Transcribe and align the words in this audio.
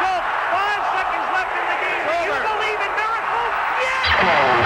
Schultz. 0.00 0.28
Five 0.48 0.82
seconds 0.96 1.26
left 1.28 1.52
in 1.60 1.64
the 1.68 1.78
game. 1.84 2.04
Do 2.08 2.16
you 2.24 2.40
believe 2.40 2.80
in 2.80 2.92
miracles? 2.96 3.52
Yes! 3.84 4.59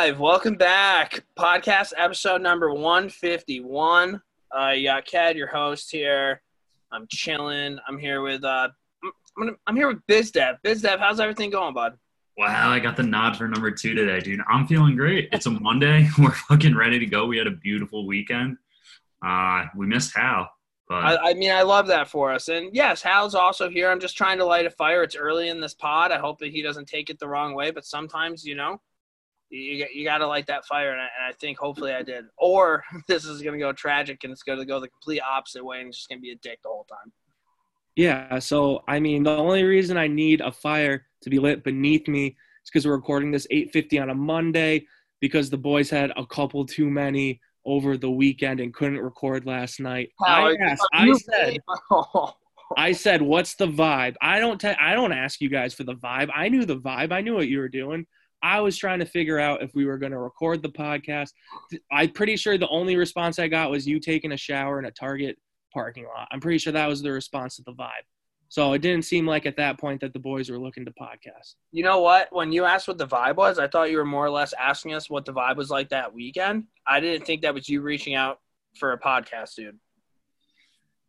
Live. 0.00 0.18
Welcome 0.18 0.54
back. 0.54 1.24
Podcast 1.38 1.92
episode 1.94 2.40
number 2.40 2.72
151. 2.72 4.22
Uh, 4.50 4.68
you 4.70 4.84
got 4.84 5.04
Ked, 5.04 5.36
your 5.36 5.46
host 5.46 5.90
here. 5.92 6.40
I'm 6.90 7.06
chilling. 7.10 7.78
I'm 7.86 7.98
here 7.98 8.22
with 8.22 8.42
uh, 8.42 8.68
I'm, 9.04 9.12
I'm, 9.36 9.44
gonna, 9.44 9.56
I'm 9.66 9.76
here 9.76 9.88
with 9.88 9.98
BizDev. 10.06 10.56
BizDev, 10.64 11.00
how's 11.00 11.20
everything 11.20 11.50
going, 11.50 11.74
bud? 11.74 11.98
Wow, 12.38 12.70
I 12.70 12.78
got 12.78 12.96
the 12.96 13.02
nod 13.02 13.36
for 13.36 13.46
number 13.46 13.70
two 13.70 13.92
today, 13.92 14.20
dude. 14.20 14.40
I'm 14.48 14.66
feeling 14.66 14.96
great. 14.96 15.28
It's 15.32 15.44
a 15.44 15.50
Monday. 15.50 16.08
We're 16.18 16.30
fucking 16.30 16.74
ready 16.74 16.98
to 16.98 17.04
go. 17.04 17.26
We 17.26 17.36
had 17.36 17.46
a 17.46 17.50
beautiful 17.50 18.06
weekend. 18.06 18.56
Uh, 19.22 19.66
we 19.76 19.86
missed 19.86 20.16
Hal, 20.16 20.48
but 20.88 21.04
I, 21.04 21.32
I 21.32 21.34
mean, 21.34 21.52
I 21.52 21.60
love 21.60 21.88
that 21.88 22.08
for 22.08 22.32
us. 22.32 22.48
And 22.48 22.74
yes, 22.74 23.02
Hal's 23.02 23.34
also 23.34 23.68
here. 23.68 23.90
I'm 23.90 24.00
just 24.00 24.16
trying 24.16 24.38
to 24.38 24.46
light 24.46 24.64
a 24.64 24.70
fire. 24.70 25.02
It's 25.02 25.14
early 25.14 25.50
in 25.50 25.60
this 25.60 25.74
pod. 25.74 26.10
I 26.10 26.18
hope 26.18 26.38
that 26.38 26.52
he 26.52 26.62
doesn't 26.62 26.88
take 26.88 27.10
it 27.10 27.18
the 27.18 27.28
wrong 27.28 27.54
way. 27.54 27.70
But 27.70 27.84
sometimes, 27.84 28.46
you 28.46 28.54
know, 28.54 28.80
you, 29.50 29.86
you 29.92 30.04
got 30.04 30.18
to 30.18 30.26
light 30.26 30.46
that 30.46 30.64
fire. 30.64 30.92
And 30.92 31.00
I, 31.00 31.08
and 31.18 31.26
I 31.28 31.32
think 31.32 31.58
hopefully 31.58 31.92
I 31.92 32.02
did. 32.02 32.24
Or 32.38 32.84
this 33.08 33.24
is 33.24 33.42
going 33.42 33.58
to 33.58 33.64
go 33.64 33.72
tragic 33.72 34.24
and 34.24 34.32
it's 34.32 34.42
going 34.42 34.58
to 34.58 34.64
go 34.64 34.80
the 34.80 34.88
complete 34.88 35.20
opposite 35.20 35.64
way 35.64 35.80
and 35.80 35.88
it's 35.88 35.98
just 35.98 36.08
going 36.08 36.18
to 36.18 36.22
be 36.22 36.32
a 36.32 36.36
dick 36.36 36.60
the 36.62 36.68
whole 36.68 36.86
time. 36.88 37.12
Yeah, 37.96 38.38
so 38.38 38.82
I 38.86 39.00
mean, 39.00 39.24
the 39.24 39.36
only 39.36 39.64
reason 39.64 39.96
I 39.96 40.06
need 40.06 40.40
a 40.40 40.52
fire 40.52 41.06
to 41.22 41.30
be 41.30 41.38
lit 41.38 41.64
beneath 41.64 42.08
me 42.08 42.28
is 42.28 42.70
because 42.72 42.86
we're 42.86 42.96
recording 42.96 43.30
this 43.30 43.46
8:50 43.50 44.00
on 44.00 44.10
a 44.10 44.14
Monday 44.14 44.86
because 45.20 45.50
the 45.50 45.58
boys 45.58 45.90
had 45.90 46.12
a 46.16 46.24
couple 46.24 46.64
too 46.64 46.88
many 46.88 47.40
over 47.64 47.96
the 47.96 48.10
weekend 48.10 48.60
and 48.60 48.72
couldn't 48.72 49.00
record 49.00 49.44
last 49.44 49.80
night. 49.80 50.10
I 50.24 50.56
asked, 50.62 50.86
I 50.94 51.12
said, 51.12 51.58
I 52.76 52.92
said, 52.92 53.22
"What's 53.22 53.54
the 53.54 53.66
vibe?" 53.66 54.14
I 54.22 54.38
don't 54.38 54.60
te- 54.60 54.68
I 54.68 54.94
don't 54.94 55.12
ask 55.12 55.40
you 55.40 55.50
guys 55.50 55.74
for 55.74 55.84
the 55.84 55.94
vibe. 55.94 56.30
I 56.34 56.48
knew 56.48 56.64
the 56.64 56.78
vibe. 56.78 57.12
I 57.12 57.20
knew 57.20 57.34
what 57.34 57.48
you 57.48 57.58
were 57.58 57.68
doing. 57.68 58.06
I 58.42 58.60
was 58.60 58.76
trying 58.76 59.00
to 59.00 59.06
figure 59.06 59.38
out 59.38 59.62
if 59.62 59.74
we 59.74 59.84
were 59.84 59.98
going 59.98 60.12
to 60.12 60.18
record 60.18 60.62
the 60.62 60.68
podcast. 60.68 61.30
I'm 61.92 62.10
pretty 62.10 62.36
sure 62.36 62.56
the 62.56 62.68
only 62.68 62.96
response 62.96 63.38
I 63.38 63.48
got 63.48 63.70
was 63.70 63.86
you 63.86 64.00
taking 64.00 64.32
a 64.32 64.36
shower 64.36 64.78
in 64.78 64.86
a 64.86 64.90
Target 64.90 65.38
parking 65.72 66.04
lot. 66.04 66.28
I'm 66.30 66.40
pretty 66.40 66.58
sure 66.58 66.72
that 66.72 66.88
was 66.88 67.02
the 67.02 67.12
response 67.12 67.56
to 67.56 67.62
the 67.62 67.72
vibe. 67.72 68.04
So 68.48 68.72
it 68.72 68.82
didn't 68.82 69.04
seem 69.04 69.26
like 69.26 69.46
at 69.46 69.56
that 69.58 69.78
point 69.78 70.00
that 70.00 70.12
the 70.12 70.18
boys 70.18 70.50
were 70.50 70.58
looking 70.58 70.84
to 70.84 70.90
podcast. 70.90 71.54
You 71.70 71.84
know 71.84 72.00
what? 72.00 72.28
When 72.32 72.50
you 72.50 72.64
asked 72.64 72.88
what 72.88 72.98
the 72.98 73.06
vibe 73.06 73.36
was, 73.36 73.60
I 73.60 73.68
thought 73.68 73.92
you 73.92 73.98
were 73.98 74.04
more 74.04 74.26
or 74.26 74.30
less 74.30 74.52
asking 74.54 74.92
us 74.92 75.08
what 75.08 75.24
the 75.24 75.32
vibe 75.32 75.56
was 75.56 75.70
like 75.70 75.90
that 75.90 76.12
weekend. 76.12 76.64
I 76.84 76.98
didn't 76.98 77.26
think 77.26 77.42
that 77.42 77.54
was 77.54 77.68
you 77.68 77.80
reaching 77.80 78.16
out 78.16 78.40
for 78.76 78.92
a 78.92 78.98
podcast, 78.98 79.54
dude. 79.54 79.78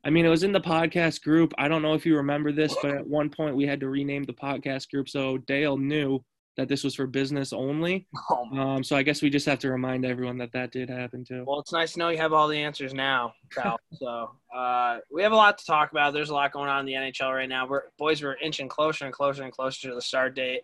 I 0.03 0.11
mean, 0.11 0.25
it 0.25 0.29
was 0.29 0.43
in 0.43 0.51
the 0.51 0.61
podcast 0.61 1.23
group. 1.23 1.53
I 1.57 1.67
don't 1.67 1.81
know 1.81 1.93
if 1.95 2.05
you 2.05 2.15
remember 2.17 2.51
this, 2.51 2.75
but 2.79 2.91
at 2.91 3.07
one 3.07 3.29
point 3.29 3.55
we 3.55 3.65
had 3.65 3.79
to 3.79 3.89
rename 3.89 4.23
the 4.23 4.33
podcast 4.33 4.91
group 4.91 5.09
so 5.09 5.39
Dale 5.39 5.77
knew 5.77 6.23
that 6.57 6.67
this 6.67 6.83
was 6.83 6.95
for 6.95 7.07
business 7.07 7.53
only. 7.53 8.07
Oh. 8.29 8.57
Um, 8.57 8.83
so 8.83 8.95
I 8.95 9.03
guess 9.03 9.21
we 9.21 9.29
just 9.29 9.45
have 9.45 9.59
to 9.59 9.69
remind 9.69 10.05
everyone 10.05 10.37
that 10.37 10.53
that 10.53 10.71
did 10.71 10.89
happen 10.89 11.25
too. 11.25 11.43
Well, 11.45 11.59
it's 11.59 11.73
nice 11.73 11.93
to 11.93 11.99
know 11.99 12.09
you 12.09 12.17
have 12.17 12.31
all 12.31 12.47
the 12.47 12.57
answers 12.57 12.93
now, 12.93 13.33
Cal. 13.51 13.77
so 13.93 14.31
uh, 14.55 14.99
we 15.11 15.21
have 15.21 15.33
a 15.33 15.35
lot 15.35 15.57
to 15.57 15.65
talk 15.65 15.91
about. 15.91 16.13
There's 16.13 16.29
a 16.29 16.33
lot 16.33 16.53
going 16.53 16.69
on 16.69 16.81
in 16.81 16.85
the 16.85 16.93
NHL 16.93 17.33
right 17.33 17.49
now. 17.49 17.67
We're 17.67 17.83
boys, 17.97 18.21
we're 18.21 18.35
inching 18.35 18.69
closer 18.69 19.05
and 19.05 19.13
closer 19.13 19.43
and 19.43 19.51
closer 19.51 19.89
to 19.89 19.95
the 19.95 20.01
start 20.01 20.35
date, 20.35 20.61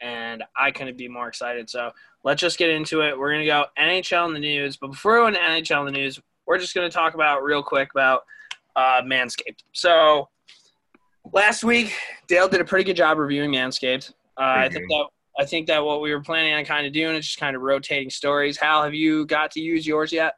and 0.00 0.42
I 0.56 0.70
couldn't 0.70 0.96
be 0.96 1.08
more 1.08 1.28
excited. 1.28 1.68
So 1.68 1.90
let's 2.24 2.40
just 2.40 2.58
get 2.58 2.70
into 2.70 3.02
it. 3.02 3.18
We're 3.18 3.32
gonna 3.32 3.44
go 3.44 3.66
NHL 3.78 4.26
in 4.28 4.34
the 4.34 4.40
news, 4.40 4.76
but 4.78 4.88
before 4.88 5.12
we 5.12 5.18
go 5.18 5.26
into 5.26 5.40
NHL 5.40 5.86
in 5.86 5.92
the 5.92 5.98
news, 5.98 6.20
we're 6.46 6.58
just 6.58 6.74
gonna 6.74 6.90
talk 6.90 7.14
about 7.14 7.42
real 7.42 7.62
quick 7.62 7.90
about 7.90 8.22
uh, 8.76 9.02
Manscaped. 9.02 9.64
So 9.72 10.28
last 11.32 11.62
week, 11.64 11.94
Dale 12.26 12.48
did 12.48 12.60
a 12.60 12.64
pretty 12.64 12.84
good 12.84 12.96
job 12.96 13.18
reviewing 13.18 13.50
Manscaped. 13.50 14.12
Uh, 14.38 14.64
I 14.64 14.68
think 14.70 14.88
that 14.88 15.06
I 15.38 15.44
think 15.44 15.66
that 15.68 15.84
what 15.84 16.02
we 16.02 16.12
were 16.12 16.20
planning 16.20 16.52
on 16.54 16.64
kind 16.64 16.86
of 16.86 16.92
doing 16.92 17.16
is 17.16 17.26
just 17.26 17.40
kind 17.40 17.56
of 17.56 17.62
rotating 17.62 18.10
stories. 18.10 18.58
Hal, 18.58 18.84
have 18.84 18.94
you 18.94 19.26
got 19.26 19.50
to 19.52 19.60
use 19.60 19.86
yours 19.86 20.12
yet? 20.12 20.34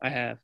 I 0.00 0.08
have. 0.08 0.38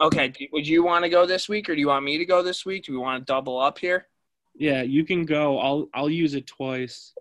Okay. 0.00 0.32
Would 0.52 0.66
you 0.66 0.84
want 0.84 1.04
to 1.04 1.08
go 1.08 1.26
this 1.26 1.48
week, 1.48 1.68
or 1.68 1.74
do 1.74 1.80
you 1.80 1.88
want 1.88 2.04
me 2.04 2.18
to 2.18 2.24
go 2.24 2.42
this 2.42 2.64
week? 2.64 2.84
Do 2.84 2.92
we 2.92 2.98
want 2.98 3.20
to 3.20 3.32
double 3.32 3.58
up 3.58 3.78
here? 3.78 4.06
Yeah, 4.54 4.82
you 4.82 5.04
can 5.04 5.24
go. 5.24 5.58
I'll 5.58 5.88
I'll 5.94 6.10
use 6.10 6.34
it 6.34 6.46
twice. 6.46 7.12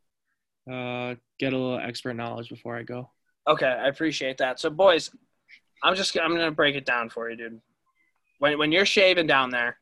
Uh, 0.71 1.15
get 1.39 1.53
a 1.53 1.57
little 1.57 1.79
expert 1.79 2.13
knowledge 2.15 2.49
before 2.49 2.77
I 2.77 2.83
go. 2.83 3.09
Okay, 3.47 3.67
I 3.67 3.87
appreciate 3.87 4.37
that. 4.39 4.59
So, 4.59 4.69
boys, 4.69 5.11
I'm 5.83 5.95
just 5.95 6.17
I'm 6.17 6.31
gonna 6.31 6.51
break 6.51 6.75
it 6.75 6.85
down 6.85 7.09
for 7.09 7.29
you, 7.29 7.35
dude. 7.35 7.61
When 8.39 8.57
when 8.57 8.71
you're 8.71 8.85
shaving 8.85 9.27
down 9.27 9.49
there, 9.49 9.77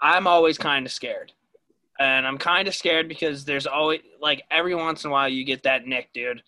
I'm 0.00 0.26
always 0.26 0.58
kind 0.58 0.86
of 0.86 0.92
scared, 0.92 1.32
and 1.98 2.26
I'm 2.26 2.38
kind 2.38 2.68
of 2.68 2.74
scared 2.74 3.08
because 3.08 3.44
there's 3.44 3.66
always 3.66 4.00
like 4.20 4.42
every 4.50 4.74
once 4.74 5.04
in 5.04 5.10
a 5.10 5.12
while 5.12 5.28
you 5.28 5.44
get 5.44 5.62
that 5.64 5.86
nick, 5.86 6.12
dude. 6.12 6.42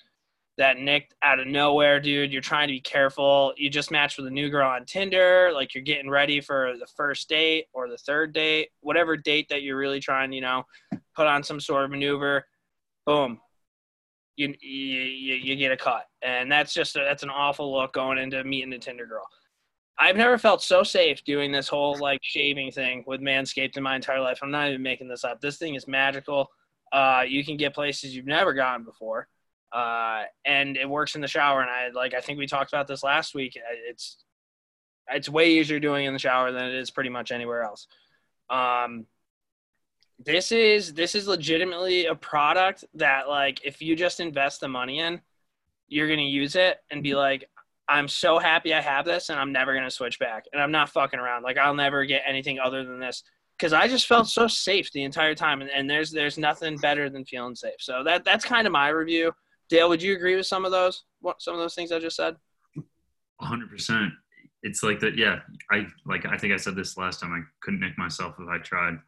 That 0.59 0.79
nick 0.79 1.13
out 1.23 1.39
of 1.39 1.47
nowhere, 1.47 2.01
dude. 2.01 2.33
You're 2.33 2.43
trying 2.43 2.67
to 2.67 2.73
be 2.73 2.81
careful. 2.81 3.55
You 3.57 3.71
just 3.71 3.93
matched 3.93 4.19
with 4.19 4.27
a 4.27 4.31
new 4.31 4.51
girl 4.51 4.69
on 4.69 4.85
Tinder, 4.87 5.51
like 5.55 5.73
you're 5.73 5.85
getting 5.85 6.11
ready 6.11 6.41
for 6.41 6.75
the 6.79 6.87
first 6.97 7.29
date 7.29 7.67
or 7.73 7.89
the 7.89 7.97
third 7.97 8.33
date, 8.33 8.71
whatever 8.81 9.17
date 9.17 9.49
that 9.51 9.63
you're 9.63 9.77
really 9.77 10.01
trying, 10.01 10.33
you 10.33 10.41
know, 10.41 10.65
put 11.15 11.29
on 11.29 11.45
some 11.45 11.61
sort 11.61 11.85
of 11.85 11.91
maneuver. 11.93 12.45
Boom, 13.07 13.41
you, 14.37 14.55
you 14.61 15.35
you 15.35 15.57
get 15.57 15.73
a 15.73 15.77
cut, 15.77 16.07
and 16.23 16.51
that's 16.51 16.75
just 16.75 16.97
a, 16.97 17.01
that's 17.01 17.23
an 17.23 17.31
awful 17.31 17.73
look 17.73 17.93
going 17.93 18.19
into 18.19 18.43
meeting 18.45 18.73
a 18.73 18.79
Tinder 18.79 19.07
girl. 19.07 19.27
I've 19.99 20.17
never 20.17 20.39
felt 20.39 20.63
so 20.63 20.83
safe 20.83 21.25
doing 21.25 21.51
this 21.51 21.69
whole 21.69 21.99
like 21.99 22.21
shaving 22.23 22.71
thing 22.71 23.03
with 23.07 23.21
Manscaped 23.21 23.77
in 23.77 23.83
my 23.83 23.97
entire 23.97 24.21
life. 24.21 24.39
I'm 24.43 24.51
not 24.51 24.69
even 24.69 24.83
making 24.83 25.09
this 25.09 25.25
up. 25.25 25.41
This 25.41 25.57
thing 25.57 25.75
is 25.75 25.89
magical. 25.89 26.49
Uh, 26.93 27.23
you 27.27 27.45
can 27.45 27.57
get 27.57 27.75
places 27.75 28.15
you've 28.15 28.27
never 28.27 28.55
gone 28.55 28.85
before, 28.85 29.29
uh, 29.73 30.23
and 30.45 30.77
it 30.77 30.89
works 30.89 31.15
in 31.17 31.21
the 31.21 31.27
shower. 31.27 31.61
And 31.61 31.71
I 31.71 31.89
like 31.89 32.15
I 32.15 32.21
think 32.21 32.39
we 32.39 32.47
talked 32.47 32.73
about 32.73 32.87
this 32.87 33.03
last 33.03 33.35
week. 33.35 33.59
It's 33.89 34.19
it's 35.11 35.29
way 35.29 35.51
easier 35.51 35.81
doing 35.81 36.07
in 36.07 36.13
the 36.13 36.19
shower 36.19 36.53
than 36.53 36.65
it 36.65 36.75
is 36.75 36.91
pretty 36.91 37.11
much 37.11 37.33
anywhere 37.33 37.63
else. 37.63 37.89
Um, 38.51 39.07
this 40.19 40.53
is 40.53 40.95
this 40.95 41.15
is 41.15 41.27
legitimately 41.27 42.07
a 42.07 42.15
product 42.15 42.85
that 42.95 43.29
like 43.29 43.65
if 43.65 43.83
you 43.83 43.97
just 43.97 44.21
invest 44.21 44.61
the 44.61 44.69
money 44.69 44.99
in 45.01 45.21
you're 45.89 46.09
gonna 46.09 46.23
use 46.23 46.57
it 46.57 46.79
and 46.91 47.03
be 47.03 47.15
like 47.15 47.49
i'm 47.89 48.09
so 48.09 48.39
happy 48.39 48.75
i 48.75 48.81
have 48.81 49.05
this 49.05 49.29
and 49.29 49.39
i'm 49.39 49.53
never 49.53 49.75
gonna 49.75 49.91
switch 49.91 50.19
back 50.19 50.45
and 50.53 50.61
i'm 50.61 50.73
not 50.73 50.89
fucking 50.89 51.21
around 51.21 51.43
like 51.43 51.59
i'll 51.59 51.75
never 51.75 52.05
get 52.05 52.23
anything 52.27 52.59
other 52.59 52.85
than 52.85 52.99
this 53.01 53.23
because 53.57 53.73
i 53.73 53.89
just 53.89 54.07
felt 54.07 54.29
so 54.29 54.47
safe 54.47 54.91
the 54.93 55.03
entire 55.03 55.35
time 55.35 55.61
and, 55.61 55.71
and 55.71 55.89
there's 55.89 56.11
there's 56.11 56.39
nothing 56.39 56.77
better 56.77 57.09
than 57.09 57.25
feeling 57.25 57.55
safe 57.55 57.81
so 57.81 58.03
that 58.05 58.25
that's 58.25 58.45
kind 58.45 58.67
of 58.67 58.73
my 58.73 58.89
review 58.89 59.33
dale 59.69 59.89
would 59.89 60.03
you 60.03 60.15
agree 60.15 60.37
with 60.37 60.47
some 60.47 60.65
of 60.65 60.71
those 60.71 61.05
what 61.21 61.41
some 61.41 61.55
of 61.55 61.61
those 61.61 61.75
things 61.75 61.93
i 61.93 61.99
just 61.99 62.17
said 62.17 62.37
100%. 63.43 64.11
It's 64.63 64.83
like 64.83 65.01
that. 65.01 65.17
Yeah, 65.17 65.41
I 65.71 65.87
like. 66.05 66.27
I 66.27 66.37
think 66.37 66.53
I 66.53 66.57
said 66.57 66.75
this 66.75 66.97
last 66.97 67.21
time. 67.21 67.33
I 67.33 67.43
couldn't 67.61 67.81
nick 67.81 67.97
myself 67.97 68.35
if 68.41 68.49
I 68.49 68.59
tried. 68.59 68.99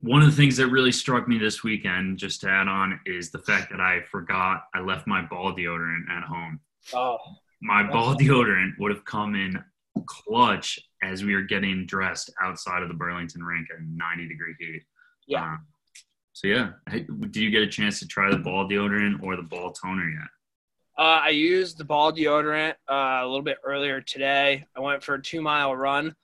One 0.00 0.22
of 0.22 0.30
the 0.30 0.36
things 0.36 0.56
that 0.58 0.68
really 0.68 0.92
struck 0.92 1.28
me 1.28 1.38
this 1.38 1.62
weekend, 1.64 2.18
just 2.18 2.40
to 2.42 2.48
add 2.48 2.68
on, 2.68 3.00
is 3.04 3.30
the 3.30 3.40
fact 3.40 3.70
that 3.70 3.80
I 3.80 4.00
forgot 4.02 4.62
I 4.74 4.80
left 4.80 5.06
my 5.06 5.22
ball 5.22 5.54
deodorant 5.54 6.08
at 6.08 6.22
home. 6.22 6.60
oh 6.94 7.18
My 7.62 7.82
ball 7.82 8.14
deodorant 8.14 8.72
would 8.78 8.90
have 8.90 9.04
come 9.04 9.34
in 9.34 9.62
clutch 10.06 10.78
as 11.02 11.24
we 11.24 11.34
were 11.34 11.42
getting 11.42 11.84
dressed 11.86 12.32
outside 12.42 12.82
of 12.82 12.88
the 12.88 12.94
Burlington 12.94 13.42
rink 13.42 13.68
at 13.70 13.82
90 13.82 14.28
degree 14.28 14.54
heat. 14.58 14.82
yeah 15.26 15.44
Uh, 15.54 15.56
so 16.32 16.46
yeah, 16.46 16.70
Hey, 16.88 17.06
did 17.20 17.36
you 17.36 17.50
get 17.50 17.62
a 17.62 17.66
chance 17.66 17.98
to 18.00 18.06
try 18.06 18.30
the 18.30 18.38
ball 18.38 18.66
deodorant 18.68 19.22
or 19.22 19.36
the 19.36 19.42
ball 19.42 19.72
toner 19.72 20.08
yet? 20.08 20.28
Uh, 20.98 21.20
I 21.24 21.28
used 21.30 21.76
the 21.78 21.84
ball 21.84 22.12
deodorant 22.12 22.74
uh, 22.90 23.20
a 23.22 23.26
little 23.26 23.42
bit 23.42 23.58
earlier 23.64 24.00
today. 24.00 24.64
I 24.76 24.80
went 24.80 25.02
for 25.02 25.14
a 25.14 25.22
two 25.22 25.40
mile 25.42 25.74
run. 25.74 26.14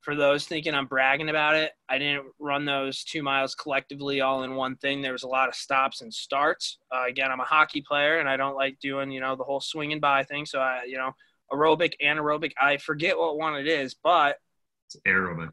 For 0.00 0.14
those 0.16 0.46
thinking 0.46 0.74
I'm 0.74 0.86
bragging 0.86 1.28
about 1.28 1.56
it, 1.56 1.72
I 1.88 1.98
didn't 1.98 2.26
run 2.38 2.64
those 2.64 3.04
two 3.04 3.22
miles 3.22 3.54
collectively 3.54 4.22
all 4.22 4.44
in 4.44 4.54
one 4.54 4.76
thing. 4.76 5.02
There 5.02 5.12
was 5.12 5.24
a 5.24 5.28
lot 5.28 5.48
of 5.48 5.54
stops 5.54 6.00
and 6.00 6.12
starts. 6.12 6.78
Uh, 6.90 7.04
again, 7.06 7.30
I'm 7.30 7.40
a 7.40 7.44
hockey 7.44 7.82
player 7.82 8.18
and 8.18 8.28
I 8.28 8.38
don't 8.38 8.56
like 8.56 8.78
doing, 8.80 9.10
you 9.10 9.20
know, 9.20 9.36
the 9.36 9.44
whole 9.44 9.60
swing 9.60 9.92
and 9.92 10.00
by 10.00 10.24
thing. 10.24 10.46
So 10.46 10.58
I, 10.58 10.84
you 10.86 10.96
know, 10.96 11.12
aerobic, 11.52 11.92
anaerobic, 12.02 12.52
I 12.60 12.78
forget 12.78 13.18
what 13.18 13.36
one 13.36 13.54
it 13.56 13.66
is, 13.66 13.94
but 13.94 14.38
It's 14.86 14.96
aerobic. 15.06 15.50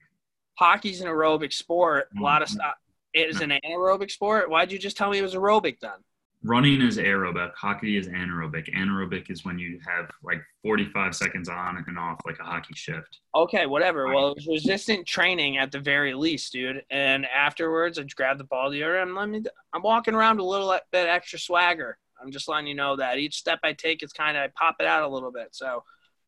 hockey's 0.57 1.01
an 1.01 1.07
aerobic 1.07 1.51
sport. 1.51 2.07
A 2.17 2.21
lot 2.21 2.41
of 2.41 2.47
Mhm. 2.47 2.53
stop. 2.53 2.77
It 3.13 3.29
is 3.29 3.41
an 3.41 3.49
anaerobic 3.65 4.11
sport. 4.11 4.49
Why'd 4.49 4.71
you 4.71 4.79
just 4.79 4.95
tell 4.95 5.09
me 5.09 5.17
it 5.17 5.23
was 5.23 5.35
aerobic 5.35 5.79
then? 5.81 6.03
Running 6.43 6.81
is 6.81 6.97
aerobic, 6.97 7.53
hockey 7.55 7.97
is 7.97 8.07
anaerobic. 8.07 8.73
Anaerobic 8.73 9.29
is 9.29 9.43
when 9.43 9.57
you 9.57 9.79
have 9.85 10.09
like 10.23 10.41
45 10.63 11.15
seconds 11.15 11.49
on 11.49 11.83
and 11.87 11.99
off 11.99 12.19
like 12.25 12.39
a 12.39 12.43
hockey 12.43 12.73
shift. 12.75 13.19
Okay, 13.35 13.65
whatever. 13.65 14.07
Well, 14.07 14.31
it 14.31 14.35
was 14.35 14.47
resistant 14.47 15.05
training 15.05 15.57
at 15.57 15.71
the 15.71 15.79
very 15.79 16.13
least, 16.13 16.53
dude. 16.53 16.83
And 16.89 17.25
afterwards, 17.25 17.97
I 17.97 18.03
just 18.03 18.15
grabbed 18.15 18.39
the 18.39 18.45
ball 18.45 18.69
deodorant. 18.69 19.03
and 19.03 19.15
let 19.15 19.29
me. 19.29 19.43
I'm 19.73 19.81
walking 19.81 20.13
around 20.13 20.39
a 20.39 20.43
little 20.43 20.77
bit 20.91 21.07
extra 21.07 21.39
swagger. 21.39 21.97
I'm 22.21 22.31
just 22.31 22.47
letting 22.47 22.67
you 22.67 22.75
know 22.75 22.95
that 22.95 23.17
each 23.17 23.35
step 23.35 23.59
I 23.63 23.73
take 23.73 24.03
is 24.03 24.11
kind 24.11 24.37
of 24.37 24.43
I 24.43 24.47
pop 24.55 24.77
it 24.79 24.87
out 24.87 25.03
a 25.03 25.07
little 25.07 25.31
bit. 25.31 25.49
So, 25.51 25.83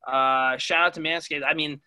uh, 0.08 0.58
shout 0.58 0.86
out 0.86 0.94
to 0.96 1.02
Manscaped. 1.02 1.44
I 1.46 1.54
mean, 1.54 1.82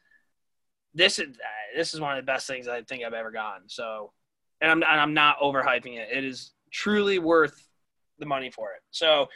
this 0.95 1.19
is 1.19 1.37
this 1.77 1.95
is 1.95 2.01
one 2.01 2.17
of 2.17 2.23
the 2.25 2.31
best 2.31 2.47
things 2.47 2.69
I 2.69 2.83
think 2.83 3.05
I've 3.05 3.13
ever 3.13 3.31
gotten. 3.31 3.69
So, 3.69 4.13
and 4.61 4.71
I'm 4.71 4.83
and 4.83 5.01
I'm 5.01 5.15
not 5.15 5.39
overhyping 5.39 5.99
it. 5.99 6.09
It 6.13 6.25
is 6.25 6.53
truly 6.71 7.19
worth 7.19 7.69
the 8.23 8.27
money 8.27 8.51
for 8.51 8.71
it. 8.73 8.81
So, 8.91 9.27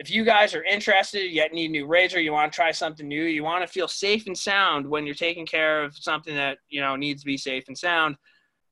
if 0.00 0.10
you 0.10 0.24
guys 0.24 0.54
are 0.54 0.64
interested, 0.64 1.26
you 1.26 1.46
need 1.50 1.66
a 1.66 1.72
new 1.72 1.86
razor, 1.86 2.20
you 2.20 2.32
want 2.32 2.50
to 2.50 2.56
try 2.56 2.72
something 2.72 3.06
new, 3.06 3.24
you 3.24 3.44
want 3.44 3.62
to 3.62 3.70
feel 3.70 3.86
safe 3.86 4.26
and 4.26 4.36
sound 4.36 4.86
when 4.86 5.04
you're 5.04 5.14
taking 5.14 5.44
care 5.44 5.84
of 5.84 5.94
something 5.94 6.34
that 6.34 6.56
you 6.70 6.80
know 6.80 6.96
needs 6.96 7.20
to 7.20 7.26
be 7.26 7.36
safe 7.36 7.64
and 7.68 7.76
sound. 7.76 8.16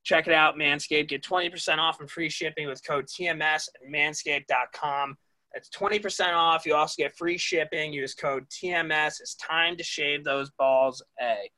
Check 0.05 0.26
it 0.26 0.32
out, 0.32 0.56
Manscaped. 0.56 1.09
Get 1.09 1.23
20% 1.23 1.76
off 1.76 2.00
and 2.00 2.11
free 2.11 2.31
shipping 2.31 2.67
with 2.67 2.87
code 2.87 3.06
TMS 3.06 3.69
at 3.69 3.93
manscaped.com. 3.93 5.19
That's 5.53 5.69
20% 5.71 6.35
off. 6.35 6.64
You 6.64 6.75
also 6.75 6.94
get 7.03 7.14
free 7.17 7.37
shipping. 7.37 7.93
Use 7.93 8.14
code 8.14 8.47
TMS. 8.49 9.21
It's 9.21 9.35
time 9.35 9.76
to 9.76 9.85
shave 9.85 10.25
those 10.25 10.50
balls, 10.59 11.03
A. 11.21 11.50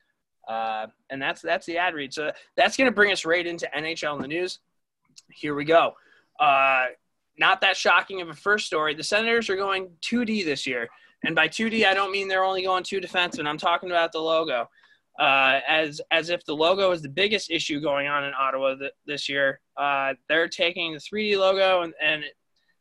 Uh, 0.53 0.87
and 1.11 1.23
that's 1.23 1.43
that's 1.43 1.67
the 1.67 1.79
ad 1.79 1.95
read. 1.95 2.13
So 2.13 2.33
that's 2.57 2.77
going 2.77 2.91
to 2.91 2.95
bring 2.95 3.13
us 3.13 3.25
right 3.25 3.47
into 3.47 3.69
NHL 3.77 4.17
in 4.17 4.23
the 4.23 4.29
news. 4.29 4.59
Here 5.31 5.55
we 5.55 5.65
go. 5.65 5.93
Uh, 6.41 6.87
not 7.39 7.61
that 7.63 7.77
shocking 7.77 8.21
of 8.21 8.29
a 8.29 8.35
first 8.35 8.67
story. 8.67 8.95
The 8.95 9.05
Senators 9.05 9.49
are 9.49 9.57
going 9.57 9.91
2D 10.03 10.45
this 10.45 10.67
year. 10.67 10.89
And 11.25 11.35
by 11.35 11.49
2D, 11.49 11.87
I 11.87 11.95
don't 11.95 12.13
mean 12.13 12.29
they're 12.29 12.45
only 12.45 12.63
going 12.63 12.83
two 12.83 13.01
defensemen. 13.01 13.47
I'm 13.47 13.59
talking 13.59 13.91
about 13.91 14.13
the 14.13 14.21
logo. 14.21 14.69
Uh, 15.19 15.61
as 15.69 16.01
as 16.11 16.31
if 16.31 16.43
the 16.47 16.55
logo 16.55 16.93
is 16.93 17.03
the 17.03 17.09
biggest 17.09 17.51
issue 17.51 17.79
going 17.79 18.07
on 18.07 18.25
in 18.25 18.33
Ottawa 18.39 18.75
th- 18.77 18.93
this 19.07 19.29
year. 19.29 19.61
Uh, 19.77 20.15
they're 20.29 20.49
taking 20.49 20.93
the 20.93 20.99
3D 20.99 21.37
logo 21.37 21.83
and, 21.83 21.93
and 22.03 22.25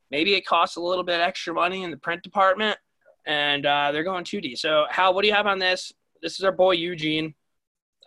maybe 0.09 0.35
it 0.35 0.45
costs 0.45 0.77
a 0.77 0.81
little 0.81 1.03
bit 1.03 1.19
extra 1.19 1.53
money 1.53 1.83
in 1.83 1.91
the 1.91 1.97
print 1.97 2.23
department, 2.23 2.77
and 3.25 3.65
uh, 3.65 3.91
they're 3.91 4.03
going 4.03 4.23
2D. 4.23 4.57
So, 4.57 4.85
Hal, 4.89 5.13
what 5.13 5.23
do 5.23 5.27
you 5.27 5.33
have 5.33 5.47
on 5.47 5.59
this? 5.59 5.91
This 6.21 6.39
is 6.39 6.45
our 6.45 6.51
boy 6.51 6.71
Eugene. 6.71 7.33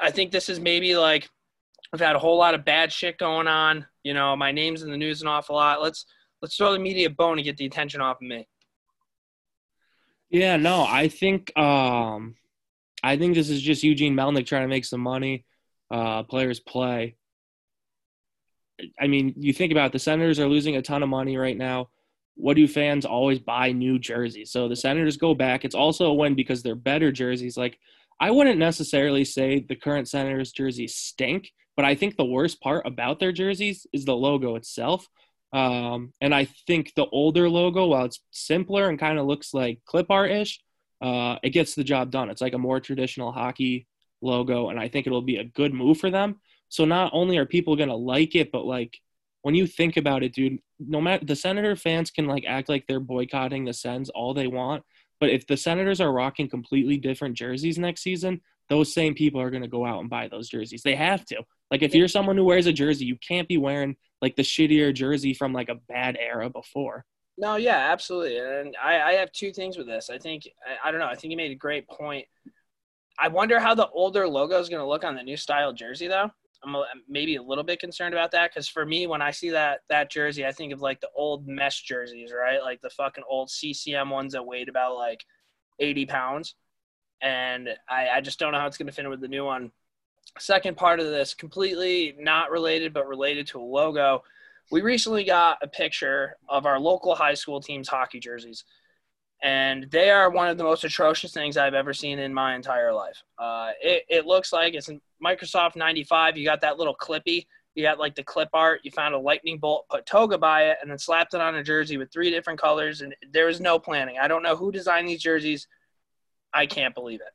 I 0.00 0.11
think 0.11 0.33
this 0.33 0.49
is 0.49 0.59
maybe 0.59 0.97
like 0.97 1.29
I've 1.93 2.00
had 2.00 2.17
a 2.17 2.19
whole 2.19 2.39
lot 2.39 2.55
of 2.55 2.65
bad 2.65 2.93
shit 2.93 3.19
going 3.19 3.49
on. 3.49 3.87
You 4.03 4.15
know, 4.15 4.35
my 4.35 4.50
name's 4.50 4.83
in 4.83 4.91
the 4.91 4.97
news 4.97 5.23
an 5.23 5.29
awful 5.29 5.56
lot. 5.56 5.83
Let's 5.83 6.06
let's 6.43 6.56
throw 6.56 6.73
the 6.73 6.79
media 6.79 7.06
a 7.06 7.11
bone 7.11 7.39
and 7.39 7.44
get 7.44 7.56
the 7.56 7.65
attention 7.65 8.00
off 8.00 8.17
of 8.17 8.29
me. 8.29 8.47
Yeah, 10.29 10.56
no, 10.56 10.85
I 10.89 11.09
think 11.09 11.56
um, 11.56 12.35
I 13.03 13.17
think 13.17 13.35
this 13.35 13.49
is 13.49 13.62
just 13.62 13.83
Eugene 13.83 14.15
Melnyk 14.15 14.47
trying 14.47 14.62
to 14.62 14.69
make 14.69 14.85
some 14.85 15.00
money. 15.00 15.44
Uh, 15.91 16.23
players 16.25 16.59
play. 16.59 17.17
I 18.99 19.06
mean, 19.06 19.35
you 19.37 19.53
think 19.53 19.73
about 19.73 19.87
it, 19.87 19.93
the 19.93 19.99
Senators 19.99 20.41
are 20.41 20.49
losing 20.49 20.77
a 20.77 20.83
ton 20.83 21.03
of 21.03 21.09
money 21.09 21.37
right 21.37 21.56
now. 21.56 21.91
What 22.35 22.56
do 22.56 22.67
fans 22.67 23.05
always 23.05 23.39
buy 23.39 23.73
new 23.73 23.99
jerseys? 23.99 24.50
So 24.50 24.69
the 24.69 24.75
Senators 24.75 25.19
go 25.19 25.35
back. 25.35 25.65
It's 25.65 25.75
also 25.75 26.06
a 26.06 26.15
win 26.15 26.35
because 26.35 26.62
they're 26.62 26.75
better 26.75 27.12
jerseys. 27.12 27.59
Like 27.59 27.79
I 28.19 28.31
wouldn't 28.31 28.59
necessarily 28.59 29.25
say 29.25 29.61
the 29.69 29.77
current 29.77 30.09
Senators 30.09 30.53
jerseys 30.53 30.94
stink, 30.94 31.53
but 31.77 31.85
I 31.85 31.94
think 31.94 32.17
the 32.17 32.25
worst 32.25 32.61
part 32.62 32.87
about 32.87 33.21
their 33.21 33.33
jerseys 33.33 33.87
is 33.93 34.06
the 34.06 34.17
logo 34.17 34.56
itself. 34.56 35.06
Um, 35.53 36.13
and 36.21 36.35
I 36.35 36.47
think 36.67 36.93
the 36.95 37.07
older 37.07 37.49
logo, 37.49 37.87
while 37.87 38.07
it's 38.07 38.21
simpler 38.31 38.89
and 38.89 38.99
kind 38.99 39.19
of 39.19 39.27
looks 39.27 39.53
like 39.53 39.81
clip 39.85 40.07
art 40.11 40.31
ish, 40.31 40.61
uh, 41.03 41.37
it 41.43 41.51
gets 41.51 41.75
the 41.75 41.85
job 41.85 42.11
done. 42.11 42.31
It's 42.31 42.41
like 42.41 42.55
a 42.55 42.59
more 42.59 42.81
traditional 42.81 43.33
hockey 43.33 43.87
logo, 44.23 44.71
and 44.71 44.79
I 44.79 44.89
think 44.89 45.07
it'll 45.07 45.21
be 45.21 45.37
a 45.37 45.45
good 45.45 45.75
move 45.75 45.99
for 45.99 46.11
them. 46.11 46.41
So 46.69 46.85
not 46.85 47.11
only 47.13 47.37
are 47.37 47.45
people 47.45 47.77
gonna 47.77 47.97
like 47.97 48.35
it, 48.35 48.51
but 48.51 48.65
like 48.65 48.97
when 49.43 49.55
you 49.55 49.67
think 49.67 49.97
about 49.97 50.23
it, 50.23 50.33
dude, 50.33 50.61
no 50.79 51.01
matter 51.01 51.25
the 51.25 51.37
Senator 51.37 51.77
fans 51.77 52.11
can 52.11 52.27
like 52.27 52.45
act 52.47 52.69
like 52.69 52.87
they're 52.87 53.01
boycotting 53.01 53.65
the 53.65 53.75
Sens 53.75 54.09
all 54.11 54.33
they 54.33 54.47
want, 54.47 54.85
but 55.21 55.31
if 55.31 55.47
the 55.47 55.57
Senators 55.57 56.01
are 56.01 56.13
rocking 56.13 56.49
completely 56.49 56.97
different 56.97 57.37
jerseys 57.37 57.79
next 57.79 58.03
season, 58.03 58.41
those 58.69 58.95
same 58.95 59.15
people 59.15 59.41
are 59.41 59.51
gonna 59.51 59.69
go 59.69 59.85
out 59.85 60.01
and 60.01 60.09
buy 60.09 60.29
those 60.29 60.49
jerseys. 60.49 60.83
They 60.83 60.95
have 60.95 61.25
to. 61.27 61.43
Like 61.73 61.81
if 61.81 61.95
you're 61.95 62.07
someone 62.07 62.37
who 62.37 62.45
wears 62.45 62.67
a 62.67 62.73
jersey, 62.73 63.07
you 63.07 63.17
can't 63.17 63.49
be 63.49 63.57
wearing 63.57 63.97
like 64.21 64.37
the 64.37 64.43
shittier 64.43 64.93
jersey 64.93 65.33
from 65.33 65.55
like 65.55 65.71
a 65.71 65.77
bad 65.89 66.19
era 66.21 66.51
before. 66.51 67.07
No, 67.39 67.57
yeah, 67.57 67.91
absolutely. 67.91 68.37
And 68.37 68.77
I, 68.81 69.01
I 69.01 69.13
have 69.15 69.33
two 69.33 69.53
things 69.55 69.79
with 69.79 69.87
this. 69.87 70.11
I 70.11 70.19
think 70.19 70.47
I, 70.67 70.89
I 70.89 70.91
don't 70.91 71.01
know. 71.01 71.07
I 71.07 71.15
think 71.15 71.31
you 71.31 71.37
made 71.39 71.51
a 71.51 71.57
great 71.57 71.89
point. 71.89 72.27
I 73.19 73.29
wonder 73.29 73.59
how 73.59 73.75
the 73.75 73.89
older 73.89 74.29
logo 74.29 74.61
is 74.61 74.69
going 74.69 74.83
to 74.83 74.87
look 74.87 75.03
on 75.03 75.15
the 75.15 75.23
new 75.23 75.39
style 75.39 75.73
jersey, 75.73 76.09
though. 76.09 76.31
I'm 76.63 76.77
maybe 77.09 77.37
a 77.37 77.43
little 77.43 77.65
bit 77.65 77.81
concerned 77.81 78.15
about 78.15 78.33
that 78.33 78.51
because 78.51 78.69
for 78.69 78.85
me, 78.85 79.07
when 79.07 79.23
I 79.23 79.31
see 79.31 79.51
that 79.51 79.81
that 79.89 80.11
jersey, 80.11 80.45
I 80.45 80.53
think 80.53 80.75
of 80.75 80.83
like 80.83 81.01
the 81.01 81.09
old 81.17 81.49
mesh 81.49 81.83
jerseys, 81.83 82.33
right? 82.39 82.61
Like 82.61 82.83
the 82.83 82.91
fucking 82.91 83.25
old 83.27 83.51
CCM 83.51 84.11
ones 84.11 84.35
that 84.35 84.45
weighed 84.45 84.69
about 84.69 84.97
like 84.97 85.25
80 85.81 86.05
pounds, 86.05 86.55
and 87.23 87.71
I, 87.89 88.11
I 88.11 88.21
just 88.21 88.39
don't 88.39 88.53
know 88.53 88.61
how 88.61 88.67
it's 88.67 88.77
going 88.77 88.89
to 88.89 88.93
fit 88.93 89.07
in 89.07 89.11
with 89.11 89.23
the 89.23 89.29
new 89.29 89.47
one. 89.47 89.73
Second 90.38 90.76
part 90.76 90.99
of 90.99 91.06
this, 91.06 91.34
completely 91.34 92.14
not 92.19 92.50
related 92.50 92.93
but 92.93 93.06
related 93.06 93.46
to 93.49 93.61
a 93.61 93.62
logo. 93.62 94.23
We 94.70 94.81
recently 94.81 95.25
got 95.25 95.58
a 95.62 95.69
picture 95.69 96.37
of 96.49 96.64
our 96.64 96.81
local 96.81 97.14
high 97.14 97.34
school 97.34 97.61
team's 97.61 97.88
hockey 97.88 98.20
jerseys 98.20 98.64
and 99.43 99.90
they 99.90 100.11
are 100.11 100.31
one 100.31 100.49
of 100.49 100.56
the 100.56 100.64
most 100.64 100.84
atrocious 100.84 101.32
things 101.32 101.56
I've 101.56 101.75
ever 101.75 101.93
seen 101.93 102.20
in 102.20 102.32
my 102.32 102.55
entire 102.55 102.93
life. 102.93 103.23
Uh, 103.38 103.73
it, 103.82 104.05
it 104.08 104.26
looks 104.26 104.52
like 104.52 104.75
it's 104.75 104.88
in 104.88 105.00
Microsoft 105.23 105.75
95. 105.75 106.37
You 106.37 106.44
got 106.44 106.61
that 106.61 106.79
little 106.79 106.94
clippy. 106.94 107.46
You 107.75 107.82
got 107.82 107.99
like 107.99 108.14
the 108.14 108.23
clip 108.23 108.50
art. 108.52 108.81
You 108.84 108.93
found 108.93 109.14
a 109.14 109.19
lightning 109.19 109.58
bolt, 109.58 109.87
put 109.90 110.06
toga 110.06 110.38
by 110.38 110.67
it, 110.67 110.79
and 110.81 110.90
then 110.90 110.99
slapped 110.99 111.34
it 111.34 111.40
on 111.40 111.56
a 111.56 111.62
jersey 111.62 111.96
with 111.96 112.12
three 112.12 112.31
different 112.31 112.61
colors. 112.61 113.00
And 113.00 113.17
there 113.32 113.46
was 113.46 113.61
no 113.61 113.81
planning. 113.81 114.17
I 114.23 114.29
don't 114.29 114.44
know 114.44 114.55
who 114.55 114.70
designed 114.70 115.08
these 115.08 115.23
jerseys. 115.23 115.67
I 116.55 116.67
can't 116.67 116.94
believe 116.94 117.20
it. 117.20 117.32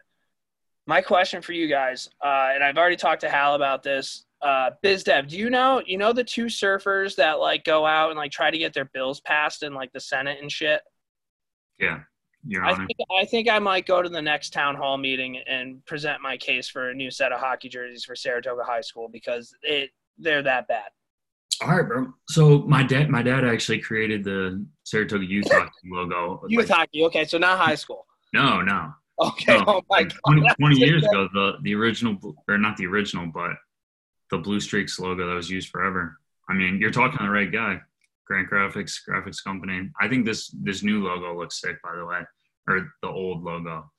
My 0.88 1.02
question 1.02 1.42
for 1.42 1.52
you 1.52 1.68
guys, 1.68 2.10
uh, 2.24 2.52
and 2.54 2.64
I've 2.64 2.78
already 2.78 2.96
talked 2.96 3.22
to 3.22 3.30
Hal 3.30 3.56
about 3.56 3.84
this. 3.84 4.26
Uh, 4.42 4.70
BizDev, 4.84 5.28
do 5.28 5.38
you 5.38 5.50
know 5.50 5.82
you 5.86 5.98
know 5.98 6.14
the 6.14 6.24
two 6.24 6.46
surfers 6.46 7.16
that 7.16 7.40
like 7.40 7.64
go 7.66 7.86
out 7.86 8.10
and 8.12 8.18
like 8.18 8.32
try 8.32 8.50
to 8.50 8.58
get 8.58 8.74
their 8.74 8.86
bills 8.86 9.20
passed 9.20 9.64
in 9.64 9.74
like 9.74 9.92
the 9.92 10.00
Senate 10.00 10.38
and 10.42 10.52
shit? 10.52 10.82
Yeah, 11.80 12.00
Your 12.46 12.64
I 12.64 12.72
Honor. 12.74 12.86
think, 12.88 12.98
I 13.20 13.26
think 13.26 13.50
I 13.50 13.60
might 13.60 13.86
go 13.86 14.02
to 14.02 14.08
the 14.10 14.22
next 14.22 14.54
town 14.54 14.76
hall 14.76 14.98
meeting 14.98 15.38
and 15.48 15.86
present 15.86 16.22
my 16.22 16.38
case 16.38 16.70
for 16.70 16.90
a 16.90 16.94
new 16.94 17.12
set 17.12 17.32
of 17.32 17.40
hockey 17.40 17.68
jerseys 17.68 18.06
for 18.06 18.16
Saratoga 18.16 18.64
High 18.64 18.82
School 18.82 19.10
because 19.12 19.54
it 19.64 19.90
they're 20.18 20.44
that 20.44 20.68
bad. 20.68 20.86
All 21.64 21.70
right, 21.76 21.88
bro. 21.88 22.14
So 22.30 22.60
my 22.60 22.84
dad, 22.84 23.10
my 23.10 23.24
dad 23.24 23.44
actually 23.44 23.80
created 23.80 24.24
the 24.24 24.64
Saratoga 24.84 25.26
Youth 25.26 25.48
Hockey 25.52 25.72
logo. 25.92 26.44
Youth 26.48 26.70
Like, 26.70 26.78
hockey, 26.78 27.04
okay, 27.06 27.26
so 27.26 27.38
not 27.40 27.58
high 27.58 27.76
school. 27.76 28.06
no, 28.34 28.62
no. 28.62 28.92
Okay, 29.20 29.58
no. 29.58 29.64
oh 29.68 29.82
my 29.90 30.04
god, 30.04 30.14
20, 30.28 30.48
20 30.60 30.76
years 30.80 31.02
That's- 31.04 31.12
ago, 31.12 31.30
the 31.34 31.58
the 31.64 31.76
original, 31.76 32.18
or 32.48 32.58
not 32.58 32.78
the 32.78 32.86
original, 32.86 33.28
but 33.28 33.52
the 34.30 34.38
Blue 34.38 34.60
Streaks 34.60 35.00
logo 35.00 35.28
that 35.28 35.34
was 35.34 35.50
used 35.50 35.70
forever. 35.70 36.18
I 36.50 36.54
mean, 36.54 36.80
you're 36.80 36.92
talking 36.92 37.18
to 37.18 37.24
the 37.24 37.30
right 37.30 37.52
guy. 37.52 37.82
Grant 38.26 38.50
Graphics, 38.50 39.00
graphics 39.08 39.42
company. 39.44 39.90
I 40.02 40.08
think 40.10 40.26
this 40.26 40.50
this 40.50 40.84
new 40.84 41.04
logo 41.04 41.38
looks 41.38 41.62
sick, 41.62 41.82
by 41.82 41.96
the 41.96 42.06
way, 42.06 42.22
or 42.68 42.92
the 43.02 43.08
old 43.08 43.44
logo. 43.44 43.90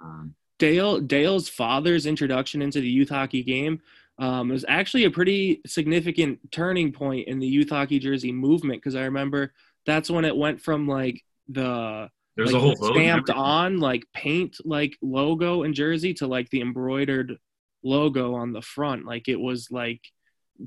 Um, 0.00 0.34
Dale 0.58 1.00
Dale's 1.00 1.48
father's 1.48 2.06
introduction 2.06 2.62
into 2.62 2.80
the 2.80 2.88
youth 2.88 3.08
hockey 3.08 3.42
game 3.42 3.80
um, 4.18 4.50
was 4.50 4.64
actually 4.68 5.04
a 5.04 5.10
pretty 5.10 5.60
significant 5.66 6.38
turning 6.52 6.92
point 6.92 7.26
in 7.26 7.40
the 7.40 7.46
youth 7.46 7.70
hockey 7.70 7.98
jersey 7.98 8.30
movement 8.30 8.80
because 8.80 8.94
I 8.94 9.02
remember 9.02 9.52
that's 9.84 10.08
when 10.10 10.24
it 10.24 10.36
went 10.36 10.60
from 10.60 10.86
like 10.86 11.24
the 11.48 12.08
there's 12.36 12.52
like, 12.52 12.62
a 12.62 12.64
whole 12.64 12.76
the 12.76 12.92
stamped 12.94 13.30
on 13.30 13.78
like 13.78 14.04
paint 14.14 14.56
like 14.64 14.96
logo 15.02 15.62
and 15.62 15.74
jersey 15.74 16.14
to 16.14 16.26
like 16.26 16.48
the 16.50 16.60
embroidered 16.60 17.36
logo 17.82 18.34
on 18.34 18.52
the 18.52 18.62
front. 18.62 19.04
Like 19.04 19.28
it 19.28 19.40
was 19.40 19.68
like 19.70 20.00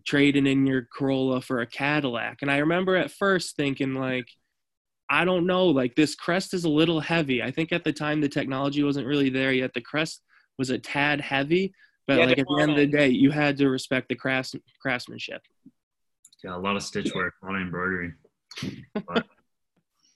trading 0.05 0.47
in 0.47 0.67
your 0.67 0.87
Corolla 0.93 1.41
for 1.41 1.61
a 1.61 1.67
Cadillac. 1.67 2.39
And 2.41 2.51
I 2.51 2.57
remember 2.57 2.95
at 2.95 3.11
first 3.11 3.55
thinking 3.55 3.95
like 3.95 4.27
I 5.09 5.25
don't 5.25 5.45
know 5.45 5.67
like 5.67 5.95
this 5.95 6.15
crest 6.15 6.53
is 6.53 6.65
a 6.65 6.69
little 6.69 6.99
heavy. 6.99 7.41
I 7.41 7.51
think 7.51 7.71
at 7.71 7.83
the 7.83 7.93
time 7.93 8.21
the 8.21 8.29
technology 8.29 8.83
wasn't 8.83 9.07
really 9.07 9.29
there 9.29 9.51
yet. 9.51 9.73
The 9.73 9.81
crest 9.81 10.21
was 10.57 10.69
a 10.69 10.79
tad 10.79 11.21
heavy 11.21 11.73
but 12.07 12.19
Yeah, 12.19 12.25
like 12.25 12.37
at 12.39 12.45
the 12.47 12.61
end 12.61 12.71
of 12.71 12.77
the 12.77 12.87
day 12.87 13.09
you 13.09 13.31
had 13.31 13.57
to 13.57 13.69
respect 13.69 14.09
the 14.09 14.15
crafts, 14.15 14.55
craftsmanship. 14.81 15.41
Yeah, 16.43 16.55
a 16.55 16.59
lot 16.59 16.75
of 16.75 16.83
stitch 16.83 17.13
work, 17.15 17.33
a 17.41 17.45
lot 17.45 17.55
of 17.55 17.61
embroidery. 17.61 18.13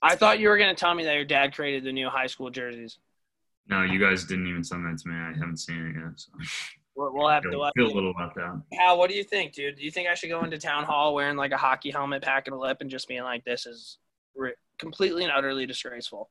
I 0.02 0.16
thought 0.16 0.38
you 0.40 0.48
were 0.48 0.58
gonna 0.58 0.74
tell 0.74 0.94
me 0.94 1.04
that 1.04 1.14
your 1.14 1.24
dad 1.24 1.54
created 1.54 1.84
the 1.84 1.92
new 1.92 2.08
high 2.08 2.26
school 2.26 2.50
jerseys. 2.50 2.98
No, 3.68 3.82
you 3.82 4.00
guys 4.00 4.24
didn't 4.24 4.46
even 4.48 4.64
send 4.64 4.84
that 4.86 4.98
to 4.98 5.08
me. 5.08 5.14
I 5.14 5.32
haven't 5.38 5.58
seen 5.58 5.86
it 5.86 6.00
yet. 6.00 6.18
So 6.18 6.30
We'll, 6.96 7.14
we'll 7.14 7.28
have 7.28 7.44
I 7.46 7.50
to. 7.50 7.70
feel, 7.76 7.86
a 7.86 7.94
little 7.94 8.12
left 8.18 8.36
out. 8.36 8.62
Hal, 8.72 8.98
what 8.98 9.08
do 9.08 9.16
you 9.16 9.22
think, 9.24 9.52
dude? 9.52 9.76
Do 9.76 9.84
you 9.84 9.90
think 9.90 10.08
I 10.08 10.14
should 10.14 10.28
go 10.28 10.42
into 10.42 10.58
town 10.58 10.84
hall 10.84 11.14
wearing 11.14 11.36
like 11.36 11.52
a 11.52 11.56
hockey 11.56 11.90
helmet, 11.90 12.22
packing 12.22 12.52
a 12.52 12.58
lip, 12.58 12.78
and 12.80 12.90
just 12.90 13.06
being 13.08 13.22
like, 13.22 13.44
"This 13.44 13.64
is 13.64 13.98
ri- 14.34 14.54
completely 14.78 15.22
and 15.24 15.32
utterly 15.32 15.66
disgraceful. 15.66 16.30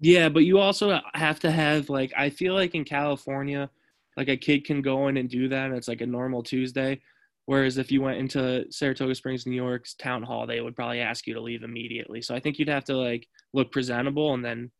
Yeah, 0.00 0.28
but 0.28 0.44
you 0.44 0.58
also 0.58 0.98
have 1.14 1.38
to 1.40 1.50
have 1.50 1.88
like 1.88 2.12
I 2.16 2.30
feel 2.30 2.54
like 2.54 2.74
in 2.74 2.84
California, 2.84 3.70
like 4.16 4.28
a 4.28 4.36
kid 4.36 4.64
can 4.64 4.82
go 4.82 5.08
in 5.08 5.16
and 5.16 5.28
do 5.28 5.48
that, 5.48 5.66
and 5.66 5.76
it's 5.76 5.88
like 5.88 6.00
a 6.00 6.06
normal 6.06 6.42
Tuesday. 6.42 7.00
Whereas 7.50 7.78
if 7.78 7.90
you 7.90 8.00
went 8.00 8.18
into 8.18 8.64
Saratoga 8.70 9.12
Springs, 9.12 9.44
New 9.44 9.56
York's 9.56 9.94
town 9.94 10.22
hall, 10.22 10.46
they 10.46 10.60
would 10.60 10.76
probably 10.76 11.00
ask 11.00 11.26
you 11.26 11.34
to 11.34 11.40
leave 11.40 11.64
immediately. 11.64 12.22
So 12.22 12.32
I 12.32 12.38
think 12.38 12.60
you'd 12.60 12.68
have 12.68 12.84
to 12.84 12.96
like 12.96 13.26
look 13.52 13.72
presentable 13.72 14.34
and 14.34 14.44
then 14.44 14.70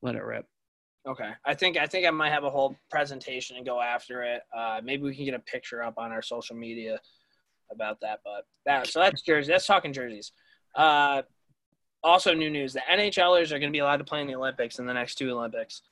let 0.00 0.14
it 0.14 0.22
rip. 0.22 0.46
Okay, 1.08 1.32
I 1.44 1.54
think 1.54 1.76
I 1.76 1.88
think 1.88 2.06
I 2.06 2.10
might 2.10 2.30
have 2.30 2.44
a 2.44 2.50
whole 2.50 2.76
presentation 2.88 3.56
and 3.56 3.66
go 3.66 3.80
after 3.80 4.22
it. 4.22 4.42
Uh, 4.56 4.80
maybe 4.80 5.02
we 5.02 5.16
can 5.16 5.24
get 5.24 5.34
a 5.34 5.40
picture 5.40 5.82
up 5.82 5.94
on 5.98 6.12
our 6.12 6.22
social 6.22 6.54
media 6.54 7.00
about 7.72 8.00
that. 8.02 8.20
But 8.22 8.44
that 8.64 8.86
so 8.86 9.00
that's 9.00 9.22
jersey. 9.22 9.50
That's 9.50 9.66
talking 9.66 9.92
jerseys. 9.92 10.30
Uh, 10.76 11.22
also, 12.04 12.32
new 12.32 12.48
news: 12.48 12.74
the 12.74 12.82
NHLers 12.88 13.50
are 13.50 13.58
going 13.58 13.72
to 13.72 13.76
be 13.76 13.80
allowed 13.80 13.96
to 13.96 14.04
play 14.04 14.20
in 14.20 14.28
the 14.28 14.36
Olympics 14.36 14.78
in 14.78 14.86
the 14.86 14.94
next 14.94 15.16
two 15.16 15.32
Olympics. 15.32 15.82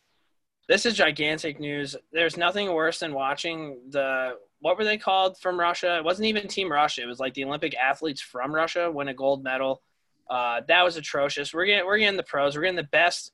This 0.69 0.85
is 0.85 0.95
gigantic 0.95 1.59
news. 1.59 1.97
There's 2.13 2.37
nothing 2.37 2.73
worse 2.73 2.99
than 3.01 3.15
watching 3.15 3.81
the 3.89 4.37
what 4.61 4.77
were 4.77 4.85
they 4.85 4.99
called 4.99 5.39
from 5.39 5.59
Russia? 5.59 5.97
It 5.97 6.05
wasn't 6.05 6.27
even 6.27 6.47
Team 6.49 6.71
Russia. 6.71 7.03
It 7.03 7.07
was 7.07 7.21
like 7.21 7.35
the 7.35 7.45
Olympic 7.45 7.75
athletes 7.77 8.21
from 8.21 8.55
Russia 8.55 8.91
win 8.91 9.09
a 9.09 9.15
gold 9.15 9.43
medal. 9.43 9.83
Uh, 10.29 10.61
that 10.69 10.83
was 10.85 10.97
atrocious. 10.97 11.55
We're 11.55 11.65
getting 11.65 11.87
we're 11.87 11.99
getting 11.99 12.19
the 12.19 12.23
pros. 12.23 12.55
We're 12.55 12.63
getting 12.63 12.77
the 12.77 12.83
best 12.83 13.33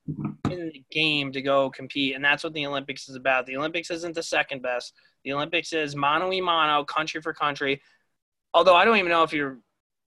in 0.49 0.71
the 0.73 0.85
game 0.93 1.33
to 1.33 1.43
go 1.43 1.71
compete, 1.71 2.15
and 2.15 2.25
that's 2.25 2.45
what 2.45 2.53
the 2.53 2.67
Olympics 2.67 3.09
is 3.09 3.17
about. 3.17 3.47
The 3.47 3.57
Olympics 3.57 3.91
isn't 3.91 4.15
the 4.15 4.23
second 4.23 4.63
best. 4.63 4.95
The 5.25 5.33
Olympics 5.33 5.73
is 5.73 5.97
mano 5.97 6.31
a 6.31 6.41
mano, 6.41 6.85
country 6.85 7.21
for 7.21 7.33
country. 7.33 7.83
Although 8.53 8.77
I 8.77 8.85
don't 8.85 8.99
even 8.99 9.11
know 9.11 9.25
if 9.25 9.33
you're, 9.33 9.59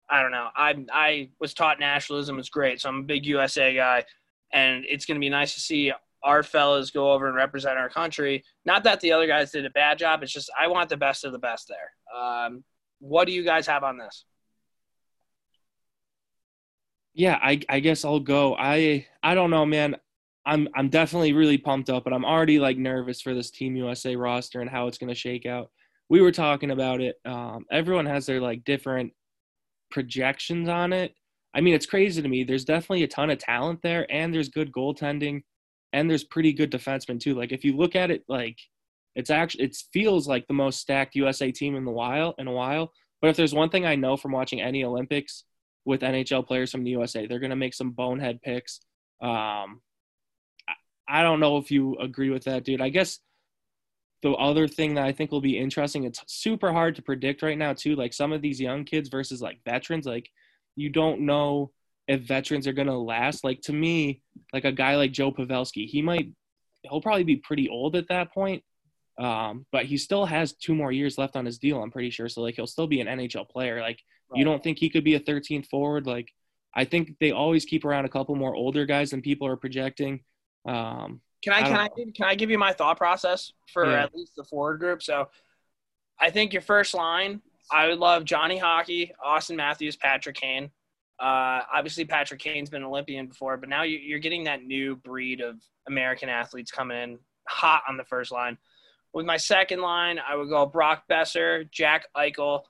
I 0.09 0.23
don't 0.23 0.31
know. 0.31 0.49
I 0.55 0.77
I 0.93 1.31
was 1.41 1.55
taught 1.55 1.81
nationalism 1.81 2.39
is 2.39 2.51
great, 2.51 2.81
so 2.81 2.89
I'm 2.89 3.01
a 3.01 3.03
big 3.03 3.27
USA 3.27 3.75
guy, 3.75 4.05
and 4.53 4.85
it's 4.89 5.07
going 5.07 5.17
to 5.17 5.25
be 5.25 5.31
nice 5.31 5.55
to 5.55 5.61
see 5.61 5.93
our 6.23 6.43
fellas 6.43 6.91
go 6.91 7.13
over 7.13 7.27
and 7.27 7.37
represent 7.37 7.79
our 7.79 7.89
country. 7.89 8.45
Not 8.65 8.85
that 8.85 9.01
the 9.01 9.13
other 9.13 9.27
guys 9.27 9.53
did 9.53 9.65
a 9.65 9.71
bad 9.71 9.99
job. 9.99 10.23
It's 10.23 10.33
just 10.33 10.51
I 10.59 10.67
want 10.69 10.89
the 10.89 10.97
best 10.97 11.25
of 11.25 11.33
the 11.33 11.39
best 11.39 11.69
there. 11.69 12.21
Um, 12.21 12.65
what 12.99 13.27
do 13.27 13.33
you 13.33 13.45
guys 13.45 13.67
have 13.67 13.85
on 13.85 13.99
this? 13.99 14.25
Yeah, 17.15 17.39
I 17.41 17.61
I 17.69 17.81
guess 17.81 18.05
I'll 18.05 18.21
go. 18.21 18.55
I 18.59 19.07
I 19.23 19.35
don't 19.35 19.51
know, 19.51 19.65
man. 19.65 19.97
I'm 20.45 20.69
I'm 20.75 20.89
definitely 20.89 21.33
really 21.33 21.59
pumped 21.59 21.91
up, 21.91 22.05
but 22.05 22.13
I'm 22.13 22.25
already 22.25 22.59
like 22.59 22.79
nervous 22.79 23.21
for 23.21 23.35
this 23.35 23.51
Team 23.51 23.75
USA 23.77 24.17
roster 24.17 24.61
and 24.61 24.71
how 24.71 24.87
it's 24.87 24.99
going 24.99 25.09
to 25.09 25.15
shake 25.15 25.47
out. 25.47 25.71
We 26.09 26.21
were 26.21 26.31
talking 26.31 26.71
about 26.71 27.01
it. 27.01 27.17
Um, 27.25 27.67
everyone 27.71 28.07
has 28.07 28.27
their 28.27 28.41
like 28.41 28.65
different 28.65 29.13
projections 29.91 30.69
on 30.69 30.93
it. 30.93 31.15
I 31.53 31.63
mean, 31.63 31.75
it's 31.75 31.87
crazy 31.87 32.23
to 32.23 32.29
me. 32.29 32.45
There's 32.45 32.65
definitely 32.65 33.03
a 33.03 33.09
ton 33.09 33.31
of 33.31 33.39
talent 33.39 33.81
there, 33.83 34.07
and 34.13 34.33
there's 34.33 34.51
good 34.51 34.71
goaltending, 34.71 35.43
and 35.93 36.11
there's 36.11 36.25
pretty 36.25 36.53
good 36.53 36.71
defensemen 36.71 37.21
too. 37.21 37.35
Like 37.35 37.53
if 37.53 37.65
you 37.65 37.77
look 37.77 37.97
at 37.97 38.11
it, 38.11 38.25
like 38.29 38.59
it's 39.15 39.31
actually 39.31 39.65
it 39.65 39.77
feels 39.93 40.29
like 40.29 40.47
the 40.47 40.55
most 40.55 40.81
stacked 40.81 41.15
USA 41.15 41.51
team 41.51 41.77
in 41.77 41.85
the 41.85 41.91
while 41.91 42.35
in 42.39 42.47
a 42.49 42.53
while. 42.53 42.93
But 43.21 43.31
if 43.31 43.37
there's 43.37 43.55
one 43.55 43.71
thing 43.71 43.87
I 43.87 43.95
know 43.97 44.17
from 44.17 44.33
watching 44.33 44.61
any 44.61 44.85
Olympics 44.85 45.45
with 45.85 46.03
NHL 46.03 46.47
players 46.47 46.71
from 46.71 46.85
the 46.85 46.91
USA, 46.91 47.27
they're 47.27 47.39
gonna 47.39 47.57
make 47.57 47.75
some 47.75 47.93
bonehead 47.93 48.43
picks. 48.43 48.81
Um, 49.21 49.81
I 51.09 51.23
don't 51.23 51.41
know 51.41 51.57
if 51.59 51.71
you 51.71 51.97
agree 51.97 52.31
with 52.31 52.45
that, 52.45 52.65
dude. 52.65 52.81
I 52.81 52.89
guess 52.89 53.21
the 54.23 54.33
other 54.33 54.67
thing 54.67 54.95
that 54.95 55.05
I 55.05 55.13
think 55.13 55.31
will 55.31 55.41
be 55.41 55.59
interesting, 55.59 56.05
it's 56.05 56.21
super 56.27 56.73
hard 56.73 56.97
to 56.97 57.03
predict 57.03 57.43
right 57.43 57.57
now, 57.57 57.73
too. 57.73 57.95
Like 57.95 58.13
some 58.13 58.33
of 58.33 58.43
these 58.43 58.61
young 58.61 58.85
kids 58.85 59.09
versus 59.09 59.41
like 59.41 59.61
veterans, 59.65 60.07
like 60.07 60.29
you 60.75 60.91
don't 60.91 61.21
know 61.21 61.71
if 62.09 62.23
veterans 62.23 62.67
are 62.67 62.73
going 62.73 62.89
to 62.89 62.97
last. 62.97 63.45
Like 63.45 63.61
to 63.63 63.73
me, 63.73 64.23
like 64.53 64.65
a 64.65 64.73
guy 64.73 64.97
like 64.97 65.13
Joe 65.13 65.33
Pavelski, 65.33 65.87
he 65.87 66.03
might, 66.03 66.29
he'll 66.83 67.01
probably 67.01 67.25
be 67.25 67.37
pretty 67.37 67.69
old 67.69 67.97
at 67.97 68.09
that 68.09 68.33
point. 68.33 68.63
Um, 69.19 69.65
but 69.73 69.87
he 69.87 69.97
still 69.97 70.27
has 70.27 70.53
two 70.53 70.75
more 70.75 70.93
years 70.93 71.17
left 71.17 71.37
on 71.37 71.47
his 71.47 71.59
deal, 71.59 71.83
I'm 71.83 71.91
pretty 71.91 72.11
sure. 72.11 72.29
So 72.29 72.43
like 72.43 72.55
he'll 72.57 72.67
still 72.67 72.87
be 72.87 73.01
an 73.01 73.07
NHL 73.07 73.49
player. 73.49 73.81
Like 73.81 73.99
you 74.35 74.45
don't 74.45 74.63
think 74.63 74.79
he 74.79 74.91
could 74.91 75.05
be 75.05 75.15
a 75.15 75.21
13th 75.21 75.67
forward? 75.69 76.07
Like 76.07 76.29
I 76.75 76.85
think 76.85 77.17
they 77.21 77.31
always 77.31 77.65
keep 77.65 77.85
around 77.87 78.05
a 78.05 78.11
couple 78.11 78.35
more 78.37 78.55
older 78.55 78.85
guys 78.85 79.11
than 79.11 79.23
people 79.23 79.47
are 79.47 79.57
projecting. 79.57 80.21
Um, 80.69 81.23
Can 81.43 81.55
I 81.55 81.59
I 81.59 81.63
can 81.63 81.71
don't 81.73 81.81
I 81.81 81.89
give, 81.97 82.15
can 82.15 82.27
I 82.27 82.35
give 82.35 82.51
you 82.51 82.59
my 82.59 82.73
thought 82.75 82.99
process 82.99 83.53
for 83.73 83.87
Yeah. 83.91 84.03
at 84.03 84.15
least 84.15 84.33
the 84.37 84.45
forward 84.45 84.81
group? 84.81 85.03
So, 85.03 85.29
I 86.21 86.29
think 86.31 86.53
your 86.53 86.63
first 86.63 86.93
line, 86.93 87.41
I 87.71 87.89
would 87.89 87.99
love 87.99 88.25
Johnny 88.25 88.59
Hockey, 88.59 89.13
Auston 89.25 89.57
Matthews, 89.57 89.97
Patrick 89.97 90.37
Kane. 90.37 90.71
Uh, 91.19 91.61
obviously, 91.73 92.05
Patrick 92.05 92.41
Kane's 92.41 92.71
been 92.71 92.83
Olympian 92.83 93.27
before, 93.27 93.57
but 93.57 93.69
now 93.69 93.83
you, 93.83 93.99
you're 93.99 94.19
getting 94.19 94.45
that 94.45 94.63
new 94.65 94.97
breed 94.97 95.41
of 95.41 95.57
American 95.89 96.29
athletes 96.29 96.71
coming 96.71 96.99
in 96.99 97.19
hot 97.49 97.83
on 97.89 97.97
the 97.97 98.05
first 98.05 98.31
line. 98.33 98.59
With 99.13 99.25
my 99.25 99.37
second 99.37 99.81
line, 99.81 100.19
I 100.19 100.37
would 100.37 100.49
go 100.49 100.67
Brock 100.67 101.05
Boeser, 101.11 101.71
Jack 101.71 102.07
Eichel, 102.17 102.63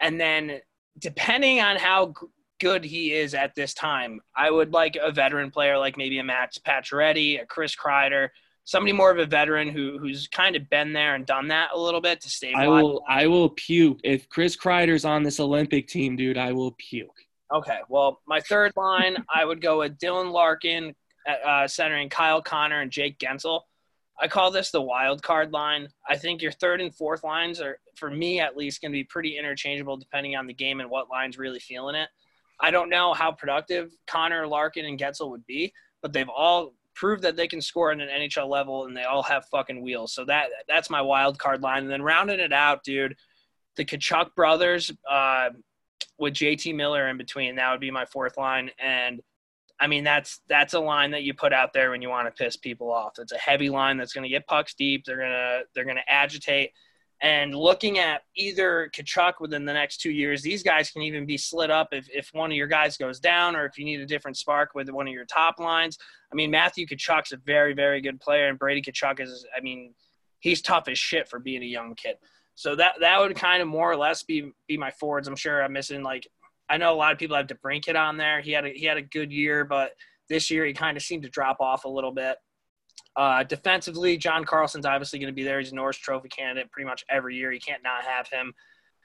and 0.00 0.20
then 0.20 0.60
depending 0.98 1.60
on 1.60 1.76
how 1.76 2.14
good 2.60 2.84
he 2.84 3.12
is 3.12 3.34
at 3.34 3.54
this 3.54 3.74
time, 3.74 4.20
I 4.36 4.50
would 4.50 4.72
like 4.72 4.96
a 5.00 5.12
veteran 5.12 5.50
player 5.50 5.78
like 5.78 5.96
maybe 5.96 6.18
a 6.18 6.24
Max 6.24 6.58
Pacioretty, 6.58 7.40
a 7.40 7.46
Chris 7.46 7.76
Kreider, 7.76 8.28
somebody 8.64 8.92
more 8.92 9.10
of 9.10 9.18
a 9.18 9.26
veteran 9.26 9.68
who 9.68 9.98
who's 9.98 10.28
kind 10.28 10.56
of 10.56 10.68
been 10.70 10.92
there 10.92 11.14
and 11.14 11.26
done 11.26 11.48
that 11.48 11.70
a 11.74 11.78
little 11.78 12.00
bit 12.00 12.20
to 12.22 12.30
stay. 12.30 12.52
I 12.54 12.68
will 12.68 13.02
I 13.08 13.26
will 13.26 13.50
puke 13.50 14.00
if 14.04 14.28
Chris 14.28 14.56
Kreider's 14.56 15.04
on 15.04 15.22
this 15.22 15.40
Olympic 15.40 15.88
team, 15.88 16.16
dude. 16.16 16.38
I 16.38 16.52
will 16.52 16.74
puke. 16.78 17.26
Okay, 17.52 17.80
well, 17.88 18.20
my 18.26 18.40
third 18.40 18.72
line, 18.76 19.16
I 19.34 19.44
would 19.44 19.60
go 19.60 19.80
with 19.80 19.98
Dylan 19.98 20.32
Larkin, 20.32 20.94
uh, 21.26 21.68
centering 21.68 22.08
Kyle 22.08 22.42
Connor 22.42 22.80
and 22.80 22.90
Jake 22.90 23.18
Guentzel. 23.18 23.60
I 24.20 24.28
call 24.28 24.50
this 24.50 24.70
the 24.70 24.80
wild 24.80 25.22
card 25.22 25.52
line. 25.52 25.88
I 26.08 26.16
think 26.16 26.42
your 26.42 26.52
third 26.52 26.80
and 26.80 26.94
fourth 26.94 27.24
lines 27.24 27.60
are, 27.60 27.78
for 27.96 28.10
me 28.10 28.40
at 28.40 28.56
least, 28.56 28.80
going 28.80 28.92
to 28.92 28.96
be 28.96 29.04
pretty 29.04 29.38
interchangeable 29.38 29.96
depending 29.96 30.36
on 30.36 30.46
the 30.46 30.54
game 30.54 30.80
and 30.80 30.90
what 30.90 31.10
line's 31.10 31.38
really 31.38 31.60
feeling 31.60 31.94
it. 31.94 32.08
I 32.60 32.70
don't 32.70 32.90
know 32.90 33.12
how 33.14 33.32
productive 33.32 33.90
Connor, 34.06 34.46
Larkin, 34.46 34.84
and 34.84 34.98
Guentzel 34.98 35.30
would 35.30 35.46
be, 35.46 35.72
but 36.02 36.12
they've 36.12 36.28
all 36.28 36.74
proved 36.94 37.22
that 37.22 37.36
they 37.36 37.48
can 37.48 37.60
score 37.60 37.90
at 37.90 38.00
an 38.00 38.08
NHL 38.08 38.48
level, 38.48 38.84
and 38.84 38.96
they 38.96 39.04
all 39.04 39.22
have 39.22 39.46
fucking 39.46 39.82
wheels. 39.82 40.12
So 40.12 40.24
that 40.26 40.48
that's 40.68 40.90
my 40.90 41.00
wild 41.00 41.38
card 41.38 41.62
line. 41.62 41.82
And 41.82 41.90
then 41.90 42.02
rounding 42.02 42.38
it 42.38 42.52
out, 42.52 42.84
dude, 42.84 43.16
the 43.76 43.84
Tkachuk 43.84 44.34
brothers 44.34 44.92
uh, 45.10 45.50
with 46.18 46.34
JT 46.34 46.74
Miller 46.74 47.08
in 47.08 47.16
between. 47.16 47.56
That 47.56 47.70
would 47.70 47.80
be 47.80 47.90
my 47.90 48.04
fourth 48.04 48.36
line, 48.36 48.70
and 48.78 49.20
I 49.80 49.86
mean 49.86 50.04
that's 50.04 50.40
that's 50.48 50.74
a 50.74 50.80
line 50.80 51.10
that 51.12 51.22
you 51.22 51.34
put 51.34 51.52
out 51.52 51.72
there 51.72 51.90
when 51.90 52.02
you 52.02 52.08
want 52.08 52.26
to 52.26 52.42
piss 52.42 52.56
people 52.56 52.90
off. 52.90 53.18
It's 53.18 53.32
a 53.32 53.38
heavy 53.38 53.68
line 53.68 53.96
that's 53.96 54.12
going 54.12 54.24
to 54.24 54.28
get 54.28 54.46
pucks 54.46 54.74
deep. 54.74 55.04
They're 55.04 55.18
gonna 55.20 55.60
they're 55.74 55.84
gonna 55.84 56.00
agitate. 56.08 56.72
And 57.22 57.54
looking 57.54 58.00
at 58.00 58.22
either 58.34 58.90
Tkachuk 58.92 59.34
within 59.38 59.64
the 59.64 59.72
next 59.72 59.98
two 59.98 60.10
years, 60.10 60.42
these 60.42 60.64
guys 60.64 60.90
can 60.90 61.02
even 61.02 61.24
be 61.24 61.38
slid 61.38 61.70
up 61.70 61.90
if, 61.92 62.08
if 62.10 62.28
one 62.32 62.50
of 62.50 62.56
your 62.56 62.66
guys 62.66 62.96
goes 62.96 63.20
down 63.20 63.54
or 63.54 63.64
if 63.64 63.78
you 63.78 63.84
need 63.84 64.00
a 64.00 64.06
different 64.06 64.36
spark 64.36 64.74
with 64.74 64.90
one 64.90 65.06
of 65.06 65.14
your 65.14 65.24
top 65.24 65.60
lines. 65.60 65.98
I 66.32 66.34
mean, 66.34 66.50
Matthew 66.50 66.84
Tkachuk's 66.84 67.30
a 67.30 67.36
very, 67.36 67.74
very 67.74 68.00
good 68.00 68.20
player, 68.20 68.48
and 68.48 68.58
Brady 68.58 68.82
Tkachuk 68.82 69.20
is, 69.20 69.46
I 69.56 69.60
mean, 69.60 69.94
he's 70.40 70.60
tough 70.60 70.88
as 70.88 70.98
shit 70.98 71.28
for 71.28 71.38
being 71.38 71.62
a 71.62 71.66
young 71.66 71.94
kid. 71.94 72.16
So 72.54 72.76
that 72.76 72.94
that 73.00 73.20
would 73.20 73.34
kind 73.34 73.62
of 73.62 73.68
more 73.68 73.90
or 73.90 73.96
less 73.96 74.22
be 74.22 74.52
be 74.68 74.76
my 74.76 74.90
forwards. 74.92 75.28
I'm 75.28 75.36
sure 75.36 75.62
I'm 75.62 75.72
missing 75.72 76.02
like 76.02 76.26
I 76.68 76.76
know 76.76 76.92
a 76.92 76.96
lot 76.96 77.12
of 77.12 77.18
people 77.18 77.36
have 77.36 77.46
DeBrincat 77.46 77.96
on 77.96 78.16
there. 78.16 78.40
He 78.40 78.52
had 78.52 78.64
a, 78.64 78.70
he 78.70 78.86
had 78.86 78.96
a 78.96 79.02
good 79.02 79.32
year, 79.32 79.64
but 79.64 79.92
this 80.28 80.50
year 80.50 80.64
he 80.64 80.72
kind 80.72 80.96
of 80.96 81.02
seemed 81.02 81.22
to 81.24 81.28
drop 81.28 81.58
off 81.60 81.84
a 81.84 81.88
little 81.88 82.12
bit. 82.12 82.36
Uh, 83.14 83.42
defensively, 83.42 84.16
John 84.16 84.44
Carlson's 84.44 84.86
obviously 84.86 85.18
going 85.18 85.30
to 85.30 85.34
be 85.34 85.42
there. 85.42 85.58
He's 85.58 85.72
a 85.72 85.74
Norris 85.74 85.98
Trophy 85.98 86.28
candidate 86.28 86.70
pretty 86.70 86.88
much 86.88 87.04
every 87.10 87.36
year. 87.36 87.52
You 87.52 87.60
can't 87.60 87.82
not 87.82 88.04
have 88.04 88.28
him. 88.28 88.54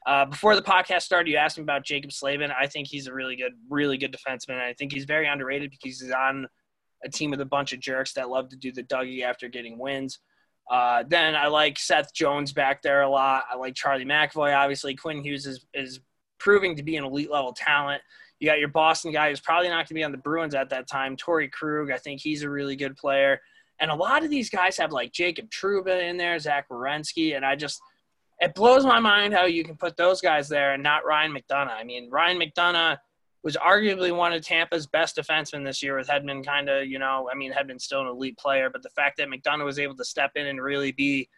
Uh, 0.06 0.24
before 0.26 0.56
the 0.56 0.62
podcast 0.62 1.02
started, 1.02 1.30
you 1.30 1.36
asked 1.36 1.58
me 1.58 1.64
about 1.64 1.84
Jacob 1.84 2.14
Slavin. 2.14 2.52
I 2.58 2.68
think 2.68 2.88
he's 2.88 3.08
a 3.08 3.14
really 3.14 3.36
good, 3.36 3.52
really 3.70 3.98
good 3.98 4.16
defenseman. 4.16 4.62
I 4.62 4.74
think 4.74 4.94
he's 4.94 5.04
very 5.04 5.28
underrated 5.28 5.72
because 5.72 6.00
he's 6.00 6.12
on 6.12 6.48
a 7.04 7.10
team 7.10 7.32
with 7.32 7.42
a 7.42 7.46
bunch 7.46 7.74
of 7.74 7.82
jerks 7.82 8.14
that 8.14 8.30
love 8.30 8.48
to 8.50 8.56
do 8.56 8.72
the 8.72 8.84
Dougie 8.84 9.24
after 9.24 9.50
getting 9.50 9.78
wins. 9.78 10.20
Uh, 10.70 11.04
then 11.08 11.36
I 11.36 11.48
like 11.48 11.80
Seth 11.80 12.14
Jones 12.14 12.52
back 12.52 12.82
there 12.82 13.02
a 13.02 13.10
lot. 13.10 13.46
I 13.50 13.56
like 13.56 13.76
Charlie 13.76 14.06
McAvoy. 14.06 14.56
Obviously, 14.56 14.96
Quinn 14.96 15.24
Hughes 15.24 15.46
is, 15.46 15.66
is 15.74 16.00
proving 16.40 16.76
to 16.76 16.84
be 16.84 16.98
an 16.98 17.06
elite 17.06 17.32
level 17.32 17.54
talent. 17.54 18.02
You 18.40 18.48
got 18.48 18.60
your 18.60 18.68
Boston 18.68 19.12
guy 19.12 19.30
who's 19.30 19.40
probably 19.40 19.70
not 19.70 19.78
going 19.78 19.88
to 19.88 19.94
be 19.94 20.04
on 20.04 20.12
the 20.12 20.18
Bruins 20.18 20.54
at 20.54 20.70
that 20.70 20.88
time, 20.88 21.16
Torey 21.16 21.52
Krug. 21.52 21.90
I 21.90 21.98
think 21.98 22.22
he's 22.22 22.44
a 22.44 22.50
really 22.50 22.76
good 22.76 22.96
player. 22.96 23.42
And 23.80 23.90
a 23.92 23.96
lot 23.96 24.24
of 24.24 24.30
these 24.30 24.50
guys 24.50 24.78
have 24.78 24.92
like 24.92 25.12
Jacob 25.12 25.50
Trouba 25.50 26.10
in 26.10 26.18
there, 26.18 26.38
Zach 26.40 26.68
Werenski, 26.70 27.36
and 27.36 27.46
I 27.46 27.56
just 27.56 27.82
it 28.40 28.54
blows 28.54 28.86
my 28.86 29.00
mind 29.00 29.34
how 29.34 29.46
you 29.46 29.64
can 29.64 29.76
put 29.76 29.98
those 29.98 30.22
guys 30.22 30.48
there 30.48 30.74
and 30.74 30.84
not 30.84 31.06
Ryan 31.06 31.34
McDonagh. 31.34 31.76
I 31.76 31.84
mean, 31.84 32.10
Ryan 32.10 32.40
McDonagh 32.40 32.98
was 33.48 33.56
arguably 33.56 34.14
one 34.14 34.34
of 34.34 34.42
Tampa's 34.42 34.88
best 34.88 35.16
defensemen 35.16 35.64
this 35.64 35.82
year 35.82 35.96
with 35.96 36.10
Hedman 36.10 36.46
kind 36.46 36.68
of, 36.68 36.86
you 36.86 37.00
know, 37.00 37.30
I 37.32 37.36
mean, 37.38 37.54
Hedman's 37.54 37.86
still 37.86 38.02
an 38.02 38.08
elite 38.08 38.38
player, 38.38 38.70
but 38.70 38.84
the 38.84 38.90
fact 38.90 39.16
that 39.16 39.30
McDonagh 39.30 39.64
was 39.64 39.80
able 39.80 39.96
to 39.96 40.04
step 40.04 40.32
in 40.36 40.48
and 40.48 40.62
really 40.62 40.92
be 40.92 41.30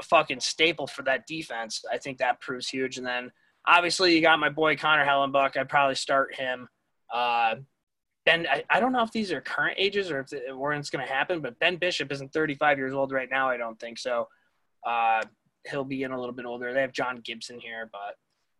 a 0.00 0.04
fucking 0.04 0.38
staple 0.38 0.86
for 0.86 1.02
that 1.02 1.26
defense, 1.26 1.82
I 1.92 1.98
think 1.98 2.18
that 2.18 2.40
proves 2.40 2.68
huge. 2.68 2.96
And 2.96 3.04
then 3.04 3.32
obviously 3.66 4.14
you 4.14 4.22
got 4.22 4.38
my 4.38 4.50
boy 4.50 4.76
Connor 4.76 5.04
Hellebuyck. 5.04 5.56
I'd 5.56 5.68
probably 5.68 5.96
start 5.96 6.32
him. 6.36 6.68
Uh, 7.12 7.56
Ben, 8.24 8.46
I, 8.48 8.62
I 8.70 8.78
don't 8.78 8.92
know 8.92 9.02
if 9.02 9.10
these 9.10 9.32
are 9.32 9.40
current 9.40 9.78
ages 9.80 10.12
or 10.12 10.20
if 10.20 10.32
it, 10.32 10.44
it's 10.46 10.90
going 10.90 11.04
to 11.04 11.12
happen, 11.12 11.40
but 11.40 11.58
Ben 11.58 11.74
Bishop 11.74 12.12
isn't 12.12 12.32
35 12.32 12.78
years 12.78 12.94
old 12.94 13.10
right 13.10 13.28
now. 13.28 13.50
I 13.50 13.56
don't 13.56 13.80
think 13.80 13.98
so. 13.98 14.28
Uh, 14.86 15.22
he'll 15.68 15.82
be 15.82 16.04
in 16.04 16.12
a 16.12 16.20
little 16.20 16.36
bit 16.36 16.46
older. 16.46 16.72
They 16.72 16.82
have 16.82 16.92
John 16.92 17.16
Gibson 17.16 17.58
here, 17.58 17.90
but 17.90 18.14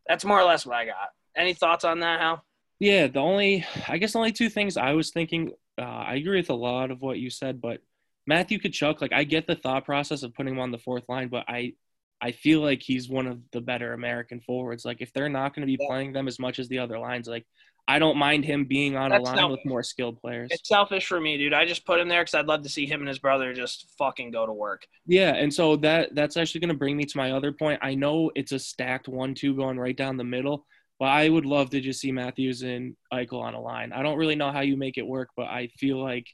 that's 0.09 0.25
more 0.25 0.41
or 0.41 0.45
less 0.45 0.67
what 0.67 0.75
I 0.75 0.87
got. 0.87 1.11
Any 1.37 1.55
thoughts 1.55 1.85
on 1.85 2.01
that, 2.01 2.19
Hal? 2.19 2.43
Yeah, 2.79 3.07
the 3.07 3.21
only 3.21 3.65
I 3.89 3.99
guess 3.99 4.13
the 4.13 4.19
only 4.19 4.33
two 4.33 4.49
things 4.49 4.77
I 4.77 4.93
was 4.93 5.11
thinking. 5.11 5.53
Uh, 5.79 5.83
I 5.83 6.15
agree 6.15 6.39
with 6.39 6.51
a 6.51 6.55
lot 6.55 6.91
of 6.91 7.03
what 7.03 7.19
you 7.19 7.31
said, 7.31 7.61
but 7.61 7.81
Matthew 8.27 8.59
Tkachuk, 8.59 9.01
like 9.01 9.13
I 9.13 9.25
get 9.25 9.47
the 9.47 9.57
thought 9.57 9.85
process 9.85 10.23
of 10.23 10.35
putting 10.35 10.55
him 10.55 10.61
on 10.61 10.71
the 10.73 10.79
fourth 10.79 11.05
line, 11.09 11.29
but 11.29 11.45
I 11.49 11.73
I 12.21 12.33
feel 12.33 12.61
like 12.63 12.83
he's 12.83 13.09
one 13.11 13.27
of 13.27 13.41
the 13.53 13.61
better 13.61 13.93
American 13.93 14.41
forwards. 14.41 14.85
Like 14.85 15.01
if 15.01 15.13
they're 15.13 15.29
not 15.29 15.55
going 15.55 15.67
to 15.67 15.67
be 15.67 15.79
Yeah. 15.81 15.87
playing 15.89 16.13
them 16.13 16.29
as 16.29 16.39
much 16.39 16.59
as 16.59 16.69
the 16.69 16.79
other 16.79 16.99
lines, 16.99 17.29
like 17.29 17.47
I 17.89 18.01
don't 18.01 18.17
mind 18.17 18.45
him 18.45 18.65
being 18.65 18.97
on 18.97 19.11
That's 19.11 19.21
a 19.21 19.25
line 19.25 19.37
not- 19.37 19.51
with 19.53 19.65
more 19.65 19.83
skilled 19.85 20.21
players. 20.21 20.49
It's 20.51 20.69
selfish 20.69 21.07
for 21.07 21.21
me, 21.21 21.37
dude. 21.39 21.53
I 21.53 21.65
just 21.67 21.85
put 21.87 22.01
him 22.01 22.09
there 22.09 22.23
because 22.23 22.35
I'd 22.35 22.47
love 22.47 22.63
to 22.63 22.69
see 22.69 22.85
him 22.85 22.99
and 23.01 23.09
his 23.09 23.21
brother 23.21 23.55
just 23.55 23.87
fucking 23.97 24.33
go 24.33 24.45
to 24.45 24.53
work. 24.53 24.87
Yeah, 25.07 25.35
and 25.35 25.55
so 25.55 25.77
that 25.77 26.15
that's 26.15 26.37
actually 26.37 26.61
going 26.63 26.71
to 26.71 26.75
bring 26.79 26.97
me 26.97 27.05
to 27.05 27.17
my 27.17 27.31
other 27.33 27.53
point. 27.53 27.79
I 27.83 27.95
know 27.95 28.33
it's 28.35 28.51
a 28.53 28.59
stacked 28.59 29.07
one-two 29.09 29.55
going 29.55 29.79
right 29.79 29.97
down 29.97 30.17
the 30.17 30.25
middle, 30.25 30.67
but 30.99 31.07
I 31.07 31.29
would 31.29 31.47
love 31.47 31.71
to 31.71 31.81
just 31.81 32.01
see 32.01 32.13
Matthews 32.13 32.63
and 32.63 32.97
Eichel 33.13 33.43
on 33.43 33.55
a 33.55 33.61
line. 33.61 33.93
I 33.93 34.03
don't 34.03 34.19
really 34.19 34.37
know 34.37 34.53
how 34.53 34.61
you 34.61 34.77
make 34.77 34.99
it 34.99 35.07
work, 35.07 35.29
but 35.37 35.47
I 35.47 35.69
feel 35.79 36.03
like 36.03 36.27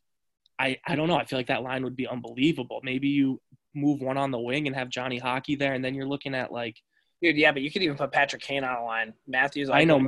I 0.59 0.79
I 0.87 0.97
don't 0.97 1.09
know. 1.09 1.17
I 1.17 1.25
feel 1.25 1.39
like 1.39 1.49
that 1.49 1.63
line 1.63 1.85
would 1.85 1.97
be 1.97 2.07
unbelievable. 2.07 2.81
Maybe 2.83 3.09
you 3.09 3.41
move 3.75 4.01
one 4.01 4.19
on 4.19 4.31
the 4.31 4.39
wing 4.39 4.67
and 4.67 4.77
have 4.77 4.89
Johnny 4.89 5.19
Hockey 5.19 5.57
there, 5.57 5.75
and 5.75 5.85
then 5.85 5.95
you're 5.95 6.07
looking 6.07 6.35
at 6.35 6.53
like 6.53 6.77
Dude, 7.23 7.37
yeah, 7.37 7.53
but 7.53 7.63
you 7.63 7.71
could 7.71 7.83
even 7.83 7.97
put 7.97 8.11
Patrick 8.11 8.43
Kane 8.43 8.65
on 8.65 8.77
a 8.77 8.85
line. 8.85 9.15
Matthews, 9.29 9.71
I 9.71 9.85
know. 9.85 10.05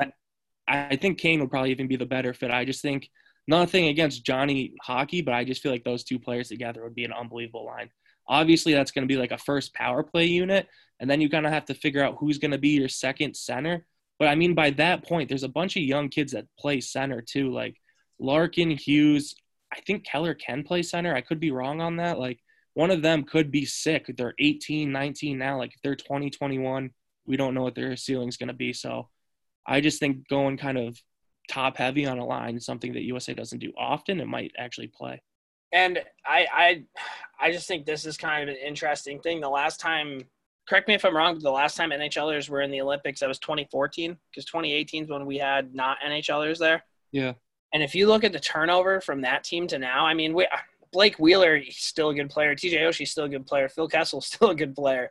I 0.66 0.96
think 0.96 1.18
Kane 1.18 1.40
would 1.40 1.50
probably 1.50 1.70
even 1.70 1.86
be 1.86 1.96
the 1.96 2.06
better 2.06 2.34
fit. 2.34 2.50
I 2.50 2.64
just 2.64 2.82
think 2.82 3.08
nothing 3.46 3.86
against 3.86 4.24
Johnny 4.24 4.74
Hockey, 4.82 5.22
but 5.22 5.32
I 5.32 5.44
just 5.44 5.62
feel 5.62 5.70
like 5.70 5.84
those 5.84 6.02
two 6.02 6.18
players 6.18 6.48
together 6.48 6.82
would 6.82 6.94
be 6.94 7.04
an 7.04 7.12
unbelievable 7.12 7.64
line. 7.64 7.90
Obviously, 8.26 8.72
that's 8.72 8.90
going 8.90 9.06
to 9.06 9.12
be 9.12 9.18
like 9.18 9.30
a 9.30 9.38
first 9.38 9.74
power 9.74 10.02
play 10.02 10.24
unit, 10.24 10.66
and 10.98 11.08
then 11.08 11.20
you 11.20 11.28
kind 11.28 11.46
of 11.46 11.52
have 11.52 11.66
to 11.66 11.74
figure 11.74 12.02
out 12.02 12.16
who's 12.18 12.38
going 12.38 12.50
to 12.50 12.58
be 12.58 12.70
your 12.70 12.88
second 12.88 13.36
center. 13.36 13.86
But 14.18 14.28
I 14.28 14.34
mean, 14.34 14.54
by 14.54 14.70
that 14.70 15.04
point, 15.04 15.28
there's 15.28 15.42
a 15.42 15.48
bunch 15.48 15.76
of 15.76 15.82
young 15.82 16.08
kids 16.08 16.32
that 16.32 16.46
play 16.58 16.80
center 16.80 17.20
too, 17.20 17.52
like 17.52 17.76
Larkin, 18.18 18.70
Hughes. 18.70 19.34
I 19.72 19.80
think 19.80 20.04
Keller 20.04 20.34
can 20.34 20.62
play 20.62 20.82
center. 20.82 21.14
I 21.14 21.20
could 21.20 21.40
be 21.40 21.50
wrong 21.50 21.80
on 21.80 21.96
that. 21.96 22.18
Like 22.18 22.38
one 22.74 22.90
of 22.90 23.02
them 23.02 23.24
could 23.24 23.50
be 23.50 23.64
sick. 23.64 24.06
They're 24.16 24.34
18, 24.38 24.92
19 24.92 25.38
now. 25.38 25.58
Like 25.58 25.74
if 25.74 25.80
they're 25.82 25.96
20, 25.96 26.30
21, 26.30 26.90
we 27.26 27.36
don't 27.36 27.54
know 27.54 27.62
what 27.62 27.74
their 27.74 27.96
ceiling's 27.96 28.36
going 28.36 28.48
to 28.48 28.54
be. 28.54 28.72
So 28.72 29.08
I 29.66 29.80
just 29.80 29.98
think 29.98 30.28
going 30.28 30.58
kind 30.58 30.78
of 30.78 31.00
top 31.48 31.76
heavy 31.76 32.06
on 32.06 32.18
a 32.18 32.24
line 32.24 32.56
is 32.56 32.66
something 32.66 32.92
that 32.92 33.02
USA 33.02 33.34
doesn't 33.34 33.58
do 33.58 33.72
often. 33.76 34.20
It 34.20 34.28
might 34.28 34.52
actually 34.58 34.88
play. 34.88 35.22
And 35.72 35.98
I, 36.24 36.46
I, 36.52 36.84
I 37.40 37.52
just 37.52 37.66
think 37.66 37.84
this 37.84 38.06
is 38.06 38.16
kind 38.16 38.48
of 38.48 38.54
an 38.54 38.60
interesting 38.64 39.20
thing. 39.20 39.40
The 39.40 39.48
last 39.48 39.80
time, 39.80 40.20
correct 40.68 40.88
me 40.88 40.94
if 40.94 41.04
I'm 41.04 41.16
wrong, 41.16 41.34
but 41.34 41.42
the 41.42 41.50
last 41.50 41.76
time 41.76 41.90
NHLers 41.90 42.48
were 42.48 42.62
in 42.62 42.70
the 42.70 42.80
Olympics, 42.80 43.20
that 43.20 43.28
was 43.28 43.38
2014, 43.38 44.16
because 44.30 44.44
2018 44.44 45.04
is 45.04 45.10
when 45.10 45.26
we 45.26 45.38
had 45.38 45.74
not 45.74 45.98
NHLers 46.06 46.58
there. 46.58 46.84
Yeah. 47.12 47.34
And 47.72 47.82
if 47.82 47.94
you 47.94 48.06
look 48.06 48.24
at 48.24 48.32
the 48.32 48.40
turnover 48.40 49.00
from 49.00 49.22
that 49.22 49.44
team 49.44 49.66
to 49.68 49.78
now, 49.78 50.06
I 50.06 50.14
mean, 50.14 50.32
we, 50.32 50.46
Blake 50.92 51.18
Wheeler, 51.18 51.56
he's 51.58 51.78
still 51.78 52.10
a 52.10 52.14
good 52.14 52.30
player. 52.30 52.54
TJ 52.54 52.80
Oshie's 52.80 53.10
still 53.10 53.24
a 53.24 53.28
good 53.28 53.46
player. 53.46 53.68
Phil 53.68 53.88
Kessel's 53.88 54.26
still 54.32 54.50
a 54.50 54.54
good 54.54 54.74
player. 54.74 55.10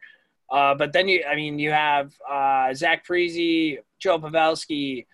Uh, 0.49 0.75
but 0.75 0.93
then 0.93 1.07
you, 1.07 1.23
I 1.29 1.35
mean, 1.35 1.59
you 1.59 1.71
have 1.71 2.13
uh, 2.29 2.73
Zach 2.73 3.05
Parise, 3.05 3.79
Joe 3.99 4.19
Pavelski, 4.19 5.05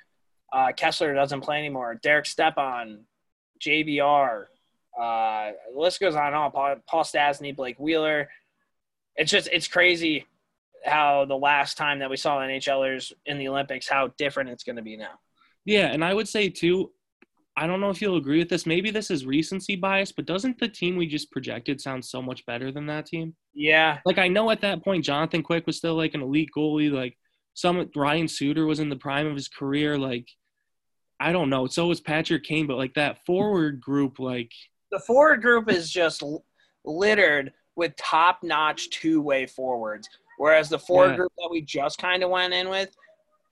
uh, 0.52 0.72
Kesler 0.76 1.14
doesn't 1.14 1.42
play 1.42 1.60
anymore. 1.60 2.00
Derek 2.02 2.26
Stepan, 2.26 3.06
JVR. 3.60 4.46
Uh, 5.00 5.52
the 5.74 5.80
list 5.80 6.00
goes 6.00 6.16
on 6.16 6.28
and 6.28 6.36
on. 6.36 6.52
Paul, 6.52 6.76
Paul 6.88 7.04
Stastny, 7.04 7.56
Blake 7.56 7.80
Wheeler. 7.80 8.30
It's 9.16 9.32
just 9.32 9.50
it's 9.52 9.68
crazy 9.68 10.26
how 10.86 11.26
the 11.26 11.36
last 11.36 11.78
time 11.78 12.00
that 12.00 12.10
we 12.10 12.18
saw 12.18 12.40
NHLers 12.40 13.12
in 13.26 13.38
the 13.38 13.48
Olympics, 13.48 13.88
how 13.88 14.12
different 14.18 14.50
it's 14.50 14.64
going 14.64 14.76
to 14.78 14.82
be 14.82 14.98
now. 14.98 15.20
Yeah. 15.66 15.88
And 15.88 16.04
I 16.04 16.14
would 16.14 16.28
say, 16.28 16.50
too, 16.50 16.92
I 17.58 17.68
don't 17.68 17.82
know 17.82 17.90
if 17.90 18.02
you'll 18.02 18.18
agree 18.18 18.40
with 18.40 18.50
this. 18.50 18.66
Maybe 18.66 18.90
this 18.90 19.12
is 19.12 19.26
recency 19.26 19.76
bias, 19.76 20.12
but 20.14 20.26
doesn't 20.26 20.60
the 20.60 20.70
team 20.70 20.96
we 20.96 21.08
just 21.08 21.32
projected 21.32 21.82
sound 21.82 22.06
so 22.06 22.22
much 22.22 22.46
better 22.46 22.72
than 22.72 22.86
that 22.86 23.06
team? 23.06 23.36
Yeah, 23.54 23.98
Like, 24.06 24.18
I 24.18 24.30
know 24.30 24.50
at 24.52 24.62
that 24.62 24.84
point, 24.84 25.04
Jonathan 25.04 25.44
Quick 25.44 25.68
was 25.68 25.78
still 25.78 25.96
like 25.96 26.14
an 26.14 26.22
elite 26.22 26.52
goalie. 26.56 26.92
Like, 26.92 27.18
some 27.54 27.90
Ryan 27.96 28.28
Suter 28.28 28.66
was 28.66 28.80
in 28.80 28.90
the 28.90 28.96
prime 28.96 29.28
of 29.28 29.36
his 29.36 29.50
career. 29.50 29.98
Like, 29.98 30.30
I 31.20 31.34
don't 31.34 31.50
know. 31.50 31.68
So 31.68 31.88
was 31.88 32.00
Patrick 32.00 32.44
Kane, 32.44 32.68
but 32.68 32.78
like 32.78 32.94
that 32.94 33.26
forward 33.26 33.82
group, 33.82 34.20
like, 34.20 34.52
the 34.92 35.00
forward 35.00 35.42
group 35.42 35.70
is 35.70 35.92
just 35.92 36.24
littered 36.86 37.52
with 37.76 37.96
top-notch 37.98 38.90
two-way 38.90 39.46
forwards, 39.46 40.10
whereas 40.40 40.70
the 40.70 40.80
forward 40.80 41.10
Yeah. 41.12 41.16
group 41.18 41.34
that 41.38 41.50
we 41.52 41.62
just 41.62 41.98
kind 42.00 42.24
of 42.24 42.30
went 42.30 42.54
in 42.54 42.70
with, 42.70 42.96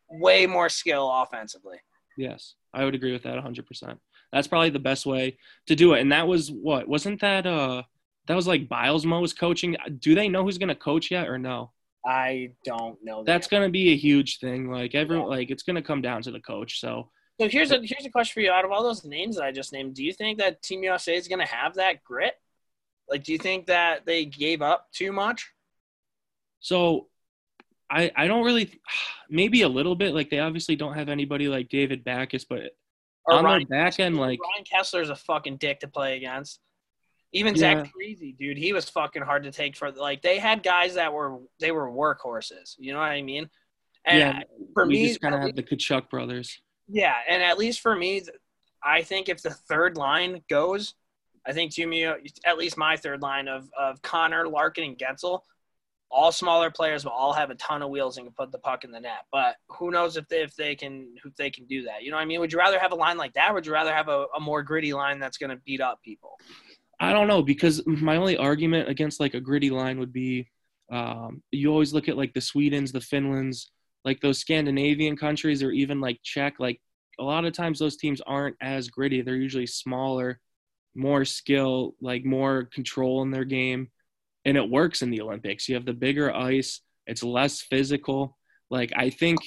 way 0.10 0.48
more 0.48 0.70
skill 0.70 1.12
offensively. 1.12 1.78
Yes, 2.18 2.56
I 2.74 2.86
would 2.86 2.96
agree 2.96 3.12
with 3.12 3.24
that 3.24 3.38
100%. 3.38 4.00
That's 4.32 4.48
probably 4.48 4.70
the 4.70 4.80
best 4.80 5.06
way 5.06 5.38
to 5.68 5.76
do 5.76 5.94
it. 5.94 6.00
And 6.02 6.12
that 6.14 6.28
was 6.28 6.50
what? 6.52 6.88
Wasn't 6.88 7.20
that 7.22 7.46
uh 7.46 7.84
that 8.28 8.36
was 8.36 8.48
like 8.48 8.68
Bylsma 8.68 9.22
was 9.22 9.34
coaching. 9.34 9.76
Do 10.00 10.16
they 10.16 10.28
know 10.28 10.44
who's 10.44 10.58
going 10.58 10.68
to 10.68 10.76
coach 10.76 11.12
yet 11.12 11.30
or 11.30 11.38
no? 11.38 11.72
I 12.06 12.52
don't 12.66 12.98
know. 13.04 13.24
the 13.24 13.32
That's 13.32 13.48
going 13.48 13.64
to 13.64 13.70
be 13.70 13.94
a 13.94 13.96
huge 13.98 14.40
thing. 14.40 14.70
Like 14.70 14.96
everyone 14.96 15.30
like 15.30 15.50
it's 15.52 15.64
going 15.64 15.76
to 15.78 15.82
come 15.82 16.02
down 16.02 16.22
to 16.24 16.32
the 16.32 16.42
coach. 16.42 16.80
So, 16.82 17.10
So 17.40 17.48
here's 17.48 17.72
a 17.72 17.78
here's 17.82 18.06
a 18.06 18.10
question 18.10 18.34
for 18.34 18.42
you. 18.42 18.52
Out 18.52 18.66
of 18.66 18.72
all 18.72 18.84
those 18.84 19.04
names 19.06 19.36
that 19.38 19.44
I 19.46 19.52
just 19.52 19.72
named, 19.74 19.94
do 19.96 20.04
you 20.04 20.12
think 20.14 20.40
that 20.40 20.62
Team 20.62 20.84
USA 20.84 21.16
is 21.16 21.28
going 21.30 21.40
to 21.46 21.54
have 21.54 21.76
that 21.76 22.04
grit? 22.04 22.34
Like, 23.10 23.24
do 23.24 23.32
you 23.32 23.38
think 23.38 23.68
that 23.68 24.06
they 24.06 24.26
gave 24.26 24.62
up 24.62 24.88
too 24.94 25.12
much? 25.14 25.50
So 26.60 27.08
I 27.90 28.12
I 28.16 28.28
don't 28.28 28.44
really 28.46 28.80
maybe 29.30 29.62
a 29.62 29.70
little 29.70 29.96
bit 29.96 30.14
like 30.14 30.30
they 30.30 30.40
obviously 30.40 30.76
don't 30.76 30.94
have 30.96 31.10
anybody 31.10 31.48
like 31.48 31.70
David 31.70 32.04
Backes, 32.04 32.46
but 32.46 32.72
Or 33.26 33.36
on 33.36 33.46
Ryan 33.46 33.66
their 33.70 33.80
back 33.84 34.00
end 34.00 34.18
like 34.18 34.40
Ryan 34.42 34.66
Kesler's 34.66 35.10
a 35.10 35.16
fucking 35.16 35.58
dick 35.58 35.80
to 35.82 35.88
play 35.88 36.18
against. 36.18 36.60
Even 37.34 37.56
Yeah. 37.56 37.84
Zach 37.84 37.92
Parise, 37.92 38.38
dude, 38.38 38.58
he 38.58 38.72
was 38.72 38.90
fucking 38.90 39.22
hard 39.22 39.44
to 39.44 39.52
take 39.52 39.76
for. 39.76 39.92
Like, 39.92 40.22
they 40.22 40.40
had 40.40 40.64
guys 40.64 40.96
that 40.96 41.12
were 41.12 41.40
they 41.60 41.72
were 41.72 41.90
workhorses. 41.92 42.76
You 42.78 42.94
know 42.94 43.00
what 43.00 43.12
I 43.12 43.22
mean? 43.22 43.50
And 44.06 44.20
yeah, 44.20 44.40
for 44.74 44.88
we 44.88 44.94
me, 44.94 45.08
just 45.10 45.20
kind 45.22 45.36
of 45.36 45.42
have 45.42 45.56
the 45.56 45.64
Tkachuk 45.64 46.10
brothers. 46.10 46.62
Yeah, 46.88 47.14
and 47.30 47.44
at 47.44 47.58
least 47.58 47.82
for 47.82 47.94
me, 47.94 48.24
I 48.82 49.02
think 49.02 49.28
if 49.28 49.42
the 49.42 49.50
third 49.50 49.98
line 49.98 50.42
goes, 50.50 50.94
I 51.46 51.52
think 51.52 51.78
U- 51.78 52.18
at 52.46 52.58
least 52.58 52.78
my 52.78 52.96
third 52.96 53.22
line 53.22 53.50
of 53.50 53.70
of 53.78 54.02
Connor, 54.02 54.48
Larkin, 54.48 54.86
and 54.86 54.98
Guentzel, 54.98 55.42
all 56.10 56.32
smaller 56.32 56.72
players 56.72 57.04
will 57.04 57.12
all 57.12 57.34
have 57.34 57.50
a 57.50 57.56
ton 57.56 57.82
of 57.82 57.90
wheels 57.90 58.18
and 58.18 58.26
can 58.28 58.34
put 58.34 58.52
the 58.52 58.60
puck 58.60 58.84
in 58.84 58.92
the 58.92 59.00
net. 59.00 59.26
But 59.32 59.56
who 59.70 59.92
knows 59.92 60.18
if 60.18 60.28
they, 60.28 60.42
if 60.42 60.56
they 60.56 60.76
can 60.76 61.14
if 61.26 61.36
they 61.36 61.50
can 61.50 61.66
do 61.66 61.84
that? 61.84 62.04
You 62.04 62.12
know 62.12 62.18
what 62.18 62.24
I 62.24 62.26
mean? 62.26 62.40
Would 62.40 62.54
you 62.54 62.60
rather 62.60 62.80
have 62.80 62.92
a 62.92 62.96
line 62.96 63.18
like 63.18 63.34
that? 63.34 63.54
Would 63.54 63.66
you 63.66 63.74
rather 63.74 63.94
have 63.94 64.08
a, 64.08 64.26
a 64.36 64.40
more 64.40 64.64
gritty 64.64 64.94
line 64.94 65.20
that's 65.20 65.38
going 65.38 65.50
to 65.50 65.62
beat 65.66 65.82
up 65.82 66.02
people? 66.04 66.38
I 67.00 67.14
don't 67.14 67.28
know 67.28 67.44
because 67.44 67.86
my 67.86 68.16
only 68.16 68.38
argument 68.38 68.90
against 68.90 69.20
like 69.20 69.34
a 69.34 69.40
gritty 69.40 69.70
line 69.70 70.00
would 70.00 70.14
be 70.14 70.48
um, 70.92 71.44
you 71.52 71.70
always 71.72 71.94
look 71.94 72.08
at 72.08 72.18
like 72.18 72.34
the 72.34 72.40
Swedens, 72.40 72.92
the 72.92 73.00
Finlands, 73.00 73.72
like 74.06 74.22
those 74.22 74.40
Scandinavian 74.40 75.18
countries, 75.18 75.62
or 75.62 75.72
even 75.72 76.00
like 76.00 76.20
Czech. 76.24 76.56
Like 76.60 76.80
a 77.20 77.24
lot 77.24 77.46
of 77.46 77.54
times 77.54 77.80
those 77.80 77.98
teams 77.98 78.22
aren't 78.22 78.56
as 78.62 78.88
gritty. 78.88 79.22
They're 79.22 79.36
usually 79.36 79.68
smaller, 79.68 80.40
more 80.96 81.26
skill, 81.26 81.96
like 82.02 82.24
more 82.24 82.70
control 82.74 83.22
in 83.24 83.32
their 83.32 83.46
game, 83.46 83.90
and 84.48 84.56
it 84.56 84.70
works 84.70 85.02
in 85.02 85.12
the 85.12 85.22
Olympics. 85.22 85.68
You 85.68 85.76
have 85.76 85.86
the 85.86 85.94
bigger 85.94 86.34
ice. 86.34 86.80
It's 87.06 87.22
less 87.22 87.62
physical. 87.62 88.38
Like 88.72 88.94
I 88.96 89.10
think, 89.10 89.40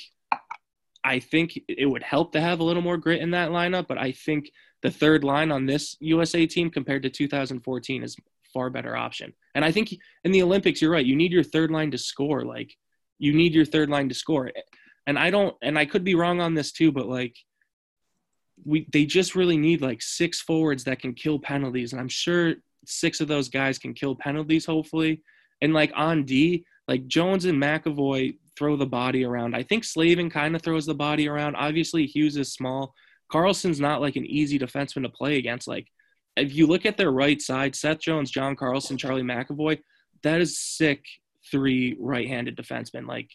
I 1.03 1.19
think 1.21 1.59
it 1.69 1.87
would 1.87 2.03
help 2.03 2.33
to 2.33 2.41
have 2.41 2.61
a 2.61 2.65
little 2.65 2.83
more 2.83 2.99
grit 2.99 3.23
in 3.23 3.31
that 3.31 3.51
lineup. 3.51 3.89
But 3.89 3.97
I 3.97 4.13
think 4.13 4.51
the 4.83 4.91
third 4.91 5.25
line 5.25 5.51
on 5.51 5.65
this 5.65 5.97
USA 6.01 6.47
team 6.47 6.71
compared 6.71 7.03
to 7.05 7.11
2014 7.11 8.03
is 8.03 8.15
far 8.53 8.69
better 8.69 8.95
option. 8.95 9.33
And 9.55 9.65
I 9.65 9.73
think 9.73 9.95
in 10.25 10.33
the 10.33 10.43
Olympics, 10.43 10.83
you're 10.83 10.93
right. 10.93 11.05
You 11.05 11.17
need 11.17 11.33
your 11.33 11.45
third 11.45 11.71
line 11.71 11.91
to 11.93 11.99
score. 11.99 12.45
Like 12.45 12.77
you 13.19 13.33
need 13.33 13.55
your 13.55 13.65
third 13.65 13.89
line 13.89 14.11
to 14.11 14.15
score. 14.15 14.51
And 15.07 15.19
I 15.19 15.31
don't. 15.31 15.57
And 15.63 15.79
I 15.79 15.87
could 15.87 16.05
be 16.05 16.15
wrong 16.15 16.43
on 16.43 16.53
this 16.53 16.73
too, 16.73 16.93
but 16.93 17.09
like 17.09 17.37
we 18.67 18.87
they 18.93 19.07
just 19.07 19.35
really 19.35 19.57
need 19.57 19.81
like 19.81 20.03
six 20.03 20.43
forwards 20.43 20.85
that 20.85 21.01
can 21.01 21.15
kill 21.15 21.39
penalties. 21.39 21.93
And 21.93 22.01
I'm 22.01 22.09
sure 22.09 22.57
six 22.87 23.21
of 23.21 23.29
those 23.29 23.49
guys 23.49 23.79
can 23.79 23.95
kill 23.95 24.15
penalties. 24.15 24.67
Hopefully, 24.67 25.23
and 25.61 25.73
like 25.75 25.93
on 25.95 26.25
D, 26.25 26.65
like 26.89 27.07
Jones 27.07 27.45
and 27.45 27.61
McAvoy 27.61 28.37
throw 28.59 28.77
the 28.77 28.87
body 28.87 29.25
around. 29.25 29.55
I 29.55 29.63
think 29.63 29.85
Slavin 29.85 30.29
kind 30.29 30.55
of 30.55 30.63
throws 30.63 30.87
the 30.87 30.95
body 30.95 31.29
around. 31.29 31.57
Obviously, 31.57 32.07
Hughes 32.07 32.37
is 32.37 32.53
small. 32.53 32.95
Carlson's 33.31 33.81
not 33.81 34.01
like 34.01 34.17
an 34.17 34.27
easy 34.27 34.59
defenseman 34.59 35.03
to 35.03 35.09
play 35.09 35.39
against. 35.39 35.69
Like, 35.69 35.87
if 36.37 36.55
you 36.55 36.67
look 36.67 36.85
at 36.85 36.97
their 36.97 37.13
right 37.13 37.41
side, 37.41 37.75
Seth 37.77 38.01
Jones, 38.01 38.31
John 38.31 38.57
Carlson, 38.57 38.99
Charlie 38.99 39.23
McAvoy, 39.23 39.79
that 40.23 40.41
is 40.41 40.61
sick 40.61 41.05
three 41.51 41.97
right-handed 41.99 42.57
defensemen. 42.57 43.07
Like, 43.07 43.31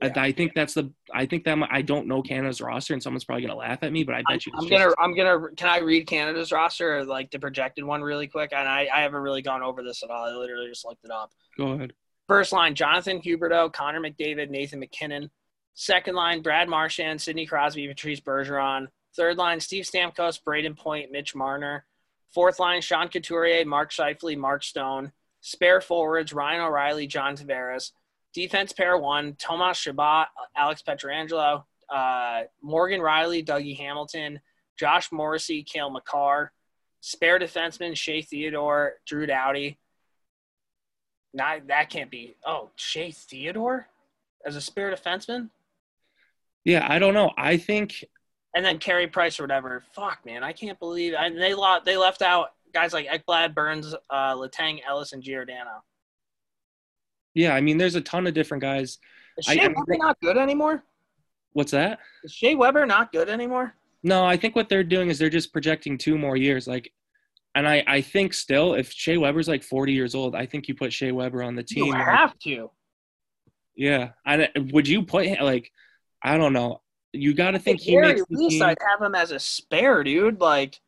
Yeah. 0.00 0.12
I 0.16 0.30
think 0.30 0.54
that's 0.54 0.74
the. 0.74 0.92
I 1.12 1.26
think 1.26 1.44
that 1.44 1.58
I 1.70 1.82
don't 1.82 2.06
know 2.06 2.22
Canada's 2.22 2.60
roster, 2.60 2.92
and 2.92 3.02
someone's 3.02 3.24
probably 3.24 3.42
gonna 3.42 3.58
laugh 3.58 3.82
at 3.82 3.90
me, 3.90 4.04
but 4.04 4.14
I 4.14 4.18
bet 4.18 4.34
I'm, 4.34 4.38
you. 4.46 4.52
I'm 4.54 4.68
gonna 4.68 4.94
I'm 4.98 5.16
gonna 5.16 5.54
can 5.56 5.68
I 5.68 5.78
read 5.78 6.06
Canada's 6.06 6.52
roster 6.52 6.98
or 6.98 7.04
like 7.04 7.32
the 7.32 7.40
projected 7.40 7.84
one 7.84 8.02
really 8.02 8.28
quick? 8.28 8.52
And 8.52 8.68
I, 8.68 8.88
I 8.94 9.00
haven't 9.00 9.20
really 9.20 9.42
gone 9.42 9.62
over 9.62 9.82
this 9.82 10.04
at 10.04 10.10
all. 10.10 10.24
I 10.24 10.30
literally 10.30 10.68
just 10.68 10.84
looked 10.84 11.04
it 11.04 11.10
up. 11.10 11.32
Go 11.56 11.72
ahead. 11.72 11.94
First 12.28 12.52
line, 12.52 12.74
Jonathan 12.74 13.20
Huberdeau, 13.20 13.72
Connor 13.72 14.00
McDavid, 14.00 14.50
Nathan 14.50 14.78
MacKinnon. 14.78 15.30
Second 15.74 16.14
line, 16.14 16.42
Brad 16.42 16.68
Marchand, 16.68 17.20
Sidney 17.20 17.46
Crosby, 17.46 17.88
Patrice 17.88 18.20
Bergeron. 18.20 18.88
Third 19.16 19.36
line, 19.36 19.58
Steve 19.58 19.84
Stamkos, 19.84 20.40
Brayden 20.46 20.76
Point, 20.76 21.10
Mitch 21.10 21.34
Marner. 21.34 21.86
Fourth 22.34 22.60
line, 22.60 22.82
Sean 22.82 23.08
Couturier, 23.08 23.64
Mark 23.64 23.90
Scheifele, 23.90 24.36
Mark 24.36 24.62
Stone. 24.62 25.12
Spare 25.40 25.80
forwards, 25.80 26.32
Ryan 26.32 26.60
O'Reilly, 26.60 27.06
John 27.06 27.36
Tavares. 27.36 27.92
Defense 28.38 28.72
pair 28.72 28.96
one, 28.96 29.34
Thomas 29.36 29.78
Chabot, 29.78 30.26
Alex 30.56 30.80
Pietrangelo. 30.86 31.64
Uh, 31.92 32.42
Morgan 32.62 33.00
Rielly, 33.00 33.44
Dougie 33.44 33.76
Hamilton. 33.76 34.40
Josh 34.78 35.10
Morrissey, 35.10 35.64
Cale 35.64 35.90
Makar. 35.90 36.52
Spare 37.00 37.40
defenseman, 37.40 37.96
Shea 37.96 38.22
Theodore, 38.22 38.94
Drew 39.06 39.26
Doughty. 39.26 39.78
Not 41.34 41.66
that 41.66 41.90
can't 41.90 42.12
be. 42.12 42.36
Oh, 42.46 42.70
Shea 42.76 43.10
Theodore 43.10 43.88
as 44.46 44.54
a 44.54 44.60
spare 44.60 44.94
defenseman, 44.94 45.50
Yeah, 46.64 46.86
I 46.88 47.00
don't 47.00 47.14
know. 47.14 47.32
I 47.36 47.56
think 47.56 48.04
and 48.54 48.64
then 48.64 48.78
Carey 48.78 49.08
Price 49.08 49.40
or 49.40 49.42
whatever. 49.42 49.82
Fuck, 49.92 50.20
man, 50.24 50.44
I 50.44 50.52
can't 50.52 50.78
believe. 50.78 51.14
And 51.14 51.36
they 51.36 51.54
lot 51.54 51.84
they 51.84 51.96
left 51.96 52.22
out 52.22 52.52
guys 52.72 52.92
like 52.92 53.08
Ekblad, 53.08 53.54
Burns, 53.54 53.94
uh, 54.10 54.34
Letang, 54.34 54.80
Ellis, 54.86 55.12
and 55.12 55.22
Giordano. 55.22 55.82
Yeah, 57.34 57.54
I 57.54 57.60
mean, 57.60 57.78
there's 57.78 57.94
a 57.94 58.00
ton 58.00 58.26
of 58.26 58.34
different 58.34 58.62
guys. 58.62 58.98
Is 59.36 59.48
I- 59.48 59.54
Shea 59.54 59.62
I- 59.64 59.68
Weber 59.68 59.96
not 59.98 60.20
good 60.20 60.36
anymore? 60.36 60.82
What's 61.52 61.72
that? 61.72 61.98
Is 62.24 62.32
Shea 62.32 62.54
Weber 62.54 62.86
not 62.86 63.10
good 63.12 63.28
anymore? 63.28 63.74
No, 64.02 64.24
I 64.24 64.36
think 64.36 64.54
what 64.54 64.68
they're 64.68 64.84
doing 64.84 65.08
is 65.08 65.18
they're 65.18 65.28
just 65.30 65.52
projecting 65.52 65.98
two 65.98 66.16
more 66.18 66.36
years. 66.36 66.68
Like, 66.68 66.92
and 67.54 67.66
I, 67.66 67.82
I 67.86 68.00
think 68.00 68.32
still, 68.34 68.74
if 68.74 68.92
Shea 68.92 69.16
Weber's 69.16 69.48
like 69.48 69.62
40 69.64 69.92
years 69.92 70.14
old, 70.14 70.34
I 70.36 70.46
think 70.46 70.68
you 70.68 70.74
put 70.74 70.92
Shea 70.92 71.10
Weber 71.10 71.42
on 71.42 71.56
the 71.56 71.62
team. 71.62 71.86
You 71.86 71.92
like- 71.92 72.04
have 72.06 72.38
to. 72.40 72.70
yeah, 73.74 74.10
I, 74.24 74.44
uh, 74.44 74.48
would 74.72 74.86
you 74.86 75.02
put 75.02 75.26
him 75.26 75.44
like? 75.44 75.70
I 76.22 76.36
don't 76.36 76.52
know. 76.52 76.82
You 77.12 77.32
got 77.34 77.52
to 77.52 77.58
think 77.58 77.80
At 77.80 77.84
he 77.86 77.92
very 77.92 78.06
makes 78.14 78.22
the 78.28 78.36
least, 78.36 78.50
team. 78.54 78.62
I'd 78.64 78.78
have 78.90 79.00
him 79.00 79.14
as 79.14 79.30
a 79.30 79.38
spare, 79.38 80.02
dude. 80.04 80.40
Like, 80.40 80.78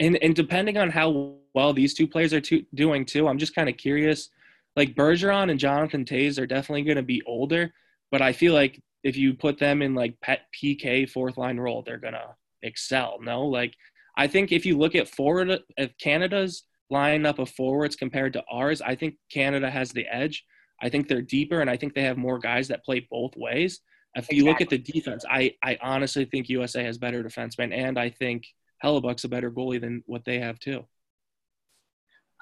and 0.00 0.16
and 0.22 0.34
depending 0.34 0.76
on 0.76 0.90
how 0.90 1.36
well 1.54 1.72
these 1.72 1.94
two 1.94 2.06
players 2.06 2.32
are 2.32 2.40
to, 2.42 2.64
doing 2.74 3.04
too, 3.04 3.26
I'm 3.28 3.38
just 3.38 3.54
kind 3.54 3.68
of 3.68 3.76
curious. 3.76 4.28
Like 4.76 4.94
Bergeron 4.94 5.50
and 5.50 5.60
Jonathan 5.60 6.04
Toews 6.04 6.38
are 6.38 6.46
definitely 6.46 6.82
going 6.82 6.96
to 6.96 7.02
be 7.02 7.22
older, 7.26 7.72
but 8.10 8.22
I 8.22 8.32
feel 8.32 8.54
like 8.54 8.80
if 9.02 9.16
you 9.16 9.34
put 9.34 9.58
them 9.58 9.82
in 9.82 9.94
like 9.94 10.20
pet 10.20 10.42
PK 10.54 11.08
fourth 11.08 11.36
line 11.36 11.58
role, 11.58 11.82
they're 11.82 11.98
gonna 11.98 12.36
excel. 12.62 13.18
No, 13.20 13.46
like 13.46 13.74
I 14.16 14.26
think 14.26 14.52
if 14.52 14.64
you 14.64 14.78
look 14.78 14.94
at 14.94 15.08
forward, 15.08 15.58
if 15.76 15.96
Canada's 15.98 16.64
lineup 16.92 17.38
of 17.38 17.50
forwards 17.50 17.96
compared 17.96 18.34
to 18.34 18.44
ours, 18.50 18.80
I 18.82 18.94
think 18.94 19.16
Canada 19.30 19.70
has 19.70 19.90
the 19.90 20.06
edge. 20.06 20.44
I 20.80 20.88
think 20.88 21.08
they're 21.08 21.22
deeper, 21.22 21.60
and 21.60 21.70
I 21.70 21.76
think 21.76 21.94
they 21.94 22.02
have 22.02 22.18
more 22.18 22.38
guys 22.38 22.68
that 22.68 22.84
play 22.84 23.06
both 23.10 23.36
ways. 23.36 23.80
If 24.14 24.30
you 24.30 24.44
look 24.44 24.60
at 24.60 24.68
the 24.68 24.78
defense, 24.78 25.24
I 25.28 25.54
I 25.62 25.78
honestly 25.80 26.24
think 26.24 26.48
USA 26.48 26.84
has 26.84 26.98
better 26.98 27.22
defensemen, 27.24 27.72
and 27.74 27.98
I 27.98 28.10
think 28.10 28.44
Hellebuyck's 28.84 29.24
a 29.24 29.28
better 29.28 29.50
goalie 29.50 29.80
than 29.80 30.02
what 30.06 30.24
they 30.24 30.38
have 30.40 30.58
too. 30.58 30.86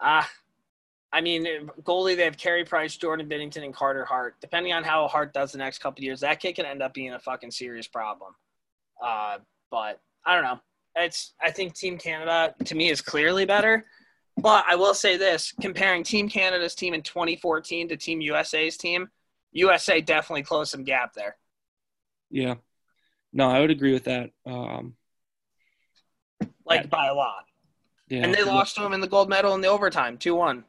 ah, 0.01 0.29
I 1.13 1.21
mean, 1.21 1.45
goalie 1.83 2.17
they 2.17 2.25
have 2.25 2.37
Carey 2.37 2.65
Price, 2.65 2.97
Jordan 2.97 3.29
Binnington, 3.29 3.65
and 3.65 3.75
Carter 3.75 4.05
Hart. 4.05 4.37
Depending 4.41 4.73
on 4.73 4.85
how 4.85 5.09
Hart 5.09 5.33
does 5.33 5.53
the 5.53 5.59
next 5.59 5.79
couple 5.79 6.01
of 6.01 6.05
years, 6.05 6.21
that 6.21 6.39
kid 6.41 6.55
can 6.55 6.67
end 6.67 6.83
up 6.83 6.95
being 6.95 7.13
a 7.15 7.19
fucking 7.19 7.51
serious 7.51 7.89
problem. 7.89 8.33
Uh, 9.03 9.39
but 9.71 10.01
I 10.25 10.35
don't 10.35 10.45
know. 10.45 10.61
It's 10.97 11.35
I 11.43 11.51
think 11.51 11.75
Team 11.75 11.99
Canada 11.99 12.55
to 12.65 12.75
me 12.75 12.91
is 12.91 13.01
clearly 13.01 13.45
better. 13.45 13.87
But 14.37 14.65
I 14.69 14.77
will 14.77 14.95
say 14.95 15.17
this: 15.17 15.53
comparing 15.61 16.05
Team 16.05 16.29
Canada's 16.29 16.75
team 16.75 16.95
in 16.95 17.03
2014 17.03 17.89
to 17.89 17.97
Team 17.97 18.21
USA's 18.21 18.77
team, 18.77 19.09
USA 19.53 20.01
definitely 20.01 20.45
closed 20.45 20.71
some 20.71 20.85
gap 20.85 21.13
there. 21.15 21.37
Yeah. 22.31 22.55
No, 23.33 23.49
I 23.51 23.61
would 23.61 23.71
agree 23.71 23.93
with 23.93 24.05
that. 24.05 24.31
Um, 24.47 24.95
like 26.65 26.83
Yeah. 26.83 26.87
by 26.87 27.07
a 27.09 27.15
lot. 27.15 27.45
yeah. 28.09 28.25
And 28.25 28.35
they 28.35 28.45
lost 28.45 28.77
to 28.77 28.85
him 28.85 28.93
in 28.93 29.01
the 29.01 29.09
gold 29.09 29.29
medal 29.29 29.55
in 29.55 29.61
the 29.61 29.69
overtime, 29.69 30.17
2 30.19 30.35
1. 30.35 30.65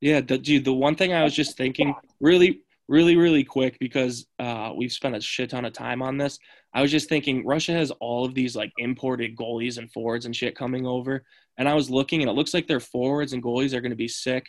Yeah, 0.00 0.20
the, 0.20 0.38
dude, 0.38 0.64
the 0.64 0.72
one 0.72 0.94
thing 0.94 1.12
I 1.12 1.24
was 1.24 1.34
just 1.34 1.56
thinking 1.56 1.94
really, 2.20 2.62
really, 2.88 3.16
really 3.16 3.44
quick 3.44 3.78
because 3.78 4.26
uh, 4.38 4.72
we've 4.74 4.92
spent 4.92 5.16
a 5.16 5.20
shit 5.20 5.50
ton 5.50 5.64
of 5.64 5.72
time 5.72 6.02
on 6.02 6.16
this. 6.16 6.38
I 6.72 6.82
was 6.82 6.90
just 6.90 7.08
thinking 7.08 7.46
Russia 7.46 7.72
has 7.72 7.90
all 7.92 8.24
of 8.24 8.34
these 8.34 8.56
like 8.56 8.72
imported 8.78 9.36
goalies 9.36 9.78
and 9.78 9.90
forwards 9.92 10.26
and 10.26 10.34
shit 10.34 10.56
coming 10.56 10.86
over. 10.86 11.24
And 11.58 11.68
I 11.68 11.74
was 11.74 11.90
looking 11.90 12.22
and 12.22 12.30
it 12.30 12.34
looks 12.34 12.54
like 12.54 12.66
their 12.66 12.80
forwards 12.80 13.32
and 13.32 13.42
goalies 13.42 13.74
are 13.74 13.80
going 13.80 13.90
to 13.90 13.96
be 13.96 14.08
sick. 14.08 14.46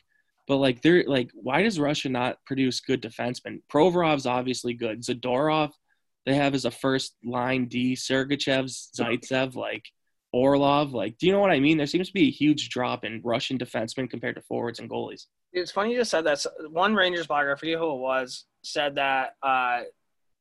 But 0.47 0.57
like 0.57 0.81
they're 0.81 1.03
like, 1.05 1.29
why 1.33 1.63
does 1.63 1.79
Russia 1.79 2.09
not 2.09 2.37
produce 2.45 2.79
good 2.79 3.01
defensemen? 3.01 3.61
Provorov's 3.71 4.25
obviously 4.25 4.73
good. 4.73 5.01
Zadorov, 5.01 5.71
they 6.25 6.35
have 6.35 6.53
as 6.53 6.65
a 6.65 6.71
first 6.71 7.15
line 7.23 7.67
D. 7.67 7.93
Sergachev's 7.95 8.89
Zaitsev, 8.97 9.55
like 9.55 9.85
Orlov. 10.31 10.93
Like, 10.93 11.17
do 11.17 11.27
you 11.27 11.31
know 11.31 11.39
what 11.39 11.51
I 11.51 11.59
mean? 11.59 11.77
There 11.77 11.87
seems 11.87 12.07
to 12.07 12.13
be 12.13 12.27
a 12.27 12.31
huge 12.31 12.69
drop 12.69 13.03
in 13.03 13.21
Russian 13.23 13.57
defensemen 13.57 14.09
compared 14.09 14.35
to 14.35 14.41
forwards 14.41 14.79
and 14.79 14.89
goalies. 14.89 15.25
It's 15.53 15.71
funny 15.71 15.91
you 15.91 15.97
just 15.97 16.11
said 16.11 16.25
that. 16.25 16.45
One 16.69 16.95
Rangers 16.95 17.27
blogger, 17.27 17.53
I 17.53 17.55
forget 17.57 17.77
who 17.77 17.93
it 17.93 17.99
was, 17.99 18.45
said 18.63 18.95
that. 18.95 19.35
Uh, 19.43 19.81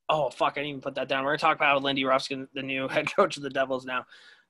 oh 0.09 0.29
fuck, 0.29 0.53
I 0.53 0.61
didn't 0.61 0.69
even 0.69 0.81
put 0.81 0.95
that 0.95 1.07
down. 1.07 1.23
We're 1.23 1.31
gonna 1.31 1.39
talk 1.39 1.57
about 1.57 1.83
Lindy 1.83 2.03
Ruffskin, 2.03 2.47
the 2.53 2.61
new 2.61 2.87
head 2.89 3.13
coach 3.13 3.37
of 3.37 3.43
the 3.43 3.49
Devils 3.49 3.85
now. 3.85 4.05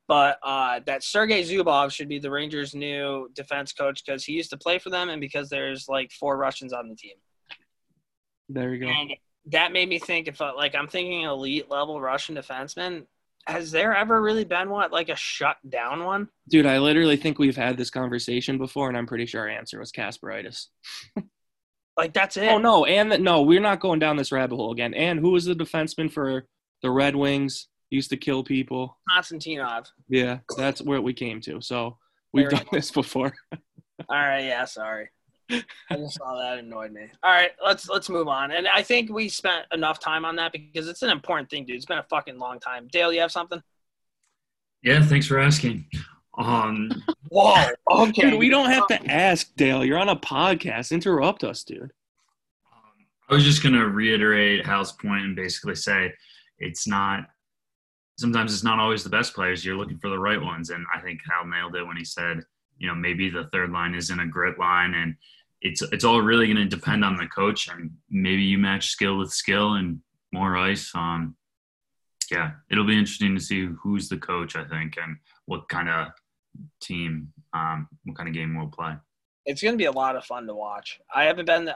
But 0.07 0.39
uh, 0.43 0.81
that 0.87 1.03
Sergei 1.03 1.43
Zubov 1.43 1.91
should 1.91 2.09
be 2.09 2.19
the 2.19 2.31
Rangers' 2.31 2.75
new 2.75 3.29
defense 3.33 3.71
coach 3.71 4.03
because 4.05 4.25
he 4.25 4.33
used 4.33 4.49
to 4.49 4.57
play 4.57 4.77
for 4.77 4.89
them 4.89 5.09
and 5.09 5.21
because 5.21 5.47
there's 5.49 5.87
like 5.87 6.11
four 6.11 6.37
Russians 6.37 6.73
on 6.73 6.89
the 6.89 6.95
team. 6.95 7.15
There 8.49 8.73
you 8.73 8.85
go. 8.85 8.91
And 8.91 9.13
that 9.47 9.71
made 9.71 9.87
me 9.87 9.99
think 9.99 10.27
if 10.27 10.41
uh, 10.41 10.53
like 10.55 10.75
I'm 10.75 10.87
thinking 10.87 11.21
elite 11.21 11.69
level 11.69 12.01
Russian 12.01 12.35
defenseman, 12.35 13.05
has 13.47 13.71
there 13.71 13.95
ever 13.95 14.21
really 14.21 14.45
been 14.45 14.69
one 14.69 14.91
like 14.91 15.09
a 15.09 15.15
shut 15.15 15.57
down 15.67 16.03
one? 16.03 16.29
Dude, 16.49 16.65
I 16.65 16.79
literally 16.79 17.17
think 17.17 17.39
we've 17.39 17.55
had 17.55 17.77
this 17.77 17.89
conversation 17.89 18.57
before, 18.57 18.87
and 18.87 18.97
I'm 18.97 19.07
pretty 19.07 19.25
sure 19.25 19.41
our 19.41 19.49
answer 19.49 19.79
was 19.79 19.91
Kasparaitis. 19.91 20.67
Like 21.97 22.13
that's 22.13 22.37
it. 22.37 22.49
Oh 22.49 22.57
no, 22.57 22.85
and 22.85 23.11
that 23.11 23.21
no, 23.21 23.41
we're 23.41 23.59
not 23.59 23.79
going 23.79 23.99
down 23.99 24.15
this 24.15 24.31
rabbit 24.31 24.55
hole 24.55 24.71
again. 24.71 24.93
And 24.93 25.19
who 25.19 25.31
was 25.31 25.45
the 25.45 25.53
defenseman 25.53 26.11
for 26.11 26.47
the 26.81 26.89
Red 26.89 27.15
Wings? 27.15 27.67
Used 27.89 28.09
to 28.11 28.17
kill 28.17 28.43
people. 28.43 28.97
Konstantinov. 29.11 29.87
Yeah, 30.07 30.39
that's 30.57 30.81
where 30.81 31.01
we 31.01 31.13
came 31.13 31.41
to. 31.41 31.61
So 31.61 31.97
we've 32.31 32.49
done 32.49 32.65
this 32.71 32.91
before. 32.91 33.33
All 33.51 34.17
right, 34.17 34.45
yeah, 34.45 34.65
sorry. 34.65 35.09
I 35.89 35.95
just 35.95 36.17
saw 36.17 36.37
that 36.37 36.59
annoyed 36.59 36.91
me. 36.91 37.07
All 37.23 37.31
right, 37.31 37.51
let's 37.63 37.89
let's 37.89 38.09
move 38.09 38.27
on. 38.27 38.51
And 38.51 38.67
I 38.67 38.81
think 38.81 39.11
we 39.11 39.29
spent 39.29 39.65
enough 39.73 39.99
time 39.99 40.25
on 40.25 40.35
that 40.37 40.51
because 40.51 40.87
it's 40.87 41.01
an 41.01 41.09
important 41.09 41.49
thing, 41.49 41.65
dude. 41.65 41.75
It's 41.75 41.85
been 41.85 41.97
a 41.97 42.05
fucking 42.09 42.37
long 42.37 42.59
time. 42.59 42.87
Dale, 42.91 43.11
you 43.11 43.21
have 43.21 43.31
something? 43.31 43.61
Yeah, 44.83 45.03
thanks 45.03 45.27
for 45.27 45.39
asking. 45.39 45.85
Um, 46.37 46.89
Whoa. 47.29 47.67
Okay. 47.89 48.31
Dude, 48.31 48.39
we 48.39 48.49
don't 48.49 48.69
have 48.69 48.87
to 48.87 49.11
ask, 49.11 49.55
Dale. 49.55 49.85
You're 49.85 49.99
on 49.99 50.09
a 50.09 50.15
podcast. 50.15 50.91
Interrupt 50.91 51.43
us, 51.43 51.63
dude. 51.63 51.91
I 53.29 53.33
was 53.33 53.45
just 53.45 53.63
gonna 53.63 53.87
reiterate 53.87 54.65
Hal's 54.65 54.91
point 54.91 55.23
and 55.23 55.35
basically 55.35 55.75
say 55.75 56.13
it's 56.59 56.87
not. 56.87 57.25
Sometimes 58.17 58.53
it's 58.53 58.63
not 58.63 58.77
always 58.77 59.03
the 59.03 59.09
best 59.09 59.33
players. 59.33 59.65
You're 59.65 59.77
looking 59.77 59.97
for 59.97 60.09
the 60.09 60.19
right 60.19 60.41
ones, 60.41 60.69
and 60.69 60.85
I 60.93 60.99
think 60.99 61.21
Hal 61.29 61.47
nailed 61.47 61.75
it 61.75 61.87
when 61.87 61.97
he 61.97 62.05
said, 62.05 62.41
you 62.77 62.87
know, 62.87 62.93
maybe 62.93 63.29
the 63.29 63.45
third 63.53 63.71
line 63.71 63.95
isn't 63.95 64.19
a 64.19 64.27
grit 64.27 64.59
line, 64.59 64.93
and 64.93 65.15
it's 65.61 65.81
it's 65.81 66.03
all 66.03 66.21
really 66.21 66.47
going 66.47 66.57
to 66.57 66.65
depend 66.65 67.05
on 67.05 67.15
the 67.15 67.27
coach, 67.27 67.67
and 67.67 67.91
maybe 68.09 68.41
you 68.41 68.57
match 68.57 68.89
skill 68.89 69.17
with 69.17 69.31
skill 69.31 69.75
and 69.75 69.99
more 70.31 70.57
ice. 70.57 70.91
Um, 70.95 71.35
yeah, 72.31 72.51
it'll 72.69 72.85
be 72.85 72.97
interesting 72.97 73.35
to 73.35 73.41
see 73.41 73.67
who's 73.81 74.09
the 74.09 74.17
coach. 74.17 74.55
I 74.55 74.65
think, 74.65 74.95
and 75.01 75.17
what 75.45 75.69
kind 75.69 75.89
of 75.89 76.07
team, 76.81 77.31
um, 77.53 77.87
what 78.05 78.17
kind 78.17 78.27
of 78.27 78.33
game 78.33 78.57
we'll 78.57 78.67
play. 78.67 78.95
It's 79.45 79.61
gonna 79.61 79.77
be 79.77 79.85
a 79.85 79.91
lot 79.91 80.15
of 80.15 80.25
fun 80.25 80.47
to 80.47 80.55
watch. 80.55 80.99
I 81.13 81.25
haven't 81.25 81.45
been. 81.45 81.71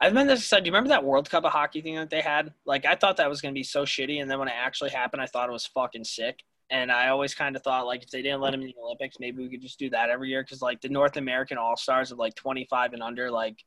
I've 0.00 0.14
been 0.14 0.26
this 0.26 0.46
said. 0.46 0.64
Do 0.64 0.68
you 0.68 0.72
remember 0.72 0.88
that 0.88 1.04
World 1.04 1.28
Cup 1.28 1.44
of 1.44 1.52
hockey 1.52 1.82
thing 1.82 1.96
that 1.96 2.10
they 2.10 2.22
had? 2.22 2.54
Like 2.64 2.86
I 2.86 2.94
thought 2.94 3.18
that 3.18 3.28
was 3.28 3.42
gonna 3.42 3.52
be 3.52 3.64
so 3.64 3.84
shitty, 3.84 4.22
and 4.22 4.30
then 4.30 4.38
when 4.38 4.48
it 4.48 4.54
actually 4.56 4.90
happened, 4.90 5.22
I 5.22 5.26
thought 5.26 5.48
it 5.48 5.52
was 5.52 5.66
fucking 5.66 6.04
sick. 6.04 6.40
And 6.72 6.90
I 6.90 7.08
always 7.08 7.34
kind 7.34 7.54
of 7.54 7.62
thought 7.62 7.86
like 7.86 8.02
if 8.02 8.10
they 8.10 8.22
didn't 8.22 8.40
let 8.40 8.54
him 8.54 8.62
in 8.62 8.68
the 8.68 8.74
Olympics, 8.82 9.18
maybe 9.20 9.42
we 9.42 9.50
could 9.50 9.60
just 9.60 9.78
do 9.78 9.90
that 9.90 10.08
every 10.08 10.30
year 10.30 10.42
because 10.42 10.62
like 10.62 10.80
the 10.80 10.88
North 10.88 11.18
American 11.18 11.58
All 11.58 11.76
Stars 11.76 12.10
of 12.10 12.18
like 12.18 12.34
25 12.34 12.94
and 12.94 13.02
under, 13.02 13.30
like 13.30 13.62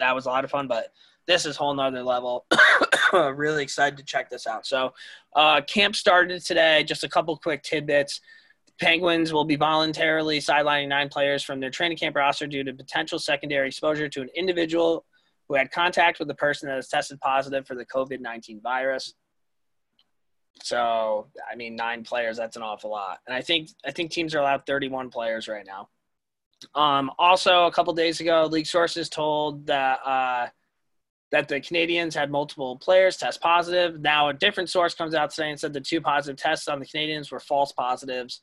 that 0.00 0.14
was 0.14 0.24
a 0.24 0.30
lot 0.30 0.42
of 0.42 0.50
fun. 0.50 0.66
But 0.66 0.88
this 1.26 1.44
is 1.44 1.54
whole 1.54 1.74
nother 1.74 2.02
level. 2.02 2.46
really 3.12 3.62
excited 3.62 3.98
to 3.98 4.04
check 4.04 4.30
this 4.30 4.46
out. 4.46 4.66
So 4.66 4.94
uh, 5.34 5.60
camp 5.60 5.94
started 5.94 6.42
today. 6.42 6.82
Just 6.82 7.04
a 7.04 7.08
couple 7.08 7.36
quick 7.36 7.62
tidbits. 7.62 8.22
Penguins 8.80 9.34
will 9.34 9.44
be 9.44 9.56
voluntarily 9.56 10.38
sidelining 10.38 10.88
nine 10.88 11.10
players 11.10 11.42
from 11.42 11.60
their 11.60 11.70
training 11.70 11.98
camp 11.98 12.16
roster 12.16 12.46
due 12.46 12.64
to 12.64 12.72
potential 12.72 13.18
secondary 13.18 13.68
exposure 13.68 14.08
to 14.08 14.22
an 14.22 14.28
individual 14.34 15.04
who 15.48 15.54
had 15.54 15.70
contact 15.70 16.18
with 16.18 16.30
a 16.30 16.34
person 16.34 16.68
that 16.68 16.76
has 16.76 16.88
tested 16.88 17.20
positive 17.20 17.66
for 17.66 17.74
the 17.74 17.86
COVID 17.86 18.20
19 18.20 18.60
virus. 18.62 19.14
So, 20.62 21.28
I 21.50 21.54
mean, 21.56 21.76
nine 21.76 22.02
players, 22.02 22.36
that's 22.36 22.56
an 22.56 22.62
awful 22.62 22.90
lot. 22.90 23.18
And 23.26 23.34
I 23.34 23.42
think 23.42 23.70
I 23.84 23.90
think 23.90 24.10
teams 24.10 24.34
are 24.34 24.38
allowed 24.38 24.66
31 24.66 25.10
players 25.10 25.48
right 25.48 25.66
now. 25.66 25.88
Um, 26.74 27.10
also, 27.18 27.66
a 27.66 27.72
couple 27.72 27.92
days 27.94 28.20
ago, 28.20 28.46
league 28.50 28.66
sources 28.66 29.08
told 29.08 29.66
that 29.66 30.00
uh, 30.04 30.48
that 31.32 31.48
the 31.48 31.56
Canadiens 31.56 32.14
had 32.14 32.30
multiple 32.30 32.76
players 32.76 33.16
test 33.16 33.40
positive. 33.40 34.00
Now, 34.00 34.28
a 34.28 34.34
different 34.34 34.70
source 34.70 34.94
comes 34.94 35.14
out 35.14 35.30
today 35.30 35.50
and 35.50 35.60
said 35.60 35.72
the 35.72 35.80
two 35.80 36.00
positive 36.00 36.36
tests 36.40 36.68
on 36.68 36.78
the 36.78 36.86
Canadiens 36.86 37.30
were 37.30 37.40
false 37.40 37.72
positives. 37.72 38.40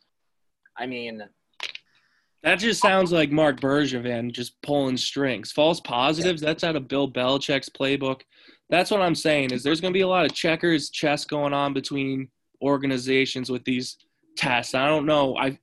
I 0.77 0.85
mean, 0.85 1.23
That 2.43 2.59
just 2.59 2.81
sounds 2.81 3.11
like 3.11 3.31
Marc 3.31 3.59
Bergevin 3.59 4.31
just 4.31 4.61
pulling 4.61 4.97
strings. 4.97 5.51
False 5.51 5.79
positives, 5.79 6.41
that's 6.41 6.63
out 6.63 6.75
of 6.75 6.87
Bill 6.87 7.09
Belichick's 7.09 7.69
playbook. 7.69 8.21
That's 8.73 8.89
what 8.89 9.03
I'm 9.03 9.13
saying 9.13 9.51
is 9.51 9.61
there's 9.61 9.79
going 9.79 9.93
to 9.93 9.97
be 9.97 10.01
a 10.01 10.07
lot 10.07 10.25
of 10.25 10.33
checkers, 10.33 10.89
chess 10.89 11.25
going 11.25 11.53
on 11.53 11.73
between 11.73 12.27
organizations 12.59 13.51
with 13.51 13.63
these 13.65 13.97
tests. 14.35 14.73
I 14.73 14.87
don't 14.87 15.05
know. 15.05 15.37
I 15.37 15.59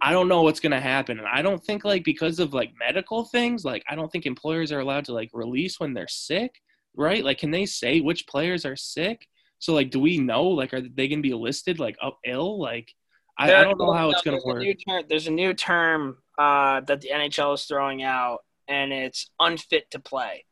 I 0.00 0.12
don't 0.12 0.28
know 0.28 0.40
what's 0.40 0.60
going 0.60 0.72
to 0.72 0.80
happen. 0.80 1.18
And 1.18 1.28
I 1.28 1.42
don't 1.42 1.62
think 1.62 1.84
like 1.84 2.04
because 2.04 2.38
of 2.38 2.54
like 2.54 2.72
medical 2.78 3.26
things, 3.26 3.66
like 3.66 3.84
I 3.86 3.94
don't 3.94 4.10
think 4.10 4.24
employers 4.24 4.72
are 4.72 4.80
allowed 4.80 5.04
to 5.04 5.12
like 5.12 5.28
release 5.34 5.78
when 5.78 5.92
they're 5.92 6.08
sick, 6.08 6.54
right? 6.96 7.22
Like 7.22 7.36
can 7.36 7.50
they 7.50 7.66
say 7.66 8.00
which 8.00 8.26
players 8.26 8.64
are 8.64 8.76
sick? 8.76 9.28
So 9.58 9.74
like 9.74 9.90
do 9.90 10.00
we 10.00 10.16
know 10.16 10.44
like 10.44 10.72
are 10.72 10.80
they 10.80 11.06
going 11.06 11.18
to 11.22 11.28
be 11.28 11.34
listed 11.34 11.78
like 11.78 11.98
up 12.00 12.16
ill? 12.24 12.58
Like 12.58 12.90
I, 13.38 13.54
I 13.54 13.64
don't 13.64 13.78
know 13.78 13.92
how 13.92 14.08
it's 14.08 14.22
going 14.22 14.40
to 14.40 14.46
work. 14.46 14.64
term- 14.88 15.04
there's 15.10 15.26
a 15.26 15.32
new 15.32 15.52
term 15.52 16.16
uh, 16.38 16.80
that 16.80 17.02
the 17.02 17.10
NHL 17.10 17.56
is 17.56 17.64
throwing 17.64 18.02
out, 18.02 18.38
and 18.68 18.90
it's 18.90 19.30
unfit 19.38 19.90
to 19.90 19.98
play. 19.98 20.46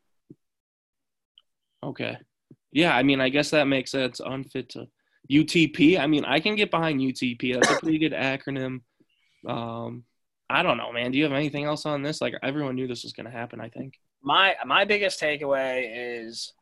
Okay. 1.82 2.16
Yeah, 2.72 2.96
I 2.96 3.02
mean, 3.02 3.20
I 3.20 3.28
guess 3.28 3.50
that 3.50 3.66
makes 3.66 3.90
sense. 3.90 4.20
Unfit 4.20 4.70
to 4.70 4.86
UTP. 5.30 5.98
I 5.98 6.06
mean, 6.06 6.24
I 6.24 6.40
can 6.40 6.56
get 6.56 6.70
behind 6.70 7.00
UTP. 7.00 7.54
That's 7.54 7.70
a 7.70 7.80
pretty 7.80 7.98
good 7.98 8.12
acronym. 8.12 8.80
Um, 9.46 10.04
I 10.48 10.62
don't 10.62 10.78
know, 10.78 10.92
man. 10.92 11.10
Do 11.10 11.18
you 11.18 11.24
have 11.24 11.32
anything 11.32 11.64
else 11.64 11.86
on 11.86 12.02
this? 12.02 12.20
Like, 12.20 12.34
everyone 12.42 12.74
knew 12.74 12.86
this 12.86 13.02
was 13.02 13.12
going 13.12 13.26
to 13.26 13.32
happen. 13.32 13.60
I 13.60 13.68
think. 13.68 13.94
My 14.22 14.54
my 14.64 14.84
biggest 14.84 15.20
takeaway 15.20 16.20
is 16.22 16.52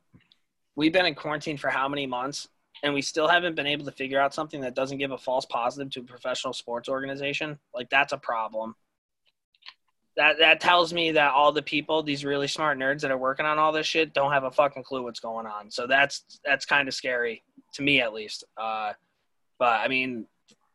we've 0.76 0.92
been 0.92 1.06
in 1.06 1.14
quarantine 1.14 1.58
for 1.58 1.68
how 1.68 1.88
many 1.88 2.06
months, 2.06 2.48
and 2.82 2.94
we 2.94 3.02
still 3.02 3.28
haven't 3.28 3.54
been 3.54 3.66
able 3.66 3.84
to 3.84 3.92
figure 3.92 4.20
out 4.20 4.34
something 4.34 4.60
that 4.62 4.74
doesn't 4.74 4.98
give 4.98 5.10
a 5.10 5.18
false 5.18 5.44
positive 5.46 5.90
to 5.90 6.00
a 6.00 6.04
professional 6.04 6.52
sports 6.52 6.88
organization. 6.88 7.58
Like 7.74 7.90
that's 7.90 8.12
a 8.12 8.18
problem. 8.18 8.74
That 10.20 10.38
that 10.38 10.60
tells 10.60 10.92
me 10.92 11.12
that 11.12 11.32
all 11.32 11.50
the 11.50 11.62
people, 11.62 12.02
these 12.02 12.26
really 12.26 12.46
smart 12.46 12.78
nerds 12.78 13.00
that 13.00 13.10
are 13.10 13.16
working 13.16 13.46
on 13.46 13.58
all 13.58 13.72
this 13.72 13.86
shit, 13.86 14.12
don't 14.12 14.32
have 14.32 14.44
a 14.44 14.50
fucking 14.50 14.82
clue 14.82 15.02
what's 15.02 15.18
going 15.18 15.46
on. 15.46 15.70
So 15.70 15.86
that's 15.86 16.40
that's 16.44 16.66
kind 16.66 16.88
of 16.88 16.92
scary 16.92 17.42
to 17.72 17.82
me 17.82 18.02
at 18.02 18.12
least. 18.12 18.44
Uh, 18.54 18.92
but 19.58 19.80
I 19.80 19.88
mean, 19.88 20.26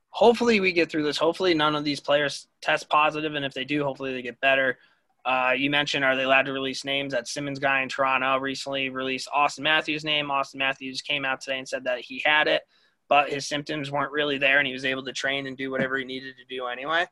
hopefully 0.10 0.60
we 0.60 0.72
get 0.72 0.90
through 0.90 1.04
this. 1.04 1.20
Hopefully 1.20 1.54
none 1.54 1.76
of 1.76 1.84
these 1.84 2.00
players 2.00 2.48
test 2.60 2.90
positive, 2.90 3.36
and 3.36 3.46
if 3.46 3.54
they 3.54 3.66
do, 3.66 3.84
hopefully 3.84 4.14
they 4.14 4.24
get 4.24 4.42
better. 4.42 4.80
Uh, 5.24 5.54
you 5.56 5.70
mentioned 5.70 6.04
are 6.04 6.16
they 6.16 6.24
allowed 6.24 6.48
to 6.48 6.52
release 6.52 6.84
names? 6.84 7.14
That 7.14 7.28
Simmons 7.28 7.60
guy 7.60 7.84
in 7.84 7.90
Toronto 7.90 8.40
recently 8.40 8.90
released 8.90 9.30
Auston 9.30 9.60
Matthews' 9.60 10.04
name. 10.04 10.30
Auston 10.30 10.56
Matthews 10.56 11.04
came 11.04 11.24
out 11.24 11.42
today 11.42 11.60
and 11.60 11.70
said 11.70 11.84
that 11.84 12.00
he 12.00 12.20
had 12.26 12.48
it, 12.48 12.64
but 13.10 13.30
his 13.30 13.46
symptoms 13.46 13.92
weren't 13.92 14.12
really 14.12 14.40
there, 14.40 14.58
and 14.58 14.66
he 14.66 14.74
was 14.74 14.86
able 14.86 15.06
to 15.06 15.14
train 15.14 15.46
and 15.46 15.56
do 15.56 15.70
whatever 15.70 16.00
he 16.00 16.04
needed 16.04 16.34
to 16.36 16.56
do 16.56 16.66
anyway. 16.66 17.06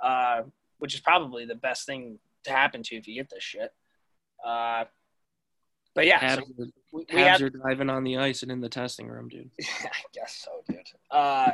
Uh, 0.00 0.42
which 0.80 0.94
is 0.94 1.00
probably 1.00 1.46
the 1.46 1.54
best 1.54 1.86
thing 1.86 2.18
to 2.44 2.50
happen 2.50 2.82
to 2.82 2.94
you 2.94 2.98
if 2.98 3.06
you 3.06 3.14
get 3.14 3.30
this 3.30 3.42
shit. 3.42 3.72
Uh, 4.44 4.84
but 5.94 6.06
yeah, 6.06 6.34
so 6.34 6.40
Habs, 6.40 6.42
are, 6.42 6.66
we, 6.92 7.04
we 7.14 7.22
Habs 7.22 7.40
are 7.40 7.50
diving 7.50 7.90
on 7.90 8.04
the 8.04 8.16
ice 8.18 8.42
and 8.42 8.50
in 8.50 8.60
the 8.60 8.68
testing 8.68 9.08
room, 9.08 9.28
dude. 9.28 9.50
I 9.60 9.90
guess 10.12 10.44
so, 10.44 10.62
dude. 10.68 10.86
Uh, 11.10 11.52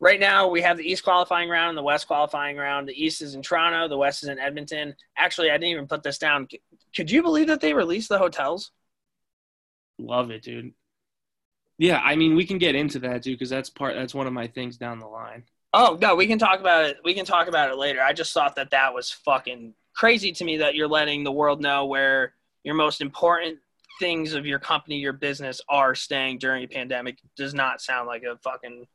right 0.00 0.18
now, 0.18 0.48
we 0.48 0.62
have 0.62 0.76
the 0.76 0.90
East 0.90 1.04
qualifying 1.04 1.48
round 1.48 1.70
and 1.70 1.78
the 1.78 1.82
West 1.82 2.06
qualifying 2.06 2.56
round. 2.56 2.88
The 2.88 3.04
East 3.04 3.22
is 3.22 3.34
in 3.34 3.42
Toronto, 3.42 3.88
the 3.88 3.98
West 3.98 4.22
is 4.22 4.28
in 4.28 4.38
Edmonton. 4.38 4.94
Actually, 5.16 5.50
I 5.50 5.54
didn't 5.54 5.72
even 5.72 5.86
put 5.86 6.02
this 6.02 6.18
down. 6.18 6.48
Could 6.94 7.10
you 7.10 7.22
believe 7.22 7.48
that 7.48 7.60
they 7.60 7.74
released 7.74 8.08
the 8.08 8.18
hotels? 8.18 8.72
Love 9.98 10.30
it, 10.30 10.42
dude. 10.42 10.72
Yeah, 11.76 12.00
I 12.02 12.16
mean, 12.16 12.34
we 12.34 12.44
can 12.44 12.58
get 12.58 12.74
into 12.74 12.98
that, 13.00 13.22
dude, 13.22 13.38
because 13.38 13.50
that's 13.50 13.70
part. 13.70 13.94
That's 13.94 14.14
one 14.14 14.26
of 14.26 14.32
my 14.32 14.48
things 14.48 14.76
down 14.76 14.98
the 14.98 15.06
line. 15.06 15.44
Oh 15.72 15.98
no, 16.00 16.14
we 16.14 16.26
can 16.26 16.38
talk 16.38 16.60
about 16.60 16.84
it. 16.84 16.98
We 17.04 17.14
can 17.14 17.24
talk 17.26 17.48
about 17.48 17.70
it 17.70 17.76
later. 17.76 18.00
I 18.00 18.12
just 18.12 18.32
thought 18.32 18.56
that 18.56 18.70
that 18.70 18.94
was 18.94 19.10
fucking 19.10 19.74
crazy 19.94 20.32
to 20.32 20.44
me 20.44 20.56
that 20.58 20.74
you're 20.74 20.88
letting 20.88 21.24
the 21.24 21.32
world 21.32 21.60
know 21.60 21.86
where 21.86 22.34
your 22.64 22.74
most 22.74 23.00
important 23.00 23.58
things 23.98 24.34
of 24.34 24.46
your 24.46 24.58
company, 24.58 24.96
your 24.96 25.12
business, 25.12 25.60
are 25.68 25.94
staying 25.94 26.38
during 26.38 26.64
a 26.64 26.68
pandemic. 26.68 27.18
Does 27.36 27.52
not 27.52 27.80
sound 27.80 28.06
like 28.06 28.22
a 28.22 28.36
fucking 28.38 28.86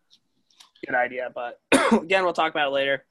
good 0.85 0.95
idea. 0.95 1.29
But 1.33 1.59
again, 1.91 2.23
we'll 2.23 2.33
talk 2.33 2.51
about 2.51 2.69
it 2.69 2.73
later. 2.73 3.05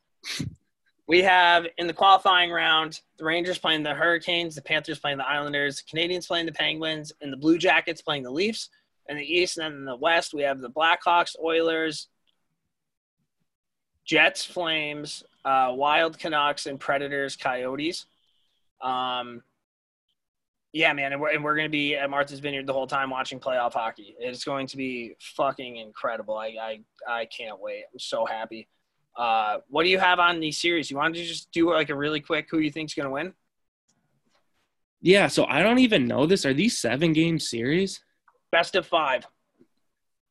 We 1.06 1.22
have 1.22 1.66
in 1.78 1.86
the 1.86 1.92
qualifying 1.92 2.50
round 2.50 3.00
the 3.18 3.24
Rangers 3.24 3.58
playing 3.58 3.82
the 3.82 3.94
Hurricanes, 3.94 4.54
the 4.54 4.62
Panthers 4.62 4.98
playing 4.98 5.18
the 5.18 5.28
Islanders, 5.28 5.82
the 5.82 5.96
Canadiens 5.96 6.26
playing 6.26 6.46
the 6.46 6.52
Penguins, 6.52 7.12
and 7.20 7.32
the 7.32 7.36
Blue 7.36 7.58
Jackets 7.58 8.02
playing 8.02 8.22
the 8.22 8.30
Leafs. 8.30 8.70
In 9.08 9.16
the 9.16 9.24
East 9.24 9.58
and 9.58 9.64
then 9.64 9.72
in 9.80 9.84
the 9.84 9.96
West, 9.96 10.32
we 10.32 10.42
have 10.42 10.60
the 10.60 10.70
Blackhawks, 10.70 11.34
Oilers, 11.42 12.08
Jets, 14.04 14.44
Flames, 14.44 15.24
uh, 15.44 15.72
Wild 15.74 16.18
Canucks, 16.18 16.66
and 16.66 16.78
Predators, 16.78 17.36
Coyotes. 17.36 18.06
Um, 18.80 19.42
yeah, 20.72 20.92
man, 20.94 21.12
and 21.12 21.20
we're, 21.20 21.30
and 21.30 21.44
we're 21.44 21.54
going 21.54 21.66
to 21.66 21.70
be 21.70 21.96
at 21.96 22.08
Martha's 22.08 22.40
Vineyard 22.40 22.66
the 22.66 22.72
whole 22.72 22.86
time 22.86 23.10
watching 23.10 23.38
playoff 23.38 23.74
hockey. 23.74 24.16
It's 24.18 24.44
going 24.44 24.66
to 24.68 24.76
be 24.76 25.16
fucking 25.36 25.76
incredible. 25.76 26.36
I, 26.36 26.56
I, 26.60 26.80
I 27.06 27.24
can't 27.26 27.60
wait. 27.60 27.84
I'm 27.92 27.98
so 27.98 28.24
happy. 28.24 28.68
Uh, 29.14 29.58
what 29.68 29.82
do 29.82 29.90
you 29.90 29.98
have 29.98 30.18
on 30.18 30.40
these 30.40 30.58
series? 30.58 30.90
You 30.90 30.96
want 30.96 31.14
to 31.14 31.22
just 31.22 31.50
do 31.52 31.70
like 31.72 31.90
a 31.90 31.94
really 31.94 32.20
quick 32.20 32.46
who 32.50 32.58
you 32.58 32.70
think's 32.70 32.94
going 32.94 33.06
to 33.06 33.12
win? 33.12 33.34
Yeah, 35.02 35.26
so 35.26 35.44
I 35.44 35.62
don't 35.62 35.80
even 35.80 36.06
know 36.06 36.26
this. 36.26 36.46
Are 36.46 36.54
these 36.54 36.78
seven 36.78 37.12
game 37.12 37.38
series? 37.38 38.00
Best 38.50 38.74
of 38.74 38.86
five. 38.86 39.26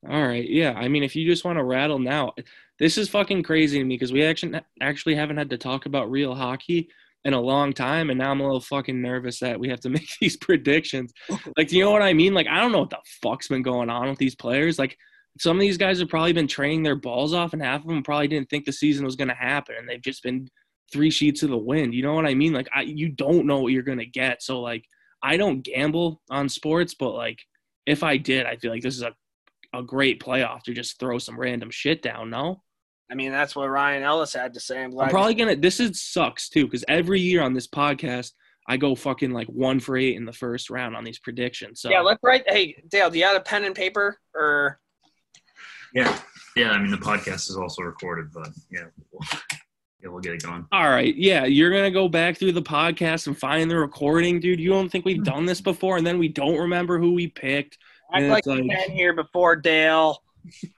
All 0.10 0.22
right, 0.22 0.48
yeah. 0.50 0.74
I 0.74 0.88
mean, 0.88 1.04
if 1.04 1.16
you 1.16 1.28
just 1.28 1.46
want 1.46 1.58
to 1.60 1.64
rattle 1.64 2.00
now, 2.00 2.34
this 2.80 2.98
is 2.98 3.10
fucking 3.10 3.44
crazy 3.44 3.78
to 3.78 3.86
me 3.86 3.96
because 3.96 4.12
we 4.12 4.24
actually 4.24 4.60
actually 4.82 5.16
haven't 5.16 5.38
had 5.38 5.52
to 5.52 5.58
talk 5.58 5.86
about 5.86 6.10
real 6.10 6.34
hockey 6.34 6.90
in 7.24 7.34
a 7.34 7.40
long 7.40 7.72
time, 7.72 8.10
and 8.10 8.18
now 8.18 8.32
I'm 8.32 8.40
a 8.40 8.44
little 8.44 8.60
fucking 8.60 9.00
nervous 9.00 9.40
that 9.40 9.60
we 9.60 9.70
have 9.70 9.80
to 9.82 9.90
make 9.98 10.10
these 10.20 10.38
predictions. 10.38 11.14
Like, 11.58 11.68
do 11.68 11.78
you 11.78 11.84
know 11.84 11.92
what 11.92 12.02
I 12.02 12.14
mean? 12.14 12.34
Like, 12.34 12.48
I 12.48 12.60
don't 12.60 12.72
know 12.72 12.80
what 12.80 12.90
the 12.90 12.98
fuck's 13.22 13.48
been 13.48 13.62
going 13.62 13.90
on 13.90 14.10
with 14.10 14.18
these 14.18 14.36
players. 14.36 14.80
Like, 14.80 14.98
some 15.40 15.56
of 15.58 15.62
these 15.62 15.78
guys 15.78 16.00
have 16.00 16.10
probably 16.10 16.34
been 16.34 16.48
training 16.48 16.84
their 16.84 16.96
balls 16.96 17.34
off, 17.34 17.54
and 17.54 17.62
half 17.62 17.82
of 17.82 17.88
them 17.88 18.04
probably 18.04 18.28
didn't 18.28 18.50
think 18.50 18.66
the 18.66 18.74
season 18.74 19.06
was 19.06 19.16
going 19.16 19.28
to 19.28 19.36
happen, 19.36 19.76
and 19.78 19.88
they've 19.88 20.02
just 20.02 20.24
been 20.24 20.48
three 20.92 21.12
sheets 21.12 21.44
of 21.44 21.50
the 21.50 21.58
wind. 21.58 21.94
You 21.94 22.04
know 22.04 22.14
what 22.14 22.26
I 22.26 22.34
mean? 22.34 22.54
Like, 22.54 22.68
I 22.74 22.82
you 22.82 23.10
don't 23.10 23.46
know 23.46 23.60
what 23.60 23.72
you're 23.72 23.84
going 23.84 24.00
to 24.00 24.06
get. 24.06 24.42
So, 24.42 24.60
like, 24.60 24.86
I 25.22 25.38
don't 25.38 25.62
gamble 25.62 26.22
on 26.30 26.50
sports, 26.50 26.96
but 26.96 27.12
like, 27.12 27.40
if 27.86 28.04
I 28.04 28.18
did, 28.18 28.46
I 28.46 28.58
feel 28.58 28.72
like 28.72 28.82
this 28.82 28.96
is 28.96 29.04
a 29.04 29.14
a 29.74 29.82
great 29.82 30.22
playoff 30.22 30.64
to 30.64 30.74
just 30.74 31.00
throw 31.00 31.18
some 31.18 31.40
random 31.40 31.70
shit 31.70 32.02
down. 32.02 32.30
No, 32.30 32.62
I 33.12 33.16
mean, 33.16 33.32
that's 33.32 33.56
what 33.58 33.70
Ryan 33.70 34.04
Ellis 34.04 34.34
had 34.34 34.54
to 34.54 34.60
say. 34.62 34.82
I'm 34.82 34.92
glad. 34.92 35.06
I'm 35.06 35.12
probably 35.12 35.34
gonna. 35.34 35.58
This 35.58 35.82
is 35.82 36.02
sucks 36.02 36.48
too 36.48 36.66
because 36.66 36.86
every 36.88 37.20
year 37.20 37.42
on 37.42 37.54
this 37.54 37.68
podcast, 37.68 38.32
I 38.70 38.78
go 38.78 38.96
fucking 38.96 39.32
like 39.32 39.48
one 39.48 39.82
for 39.82 39.98
eight 39.98 40.16
in 40.16 40.24
the 40.24 40.32
first 40.32 40.70
round 40.70 40.96
on 40.96 41.04
these 41.04 41.20
predictions. 41.20 41.82
So 41.82 41.90
yeah, 41.90 42.00
let's 42.00 42.22
write. 42.24 42.44
Hey, 42.48 42.82
Dale, 42.88 43.10
do 43.10 43.20
you 43.20 43.26
have 43.26 43.36
a 43.36 43.42
pen 43.42 43.66
and 43.66 43.76
paper 43.76 44.18
or? 44.34 44.80
Yeah, 45.94 46.18
yeah. 46.56 46.72
I 46.72 46.80
mean, 46.80 46.90
the 46.90 46.98
podcast 46.98 47.50
is 47.50 47.58
also 47.58 47.82
recorded, 47.82 48.32
but 48.34 48.48
yeah, 48.72 48.86
we'll, 49.12 49.28
yeah, 50.02 50.10
we'll 50.10 50.22
get 50.22 50.36
it 50.36 50.44
going. 50.44 50.66
all 50.72 50.90
right, 50.90 51.14
yeah, 51.14 51.44
you're 51.44 51.72
gonna 51.72 51.92
go 51.92 52.08
back 52.08 52.38
through 52.38 52.54
the 52.54 52.62
podcast 52.62 53.28
and 53.28 53.38
find 53.38 53.70
the 53.70 53.78
recording, 53.78 54.40
dude. 54.40 54.62
You 54.62 54.70
don't 54.70 54.90
think 54.90 55.04
we've 55.04 55.24
done 55.24 55.46
this 55.46 55.60
before, 55.60 55.98
and 55.98 56.08
then 56.08 56.18
we 56.18 56.30
don't 56.30 56.58
remember 56.58 56.98
who 56.98 57.12
we 57.12 57.28
picked. 57.28 57.78
Act 58.12 58.22
And 58.22 58.30
like 58.30 58.46
it's 58.46 58.56
you've 58.56 58.68
been 58.68 58.92
here 58.92 59.14
before, 59.14 59.56
Dale. 59.56 60.22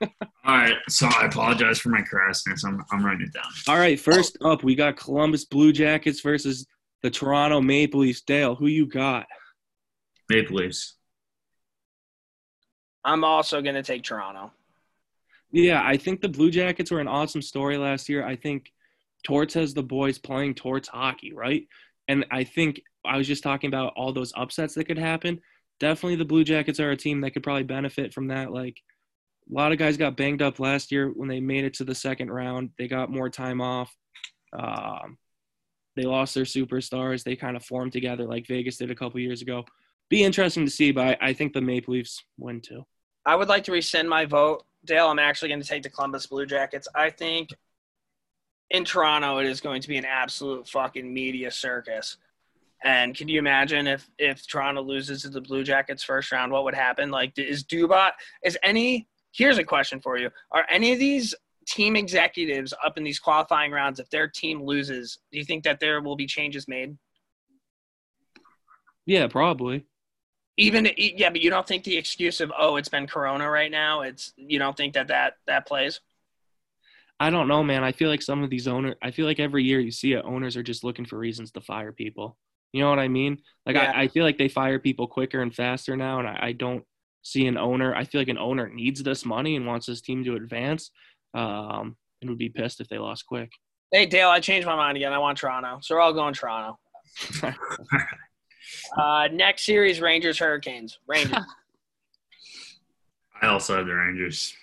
All 0.02 0.10
right, 0.46 0.76
so 0.90 1.08
I 1.08 1.26
apologize 1.26 1.80
for 1.80 1.90
my 1.90 2.02
crassness. 2.02 2.66
I'm 2.66 2.84
I'm 2.92 3.06
writing 3.06 3.28
it 3.28 3.34
down. 3.34 3.46
All 3.68 3.78
right, 3.78 4.00
first 4.00 4.38
up, 4.44 4.64
we 4.64 4.76
got 4.76 4.98
Columbus 4.98 5.46
Blue 5.46 5.72
Jackets 5.72 6.20
versus 6.22 6.68
the 7.02 7.10
Toronto 7.10 7.62
Maple 7.62 8.02
Leafs. 8.02 8.22
Dale, 8.22 8.56
who 8.56 8.68
you 8.68 8.86
got? 8.86 9.26
Maple 10.30 10.58
Leafs. 10.58 10.96
I'm 13.06 13.24
also 13.24 13.62
going 13.62 13.76
to 13.76 13.84
take 13.84 14.04
Toronto. 14.04 14.52
Yeah, 15.52 15.84
I 15.86 15.98
think 15.98 16.22
the 16.22 16.30
Blue 16.30 16.50
Jackets 16.50 16.90
were 16.90 17.00
an 17.00 17.08
awesome 17.08 17.42
story 17.42 17.78
last 17.78 18.10
year. 18.10 18.26
I 18.26 18.36
think 18.36 18.72
Torts 19.24 19.54
has 19.54 19.74
the 19.74 19.84
boys 19.84 20.18
playing 20.18 20.56
Torts 20.56 20.88
hockey, 20.88 21.34
right? 21.34 21.68
And 22.08 22.26
I 22.32 22.44
think 22.44 22.82
I 23.06 23.18
was 23.18 23.28
just 23.28 23.44
talking 23.44 23.68
about 23.68 23.94
all 23.96 24.14
those 24.14 24.34
upsets 24.36 24.74
that 24.76 24.86
could 24.86 24.98
happen. 24.98 25.42
Definitely 25.80 26.16
the 26.16 26.26
Blue 26.26 26.44
Jackets 26.44 26.80
are 26.80 26.92
a 26.92 26.98
team 26.98 27.22
that 27.22 27.32
could 27.32 27.44
probably 27.44 27.64
benefit 27.64 28.14
from 28.14 28.28
that. 28.28 28.52
Like 28.52 28.82
a 29.50 29.54
lot 29.54 29.72
of 29.72 29.78
guys 29.78 29.98
got 29.98 30.18
banged 30.18 30.42
up 30.42 30.60
last 30.60 30.92
year 30.92 31.10
when 31.10 31.28
they 31.28 31.40
made 31.40 31.66
it 31.66 31.74
to 31.76 31.84
the 31.84 31.96
second 31.96 32.32
round. 32.32 32.70
They 32.78 32.88
got 32.88 33.12
more 33.12 33.30
time 33.30 33.60
off. 33.60 33.94
Um, 34.58 35.18
They 35.96 36.04
lost 36.04 36.34
their 36.34 36.44
superstars. 36.44 37.24
They 37.24 37.36
kind 37.36 37.56
of 37.58 37.66
formed 37.66 37.92
together 37.94 38.26
like 38.26 38.48
Vegas 38.48 38.78
did 38.78 38.92
a 38.92 38.96
couple 38.96 39.20
years 39.20 39.42
ago. 39.42 39.66
Be 40.10 40.24
interesting 40.24 40.66
to 40.66 40.72
see, 40.72 40.92
but 40.92 41.20
I, 41.22 41.30
I 41.30 41.34
think 41.34 41.54
the 41.54 41.62
Maple 41.62 41.94
Leafs 41.94 42.24
win 42.38 42.62
too. 42.62 42.86
I 43.26 43.36
would 43.36 43.48
like 43.48 43.64
to 43.66 43.72
rescind 43.72 44.10
my 44.10 44.26
vote. 44.26 44.64
Dale, 44.86 45.08
I'm 45.08 45.20
actually 45.20 45.50
going 45.50 45.62
to 45.62 45.68
take 45.68 45.84
the 45.84 45.90
Columbus 45.90 46.26
Blue 46.26 46.46
Jackets. 46.46 46.88
I 46.94 47.10
think 47.10 47.50
in 48.70 48.84
Toronto 48.84 49.38
it 49.40 49.46
is 49.46 49.62
going 49.62 49.82
to 49.82 49.88
be 49.88 49.98
an 49.98 50.06
absolute 50.06 50.68
fucking 50.68 51.14
media 51.14 51.52
circus. 51.52 52.18
And 52.84 53.16
can 53.16 53.28
you 53.30 53.40
imagine 53.40 53.88
if 53.88 54.10
if 54.20 54.46
Toronto 54.46 54.82
loses 54.82 55.22
to 55.22 55.30
the 55.30 55.42
Blue 55.42 55.64
Jackets 55.64 56.04
first 56.04 56.32
round, 56.32 56.52
what 56.52 56.66
would 56.66 56.76
happen? 56.76 57.12
Like, 57.12 57.38
is 57.38 57.64
Dubot 57.64 58.12
is 58.44 58.58
any? 58.62 59.08
Here's 59.32 59.58
a 59.58 59.64
question 59.64 60.02
for 60.02 60.18
you: 60.18 60.30
Are 60.52 60.66
any 60.70 60.94
of 60.94 61.00
these 61.00 61.34
team 61.66 61.96
executives 61.96 62.74
up 62.84 62.98
in 62.98 63.04
these 63.04 63.20
qualifying 63.20 63.72
rounds, 63.72 64.00
if 64.00 64.10
their 64.10 64.28
team 64.28 64.62
loses, 64.64 65.20
do 65.32 65.38
you 65.38 65.46
think 65.46 65.64
that 65.64 65.80
there 65.80 66.02
will 66.02 66.16
be 66.16 66.26
changes 66.26 66.68
made? 66.68 66.98
Yeah, 69.06 69.28
probably. 69.28 69.86
Even 70.58 70.88
yeah, 70.98 71.30
but 71.30 71.42
you 71.42 71.50
don't 71.50 71.68
think 71.68 71.84
the 71.84 71.98
excuse 71.98 72.40
of 72.40 72.52
oh, 72.58 72.76
it's 72.76 72.90
been 72.90 73.08
Corona 73.08 73.50
right 73.50 73.72
now. 73.72 74.02
It's 74.02 74.34
you 74.38 74.60
don't 74.60 74.78
think 74.78 74.94
that 74.94 75.08
that 75.08 75.38
that 75.48 75.68
plays. 75.68 76.00
I 77.20 77.30
don't 77.30 77.48
know, 77.48 77.64
man. 77.64 77.84
I 77.84 77.92
feel 77.92 78.10
like 78.10 78.22
some 78.22 78.44
of 78.44 78.50
these 78.50 78.68
owners. 78.68 78.96
I 79.02 79.12
feel 79.12 79.26
like 79.26 79.40
every 79.40 79.64
year 79.64 79.80
you 79.80 79.92
see 79.92 80.14
it, 80.14 80.24
owners 80.24 80.56
are 80.56 80.64
just 80.64 80.84
looking 80.84 81.06
for 81.06 81.18
reasons 81.18 81.52
to 81.54 81.62
fire 81.62 81.92
people. 81.92 82.38
You 82.74 82.82
know 82.82 82.90
what 82.90 83.00
I 83.00 83.08
mean? 83.08 83.38
Like 83.66 83.76
Yeah. 83.76 83.92
I, 83.92 84.02
I 84.02 84.08
feel 84.10 84.26
like 84.26 84.38
they 84.38 84.50
fire 84.50 84.80
people 84.80 85.08
quicker 85.08 85.42
and 85.42 85.56
faster 85.56 85.96
now, 85.96 86.20
and 86.20 86.28
I, 86.28 86.40
I 86.42 86.52
don't 86.52 86.84
see 87.22 87.48
an 87.48 87.58
owner. 87.58 87.96
I 87.96 88.04
feel 88.04 88.20
like 88.20 88.28
an 88.28 88.38
owner 88.38 88.70
needs 88.70 89.02
this 89.02 89.26
money 89.26 89.56
and 89.56 89.66
wants 89.66 89.88
his 89.88 90.02
team 90.02 90.26
to 90.26 90.36
advance, 90.36 90.92
um, 91.34 91.96
and 92.22 92.30
would 92.30 92.40
be 92.40 92.50
pissed 92.50 92.82
if 92.82 92.90
they 92.90 92.98
lost 92.98 93.26
quick. 93.26 93.52
Hey 93.92 94.06
Dale, 94.06 94.30
I 94.30 94.42
changed 94.42 94.68
my 94.68 94.76
mind 94.76 94.98
again. 94.98 95.14
I 95.14 95.20
want 95.20 95.38
Toronto, 95.38 95.80
so 95.82 95.96
we're 95.96 96.02
all 96.02 96.14
going 96.14 96.34
Toronto. 96.34 96.78
Uh, 98.98 99.28
next 99.32 99.66
series, 99.66 100.02
Rangers 100.02 100.40
Hurricanes. 100.40 100.98
Rangers. 101.08 101.38
I 103.42 103.48
also 103.48 103.78
have 103.78 103.86
the 103.86 103.94
Rangers. 103.94 104.54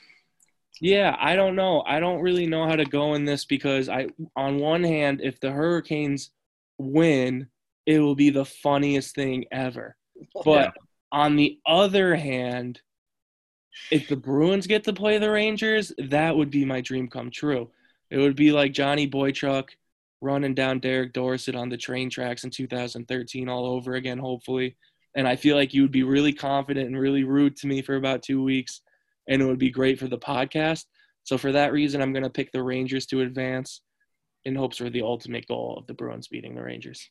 Yeah, 0.81 1.15
I 1.19 1.37
don't 1.37 1.55
know. 1.57 1.83
I 1.83 2.01
don't 2.01 2.21
really 2.23 2.47
know 2.47 2.67
how 2.67 2.77
to 2.77 2.87
go 2.87 3.13
in 3.15 3.25
this 3.27 3.45
because 3.45 3.89
I 3.91 4.07
on 4.35 4.59
one 4.59 4.83
hand, 4.83 5.21
if 5.23 5.39
the 5.41 5.51
Hurricanes 5.51 6.31
win, 6.79 7.49
it 7.91 7.99
will 7.99 8.15
be 8.15 8.31
the 8.31 8.45
funniest 8.45 9.17
thing 9.17 9.45
ever. 9.51 9.97
But 10.45 10.75
on 11.11 11.35
the 11.35 11.59
other 11.67 12.15
hand, 12.15 12.81
if 13.91 14.07
the 14.07 14.17
Bruins 14.17 14.69
get 14.69 14.85
to 14.85 14.93
play 14.93 15.19
the 15.19 15.31
Rangers, 15.31 15.93
that 15.99 16.37
would 16.37 16.51
be 16.51 16.65
my 16.65 16.81
dream 16.81 17.09
come 17.09 17.33
true. 17.33 17.69
It 18.09 18.19
would 18.19 18.37
be 18.37 18.53
like 18.53 18.73
Johnny 18.73 19.09
Boychuk 19.11 19.71
running 20.21 20.55
down 20.55 20.79
Derek 20.79 21.13
Dorsett 21.13 21.57
on 21.57 21.69
the 21.69 21.77
train 21.77 22.09
tracks 22.11 22.45
in 22.45 22.51
2013 22.51 23.49
all 23.49 23.67
over 23.67 23.95
again, 23.95 24.19
hopefully. 24.19 24.77
And 25.17 25.27
I 25.27 25.35
feel 25.35 25.57
like 25.57 25.75
you 25.75 25.83
would 25.83 25.91
be 25.91 26.05
really 26.05 26.33
confident 26.33 26.87
and 26.87 26.97
really 26.99 27.25
rude 27.25 27.57
to 27.57 27.67
me 27.67 27.83
for 27.83 27.97
about 27.97 28.23
two 28.23 28.41
weeks, 28.41 28.83
and 29.29 29.43
it 29.43 29.47
would 29.47 29.59
be 29.59 29.71
great 29.71 29.99
for 29.99 30.07
the 30.07 30.19
podcast. 30.19 30.85
So 31.25 31.37
for 31.37 31.51
that 31.51 31.73
reason, 31.73 32.01
I'm 32.01 32.13
going 32.13 32.23
to 32.23 32.31
pick 32.31 32.53
the 32.53 32.63
Rangers 32.63 33.07
to 33.07 33.23
advance 33.23 33.81
in 34.45 34.55
hopes 34.55 34.77
for 34.77 34.91
the 34.91 35.03
ultimate 35.03 35.49
goal 35.49 35.77
of 35.77 35.89
the 35.89 35.95
Bruins 35.95 36.29
beating 36.29 36.55
the 36.55 36.63
Rangers. 36.63 37.11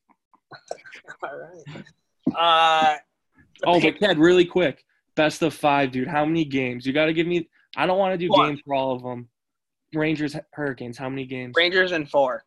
all 1.23 1.39
right. 1.39 2.35
Uh, 2.35 2.97
Oh, 3.65 3.81
but 3.81 3.99
Ted, 3.99 4.17
really 4.17 4.45
quick, 4.45 4.85
best 5.15 5.41
of 5.41 5.53
five, 5.53 5.91
dude. 5.91 6.07
How 6.07 6.23
many 6.25 6.45
games? 6.45 6.85
You 6.85 6.93
got 6.93 7.07
to 7.07 7.13
give 7.13 7.27
me. 7.27 7.49
I 7.75 7.85
don't 7.85 7.97
want 7.97 8.13
to 8.13 8.17
do 8.17 8.29
What? 8.29 8.47
games 8.47 8.61
for 8.65 8.73
all 8.73 8.93
of 8.95 9.03
them. 9.03 9.27
Rangers, 9.93 10.33
Hurricanes. 10.53 10.97
How 10.97 11.09
many 11.09 11.25
games? 11.25 11.53
Rangers 11.57 11.91
in 11.91 12.05
four. 12.05 12.45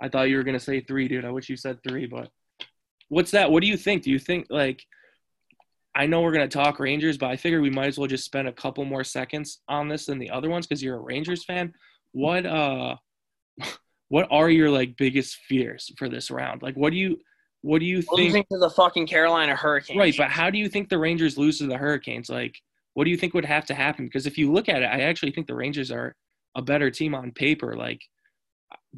I 0.00 0.08
thought 0.08 0.28
you 0.28 0.36
were 0.36 0.42
gonna 0.44 0.60
say 0.60 0.80
three, 0.80 1.08
dude. 1.08 1.24
I 1.24 1.30
wish 1.30 1.48
you 1.48 1.56
said 1.56 1.78
three, 1.82 2.06
but 2.06 2.28
what's 3.08 3.30
that? 3.32 3.50
What 3.50 3.60
do 3.62 3.66
you 3.68 3.76
think? 3.76 4.02
Do 4.04 4.10
you 4.10 4.18
think 4.18 4.46
like? 4.50 4.84
I 5.94 6.06
know 6.06 6.20
we're 6.22 6.32
gonna 6.32 6.48
talk 6.48 6.78
Rangers, 6.78 7.18
but 7.18 7.30
I 7.30 7.36
figure 7.36 7.60
we 7.60 7.70
might 7.70 7.86
as 7.88 7.98
well 7.98 8.06
just 8.08 8.24
spend 8.24 8.46
a 8.48 8.52
couple 8.52 8.84
more 8.84 9.04
seconds 9.04 9.60
on 9.68 9.88
this 9.88 10.06
than 10.06 10.18
the 10.18 10.30
other 10.30 10.48
ones 10.48 10.66
because 10.66 10.82
you're 10.82 10.96
a 10.96 11.00
Rangers 11.00 11.44
fan. 11.44 11.72
What 12.12 12.46
uh, 12.46 12.96
what 14.12 14.28
are 14.30 14.50
your 14.50 14.68
like 14.68 14.94
biggest 14.98 15.36
fears 15.48 15.90
for 15.96 16.06
this 16.06 16.30
round? 16.30 16.60
Like, 16.60 16.74
what 16.74 16.90
do 16.90 16.98
you, 16.98 17.16
what 17.62 17.78
do 17.78 17.86
you 17.86 18.02
think? 18.02 18.18
Losing 18.18 18.44
to 18.52 18.58
the 18.58 18.68
fucking 18.68 19.06
Carolina 19.06 19.56
Hurricanes. 19.56 19.98
Right, 19.98 20.14
but 20.14 20.28
how 20.28 20.50
do 20.50 20.58
you 20.58 20.68
think 20.68 20.90
the 20.90 20.98
Rangers 20.98 21.38
lose 21.38 21.56
to 21.60 21.66
the 21.66 21.78
Hurricanes? 21.78 22.28
Like, 22.28 22.54
what 22.92 23.04
do 23.04 23.10
you 23.10 23.16
think 23.16 23.32
would 23.32 23.46
have 23.46 23.64
to 23.64 23.74
happen? 23.74 24.04
Because 24.04 24.26
if 24.26 24.36
you 24.36 24.52
look 24.52 24.68
at 24.68 24.82
it, 24.82 24.84
I 24.84 25.00
actually 25.00 25.32
think 25.32 25.46
the 25.46 25.54
Rangers 25.54 25.90
are 25.90 26.14
a 26.54 26.60
better 26.60 26.90
team 26.90 27.14
on 27.14 27.32
paper. 27.32 27.74
Like, 27.74 28.02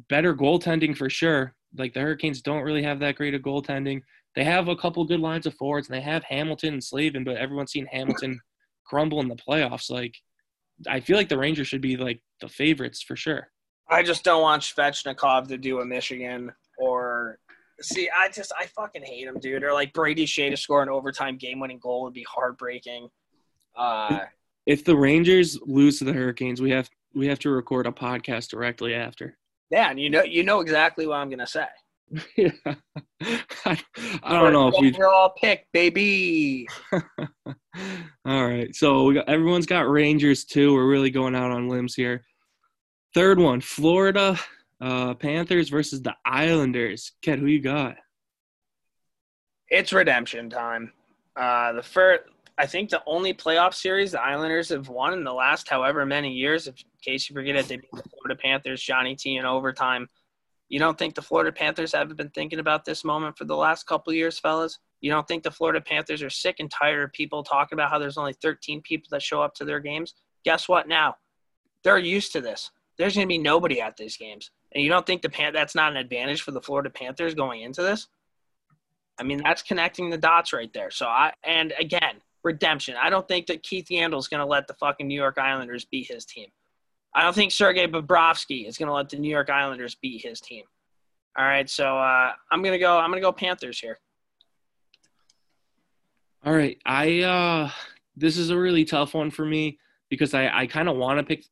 better 0.09 0.35
goaltending 0.35 0.97
for 0.97 1.09
sure. 1.09 1.55
Like 1.77 1.93
the 1.93 2.01
Hurricanes 2.01 2.41
don't 2.41 2.63
really 2.63 2.83
have 2.83 2.99
that 2.99 3.15
great 3.15 3.33
of 3.33 3.41
goaltending. 3.41 4.01
They 4.35 4.43
have 4.43 4.67
a 4.67 4.75
couple 4.75 5.05
good 5.05 5.21
lines 5.21 5.45
of 5.45 5.53
forwards, 5.53 5.87
and 5.87 5.95
they 5.95 6.01
have 6.01 6.25
Hamilton 6.25 6.73
and 6.73 6.83
Slavin, 6.83 7.23
but 7.23 7.37
everyone's 7.37 7.71
seen 7.71 7.85
Hamilton 7.85 8.37
crumble 8.85 9.21
in 9.21 9.29
the 9.29 9.37
playoffs. 9.37 9.89
Like, 9.89 10.13
I 10.89 10.99
feel 10.99 11.15
like 11.15 11.29
the 11.29 11.37
Rangers 11.37 11.69
should 11.69 11.79
be 11.79 11.95
like 11.95 12.21
the 12.41 12.49
favorites 12.49 13.01
for 13.01 13.15
sure. 13.15 13.49
I 13.89 14.03
just 14.03 14.23
don't 14.23 14.41
want 14.41 14.63
Svechnikov 14.63 15.47
to 15.49 15.57
do 15.57 15.79
a 15.79 15.85
Michigan 15.85 16.51
or 16.77 17.37
see. 17.81 18.09
I 18.09 18.29
just 18.29 18.51
I 18.59 18.65
fucking 18.67 19.03
hate 19.03 19.27
him, 19.27 19.39
dude. 19.39 19.63
Or 19.63 19.73
like 19.73 19.93
Brady 19.93 20.25
Skjei 20.25 20.49
to 20.49 20.57
score 20.57 20.81
an 20.81 20.89
overtime 20.89 21.37
game-winning 21.37 21.79
goal 21.79 22.03
would 22.03 22.13
be 22.13 22.25
heartbreaking. 22.27 23.09
Uh, 23.75 24.19
If 24.65 24.83
the 24.85 24.95
Rangers 24.95 25.59
lose 25.65 25.99
to 25.99 26.05
the 26.05 26.13
Hurricanes, 26.13 26.61
we 26.61 26.71
have 26.71 26.89
we 27.13 27.27
have 27.27 27.39
to 27.39 27.49
record 27.49 27.87
a 27.87 27.91
podcast 27.91 28.49
directly 28.49 28.93
after. 28.93 29.37
yeah, 29.69 29.89
and 29.89 29.99
you 29.99 30.09
know 30.09 30.23
you 30.23 30.43
know 30.43 30.61
exactly 30.61 31.05
what 31.05 31.17
I'm 31.17 31.29
gonna 31.29 31.45
say. 31.47 31.67
yeah. 32.37 32.51
I, 33.65 33.79
I 34.23 34.33
don't 34.39 34.53
know 34.53 34.67
if 34.67 34.75
we 34.79 35.03
all 35.03 35.33
pick, 35.39 35.67
baby. 35.73 36.67
All 38.25 38.47
right. 38.47 38.73
So 38.75 39.03
we 39.03 39.15
got 39.15 39.27
everyone's 39.27 39.65
got 39.65 39.89
Rangers 39.89 40.45
too. 40.45 40.73
We're 40.73 40.87
really 40.87 41.09
going 41.09 41.35
out 41.35 41.51
on 41.51 41.67
limbs 41.67 41.93
here. 41.95 42.23
Third 43.15 43.39
one, 43.39 43.61
Florida 43.61 44.37
uh, 44.81 45.13
Panthers 45.13 45.69
versus 45.69 46.01
the 46.01 46.13
Islanders. 46.25 47.13
Ken, 47.21 47.39
who 47.39 47.45
you 47.45 47.61
got? 47.61 47.95
It's 49.69 49.93
redemption 49.93 50.49
time. 50.49 50.91
Uh, 51.33 51.71
the 51.71 51.81
first, 51.81 52.23
I 52.57 52.65
think, 52.65 52.89
the 52.89 53.01
only 53.07 53.33
playoff 53.33 53.73
series 53.73 54.11
the 54.11 54.21
Islanders 54.21 54.67
have 54.67 54.89
won 54.89 55.13
in 55.13 55.23
the 55.23 55.31
last 55.31 55.69
however 55.69 56.05
many 56.05 56.33
years. 56.33 56.67
If, 56.67 56.75
in 56.81 57.13
case 57.13 57.29
you 57.29 57.33
forget 57.33 57.55
it, 57.55 57.69
they 57.69 57.77
beat 57.77 57.89
the 57.93 58.03
Florida 58.09 58.35
Panthers, 58.35 58.83
Johnny 58.83 59.15
T 59.15 59.37
in 59.37 59.45
overtime. 59.45 60.09
You 60.67 60.79
don't 60.79 60.97
think 60.97 61.15
the 61.15 61.21
Florida 61.21 61.53
Panthers 61.53 61.93
haven't 61.93 62.17
been 62.17 62.31
thinking 62.31 62.59
about 62.59 62.83
this 62.83 63.05
moment 63.05 63.37
for 63.37 63.45
the 63.45 63.55
last 63.55 63.87
couple 63.87 64.11
years, 64.11 64.39
fellas? 64.39 64.79
You 64.99 65.09
don't 65.09 65.25
think 65.25 65.43
the 65.43 65.51
Florida 65.51 65.79
Panthers 65.79 66.21
are 66.21 66.29
sick 66.29 66.57
and 66.59 66.69
tired 66.69 67.05
of 67.05 67.13
people 67.13 67.43
talking 67.43 67.77
about 67.77 67.91
how 67.91 67.97
there's 67.97 68.17
only 68.17 68.33
13 68.33 68.81
people 68.81 69.07
that 69.11 69.21
show 69.21 69.41
up 69.41 69.55
to 69.55 69.63
their 69.63 69.79
games? 69.79 70.15
Guess 70.43 70.67
what? 70.67 70.89
Now 70.89 71.15
they're 71.81 71.97
used 71.97 72.33
to 72.33 72.41
this. 72.41 72.71
There's 72.97 73.15
going 73.15 73.27
to 73.27 73.31
be 73.31 73.37
nobody 73.37 73.81
at 73.81 73.97
these 73.97 74.17
games, 74.17 74.51
and 74.73 74.83
you 74.83 74.89
don't 74.89 75.05
think 75.05 75.21
the 75.21 75.29
Pan- 75.29 75.53
that's 75.53 75.75
not 75.75 75.91
an 75.91 75.97
advantage 75.97 76.41
for 76.41 76.51
the 76.51 76.61
Florida 76.61 76.89
Panthers 76.89 77.33
going 77.33 77.61
into 77.61 77.81
this? 77.81 78.07
I 79.19 79.23
mean, 79.23 79.41
that's 79.43 79.61
connecting 79.61 80.09
the 80.09 80.17
dots 80.17 80.53
right 80.53 80.71
there. 80.73 80.91
So 80.91 81.05
I 81.05 81.33
and 81.43 81.73
again, 81.79 82.15
redemption. 82.43 82.95
I 83.01 83.09
don't 83.09 83.27
think 83.27 83.47
that 83.47 83.63
Keith 83.63 83.87
Yandle 83.89 84.19
is 84.19 84.27
going 84.27 84.41
to 84.41 84.45
let 84.45 84.67
the 84.67 84.73
fucking 84.73 85.07
New 85.07 85.15
York 85.15 85.37
Islanders 85.37 85.85
beat 85.85 86.07
his 86.09 86.25
team. 86.25 86.47
I 87.13 87.23
don't 87.23 87.33
think 87.33 87.51
Sergei 87.51 87.87
Bobrovsky 87.87 88.67
is 88.67 88.77
going 88.77 88.87
to 88.87 88.93
let 88.93 89.09
the 89.09 89.17
New 89.17 89.29
York 89.29 89.49
Islanders 89.49 89.95
beat 89.95 90.21
his 90.21 90.41
team. 90.41 90.63
All 91.37 91.45
right, 91.45 91.69
so 91.69 91.97
uh, 91.97 92.31
I'm 92.49 92.63
gonna 92.63 92.79
go. 92.79 92.97
I'm 92.97 93.09
gonna 93.09 93.19
go 93.19 93.33
Panthers 93.33 93.77
here. 93.77 93.99
All 96.45 96.53
right. 96.53 96.77
I 96.85 97.21
uh 97.21 97.71
this 98.15 98.37
is 98.37 98.51
a 98.51 98.57
really 98.57 98.85
tough 98.85 99.15
one 99.15 99.31
for 99.31 99.43
me 99.43 99.79
because 100.09 100.33
I 100.33 100.47
I 100.47 100.67
kind 100.67 100.87
of 100.87 100.95
want 100.95 101.19
to 101.19 101.23
pick 101.23 101.43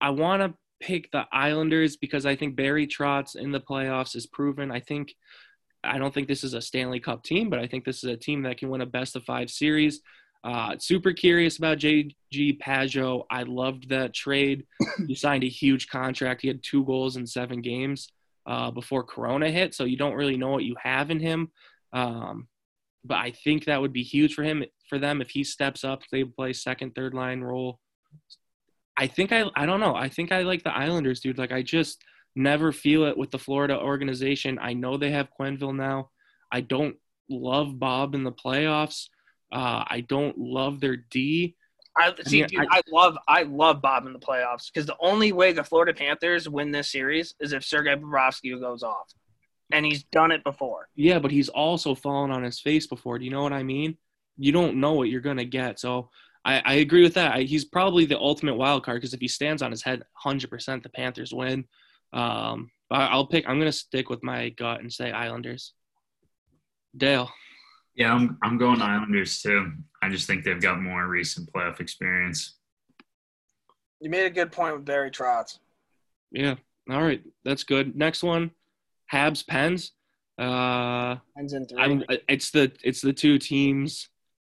I 0.00 0.10
want 0.10 0.42
to 0.42 0.54
pick 0.80 1.10
the 1.10 1.26
Islanders 1.32 1.96
because 1.96 2.26
I 2.26 2.36
think 2.36 2.56
Barry 2.56 2.86
Trotz 2.86 3.36
in 3.36 3.52
the 3.52 3.60
playoffs 3.60 4.14
is 4.14 4.26
proven. 4.26 4.70
I 4.70 4.80
think 4.80 5.14
I 5.84 5.98
don't 5.98 6.12
think 6.12 6.28
this 6.28 6.44
is 6.44 6.54
a 6.54 6.60
Stanley 6.60 7.00
Cup 7.00 7.22
team, 7.22 7.50
but 7.50 7.58
I 7.58 7.66
think 7.66 7.84
this 7.84 8.02
is 8.02 8.10
a 8.10 8.16
team 8.16 8.42
that 8.42 8.58
can 8.58 8.68
win 8.68 8.80
a 8.80 8.86
best 8.86 9.14
of 9.16 9.24
5 9.24 9.48
series. 9.48 10.00
Uh, 10.42 10.76
super 10.78 11.12
curious 11.12 11.58
about 11.58 11.78
JG 11.78 12.58
Pageau. 12.58 13.24
I 13.30 13.42
loved 13.44 13.88
that 13.90 14.14
trade. 14.14 14.66
he 15.06 15.14
signed 15.14 15.44
a 15.44 15.48
huge 15.48 15.88
contract. 15.88 16.42
He 16.42 16.48
had 16.48 16.62
two 16.62 16.84
goals 16.84 17.16
in 17.16 17.26
seven 17.26 17.60
games 17.60 18.08
uh, 18.46 18.70
before 18.70 19.04
Corona 19.04 19.50
hit, 19.50 19.74
so 19.74 19.84
you 19.84 19.96
don't 19.96 20.14
really 20.14 20.36
know 20.36 20.50
what 20.50 20.64
you 20.64 20.76
have 20.82 21.10
in 21.10 21.20
him. 21.20 21.50
Um, 21.92 22.48
but 23.04 23.18
I 23.18 23.30
think 23.30 23.64
that 23.64 23.80
would 23.80 23.92
be 23.92 24.02
huge 24.02 24.34
for 24.34 24.42
him 24.42 24.64
for 24.88 24.98
them 24.98 25.20
if 25.20 25.30
he 25.30 25.44
steps 25.44 25.84
up. 25.84 26.02
They 26.10 26.24
play 26.24 26.52
second, 26.52 26.94
third 26.94 27.14
line 27.14 27.40
role. 27.40 27.80
I 28.98 29.06
think 29.06 29.32
I 29.32 29.44
I 29.54 29.64
don't 29.64 29.80
know. 29.80 29.94
I 29.94 30.08
think 30.08 30.32
I 30.32 30.42
like 30.42 30.64
the 30.64 30.76
Islanders, 30.76 31.20
dude. 31.20 31.38
Like 31.38 31.52
I 31.52 31.62
just 31.62 32.02
never 32.34 32.72
feel 32.72 33.04
it 33.04 33.16
with 33.16 33.30
the 33.30 33.38
Florida 33.38 33.78
organization. 33.78 34.58
I 34.60 34.74
know 34.74 34.96
they 34.96 35.12
have 35.12 35.28
Quenneville 35.38 35.76
now. 35.76 36.10
I 36.50 36.60
don't 36.60 36.96
love 37.30 37.78
Bob 37.78 38.14
in 38.14 38.24
the 38.24 38.32
playoffs. 38.32 39.08
Uh, 39.52 39.84
I 39.86 40.04
don't 40.08 40.36
love 40.36 40.80
their 40.80 40.96
D. 40.96 41.56
I 41.96 42.14
see, 42.26 42.40
mean, 42.40 42.46
dude. 42.48 42.66
I, 42.70 42.82
love, 42.92 43.18
I 43.26 43.42
love 43.42 43.82
Bob 43.82 44.06
in 44.06 44.12
the 44.12 44.18
playoffs 44.18 44.72
because 44.72 44.86
the 44.86 44.96
only 45.00 45.32
way 45.32 45.52
the 45.52 45.64
Florida 45.64 45.92
Panthers 45.92 46.48
win 46.48 46.70
this 46.70 46.92
series 46.92 47.34
is 47.40 47.52
if 47.52 47.64
Sergei 47.64 47.96
Bobrovsky 47.96 48.58
goes 48.60 48.82
off, 48.82 49.12
and 49.72 49.84
he's 49.84 50.04
done 50.04 50.30
it 50.30 50.44
before. 50.44 50.88
Yeah, 50.94 51.18
but 51.18 51.30
he's 51.30 51.48
also 51.48 51.94
fallen 51.94 52.30
on 52.30 52.42
his 52.42 52.60
face 52.60 52.86
before. 52.86 53.18
Do 53.18 53.24
you 53.24 53.30
know 53.30 53.42
what 53.42 53.52
I 53.52 53.62
mean? 53.62 53.96
You 54.36 54.52
don't 54.52 54.76
know 54.76 54.92
what 54.92 55.08
you're 55.08 55.20
gonna 55.20 55.44
get. 55.44 55.80
So 55.80 56.10
I, 56.44 56.62
I 56.64 56.74
agree 56.74 57.02
with 57.02 57.14
that. 57.14 57.34
I, 57.34 57.42
he's 57.42 57.64
probably 57.64 58.04
the 58.04 58.18
ultimate 58.18 58.54
wild 58.54 58.84
card 58.84 59.00
because 59.00 59.14
if 59.14 59.20
he 59.20 59.28
stands 59.28 59.62
on 59.62 59.70
his 59.70 59.82
head, 59.82 60.02
hundred 60.14 60.50
percent, 60.50 60.82
the 60.82 60.88
Panthers 60.88 61.32
win. 61.32 61.64
Um, 62.12 62.70
I, 62.90 63.06
I'll 63.06 63.26
pick. 63.26 63.48
I'm 63.48 63.58
gonna 63.58 63.72
stick 63.72 64.08
with 64.08 64.22
my 64.22 64.50
gut 64.50 64.80
and 64.80 64.92
say 64.92 65.12
Islanders. 65.12 65.74
Dale. 66.96 67.30
Yeah, 67.94 68.14
I'm 68.14 68.38
I'm 68.42 68.58
going 68.58 68.80
Islanders 68.80 69.42
too. 69.42 69.72
I 70.02 70.08
just 70.08 70.26
think 70.26 70.44
they've 70.44 70.60
got 70.60 70.80
more 70.80 71.06
recent 71.06 71.52
playoff 71.52 71.80
experience. 71.80 72.56
You 74.00 74.10
made 74.10 74.26
a 74.26 74.30
good 74.30 74.52
point 74.52 74.76
with 74.76 74.84
Barry 74.84 75.10
Trotz. 75.10 75.58
Yeah. 76.30 76.54
All 76.90 77.02
right. 77.02 77.22
That's 77.44 77.64
good. 77.64 77.96
Next 77.96 78.22
one, 78.22 78.52
Habs 79.12 79.46
Pens. 79.46 79.92
Uh, 80.38 81.16
Ends 81.36 81.52
in 81.52 81.66
3 81.66 81.82
I'm, 81.82 82.04
it's 82.28 82.52
the 82.52 82.70
it's 82.84 83.00
the 83.00 83.12
two 83.12 83.38
teams 83.38 84.08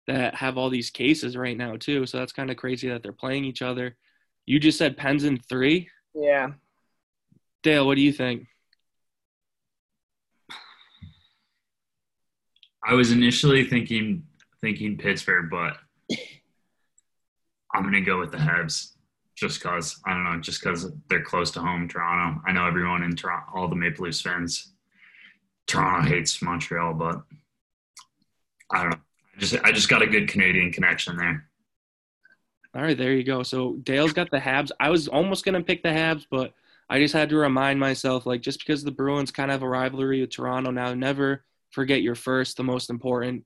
that 0.10 0.34
have 0.34 0.57
all 0.57 0.72
these 0.72 0.89
cases 0.89 1.38
right 1.38 1.55
now 1.55 1.78
too. 1.78 2.07
So 2.07 2.18
that's 2.18 2.34
kind 2.34 2.49
of 2.49 2.57
crazy 2.57 2.89
that 2.89 3.03
they're 3.03 3.12
playing 3.14 3.45
each 3.45 3.62
other. 3.62 3.95
You 4.47 4.60
just 4.60 4.80
said 4.80 4.97
Pens 4.97 5.24
in 5.24 5.38
three. 5.38 5.89
yeah. 6.16 6.51
Dale, 7.62 7.86
what 7.86 7.95
do 7.95 8.01
you 8.01 8.14
think? 8.14 8.47
I 12.84 12.93
was 12.93 13.12
initially 13.12 13.66
thinking 13.66 14.24
thinking 14.62 14.97
Pittsburgh, 14.97 15.49
but 15.51 15.78
I'm 17.76 17.84
gonna 17.84 18.01
go 18.01 18.20
with 18.20 18.32
the 18.32 18.38
Habs 18.38 18.93
just 19.36 19.62
cause 19.62 19.99
I 20.05 20.14
don't 20.14 20.24
know, 20.24 20.39
just 20.39 20.64
cause 20.64 20.91
they're 21.07 21.24
close 21.24 21.51
to 21.51 21.60
home, 21.60 21.88
Toronto. 21.88 22.41
I 22.47 22.51
know 22.51 22.66
everyone 22.66 23.03
in 23.03 23.16
Toronto, 23.16 23.45
all 23.53 23.68
the 23.68 23.76
Maple 23.76 24.05
Leafs 24.05 24.22
fans, 24.22 24.74
Toronto 25.68 26.10
hates 26.10 26.41
Montreal, 26.41 26.93
but 26.95 27.22
I 28.72 28.82
don't 28.82 28.91
know. 28.91 28.97
Just 29.40 29.56
I 29.64 29.72
just 29.72 29.90
got 29.90 30.02
a 30.02 30.08
good 30.08 30.28
Canadian 30.28 30.72
connection 30.72 31.18
there. 31.18 31.46
All 32.76 32.82
right, 32.82 32.98
there 32.98 33.14
you 33.14 33.24
go. 33.24 33.42
So 33.42 33.78
Dale's 33.84 34.14
got 34.14 34.30
the 34.30 34.38
Habs. 34.38 34.70
I 34.80 34.90
was 34.90 35.08
almost 35.08 35.46
gonna 35.46 35.64
pick 35.64 35.82
the 35.82 35.90
Habs, 35.90 36.26
but 36.30 36.54
I 36.90 37.00
just 37.00 37.14
had 37.14 37.30
to 37.30 37.38
remind 37.38 37.80
myself, 37.80 38.26
like, 38.26 38.42
just 38.42 38.60
because 38.60 38.84
the 38.84 38.92
Bruins 38.92 39.32
kind 39.32 39.50
of 39.50 39.56
have 39.56 39.64
a 39.64 39.70
rivalry 39.70 40.22
with 40.22 40.32
Toronto 40.32 40.72
now, 40.72 40.94
never 40.94 41.46
forget 41.72 42.02
your 42.02 42.16
first, 42.16 42.58
the 42.58 42.64
most 42.64 42.90
important. 42.90 43.46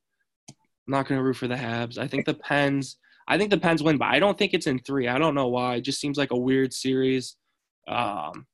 I'm 0.50 0.56
not 0.88 1.08
gonna 1.08 1.24
root 1.24 1.38
for 1.38 1.48
the 1.48 1.56
Habs. 1.56 1.98
I 1.98 2.08
think 2.08 2.26
the 2.26 2.34
Pens. 2.34 2.98
I 3.28 3.38
think 3.38 3.52
the 3.52 3.58
Pens 3.58 3.82
win, 3.82 3.98
but 3.98 4.10
I 4.10 4.20
don't 4.20 4.38
think 4.38 4.54
it's 4.54 4.68
in 4.68 4.80
three. 4.80 5.08
I 5.08 5.18
don't 5.18 5.36
know 5.36 5.48
why. 5.48 5.76
It 5.76 5.82
just 5.82 6.02
seems 6.02 6.18
like 6.18 6.32
a 6.32 6.38
weird 6.38 6.74
series. 6.74 7.38
Um, 7.88 8.48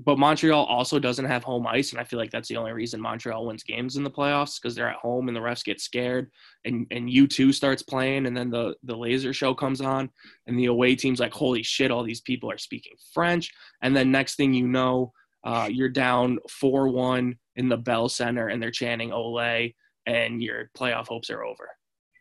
but 0.00 0.18
Montreal 0.18 0.64
also 0.64 0.98
doesn't 0.98 1.24
have 1.24 1.44
home 1.44 1.66
ice, 1.66 1.92
and 1.92 2.00
I 2.00 2.04
feel 2.04 2.18
like 2.18 2.30
that's 2.30 2.48
the 2.48 2.56
only 2.56 2.72
reason 2.72 3.00
Montreal 3.00 3.46
wins 3.46 3.62
games 3.62 3.96
in 3.96 4.02
the 4.02 4.10
playoffs 4.10 4.60
because 4.60 4.74
they're 4.74 4.88
at 4.88 4.96
home 4.96 5.28
and 5.28 5.36
the 5.36 5.40
refs 5.40 5.64
get 5.64 5.80
scared, 5.80 6.30
and 6.64 6.86
and 6.90 7.08
U 7.08 7.28
two 7.28 7.52
starts 7.52 7.82
playing, 7.82 8.26
and 8.26 8.36
then 8.36 8.50
the 8.50 8.74
the 8.82 8.96
laser 8.96 9.32
show 9.32 9.54
comes 9.54 9.80
on, 9.80 10.10
and 10.46 10.58
the 10.58 10.66
away 10.66 10.96
team's 10.96 11.20
like, 11.20 11.32
holy 11.32 11.62
shit, 11.62 11.92
all 11.92 12.02
these 12.02 12.20
people 12.20 12.50
are 12.50 12.58
speaking 12.58 12.94
French, 13.12 13.52
and 13.82 13.94
then 13.94 14.10
next 14.10 14.34
thing 14.34 14.52
you 14.52 14.66
know, 14.66 15.12
uh, 15.44 15.68
you're 15.70 15.88
down 15.88 16.38
four 16.50 16.88
one 16.88 17.36
in 17.54 17.68
the 17.68 17.76
Bell 17.76 18.08
Center, 18.08 18.48
and 18.48 18.60
they're 18.60 18.72
chanting 18.72 19.10
Olay, 19.10 19.74
and 20.06 20.42
your 20.42 20.70
playoff 20.76 21.06
hopes 21.06 21.30
are 21.30 21.44
over. 21.44 21.68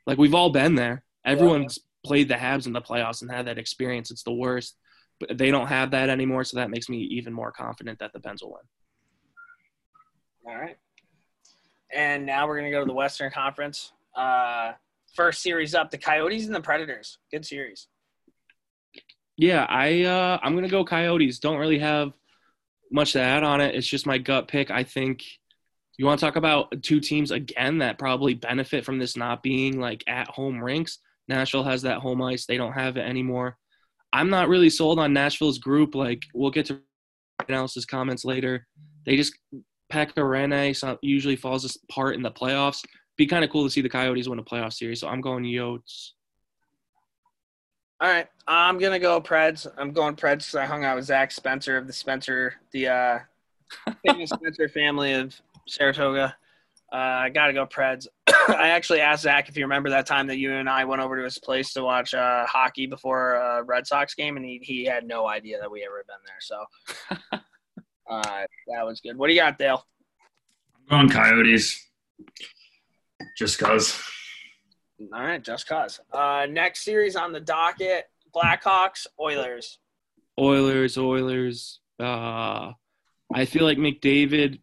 Like 0.05 0.19
we've 0.19 0.35
all 0.35 0.51
been 0.51 0.75
there. 0.75 1.03
Everyone's 1.25 1.79
played 2.05 2.27
the 2.27 2.35
Habs 2.35 2.67
in 2.67 2.73
the 2.73 2.81
playoffs 2.81 3.21
and 3.21 3.31
had 3.31 3.47
that 3.47 3.57
experience. 3.57 4.11
It's 4.11 4.23
the 4.23 4.33
worst. 4.33 4.75
But 5.19 5.37
they 5.37 5.51
don't 5.51 5.67
have 5.67 5.91
that 5.91 6.09
anymore, 6.09 6.43
so 6.43 6.57
that 6.57 6.69
makes 6.69 6.89
me 6.89 6.97
even 6.97 7.33
more 7.33 7.51
confident 7.51 7.99
that 7.99 8.13
the 8.13 8.19
Pens 8.19 8.41
will 8.41 8.51
win. 8.51 8.61
All 10.45 10.59
right. 10.59 10.77
And 11.93 12.25
now 12.25 12.47
we're 12.47 12.57
gonna 12.57 12.71
go 12.71 12.79
to 12.79 12.85
the 12.85 12.93
Western 12.93 13.31
Conference. 13.31 13.93
Uh, 14.15 14.73
first 15.15 15.41
series 15.41 15.75
up, 15.75 15.91
the 15.91 15.97
Coyotes 15.97 16.45
and 16.45 16.55
the 16.55 16.61
Predators. 16.61 17.19
Good 17.31 17.45
series. 17.45 17.87
Yeah, 19.37 19.65
I 19.69 20.03
uh, 20.03 20.39
I'm 20.41 20.55
gonna 20.55 20.67
go 20.67 20.83
Coyotes. 20.83 21.39
Don't 21.39 21.59
really 21.59 21.79
have 21.79 22.13
much 22.91 23.13
to 23.13 23.21
add 23.21 23.43
on 23.43 23.61
it. 23.61 23.75
It's 23.75 23.87
just 23.87 24.05
my 24.05 24.17
gut 24.17 24.47
pick. 24.47 24.69
I 24.69 24.83
think 24.83 25.23
you 25.97 26.05
want 26.05 26.19
to 26.19 26.25
talk 26.25 26.35
about 26.35 26.81
two 26.81 26.99
teams 26.99 27.31
again 27.31 27.79
that 27.79 27.99
probably 27.99 28.33
benefit 28.33 28.85
from 28.85 28.99
this 28.99 29.15
not 29.15 29.43
being 29.43 29.79
like 29.79 30.03
at 30.07 30.27
home 30.27 30.63
rinks. 30.63 30.99
Nashville 31.27 31.63
has 31.63 31.83
that 31.83 31.99
home 31.99 32.21
ice. 32.21 32.45
They 32.45 32.57
don't 32.57 32.73
have 32.73 32.97
it 32.97 33.07
anymore. 33.07 33.57
I'm 34.13 34.29
not 34.29 34.47
really 34.47 34.69
sold 34.69 34.99
on 34.99 35.11
Nashville's 35.11 35.57
group. 35.57 35.95
Like 35.95 36.23
we'll 36.33 36.51
get 36.51 36.67
to 36.67 36.79
analysis 37.49 37.85
comments 37.85 38.23
later. 38.23 38.67
They 39.05 39.17
just 39.17 39.33
Pekka 39.91 40.13
Rinne 40.17 40.75
so 40.75 40.97
usually 41.01 41.35
falls 41.35 41.77
apart 41.89 42.15
in 42.15 42.21
the 42.21 42.31
playoffs. 42.31 42.85
Be 43.17 43.25
kind 43.25 43.43
of 43.43 43.49
cool 43.49 43.63
to 43.63 43.69
see 43.69 43.81
the 43.81 43.89
Coyotes 43.89 44.29
win 44.29 44.39
a 44.39 44.43
playoff 44.43 44.73
series. 44.73 44.99
So 44.99 45.07
I'm 45.07 45.19
going 45.19 45.43
Yotes. 45.43 46.11
All 48.01 48.09
right, 48.09 48.27
I'm 48.47 48.77
gonna 48.77 48.99
go 48.99 49.19
Preds. 49.19 49.65
I'm 49.77 49.91
going 49.91 50.15
Preds 50.15 50.39
because 50.39 50.55
I 50.55 50.65
hung 50.65 50.83
out 50.83 50.95
with 50.95 51.05
Zach 51.05 51.31
Spencer 51.31 51.77
of 51.77 51.87
the 51.87 51.93
Spencer, 51.93 52.55
the 52.71 52.87
uh, 52.87 53.19
famous 54.05 54.29
Spencer 54.33 54.67
family 54.67 55.13
of 55.13 55.39
Saratoga. 55.67 56.35
Uh, 56.93 57.23
I 57.23 57.29
gotta 57.29 57.53
go 57.53 57.65
Preds. 57.65 58.05
I 58.27 58.69
actually 58.69 59.01
asked 59.01 59.23
Zach 59.23 59.49
if 59.49 59.57
you 59.57 59.63
remember 59.63 59.89
that 59.89 60.05
time 60.05 60.27
that 60.27 60.37
you 60.37 60.53
and 60.53 60.69
I 60.69 60.85
went 60.85 61.01
over 61.01 61.17
to 61.17 61.23
his 61.23 61.39
place 61.39 61.73
to 61.73 61.83
watch 61.83 62.13
uh, 62.13 62.45
hockey 62.45 62.85
before 62.85 63.33
a 63.33 63.63
Red 63.63 63.87
Sox 63.87 64.13
game, 64.13 64.37
and 64.37 64.45
he 64.45 64.59
he 64.61 64.85
had 64.85 65.07
no 65.07 65.27
idea 65.27 65.59
that 65.59 65.71
we 65.71 65.83
ever 65.83 66.05
been 66.07 66.15
there. 66.27 66.39
So 66.39 67.39
uh, 68.09 68.45
that 68.67 68.85
was 68.85 69.01
good. 69.01 69.17
What 69.17 69.27
do 69.27 69.33
you 69.33 69.39
got, 69.39 69.57
Dale? 69.57 69.83
I'm 70.91 71.07
going 71.07 71.09
Coyotes. 71.09 71.83
Just 73.37 73.57
cause. 73.57 73.99
All 75.11 75.21
right, 75.21 75.43
just 75.43 75.67
cause. 75.67 75.99
Uh, 76.11 76.45
next 76.47 76.83
series 76.83 77.15
on 77.15 77.31
the 77.31 77.39
docket: 77.39 78.05
Blackhawks, 78.35 79.07
Oilers. 79.19 79.79
Oilers, 80.39 80.95
Oilers. 80.99 81.79
Uh, 81.99 82.73
I 83.33 83.45
feel 83.45 83.63
like 83.63 83.79
McDavid 83.79 84.59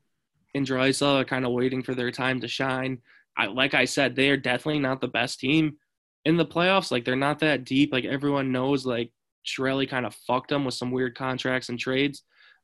and 0.55 0.67
Draisaitl 0.67 1.21
are 1.21 1.25
kind 1.25 1.45
of 1.45 1.53
waiting 1.53 1.83
for 1.83 1.95
their 1.95 2.11
time 2.11 2.41
to 2.41 2.49
shine. 2.49 2.99
I, 3.37 3.47
like 3.47 3.75
I 3.75 3.85
said, 3.85 4.15
they 4.15 4.31
are 4.31 4.37
definitely 4.37 4.81
not 4.81 5.01
the 5.01 5.09
best 5.09 5.41
team 5.41 5.77
in 6.25 6.37
the 6.37 6.47
playoffs. 6.47 6.91
Like 6.91 7.05
they're 7.05 7.17
not 7.17 7.39
that 7.41 7.65
deep. 7.65 7.93
Like 7.93 8.05
everyone 8.05 8.53
knows, 8.53 8.85
like 8.85 9.13
Chiarelli 9.47 9.89
kind 9.89 10.07
of 10.07 10.15
fucked 10.15 10.51
them 10.51 10.65
with 10.65 10.75
some 10.75 10.91
weird 10.91 11.17
contracts 11.17 11.69
and 11.69 11.79
trades, 11.79 12.23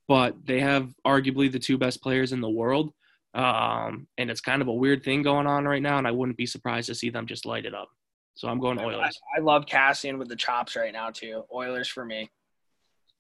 but 0.09 0.34
they 0.45 0.61
have 0.61 0.93
arguably 1.07 1.51
the 1.51 1.59
two 1.59 1.78
best 1.78 2.03
players 2.03 2.32
in 2.32 2.41
the 2.41 2.51
world. 2.51 2.93
Um, 3.34 4.07
and 4.16 4.30
it's 4.30 4.41
kind 4.41 4.62
of 4.62 4.68
a 4.68 4.72
weird 4.72 5.05
thing 5.05 5.22
going 5.22 5.47
on 5.47 5.66
right 5.66 5.82
now, 5.82 5.99
and 5.99 6.07
I 6.07 6.11
wouldn't 6.11 6.39
be 6.39 6.47
surprised 6.47 6.87
to 6.87 6.95
see 6.95 7.11
them 7.11 7.26
just 7.26 7.45
light 7.45 7.66
it 7.66 7.74
up. 7.74 7.89
So 8.34 8.49
I'm 8.49 8.61
going 8.61 8.78
I, 8.78 8.84
Oilers. 8.84 9.20
I 9.37 9.41
love 9.41 9.66
Kassian 9.66 10.18
with 10.18 10.28
the 10.28 10.37
chops 10.37 10.76
right 10.76 10.93
now 10.93 11.11
too. 11.11 11.45
Oilers 11.53 11.89
for 11.89 12.05
me. 12.05 12.30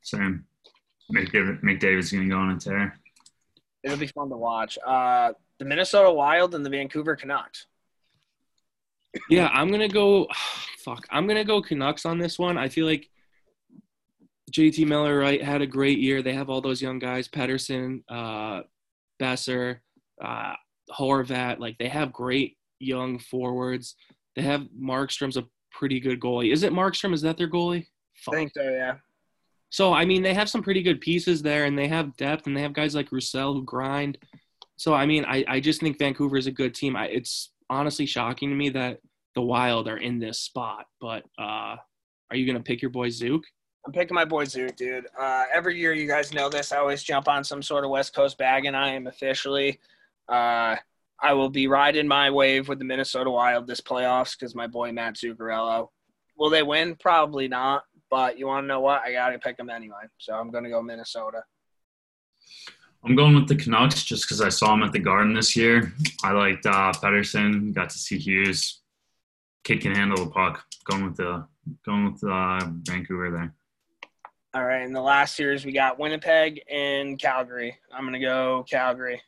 Same. 0.02 0.44
McDavid, 1.14 1.62
McDavid's 1.62 2.12
gonna 2.12 2.28
go 2.28 2.36
on 2.36 2.50
a 2.50 2.58
tear. 2.58 2.98
It'll 3.86 3.98
be 3.98 4.08
fun 4.08 4.28
to 4.30 4.36
watch. 4.36 4.78
Uh, 4.84 5.32
the 5.60 5.64
Minnesota 5.64 6.10
Wild 6.10 6.56
and 6.56 6.66
the 6.66 6.70
Vancouver 6.70 7.14
Canucks. 7.14 7.66
Yeah, 9.30 9.48
I'm 9.52 9.70
gonna 9.70 9.88
go. 9.88 10.26
Fuck, 10.84 11.06
I'm 11.08 11.28
gonna 11.28 11.44
go 11.44 11.62
Canucks 11.62 12.04
on 12.04 12.18
this 12.18 12.36
one. 12.36 12.58
I 12.58 12.68
feel 12.68 12.84
like 12.84 13.08
JT 14.52 14.86
Miller 14.88 15.16
right 15.18 15.42
had 15.42 15.62
a 15.62 15.66
great 15.66 15.98
year. 15.98 16.20
They 16.20 16.32
have 16.32 16.50
all 16.50 16.60
those 16.60 16.82
young 16.82 16.98
guys, 16.98 17.28
Pettersson, 17.28 18.02
uh, 18.08 18.62
Boeser, 19.20 19.78
uh, 20.22 20.54
Horvat. 20.90 21.60
Like 21.60 21.78
they 21.78 21.88
have 21.88 22.12
great 22.12 22.56
young 22.80 23.20
forwards. 23.20 23.94
They 24.34 24.42
have 24.42 24.66
Markstrom's 24.76 25.36
a 25.36 25.46
pretty 25.70 26.00
good 26.00 26.18
goalie. 26.18 26.52
Is 26.52 26.64
it 26.64 26.72
Markstrom? 26.72 27.14
Is 27.14 27.22
that 27.22 27.36
their 27.36 27.48
goalie? 27.48 27.86
I 28.28 28.30
think 28.32 28.52
so, 28.52 28.62
yeah. 28.62 28.96
So 29.70 29.92
I 29.92 30.04
mean, 30.04 30.22
they 30.22 30.34
have 30.34 30.48
some 30.48 30.62
pretty 30.62 30.82
good 30.82 31.00
pieces 31.00 31.42
there, 31.42 31.64
and 31.64 31.78
they 31.78 31.88
have 31.88 32.16
depth, 32.16 32.46
and 32.46 32.56
they 32.56 32.62
have 32.62 32.72
guys 32.72 32.94
like 32.94 33.12
Roussel 33.12 33.54
who 33.54 33.64
grind. 33.64 34.18
So 34.76 34.94
I 34.94 35.06
mean, 35.06 35.24
I, 35.24 35.44
I 35.48 35.60
just 35.60 35.80
think 35.80 35.98
Vancouver 35.98 36.36
is 36.36 36.46
a 36.46 36.52
good 36.52 36.74
team. 36.74 36.96
I, 36.96 37.06
it's 37.06 37.50
honestly 37.68 38.06
shocking 38.06 38.50
to 38.50 38.54
me 38.54 38.70
that 38.70 39.00
the 39.34 39.42
Wild 39.42 39.88
are 39.88 39.98
in 39.98 40.18
this 40.18 40.38
spot. 40.38 40.86
But 41.00 41.24
uh, 41.38 41.76
are 42.30 42.36
you 42.36 42.46
gonna 42.46 42.62
pick 42.62 42.82
your 42.82 42.90
boy 42.90 43.10
Zook? 43.10 43.44
I'm 43.86 43.92
picking 43.92 44.14
my 44.14 44.24
boy 44.24 44.44
Zook, 44.44 44.74
dude. 44.76 45.06
Uh, 45.18 45.44
every 45.52 45.78
year, 45.78 45.92
you 45.92 46.08
guys 46.08 46.34
know 46.34 46.48
this. 46.48 46.72
I 46.72 46.78
always 46.78 47.02
jump 47.02 47.28
on 47.28 47.44
some 47.44 47.62
sort 47.62 47.84
of 47.84 47.90
West 47.90 48.14
Coast 48.14 48.36
bag, 48.36 48.64
and 48.64 48.76
I 48.76 48.90
am 48.90 49.06
officially. 49.06 49.78
Uh, 50.28 50.76
I 51.20 51.32
will 51.32 51.50
be 51.50 51.66
riding 51.66 52.06
my 52.06 52.30
wave 52.30 52.68
with 52.68 52.78
the 52.78 52.84
Minnesota 52.84 53.30
Wild 53.30 53.66
this 53.66 53.80
playoffs 53.80 54.38
because 54.38 54.54
my 54.54 54.66
boy 54.66 54.92
Matt 54.92 55.14
Zuccarello. 55.14 55.88
Will 56.36 56.50
they 56.50 56.62
win? 56.62 56.96
Probably 56.96 57.48
not. 57.48 57.84
But 58.10 58.38
you 58.38 58.46
want 58.46 58.64
to 58.64 58.68
know 58.68 58.80
what? 58.80 59.02
I 59.02 59.12
got 59.12 59.30
to 59.30 59.38
pick 59.38 59.56
them 59.56 59.70
anyway. 59.70 60.04
So 60.18 60.34
I'm 60.34 60.50
going 60.50 60.64
to 60.64 60.70
go 60.70 60.82
Minnesota. 60.82 61.42
I'm 63.04 63.14
going 63.14 63.34
with 63.34 63.48
the 63.48 63.56
Canucks 63.56 64.04
just 64.04 64.24
because 64.24 64.40
I 64.40 64.48
saw 64.48 64.74
him 64.74 64.82
at 64.82 64.92
the 64.92 64.98
Garden 64.98 65.34
this 65.34 65.54
year. 65.54 65.92
I 66.24 66.32
liked 66.32 66.66
uh, 66.66 66.92
Pettersson. 66.92 67.72
Got 67.72 67.90
to 67.90 67.98
see 67.98 68.18
Hughes. 68.18 68.80
kid 69.64 69.80
can 69.80 69.94
handle 69.94 70.24
the 70.24 70.30
puck. 70.30 70.64
Going 70.84 71.04
with 71.04 71.16
the 71.16 71.46
going 71.84 72.12
with 72.12 72.22
uh, 72.24 72.60
Vancouver 72.82 73.30
there. 73.30 73.54
All 74.54 74.64
right, 74.64 74.82
in 74.82 74.92
the 74.92 75.02
last 75.02 75.36
series 75.36 75.64
we 75.64 75.72
got 75.72 75.98
Winnipeg 75.98 76.62
and 76.70 77.18
Calgary. 77.18 77.76
I'm 77.92 78.04
gonna 78.04 78.20
go 78.20 78.64
Calgary. 78.68 79.20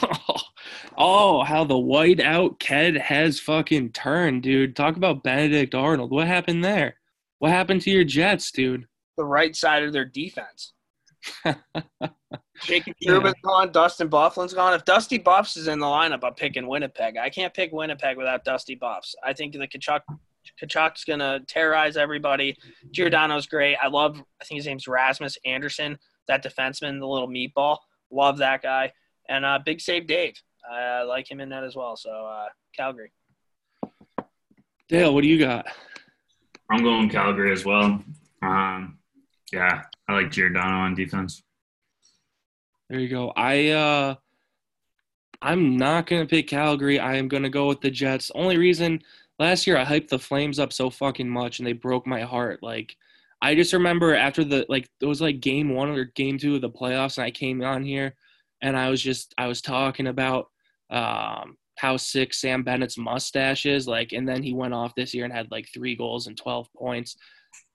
oh, 0.96 1.44
how 1.44 1.64
the 1.64 1.78
white 1.78 2.20
out 2.20 2.58
Ked 2.58 2.96
has 2.96 3.38
fucking 3.38 3.92
turned, 3.92 4.42
dude. 4.42 4.74
Talk 4.74 4.96
about 4.96 5.22
Benedict 5.22 5.74
Arnold. 5.74 6.10
What 6.10 6.26
happened 6.26 6.64
there? 6.64 6.96
What 7.42 7.50
happened 7.50 7.82
to 7.82 7.90
your 7.90 8.04
Jets, 8.04 8.52
dude? 8.52 8.86
The 9.16 9.24
right 9.24 9.56
side 9.56 9.82
of 9.82 9.92
their 9.92 10.04
defense. 10.04 10.74
Jacob 12.62 12.94
Yeah. 13.00 13.14
Trouba's 13.14 13.34
gone. 13.42 13.72
Dustin 13.72 14.08
Byfuglien's 14.08 14.54
gone. 14.54 14.74
If 14.74 14.84
Dusty 14.84 15.18
Buffs 15.18 15.56
is 15.56 15.66
in 15.66 15.80
the 15.80 15.86
lineup, 15.86 16.20
I'm 16.22 16.34
picking 16.34 16.68
Winnipeg. 16.68 17.16
I 17.16 17.30
can't 17.30 17.52
pick 17.52 17.72
Winnipeg 17.72 18.16
without 18.16 18.44
Dusty 18.44 18.76
Buffs. 18.76 19.16
I 19.24 19.32
think 19.32 19.54
the 19.54 19.66
Tkachuk 19.66 20.02
Tkachuk's 20.62 21.02
gonna 21.02 21.40
terrorize 21.48 21.96
everybody. 21.96 22.56
Giordano's 22.92 23.46
great. 23.48 23.74
I 23.82 23.88
love. 23.88 24.22
I 24.40 24.44
think 24.44 24.58
his 24.58 24.66
name's 24.66 24.86
Rasmus 24.86 25.36
Andersson, 25.44 25.98
that 26.28 26.44
defenseman, 26.44 27.00
the 27.00 27.08
little 27.08 27.26
meatball. 27.28 27.78
Love 28.12 28.38
that 28.38 28.62
guy. 28.62 28.92
And 29.28 29.44
uh, 29.44 29.58
big 29.66 29.80
save 29.80 30.06
Dave. 30.06 30.34
I 30.72 31.02
like 31.02 31.28
him 31.28 31.40
in 31.40 31.48
that 31.48 31.64
as 31.64 31.74
well. 31.74 31.96
So 31.96 32.08
uh, 32.08 32.46
Calgary. 32.76 33.10
Dale, 34.88 35.12
what 35.12 35.22
do 35.22 35.26
you 35.28 35.40
got? 35.40 35.66
I'm 36.72 36.82
going 36.82 37.10
Calgary 37.10 37.52
as 37.52 37.66
well. 37.66 38.02
Um, 38.40 38.96
yeah, 39.52 39.82
I 40.08 40.12
like 40.14 40.30
Giordano 40.30 40.76
on 40.78 40.94
defense. 40.94 41.42
There 42.88 42.98
you 42.98 43.08
go. 43.08 43.30
I 43.36 43.68
uh 43.68 44.14
I'm 45.42 45.76
not 45.76 46.06
gonna 46.06 46.24
pick 46.24 46.48
Calgary. 46.48 46.98
I 46.98 47.16
am 47.16 47.28
gonna 47.28 47.50
go 47.50 47.66
with 47.66 47.82
the 47.82 47.90
Jets. 47.90 48.30
Only 48.34 48.56
reason 48.56 49.02
last 49.38 49.66
year 49.66 49.76
I 49.76 49.84
hyped 49.84 50.08
the 50.08 50.18
Flames 50.18 50.58
up 50.58 50.72
so 50.72 50.88
fucking 50.88 51.28
much 51.28 51.58
and 51.58 51.66
they 51.66 51.74
broke 51.74 52.06
my 52.06 52.22
heart. 52.22 52.62
Like 52.62 52.96
I 53.42 53.54
just 53.54 53.74
remember 53.74 54.14
after 54.14 54.42
the 54.42 54.64
like 54.70 54.88
it 55.00 55.06
was 55.06 55.20
like 55.20 55.40
game 55.40 55.74
one 55.74 55.90
or 55.90 56.04
game 56.04 56.38
two 56.38 56.54
of 56.54 56.62
the 56.62 56.70
playoffs 56.70 57.18
and 57.18 57.26
I 57.26 57.32
came 57.32 57.62
on 57.62 57.84
here 57.84 58.14
and 58.62 58.78
I 58.78 58.88
was 58.88 59.02
just 59.02 59.34
I 59.36 59.46
was 59.46 59.60
talking 59.60 60.06
about 60.06 60.48
um 60.88 61.58
how 61.82 61.96
sick 61.96 62.32
Sam 62.32 62.62
Bennett's 62.62 62.96
mustache 62.96 63.66
is, 63.66 63.88
like, 63.88 64.12
and 64.12 64.26
then 64.26 64.40
he 64.40 64.54
went 64.54 64.72
off 64.72 64.94
this 64.94 65.12
year 65.12 65.24
and 65.24 65.34
had 65.34 65.50
like 65.50 65.68
three 65.74 65.96
goals 65.96 66.28
and 66.28 66.36
12 66.36 66.72
points. 66.74 67.16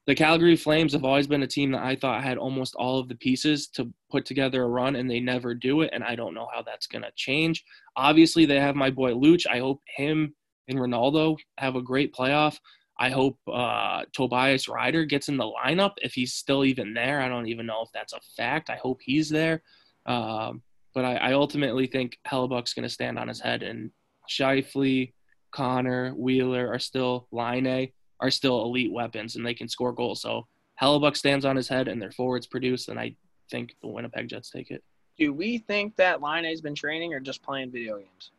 The 0.06 0.16
Calgary 0.16 0.56
Flames 0.56 0.94
have 0.94 1.04
always 1.04 1.28
been 1.28 1.44
a 1.44 1.48
team 1.48 1.72
that 1.74 1.84
I 1.84 1.98
thought 1.98 2.24
had 2.24 2.38
almost 2.38 2.74
all 2.76 3.00
of 3.00 3.10
the 3.10 3.16
pieces 3.16 3.68
to 3.72 3.92
put 4.10 4.26
together 4.26 4.64
a 4.64 4.68
run, 4.70 4.96
and 4.96 5.12
they 5.12 5.20
never 5.20 5.54
do 5.54 5.82
it. 5.82 5.90
And 5.92 6.06
I 6.06 6.16
don't 6.16 6.34
know 6.34 6.48
how 6.54 6.62
that's 6.62 6.88
going 6.88 7.02
to 7.02 7.12
change. 7.18 7.66
Obviously, 7.98 8.46
they 8.46 8.62
have 8.62 8.78
my 8.78 8.90
boy 8.90 9.12
Luch. 9.12 9.46
I 9.46 9.60
hope 9.60 9.82
him 9.98 10.34
and 10.70 10.80
Ronaldo 10.80 11.36
have 11.58 11.76
a 11.76 11.82
great 11.82 12.16
playoff. 12.16 12.58
I 12.98 13.10
hope 13.10 13.38
uh, 13.52 14.04
Tobias 14.14 14.68
Rieder 14.68 15.06
gets 15.08 15.28
in 15.28 15.36
the 15.36 15.52
lineup 15.66 15.96
if 15.98 16.14
he's 16.14 16.34
still 16.34 16.64
even 16.64 16.94
there. 16.94 17.20
I 17.20 17.28
don't 17.28 17.48
even 17.48 17.66
know 17.66 17.82
if 17.84 17.90
that's 17.94 18.14
a 18.14 18.22
fact. 18.38 18.70
I 18.70 18.78
hope 18.78 19.02
he's 19.04 19.28
there. 19.28 19.64
Um, 20.06 20.62
but 20.98 21.06
I, 21.06 21.16
I 21.18 21.34
ultimately 21.34 21.86
think 21.86 22.18
Hellebuyck's 22.28 22.74
going 22.74 22.82
to 22.82 22.90
stand 22.90 23.20
on 23.20 23.28
his 23.28 23.40
head, 23.40 23.62
and 23.62 23.92
Scheifele, 24.28 25.14
Connor, 25.52 26.10
Wheeler 26.16 26.74
are 26.74 26.80
still 26.80 27.28
Laine, 27.32 27.92
are 28.20 28.32
still 28.32 28.64
elite 28.64 28.92
weapons, 28.92 29.36
and 29.36 29.46
they 29.46 29.54
can 29.54 29.70
score 29.70 29.94
goals. 29.94 30.24
So 30.24 30.48
Hellebuyck 30.82 31.16
stands 31.16 31.46
on 31.46 31.56
his 31.56 31.68
head, 31.68 31.88
and 31.88 32.02
their 32.02 32.12
forwards 32.12 32.48
produce, 32.48 32.88
and 32.88 33.00
I 33.00 33.16
think 33.52 33.76
the 33.80 33.88
Winnipeg 33.90 34.28
Jets 34.28 34.50
take 34.50 34.72
it. 34.72 34.84
Do 35.20 35.32
we 35.34 35.60
think 35.60 35.96
that 35.98 36.20
Laine's 36.20 36.62
been 36.62 36.74
training 36.74 37.14
or 37.14 37.20
just 37.20 37.44
playing 37.44 37.70
video 37.70 38.00
games? 38.00 38.32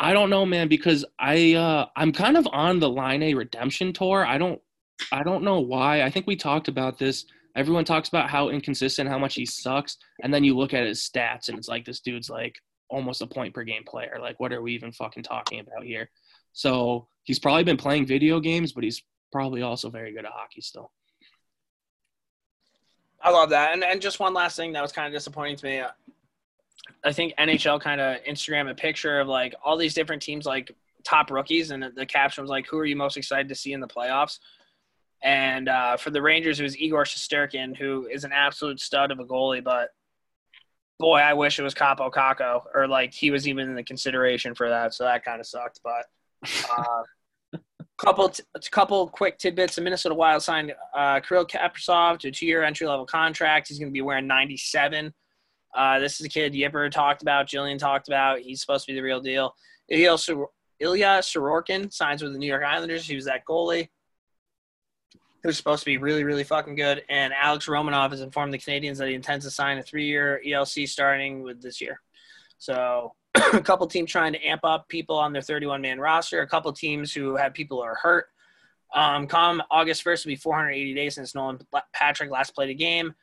I 0.00 0.14
don't 0.14 0.30
know, 0.30 0.46
man, 0.46 0.66
because 0.66 1.04
I 1.18 1.56
uh, 1.56 1.88
I'm 1.94 2.10
kind 2.10 2.38
of 2.38 2.48
on 2.50 2.80
the 2.80 2.88
Laine 2.88 3.36
redemption 3.36 3.92
tour. 3.92 4.24
I 4.24 4.38
don't 4.38 4.62
I 5.12 5.22
don't 5.24 5.44
know 5.44 5.60
why. 5.60 6.00
I 6.00 6.08
think 6.08 6.26
we 6.26 6.36
talked 6.36 6.68
about 6.68 6.98
this. 6.98 7.26
Everyone 7.56 7.84
talks 7.84 8.08
about 8.08 8.28
how 8.28 8.50
inconsistent, 8.50 9.08
how 9.08 9.18
much 9.18 9.34
he 9.34 9.46
sucks, 9.46 9.96
and 10.22 10.32
then 10.32 10.44
you 10.44 10.56
look 10.56 10.74
at 10.74 10.86
his 10.86 11.00
stats, 11.00 11.48
and 11.48 11.58
it's 11.58 11.68
like 11.68 11.84
this 11.84 12.00
dude's 12.00 12.28
like 12.28 12.60
almost 12.88 13.22
a 13.22 13.26
point 13.26 13.54
per 13.54 13.64
game 13.64 13.84
player. 13.84 14.18
Like, 14.20 14.38
what 14.38 14.52
are 14.52 14.62
we 14.62 14.74
even 14.74 14.92
fucking 14.92 15.22
talking 15.22 15.60
about 15.60 15.82
here? 15.82 16.10
So 16.52 17.08
he's 17.24 17.38
probably 17.38 17.64
been 17.64 17.76
playing 17.76 18.06
video 18.06 18.40
games, 18.40 18.72
but 18.72 18.84
he's 18.84 19.02
probably 19.32 19.62
also 19.62 19.90
very 19.90 20.12
good 20.12 20.24
at 20.24 20.32
hockey 20.32 20.60
still. 20.60 20.92
I 23.22 23.30
love 23.30 23.50
that. 23.50 23.72
And 23.72 23.82
and 23.82 24.00
just 24.00 24.20
one 24.20 24.34
last 24.34 24.56
thing 24.56 24.72
that 24.72 24.82
was 24.82 24.92
kind 24.92 25.06
of 25.06 25.12
disappointing 25.12 25.56
to 25.56 25.66
me. 25.66 25.78
uh, 25.80 25.88
I 27.04 27.12
think 27.12 27.34
NHL 27.38 27.80
kind 27.80 28.00
of 28.00 28.22
Instagram 28.24 28.70
a 28.70 28.74
picture 28.74 29.18
of 29.18 29.28
like 29.28 29.54
all 29.64 29.76
these 29.76 29.94
different 29.94 30.22
teams 30.22 30.46
like 30.46 30.70
top 31.04 31.30
rookies, 31.30 31.70
and 31.70 31.84
the 31.96 32.06
caption 32.06 32.42
was 32.42 32.50
like, 32.50 32.66
"Who 32.68 32.78
are 32.78 32.84
you 32.84 32.96
most 32.96 33.16
excited 33.16 33.48
to 33.48 33.54
see 33.54 33.72
in 33.72 33.80
the 33.80 33.88
playoffs?" 33.88 34.38
And 35.22 35.68
uh, 35.68 35.96
for 35.96 36.10
the 36.10 36.22
Rangers, 36.22 36.60
it 36.60 36.62
was 36.62 36.78
Igor 36.78 37.04
Shesterkin, 37.04 37.76
who 37.76 38.06
is 38.06 38.24
an 38.24 38.32
absolute 38.32 38.80
stud 38.80 39.10
of 39.10 39.18
a 39.18 39.24
goalie. 39.24 39.64
But 39.64 39.88
boy, 40.98 41.18
I 41.18 41.34
wish 41.34 41.58
it 41.58 41.62
was 41.62 41.74
Kaapo 41.74 42.10
Kakko, 42.10 42.62
or 42.74 42.86
like 42.86 43.12
he 43.12 43.30
was 43.30 43.48
even 43.48 43.68
in 43.68 43.74
the 43.74 43.82
consideration 43.82 44.54
for 44.54 44.68
that. 44.68 44.94
So 44.94 45.04
that 45.04 45.24
kind 45.24 45.40
of 45.40 45.46
sucked. 45.46 45.80
But 45.82 46.04
uh, 46.76 47.58
couple 47.98 48.28
t- 48.28 48.44
a 48.54 48.60
couple 48.70 49.08
quick 49.08 49.38
tidbits. 49.38 49.76
The 49.76 49.82
Minnesota 49.82 50.14
Wild 50.14 50.42
signed 50.42 50.74
uh, 50.94 51.20
Kirill 51.20 51.46
Kaprizov 51.46 52.18
to 52.20 52.28
a 52.28 52.32
two-year 52.32 52.62
entry-level 52.62 53.06
contract. 53.06 53.68
He's 53.68 53.78
going 53.78 53.90
to 53.90 53.92
be 53.92 54.02
wearing 54.02 54.26
97. 54.26 55.12
Uh, 55.74 55.98
this 55.98 56.20
is 56.20 56.26
a 56.26 56.28
kid 56.28 56.54
Yipper 56.54 56.90
talked 56.90 57.22
about, 57.22 57.46
Jillian 57.46 57.78
talked 57.78 58.08
about. 58.08 58.40
He's 58.40 58.60
supposed 58.60 58.86
to 58.86 58.92
be 58.92 58.96
the 58.96 59.02
real 59.02 59.20
deal. 59.20 59.54
Ilya, 59.90 60.16
Sor- 60.18 60.50
Ilya 60.80 61.20
Sorokin 61.20 61.92
signs 61.92 62.22
with 62.22 62.32
the 62.32 62.38
New 62.38 62.46
York 62.46 62.64
Islanders. 62.64 63.06
He 63.06 63.14
was 63.14 63.26
that 63.26 63.42
goalie 63.48 63.88
who's 65.42 65.56
supposed 65.56 65.80
to 65.82 65.86
be 65.86 65.98
really, 65.98 66.24
really 66.24 66.44
fucking 66.44 66.74
good. 66.74 67.02
And 67.08 67.32
Alex 67.32 67.66
Romanov 67.66 68.10
has 68.10 68.20
informed 68.20 68.52
the 68.52 68.58
Canadiens 68.58 68.98
that 68.98 69.08
he 69.08 69.14
intends 69.14 69.44
to 69.44 69.50
sign 69.50 69.78
a 69.78 69.82
three-year 69.82 70.40
ELC 70.46 70.88
starting 70.88 71.42
with 71.42 71.62
this 71.62 71.80
year. 71.80 72.00
So 72.58 73.14
a 73.52 73.60
couple 73.60 73.86
teams 73.86 74.10
trying 74.10 74.32
to 74.32 74.44
amp 74.44 74.64
up 74.64 74.88
people 74.88 75.16
on 75.16 75.32
their 75.32 75.42
31-man 75.42 76.00
roster. 76.00 76.40
A 76.40 76.46
couple 76.46 76.72
teams 76.72 77.12
who 77.12 77.36
have 77.36 77.54
people 77.54 77.78
who 77.78 77.84
are 77.84 77.94
hurt. 77.94 78.26
Um, 78.94 79.26
come 79.26 79.62
August 79.70 80.04
1st 80.04 80.24
will 80.24 80.30
be 80.30 80.36
480 80.36 80.94
days 80.94 81.14
since 81.16 81.34
Nolan 81.34 81.58
Patrick 81.92 82.30
last 82.30 82.54
played 82.54 82.70
a 82.70 82.74
game. 82.74 83.14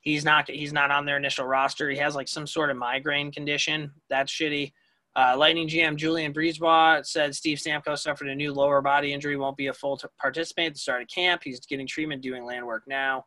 He's 0.00 0.24
not 0.24 0.48
he's 0.48 0.72
not 0.72 0.90
on 0.90 1.06
their 1.06 1.16
initial 1.16 1.44
roster. 1.44 1.90
He 1.90 1.96
has 1.98 2.14
like 2.14 2.28
some 2.28 2.46
sort 2.46 2.70
of 2.70 2.76
migraine 2.76 3.32
condition. 3.32 3.90
That's 4.08 4.32
shitty. 4.32 4.72
Uh, 5.18 5.36
Lightning 5.36 5.66
GM 5.66 5.96
Julien 5.96 6.32
BriseBois 6.32 7.04
said 7.04 7.34
Steve 7.34 7.58
Stamkos 7.58 7.98
suffered 7.98 8.28
a 8.28 8.34
new 8.36 8.52
lower 8.52 8.80
body 8.80 9.12
injury, 9.12 9.36
won't 9.36 9.56
be 9.56 9.66
a 9.66 9.72
full 9.72 9.96
t- 9.96 10.06
participant 10.16 10.68
at 10.68 10.72
the 10.74 10.78
start 10.78 11.02
of 11.02 11.08
camp. 11.08 11.42
He's 11.42 11.58
getting 11.66 11.88
treatment, 11.88 12.22
doing 12.22 12.44
land 12.44 12.64
work 12.64 12.84
now. 12.86 13.24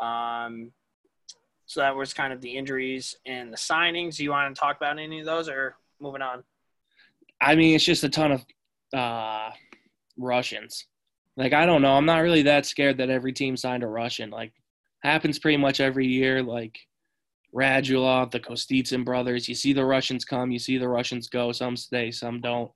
Um, 0.00 0.72
so 1.66 1.78
that 1.78 1.94
was 1.94 2.12
kind 2.12 2.32
of 2.32 2.40
the 2.40 2.50
injuries 2.50 3.14
and 3.24 3.52
the 3.52 3.56
signings. 3.56 4.16
Do 4.16 4.24
you 4.24 4.30
want 4.30 4.52
to 4.52 4.60
talk 4.60 4.76
about 4.76 4.98
any 4.98 5.20
of 5.20 5.26
those 5.26 5.48
or 5.48 5.76
moving 6.00 6.22
on? 6.22 6.42
I 7.40 7.54
mean, 7.54 7.76
it's 7.76 7.84
just 7.84 8.02
a 8.02 8.08
ton 8.08 8.32
of 8.32 8.44
uh, 8.92 9.50
Russians. 10.18 10.86
Like, 11.36 11.52
I 11.52 11.66
don't 11.66 11.82
know. 11.82 11.92
I'm 11.92 12.04
not 12.04 12.22
really 12.22 12.42
that 12.42 12.66
scared 12.66 12.98
that 12.98 13.10
every 13.10 13.32
team 13.32 13.56
signed 13.56 13.84
a 13.84 13.86
Russian. 13.86 14.30
Like, 14.30 14.54
happens 15.04 15.38
pretty 15.38 15.58
much 15.58 15.78
every 15.78 16.08
year. 16.08 16.42
Like, 16.42 16.80
Radulov, 17.54 18.30
the 18.30 18.40
Kostitsyn 18.40 19.04
brothers. 19.04 19.48
You 19.48 19.54
see 19.54 19.72
the 19.72 19.84
Russians 19.84 20.24
come, 20.24 20.50
you 20.50 20.58
see 20.58 20.78
the 20.78 20.88
Russians 20.88 21.28
go. 21.28 21.52
Some 21.52 21.76
stay, 21.76 22.10
some 22.10 22.40
don't. 22.40 22.70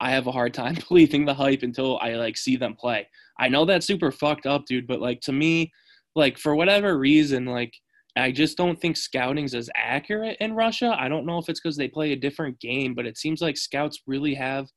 I 0.00 0.10
have 0.10 0.26
a 0.26 0.32
hard 0.32 0.54
time 0.54 0.76
believing 0.88 1.24
the 1.24 1.34
hype 1.34 1.62
until 1.62 1.98
I 1.98 2.14
like 2.14 2.36
see 2.36 2.56
them 2.56 2.74
play. 2.74 3.06
I 3.38 3.48
know 3.48 3.64
that's 3.64 3.86
super 3.86 4.10
fucked 4.10 4.46
up, 4.46 4.66
dude, 4.66 4.86
but 4.86 5.00
like 5.00 5.20
to 5.22 5.32
me, 5.32 5.72
like 6.14 6.38
for 6.38 6.54
whatever 6.54 6.98
reason, 6.98 7.46
like 7.46 7.74
I 8.16 8.30
just 8.30 8.58
don't 8.58 8.78
think 8.78 8.96
scouting's 8.96 9.54
as 9.54 9.70
accurate 9.74 10.36
in 10.40 10.54
Russia. 10.54 10.94
I 10.98 11.08
don't 11.08 11.24
know 11.24 11.38
if 11.38 11.48
it's 11.48 11.60
because 11.60 11.76
they 11.76 11.88
play 11.88 12.12
a 12.12 12.16
different 12.16 12.60
game, 12.60 12.94
but 12.94 13.06
it 13.06 13.16
seems 13.16 13.40
like 13.40 13.56
scouts 13.56 14.02
really 14.06 14.34
have 14.34 14.68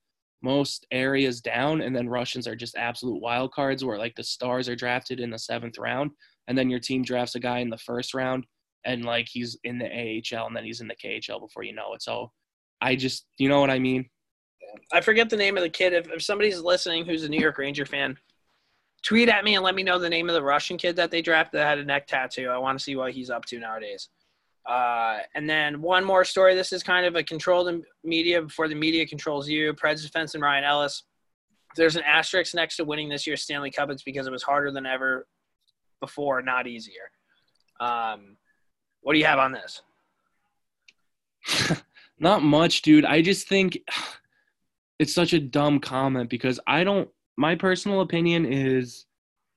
most 0.42 0.86
areas 0.92 1.42
down, 1.42 1.82
and 1.82 1.96
then 1.96 2.08
Russians 2.08 2.48
are 2.48 2.56
just 2.56 2.78
absolute 2.78 3.22
wild 3.22 3.52
cards 3.52 3.84
where 3.84 3.98
like 3.98 4.16
the 4.16 4.24
stars 4.24 4.70
are 4.70 4.76
drafted 4.76 5.20
in 5.20 5.32
the 5.32 5.40
seventh 5.40 5.78
round, 5.78 6.12
and 6.48 6.58
then 6.58 6.70
your 6.70 6.80
team 6.80 7.04
drafts 7.04 7.36
a 7.36 7.40
guy 7.40 7.60
in 7.60 7.70
the 7.70 7.78
first 7.78 8.14
round, 8.14 8.46
and 8.86 9.04
like 9.04 9.28
he's 9.28 9.58
in 9.64 9.78
the 9.78 9.86
AHL, 9.86 10.48
and 10.48 10.56
then 10.56 10.64
he's 10.64 10.82
in 10.82 10.88
the 10.88 10.96
KHL 10.96 11.40
before 11.40 11.64
you 11.64 11.74
know 11.74 11.94
it. 11.94 12.02
So 12.02 12.32
I 12.82 12.96
just, 12.96 13.26
you 13.38 13.50
know 13.50 13.60
what 13.60 13.72
I 13.72 13.80
mean? 13.80 14.10
I 14.92 15.02
forget 15.02 15.30
the 15.30 15.38
name 15.38 15.58
of 15.58 15.64
the 15.64 15.70
kid. 15.70 15.94
If, 15.94 16.10
if 16.10 16.22
somebody's 16.22 16.60
listening 16.60 17.06
who's 17.06 17.24
a 17.24 17.30
New 17.30 17.40
York 17.40 17.58
Ranger 17.58 17.86
fan, 17.86 18.18
tweet 19.04 19.30
at 19.30 19.44
me 19.44 19.56
and 19.56 19.64
let 19.64 19.76
me 19.76 19.84
know 19.84 20.00
the 20.00 20.10
name 20.10 20.30
of 20.30 20.36
the 20.36 20.44
Russian 20.44 20.78
kid 20.78 20.96
that 20.98 21.12
they 21.12 21.22
drafted 21.22 21.60
that 21.60 21.68
had 21.68 21.80
a 21.80 21.86
neck 21.86 22.08
tattoo. 22.08 22.50
I 22.50 22.58
want 22.58 22.78
to 22.78 22.84
see 22.84 22.96
what 22.96 23.14
he's 23.14 23.30
up 23.30 23.46
to 23.46 23.60
nowadays. 23.60 24.10
Uh, 24.66 25.20
and 25.36 25.48
then 25.48 25.82
one 25.82 26.04
more 26.04 26.26
story. 26.26 26.56
This 26.56 26.74
is 26.74 26.82
kind 26.82 27.06
of 27.06 27.16
a 27.16 27.24
controlled 27.24 27.84
media 28.04 28.42
before 28.42 28.68
the 28.68 28.76
media 28.76 29.06
controls 29.06 29.48
you. 29.48 29.74
Preds 29.74 30.02
defense 30.02 30.34
and 30.34 30.44
Ryan 30.44 30.64
Ellis. 30.64 31.04
There's 31.76 31.96
an 31.96 32.04
asterisk 32.04 32.56
next 32.56 32.78
to 32.78 32.86
winning 32.86 33.10
this 33.10 33.28
year's 33.28 33.44
Stanley 33.44 33.70
Cup. 33.70 33.90
It's 33.92 34.04
because 34.04 34.26
it 34.26 34.32
was 34.32 34.44
harder 34.44 34.72
than 34.72 34.86
ever 34.86 35.28
before, 36.00 36.42
not 36.42 36.68
easier. 36.68 37.12
Um, 37.80 38.38
what 39.06 39.14
do 39.14 39.20
you 39.20 39.26
have 39.26 39.38
on 39.38 39.52
this? 39.52 39.84
Not 42.20 42.42
much, 42.42 42.82
dude. 42.82 43.06
I 43.06 43.22
just 43.22 43.48
think 43.48 43.78
it's 45.00 45.14
such 45.14 45.32
a 45.34 45.40
dumb 45.40 45.80
comment 45.80 46.28
because 46.28 46.60
I 46.66 46.84
don't. 46.84 47.08
My 47.38 47.54
personal 47.54 48.02
opinion 48.02 48.52
is, 48.52 49.06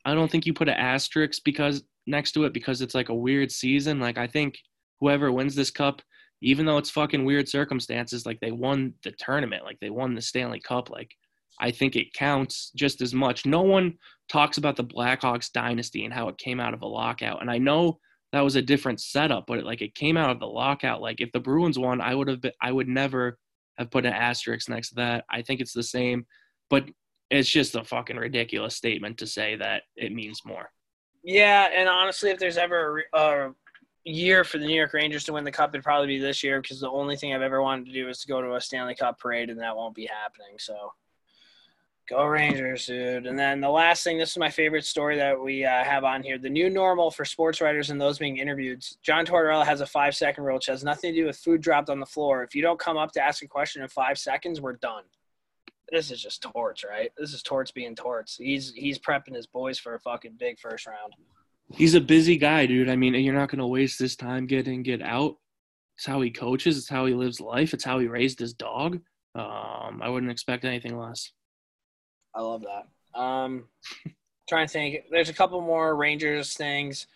I 0.05 0.13
don't 0.13 0.31
think 0.31 0.45
you 0.45 0.53
put 0.53 0.69
an 0.69 0.75
asterisk 0.75 1.43
because 1.45 1.83
next 2.07 2.33
to 2.33 2.45
it 2.45 2.53
because 2.53 2.83
it's 2.83 2.95
like 2.95 3.09
a 3.09 3.15
weird 3.15 3.51
season. 3.51 4.01
Like 4.01 4.19
I 4.19 4.27
think 4.27 4.59
whoever 5.01 5.33
wins 5.33 5.55
this 5.55 5.71
cup, 5.71 6.03
even 6.43 6.67
though 6.67 6.77
it's 6.77 6.91
fucking 6.91 7.25
weird 7.25 7.49
circumstances, 7.49 8.27
like 8.27 8.41
they 8.41 8.53
won 8.53 8.93
the 9.03 9.13
tournament, 9.13 9.65
like 9.65 9.81
they 9.81 9.89
won 9.89 10.15
the 10.15 10.21
Stanley 10.21 10.61
Cup. 10.61 10.91
Like 10.91 11.15
I 11.59 11.71
think 11.71 11.97
it 11.97 12.13
counts 12.13 12.71
just 12.77 13.01
as 13.01 13.15
much. 13.15 13.47
No 13.47 13.63
one 13.63 13.95
talks 14.31 14.59
about 14.59 14.77
the 14.77 14.85
Blackhawks 14.85 15.51
dynasty 15.51 16.05
and 16.05 16.13
how 16.13 16.29
it 16.29 16.37
came 16.37 16.61
out 16.61 16.75
of 16.75 16.83
a 16.83 16.87
lockout, 16.87 17.41
and 17.41 17.51
I 17.51 17.57
know 17.57 17.99
that 18.33 18.43
was 18.43 18.57
a 18.57 18.63
different 18.63 19.01
setup, 19.01 19.47
but 19.47 19.59
it, 19.59 19.65
like 19.65 19.83
it 19.83 19.95
came 19.95 20.17
out 20.17 20.31
of 20.31 20.41
the 20.41 20.47
lockout. 20.47 21.01
Like 21.01 21.21
if 21.21 21.33
the 21.33 21.41
Bruins 21.41 21.79
won, 21.79 22.01
I 22.01 22.15
would 22.15 22.29
have 22.29 22.41
been, 22.41 22.53
I 22.61 22.71
would 22.73 22.89
never 22.89 23.39
have 23.79 23.91
put 23.91 24.07
an 24.07 24.13
asterisk 24.13 24.69
next 24.69 24.91
to 24.91 24.95
that. 24.97 25.25
I 25.31 25.43
think 25.43 25.61
it's 25.61 25.73
the 25.73 25.83
same, 25.83 26.27
but 26.69 26.85
it's 27.31 27.49
just 27.49 27.75
a 27.75 27.85
fucking 27.85 28.17
ridiculous 28.17 28.77
statement 28.77 29.19
to 29.19 29.27
say 29.27 29.57
that 29.57 29.83
it 29.97 30.13
means 30.13 30.43
more. 30.45 30.71
Yeah, 31.23 31.69
and 31.75 31.89
honestly, 31.89 32.31
if 32.31 32.39
there's 32.39 32.59
ever 32.59 33.05
a, 33.13 33.19
a 33.19 33.21
uh, 33.21 33.51
year 34.05 34.45
for 34.45 34.59
the 34.59 34.67
New 34.67 34.77
York 34.77 34.95
Rangers 34.95 35.25
to 35.25 35.33
win 35.33 35.45
the 35.45 35.53
cup, 35.53 35.71
it'd 35.71 35.85
probably 35.85 36.07
be 36.07 36.19
this 36.19 36.43
year 36.43 36.61
because 36.61 36.81
the 36.81 36.91
only 36.91 37.17
thing 37.17 37.35
I've 37.35 37.43
ever 37.43 37.63
wanted 37.63 37.87
to 37.87 37.93
do 37.93 38.09
is 38.09 38.19
to 38.21 38.29
go 38.29 38.41
to 38.41 38.55
a 38.55 38.61
Stanley 38.61 38.95
Cup 38.95 39.19
parade, 39.19 39.51
and 39.51 39.61
that 39.61 39.77
won't 39.77 39.95
be 39.95 40.07
happening. 40.07 40.57
So, 40.59 40.93
go 42.09 42.25
Rangers, 42.25 42.87
dude! 42.87 43.27
And 43.27 43.39
then 43.39 43.61
the 43.61 43.69
last 43.69 44.03
thing, 44.03 44.19
this 44.19 44.31
is 44.31 44.39
my 44.39 44.51
favorite 44.51 44.85
story 44.85 45.17
that 45.17 45.39
we 45.39 45.65
uh, 45.65 45.85
have 45.85 46.05
on 46.05 46.23
here: 46.23 46.39
the 46.39 46.49
new 46.49 46.71
normal 46.71 47.11
for 47.11 47.25
sports 47.25 47.61
writers 47.61 47.91
and 47.91 48.01
those 48.01 48.19
being 48.19 48.39
interviewed. 48.39 48.85
John 49.03 49.27
Tortorella 49.27 49.65
has 49.65 49.81
a 49.81 49.87
five-second 49.87 50.43
rule, 50.43 50.57
which 50.57 50.67
has 50.67 50.85
nothing 50.85 51.13
to 51.13 51.21
do 51.21 51.27
with 51.27 51.37
food 51.37 51.61
dropped 51.61 51.91
on 51.91 52.01
the 52.01 52.07
floor. 52.07 52.43
If 52.43 52.55
you 52.55 52.63
don't 52.63 52.79
come 52.79 52.97
up 52.97 53.13
to 53.13 53.23
ask 53.23 53.43
a 53.43 53.49
question 53.49 53.83
in 53.83 53.89
five 53.89 54.19
seconds, 54.19 54.61
we're 54.61 54.75
done. 54.75 55.05
This 55.91 56.11
is 56.11 56.23
just 56.23 56.43
torts, 56.43 56.85
right? 56.85 57.11
This 57.17 57.33
is 57.33 57.43
torts 57.43 57.71
being 57.71 57.95
torts. 57.95 58.37
He's 58.37 58.73
he's 58.73 58.99
prepping 58.99 59.35
his 59.35 59.47
boys 59.47 59.79
for 59.79 59.95
a 59.95 60.01
fucking 60.01 60.37
big 60.39 60.59
first 60.59 60.87
round. 60.87 61.15
He's 61.71 61.95
a 61.95 62.01
busy 62.01 62.37
guy, 62.37 62.67
dude. 62.67 62.89
I 62.89 62.97
mean, 62.97 63.15
you're 63.15 63.35
not 63.35 63.51
going 63.51 63.59
to 63.59 63.67
waste 63.67 63.99
this 63.99 64.17
time 64.17 64.47
get 64.47 64.69
in, 64.69 64.83
get 64.83 65.03
out. 65.03 65.37
It's 65.97 66.07
how 66.07 66.21
he 66.21 66.31
coaches. 66.31 66.79
It's 66.79 66.89
how 66.89 67.07
he 67.07 67.15
lives 67.15 67.41
life. 67.41 67.75
It's 67.75 67.85
how 67.85 67.99
he 67.99 68.07
raised 68.07 68.39
his 68.39 68.55
dog. 68.55 69.01
Um, 69.35 70.01
I 70.03 70.09
wouldn't 70.09 70.33
expect 70.33 70.65
anything 70.65 70.97
less. 70.97 71.33
I 72.35 72.41
love 72.41 72.63
that. 72.63 73.19
Um, 73.19 73.65
trying 74.49 74.67
to 74.67 74.73
think. 74.73 75.05
There's 75.11 75.29
a 75.29 75.35
couple 75.35 75.61
more 75.61 75.95
Rangers 75.95 76.55
things. 76.55 77.07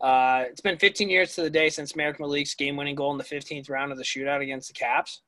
Uh, 0.00 0.44
it's 0.48 0.60
been 0.60 0.78
15 0.78 1.08
years 1.08 1.34
to 1.34 1.42
the 1.42 1.50
day 1.50 1.68
since 1.68 1.96
Marek 1.96 2.20
Malik's 2.20 2.54
game-winning 2.54 2.94
goal 2.94 3.10
in 3.10 3.18
the 3.18 3.24
15th 3.24 3.68
round 3.68 3.90
of 3.90 3.98
the 3.98 4.04
shootout 4.04 4.40
against 4.40 4.68
the 4.68 4.74
Caps. 4.74 5.22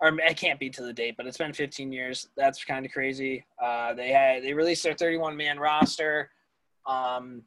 Or 0.00 0.08
it 0.18 0.36
can't 0.36 0.58
be 0.58 0.68
to 0.70 0.82
the 0.82 0.92
date, 0.92 1.14
but 1.16 1.26
it's 1.26 1.38
been 1.38 1.52
15 1.52 1.92
years. 1.92 2.28
That's 2.36 2.64
kind 2.64 2.84
of 2.84 2.92
crazy. 2.92 3.46
Uh, 3.62 3.94
they 3.94 4.10
had 4.10 4.42
they 4.42 4.52
released 4.52 4.82
their 4.82 4.94
31-man 4.94 5.58
roster. 5.58 6.30
Um, 6.84 7.42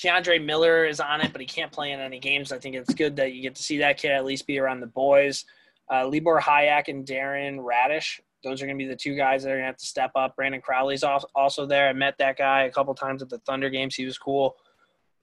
K'Andre 0.00 0.42
Miller 0.42 0.86
is 0.86 1.00
on 1.00 1.20
it, 1.20 1.32
but 1.32 1.40
he 1.40 1.46
can't 1.46 1.72
play 1.72 1.90
in 1.90 1.98
any 1.98 2.20
games. 2.20 2.52
I 2.52 2.58
think 2.58 2.76
it's 2.76 2.94
good 2.94 3.16
that 3.16 3.32
you 3.32 3.42
get 3.42 3.56
to 3.56 3.62
see 3.62 3.78
that 3.78 3.98
kid 3.98 4.12
at 4.12 4.24
least 4.24 4.46
be 4.46 4.60
around 4.60 4.80
the 4.80 4.86
boys. 4.86 5.44
Uh, 5.92 6.06
Libor 6.06 6.40
Hajek 6.40 6.86
and 6.86 7.04
Darren 7.04 7.58
Raddysh. 7.58 8.20
Those 8.44 8.62
are 8.62 8.66
going 8.66 8.78
to 8.78 8.84
be 8.84 8.88
the 8.88 8.96
two 8.96 9.16
guys 9.16 9.42
that 9.42 9.50
are 9.50 9.54
going 9.54 9.62
to 9.62 9.66
have 9.66 9.76
to 9.76 9.86
step 9.86 10.12
up. 10.14 10.36
Brandon 10.36 10.60
Crawley's 10.60 11.02
also 11.02 11.66
there. 11.66 11.88
I 11.88 11.92
met 11.92 12.18
that 12.18 12.38
guy 12.38 12.64
a 12.64 12.70
couple 12.70 12.94
times 12.94 13.22
at 13.22 13.28
the 13.28 13.38
Thunder 13.38 13.68
games. 13.68 13.94
He 13.94 14.04
was 14.04 14.16
cool. 14.16 14.56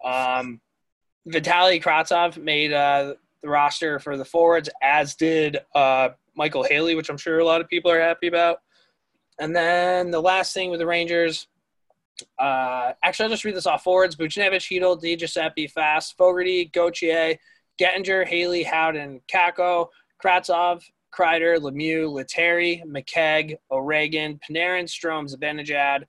Um, 0.03 0.59
Vitaly 1.28 1.82
Kravtsov 1.82 2.38
made 2.38 2.74
uh, 2.74 3.13
the 3.41 3.49
roster 3.49 3.99
for 3.99 4.18
the 4.18 4.26
forwards, 4.26 4.70
as 4.82 5.16
did 5.16 5.57
uh, 5.74 6.09
Michael 6.36 6.63
Haley, 6.63 6.95
which 6.95 7.09
I'm 7.09 7.18
sure 7.18 7.39
a 7.39 7.45
lot 7.45 7.61
of 7.61 7.70
people 7.70 7.89
are 7.89 8.01
happy 8.01 8.28
about. 8.28 8.57
And 9.39 9.55
then 9.55 10.11
the 10.11 10.22
last 10.22 10.53
thing 10.53 10.70
with 10.70 10.80
the 10.80 10.86
Rangers, 10.86 11.47
uh, 12.39 12.93
actually, 13.03 13.26
I'll 13.26 13.30
just 13.30 13.43
read 13.43 13.55
this 13.55 13.66
off 13.66 13.84
forwards. 13.84 14.16
Buchnevich, 14.16 14.80
Chytil, 14.80 15.01
Di 15.01 15.16
Giuseppe, 15.16 15.68
Fast, 15.68 16.16
Fogarty, 16.18 16.66
Gauthier, 16.66 17.38
Gettinger, 17.80 18.26
Haley, 18.26 18.63
Howden, 18.63 19.22
Kakko, 19.28 19.88
Kravtsov, 20.24 20.84
Kreider, 21.16 21.57
Lemieux, 21.57 22.11
Lettieri, 22.11 22.84
McKegg, 22.86 23.55
O'Regan, 23.72 24.39
Panarin, 24.39 24.86
Strome, 24.86 25.34
Zibanejad. 25.34 26.03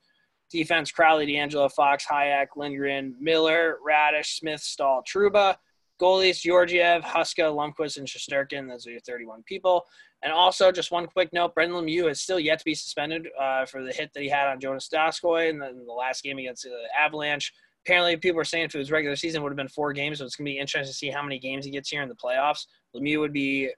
Defense, 0.49 0.93
Crawley, 0.93 1.27
DeAngelo, 1.27 1.71
Fox, 1.73 2.07
Hajek, 2.07 2.49
Lindgren, 2.57 3.17
Miller, 3.21 3.79
Raddysh, 3.87 4.39
Smith, 4.39 4.61
Staal, 4.61 5.03
Trouba. 5.03 5.57
Goalies, 6.01 6.41
Georgiev, 6.41 7.03
Huska, 7.03 7.51
Lundqvist, 7.53 7.97
and 7.97 8.07
Shesterkin. 8.07 8.69
Those 8.69 8.87
are 8.87 8.91
your 8.91 9.01
31 9.01 9.43
people. 9.45 9.85
And 10.23 10.33
also, 10.33 10.71
just 10.71 10.91
one 10.91 11.07
quick 11.07 11.33
note: 11.33 11.55
Brendan 11.55 11.83
Lemieux 11.83 12.11
is 12.11 12.21
still 12.21 12.39
yet 12.41 12.59
to 12.59 12.65
be 12.65 12.75
suspended 12.75 13.29
uh, 13.41 13.65
for 13.67 13.83
the 13.83 13.93
hit 13.93 14.13
that 14.15 14.23
he 14.23 14.29
had 14.29 14.49
on 14.49 14.61
Joonas 14.61 14.93
Donskoi 14.93 15.51
in 15.51 15.59
the, 15.59 15.71
in 15.71 15.87
the 15.87 15.93
last 15.93 16.23
game 16.23 16.39
against 16.39 16.65
the 16.65 16.77
Avalanche. 16.99 17.53
Apparently, 17.85 18.17
people 18.17 18.41
are 18.41 18.45
saying 18.45 18.65
if 18.65 18.75
it 18.75 18.79
was 18.79 18.91
regular 18.91 19.17
season, 19.17 19.43
would 19.43 19.51
have 19.51 19.57
been 19.57 19.69
four 19.69 19.93
games. 19.93 20.19
So 20.19 20.25
it's 20.25 20.37
going 20.37 20.47
to 20.47 20.53
be 20.53 20.59
interesting 20.59 20.93
to 20.93 20.97
see 20.97 21.11
how 21.11 21.23
many 21.23 21.39
games 21.39 21.65
he 21.65 21.71
gets 21.71 21.89
here 21.89 22.03
in 22.03 22.09
the 22.09 22.15
playoffs. 22.15 22.67
Lemieux 22.95 23.21
would 23.21 23.33
be 23.33 23.71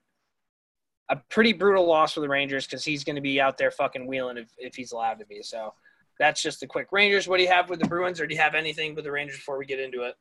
a 1.10 1.16
pretty 1.30 1.52
brutal 1.52 1.86
loss 1.86 2.12
for 2.14 2.20
the 2.20 2.28
Rangers 2.28 2.66
because 2.66 2.84
he's 2.84 3.04
going 3.04 3.16
to 3.16 3.22
be 3.22 3.40
out 3.40 3.58
there 3.58 3.70
fucking 3.70 4.06
wheeling 4.06 4.36
if, 4.36 4.48
if 4.58 4.74
he's 4.74 4.92
allowed 4.92 5.18
to 5.20 5.26
be. 5.26 5.42
So 5.42 5.72
that's 6.18 6.42
just 6.42 6.62
a 6.62 6.66
quick 6.66 6.88
Rangers. 6.92 7.26
What 7.28 7.38
do 7.38 7.44
you 7.44 7.48
have 7.48 7.70
with 7.70 7.80
the 7.80 7.88
Bruins, 7.88 8.20
or 8.20 8.26
do 8.26 8.34
you 8.34 8.40
have 8.40 8.54
anything 8.54 8.94
with 8.94 9.04
the 9.04 9.12
Rangers 9.12 9.36
before 9.36 9.58
we 9.58 9.66
get 9.66 9.80
into 9.80 10.02
it? 10.02 10.14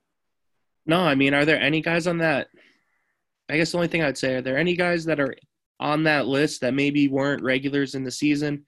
No, 0.85 1.01
I 1.01 1.15
mean, 1.15 1.33
are 1.33 1.45
there 1.45 1.59
any 1.59 1.81
guys 1.81 2.07
on 2.07 2.19
that? 2.19 2.47
I 3.49 3.57
guess 3.57 3.71
the 3.71 3.77
only 3.77 3.87
thing 3.87 4.03
I'd 4.03 4.17
say 4.17 4.35
are 4.35 4.41
there 4.41 4.57
any 4.57 4.75
guys 4.75 5.05
that 5.05 5.19
are 5.19 5.35
on 5.79 6.03
that 6.03 6.27
list 6.27 6.61
that 6.61 6.73
maybe 6.73 7.07
weren't 7.07 7.43
regulars 7.43 7.95
in 7.95 8.03
the 8.03 8.11
season 8.11 8.65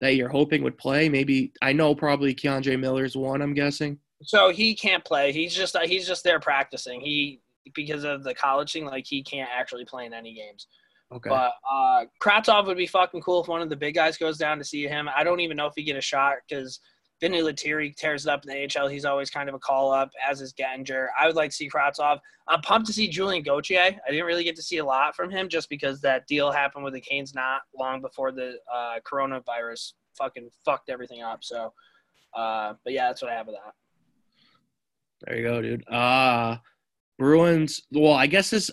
that 0.00 0.16
you're 0.16 0.28
hoping 0.28 0.62
would 0.62 0.78
play? 0.78 1.08
Maybe 1.08 1.52
I 1.62 1.72
know 1.72 1.94
probably 1.94 2.34
K'Andre 2.34 2.78
Miller's 2.78 3.16
one. 3.16 3.42
I'm 3.42 3.54
guessing. 3.54 3.98
So 4.22 4.50
he 4.50 4.74
can't 4.74 5.04
play. 5.04 5.32
He's 5.32 5.54
just 5.54 5.76
he's 5.84 6.06
just 6.06 6.24
there 6.24 6.40
practicing. 6.40 7.00
He 7.00 7.40
because 7.74 8.04
of 8.04 8.24
the 8.24 8.34
college 8.34 8.72
thing, 8.72 8.84
like 8.84 9.06
he 9.06 9.22
can't 9.22 9.50
actually 9.52 9.84
play 9.84 10.06
in 10.06 10.12
any 10.12 10.34
games. 10.34 10.66
Okay. 11.12 11.28
But 11.28 11.52
uh, 11.70 12.04
Kravtsov 12.20 12.66
would 12.66 12.76
be 12.76 12.86
fucking 12.86 13.20
cool 13.20 13.42
if 13.42 13.48
one 13.48 13.60
of 13.60 13.68
the 13.68 13.76
big 13.76 13.94
guys 13.94 14.16
goes 14.16 14.38
down 14.38 14.58
to 14.58 14.64
see 14.64 14.86
him. 14.86 15.08
I 15.14 15.24
don't 15.24 15.40
even 15.40 15.56
know 15.56 15.66
if 15.66 15.74
he 15.76 15.82
get 15.82 15.96
a 15.96 16.00
shot 16.00 16.36
because 16.48 16.80
Vinny 17.20 17.42
Lettieri 17.42 17.94
tears 17.96 18.26
it 18.26 18.30
up 18.30 18.44
in 18.44 18.50
the 18.50 18.80
AHL. 18.80 18.88
He's 18.88 19.04
always 19.04 19.30
kind 19.30 19.48
of 19.48 19.54
a 19.54 19.58
call 19.58 19.92
up, 19.92 20.10
as 20.28 20.40
is 20.40 20.54
Gettinger. 20.54 21.08
I 21.18 21.26
would 21.26 21.36
like 21.36 21.50
to 21.50 21.56
see 21.56 21.68
Kravtsov. 21.68 22.18
I'm 22.48 22.62
pumped 22.62 22.86
to 22.86 22.92
see 22.92 23.08
Julian 23.08 23.42
Gauthier. 23.42 23.78
I 24.06 24.10
didn't 24.10 24.26
really 24.26 24.44
get 24.44 24.56
to 24.56 24.62
see 24.62 24.78
a 24.78 24.84
lot 24.84 25.14
from 25.14 25.30
him 25.30 25.48
just 25.48 25.68
because 25.68 26.00
that 26.00 26.26
deal 26.26 26.50
happened 26.50 26.84
with 26.84 26.94
the 26.94 27.00
Canes 27.00 27.34
not 27.34 27.62
long 27.78 28.00
before 28.00 28.32
the 28.32 28.54
uh, 28.72 28.98
coronavirus 29.04 29.92
fucking 30.16 30.48
fucked 30.64 30.88
everything 30.88 31.22
up. 31.22 31.44
So, 31.44 31.72
uh, 32.34 32.74
but 32.84 32.92
yeah, 32.92 33.08
that's 33.08 33.22
what 33.22 33.30
I 33.30 33.34
have 33.34 33.46
with 33.46 33.56
that. 33.56 33.74
There 35.26 35.36
you 35.36 35.42
go, 35.44 35.62
dude. 35.62 35.88
Uh 35.88 36.56
Bruins. 37.18 37.82
Well, 37.92 38.14
I 38.14 38.26
guess 38.26 38.50
this. 38.50 38.68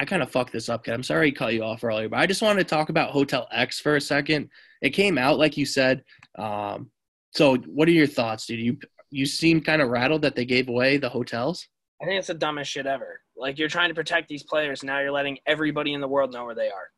I 0.00 0.06
kind 0.06 0.22
of 0.22 0.30
fucked 0.30 0.52
this 0.52 0.70
up, 0.70 0.84
kid. 0.84 0.94
I'm 0.94 1.02
sorry 1.02 1.28
I 1.28 1.30
cut 1.30 1.52
you 1.52 1.62
off 1.62 1.84
earlier, 1.84 2.08
but 2.08 2.18
I 2.18 2.26
just 2.26 2.40
wanted 2.40 2.66
to 2.66 2.74
talk 2.74 2.88
about 2.88 3.10
Hotel 3.10 3.46
X 3.52 3.80
for 3.80 3.96
a 3.96 4.00
second. 4.00 4.48
It 4.80 4.90
came 4.90 5.18
out 5.18 5.38
like 5.38 5.58
you 5.58 5.66
said. 5.66 6.02
Um, 6.38 6.90
so, 7.32 7.56
what 7.56 7.86
are 7.86 7.92
your 7.92 8.06
thoughts, 8.06 8.46
dude? 8.46 8.60
You 8.60 8.78
you 9.10 9.26
seem 9.26 9.60
kind 9.60 9.82
of 9.82 9.90
rattled 9.90 10.22
that 10.22 10.34
they 10.34 10.46
gave 10.46 10.70
away 10.70 10.96
the 10.96 11.10
hotels. 11.10 11.68
I 12.00 12.06
think 12.06 12.18
it's 12.18 12.28
the 12.28 12.34
dumbest 12.34 12.70
shit 12.70 12.86
ever. 12.86 13.20
Like 13.36 13.58
you're 13.58 13.68
trying 13.68 13.90
to 13.90 13.94
protect 13.94 14.28
these 14.28 14.42
players, 14.42 14.82
now 14.82 15.00
you're 15.00 15.10
letting 15.10 15.38
everybody 15.46 15.92
in 15.92 16.00
the 16.00 16.08
world 16.08 16.32
know 16.32 16.46
where 16.46 16.54
they 16.54 16.68
are. 16.68 16.88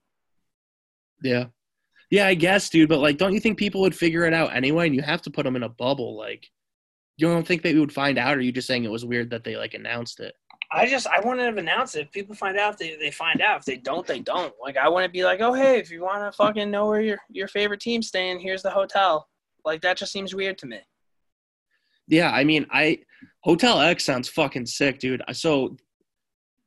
Yeah, 1.25 1.47
yeah, 2.09 2.29
I 2.29 2.35
guess, 2.35 2.71
dude. 2.71 2.89
But 2.89 3.01
like, 3.01 3.19
don't 3.19 3.35
you 3.35 3.41
think 3.41 3.59
people 3.59 3.81
would 3.81 3.97
figure 3.97 4.27
it 4.27 4.35
out 4.35 4.55
anyway? 4.55 4.87
And 4.87 4.95
you 4.95 5.03
have 5.03 5.23
to 5.23 5.31
put 5.31 5.43
them 5.43 5.57
in 5.57 5.65
a 5.65 5.69
bubble. 5.69 6.17
Like, 6.17 6.47
you 7.17 7.27
don't 7.27 7.45
think 7.45 7.63
they 7.63 7.75
would 7.75 7.93
find 7.93 8.17
out? 8.17 8.37
Or 8.37 8.39
are 8.39 8.43
you 8.43 8.53
just 8.53 8.69
saying 8.69 8.85
it 8.85 8.93
was 8.93 9.05
weird 9.05 9.31
that 9.31 9.43
they 9.43 9.57
like 9.57 9.75
announced 9.75 10.21
it? 10.21 10.35
I 10.75 10.87
just 10.87 11.07
I 11.07 11.21
want 11.21 11.39
to 11.39 11.49
announce 11.49 11.95
it. 11.95 12.07
If 12.07 12.13
people 12.13 12.35
find 12.35 12.57
out, 12.57 12.79
they, 12.79 12.97
they 12.97 13.11
find 13.11 13.43
out. 13.43 13.61
If 13.61 13.65
they 13.67 13.77
don't, 13.77 14.07
they 14.07 14.21
don't. 14.21 14.55
Like 14.61 14.77
I 14.77 14.89
to 14.89 15.09
be 15.09 15.25
like, 15.25 15.41
oh 15.41 15.53
hey, 15.53 15.79
if 15.79 15.91
you 15.91 16.03
want 16.03 16.25
to 16.25 16.37
fucking 16.37 16.71
know 16.71 16.87
where 16.87 17.03
your 17.03 17.19
your 17.31 17.49
favorite 17.49 17.81
team's 17.81 18.09
staying, 18.09 18.41
here's 18.41 18.63
the 18.63 18.71
hotel. 18.71 19.29
Like 19.65 19.83
that 19.83 19.99
just 19.99 20.13
seems 20.13 20.35
weird 20.35 20.59
to 20.59 20.67
me. 20.67 20.81
Yeah, 22.09 22.31
I 22.31 22.45
mean, 22.45 22.67
I 22.71 23.01
Hotel 23.41 23.81
X 23.81 24.05
sounds 24.05 24.29
fucking 24.29 24.67
sick, 24.67 24.99
dude. 24.99 25.23
So 25.33 25.77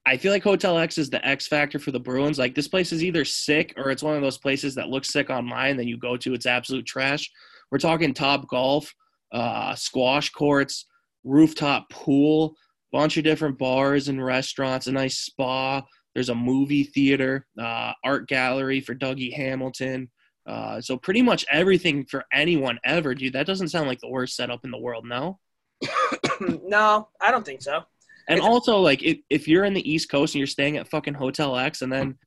I 0.06 0.18
feel 0.18 0.32
like 0.32 0.44
Hotel 0.44 0.78
X 0.78 0.98
is 0.98 1.10
the 1.10 1.26
X 1.26 1.48
factor 1.48 1.80
for 1.80 1.92
the 1.92 2.00
Bruins. 2.00 2.38
Like 2.38 2.54
this 2.54 2.68
place 2.68 2.92
is 2.92 3.04
either 3.04 3.26
sick 3.26 3.74
or 3.76 3.90
it's 3.90 4.04
one 4.04 4.16
of 4.16 4.22
those 4.22 4.38
places 4.38 4.76
that 4.76 4.90
looks 4.90 5.10
sick 5.10 5.30
online. 5.30 5.78
Then 5.78 5.88
you 5.88 5.98
go 5.98 6.16
to, 6.18 6.34
it's 6.34 6.46
absolute 6.46 6.86
trash. 6.86 7.30
We're 7.72 7.80
talking 7.80 8.14
top 8.14 8.48
golf, 8.48 8.94
uh, 9.32 9.74
squash 9.74 10.30
courts, 10.30 10.86
rooftop 11.24 11.90
pool, 11.90 12.56
bunch 12.96 13.18
of 13.18 13.26
different 13.26 13.58
bars 13.58 14.08
and 14.08 14.24
restaurants, 14.24 14.88
a 14.88 14.92
nice 14.92 15.20
spa. 15.20 15.84
There's 16.14 16.30
a 16.30 16.36
movie 16.36 16.86
theater, 16.86 17.46
uh, 17.60 17.92
art 18.06 18.30
gallery 18.30 18.80
for 18.80 18.96
Dougie 18.96 19.34
Hamilton. 19.34 20.10
Uh, 20.48 20.80
so 20.80 20.96
pretty 20.96 21.22
much 21.22 21.46
everything 21.52 22.06
for 22.06 22.24
anyone 22.32 22.80
ever, 22.86 23.14
dude. 23.14 23.34
That 23.34 23.48
doesn't 23.48 23.68
sound 23.68 23.90
like 23.90 24.00
the 24.00 24.08
worst 24.08 24.38
setup 24.38 24.64
in 24.64 24.72
the 24.72 24.78
world, 24.78 25.06
no. 25.06 25.40
no, 26.64 27.10
I 27.20 27.32
don't 27.32 27.46
think 27.46 27.62
so. 27.62 27.84
And 28.30 28.38
It's- 28.38 28.50
also, 28.50 28.78
like, 28.80 29.04
if, 29.04 29.18
if 29.30 29.46
you're 29.50 29.66
in 29.66 29.74
the 29.74 29.92
East 29.92 30.10
Coast 30.10 30.34
and 30.34 30.40
you're 30.40 30.48
staying 30.48 30.78
at 30.78 30.88
fucking 30.88 31.16
Hotel 31.16 31.58
X, 31.58 31.82
and 31.82 31.92
then 31.92 32.18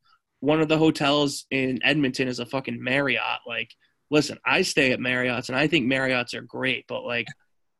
one 0.41 0.61
of 0.61 0.69
the 0.69 0.77
hotels 0.77 1.47
in 1.51 1.83
Edmonton 1.83 2.29
is 2.29 2.41
a 2.41 2.47
fucking 2.47 2.83
Marriott. 2.85 3.41
Like, 3.47 3.75
listen, 4.11 4.37
I 4.45 4.61
stay 4.63 4.93
at 4.93 5.01
Marriott's 5.01 5.49
and 5.49 5.57
I 5.57 5.67
think 5.67 5.87
Marriott's 5.87 6.35
are 6.35 6.43
great, 6.43 6.85
but 6.89 7.05
like, 7.05 7.27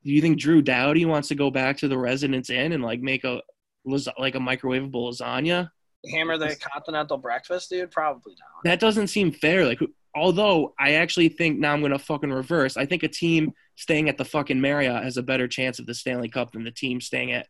do 0.05 0.11
you 0.11 0.21
think 0.21 0.39
Drew 0.39 0.63
Doughty 0.63 1.05
wants 1.05 1.29
to 1.29 1.35
go 1.35 1.51
back 1.51 1.79
to 1.79 1.89
the 1.89 1.99
Residence 1.99 2.51
Inn 2.51 2.73
and 2.73 2.83
like 2.83 3.01
make 3.01 3.25
a 3.25 3.43
las- 3.85 4.09
like 4.19 4.35
a 4.35 4.39
microwavable 4.39 4.93
lasagna? 4.93 5.71
Hammer 6.13 6.39
the 6.39 6.57
continental 6.57 7.19
breakfast, 7.19 7.71
dude. 7.71 7.91
Probably 7.91 8.35
not. 8.39 8.65
That 8.65 8.81
doesn't 8.81 9.09
seem 9.09 9.33
fair. 9.33 9.67
Like, 9.67 9.81
although 10.15 10.75
I 10.79 10.93
actually 10.93 11.29
think 11.29 11.59
now 11.59 11.73
I'm 11.73 11.83
gonna 11.83 11.99
fucking 11.99 12.31
reverse. 12.31 12.77
I 12.77 12.87
think 12.87 13.03
a 13.03 13.09
team 13.09 13.53
staying 13.75 14.09
at 14.09 14.17
the 14.17 14.25
fucking 14.25 14.61
Marriott 14.61 15.03
has 15.03 15.17
a 15.17 15.23
better 15.23 15.49
chance 15.49 15.79
of 15.79 15.87
the 15.87 15.95
Stanley 15.95 16.29
Cup 16.29 16.53
than 16.53 16.65
the 16.65 16.71
team 16.71 17.01
staying 17.01 17.33
at 17.33 17.49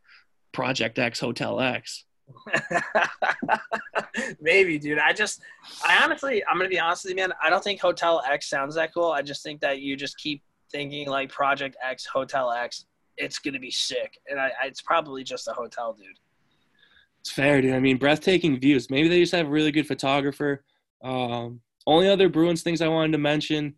Project 0.53 0.99
X 0.99 1.21
Hotel 1.21 1.61
X. 1.61 2.05
Maybe, 4.41 4.79
dude. 4.79 4.99
I 4.99 5.13
just, 5.13 5.41
I 5.87 6.03
honestly, 6.03 6.43
I'm 6.47 6.57
gonna 6.57 6.69
be 6.69 6.81
honest 6.81 7.05
with 7.05 7.11
you, 7.11 7.17
man. 7.17 7.33
I 7.43 7.51
don't 7.51 7.63
think 7.63 7.81
Hotel 7.81 8.23
X 8.29 8.49
sounds 8.49 8.75
that 8.75 8.95
cool. 8.95 9.11
I 9.11 9.23
just 9.23 9.43
think 9.43 9.61
that 9.61 9.81
you 9.81 9.97
just 9.97 10.17
keep 10.19 10.43
thinking 10.71 11.09
like 11.09 11.31
Project 11.31 11.77
X, 11.83 12.07
Hotel 12.07 12.51
X. 12.51 12.87
It's 13.17 13.39
gonna 13.39 13.59
be 13.59 13.71
sick, 13.71 14.19
and 14.29 14.41
I, 14.41 14.47
I 14.63 14.67
it's 14.67 14.83
probably 14.83 15.25
just 15.25 15.49
a 15.49 15.53
hotel, 15.53 15.93
dude. 15.93 16.07
It's 17.21 17.33
fair, 17.33 17.61
dude. 17.61 17.75
I 17.75 17.81
mean, 17.81 17.97
breathtaking 17.97 18.61
views. 18.61 18.91
Maybe 18.91 19.09
they 19.09 19.21
just 19.21 19.35
have 19.35 19.47
a 19.47 19.51
really 19.51 19.73
good 19.73 19.87
photographer. 19.87 20.65
Um, 21.03 21.61
only 21.87 22.09
other 22.09 22.29
Bruins 22.29 22.63
things 22.63 22.81
I 22.81 22.89
wanted 22.89 23.13
to 23.13 23.19
mention. 23.19 23.75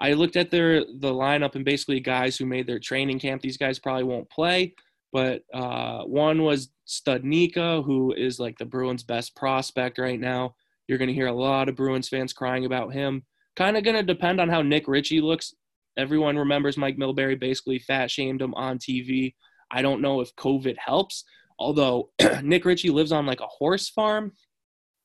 I 0.00 0.12
looked 0.12 0.36
at 0.36 0.50
their 0.50 0.80
the 0.80 1.12
lineup 1.12 1.54
and 1.54 1.64
basically 1.64 2.00
guys 2.00 2.36
who 2.36 2.46
made 2.46 2.66
their 2.66 2.78
training 2.78 3.18
camp. 3.18 3.42
These 3.42 3.56
guys 3.56 3.78
probably 3.78 4.04
won't 4.04 4.30
play, 4.30 4.74
but 5.12 5.42
uh, 5.52 6.02
one 6.04 6.42
was 6.42 6.70
Studnicka, 6.86 7.84
who 7.84 8.12
is 8.12 8.38
like 8.38 8.58
the 8.58 8.66
Bruins' 8.66 9.02
best 9.02 9.34
prospect 9.34 9.98
right 9.98 10.20
now. 10.20 10.54
You're 10.88 10.98
going 10.98 11.08
to 11.08 11.14
hear 11.14 11.28
a 11.28 11.32
lot 11.32 11.68
of 11.68 11.76
Bruins 11.76 12.08
fans 12.08 12.32
crying 12.32 12.64
about 12.64 12.92
him. 12.92 13.24
Kind 13.56 13.76
of 13.76 13.84
going 13.84 13.96
to 13.96 14.02
depend 14.02 14.40
on 14.40 14.48
how 14.48 14.60
Nick 14.60 14.86
Ritchie 14.86 15.20
looks. 15.20 15.54
Everyone 15.96 16.36
remembers 16.36 16.76
Mike 16.76 16.96
Milbury 16.96 17.38
basically 17.38 17.78
fat 17.78 18.10
shamed 18.10 18.42
him 18.42 18.54
on 18.54 18.78
TV. 18.78 19.34
I 19.70 19.82
don't 19.82 20.00
know 20.02 20.20
if 20.20 20.34
COVID 20.36 20.76
helps, 20.76 21.24
although 21.58 22.10
Nick 22.42 22.64
Ritchie 22.64 22.90
lives 22.90 23.12
on 23.12 23.26
like 23.26 23.40
a 23.40 23.46
horse 23.46 23.88
farm 23.88 24.32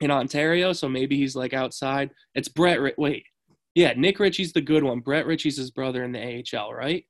in 0.01 0.11
Ontario, 0.11 0.73
so 0.73 0.87
maybe 0.89 1.17
he's 1.17 1.35
like 1.35 1.53
outside. 1.53 2.11
It's 2.35 2.47
Brett. 2.47 2.79
Ri- 2.81 2.93
Wait, 2.97 3.25
yeah, 3.75 3.93
Nick 3.95 4.19
Ritchie's 4.19 4.53
the 4.53 4.61
good 4.61 4.83
one. 4.83 4.99
Brett 4.99 5.25
Ritchie's 5.25 5.57
his 5.57 5.71
brother 5.71 6.03
in 6.03 6.11
the 6.11 6.43
AHL, 6.55 6.73
right? 6.73 7.05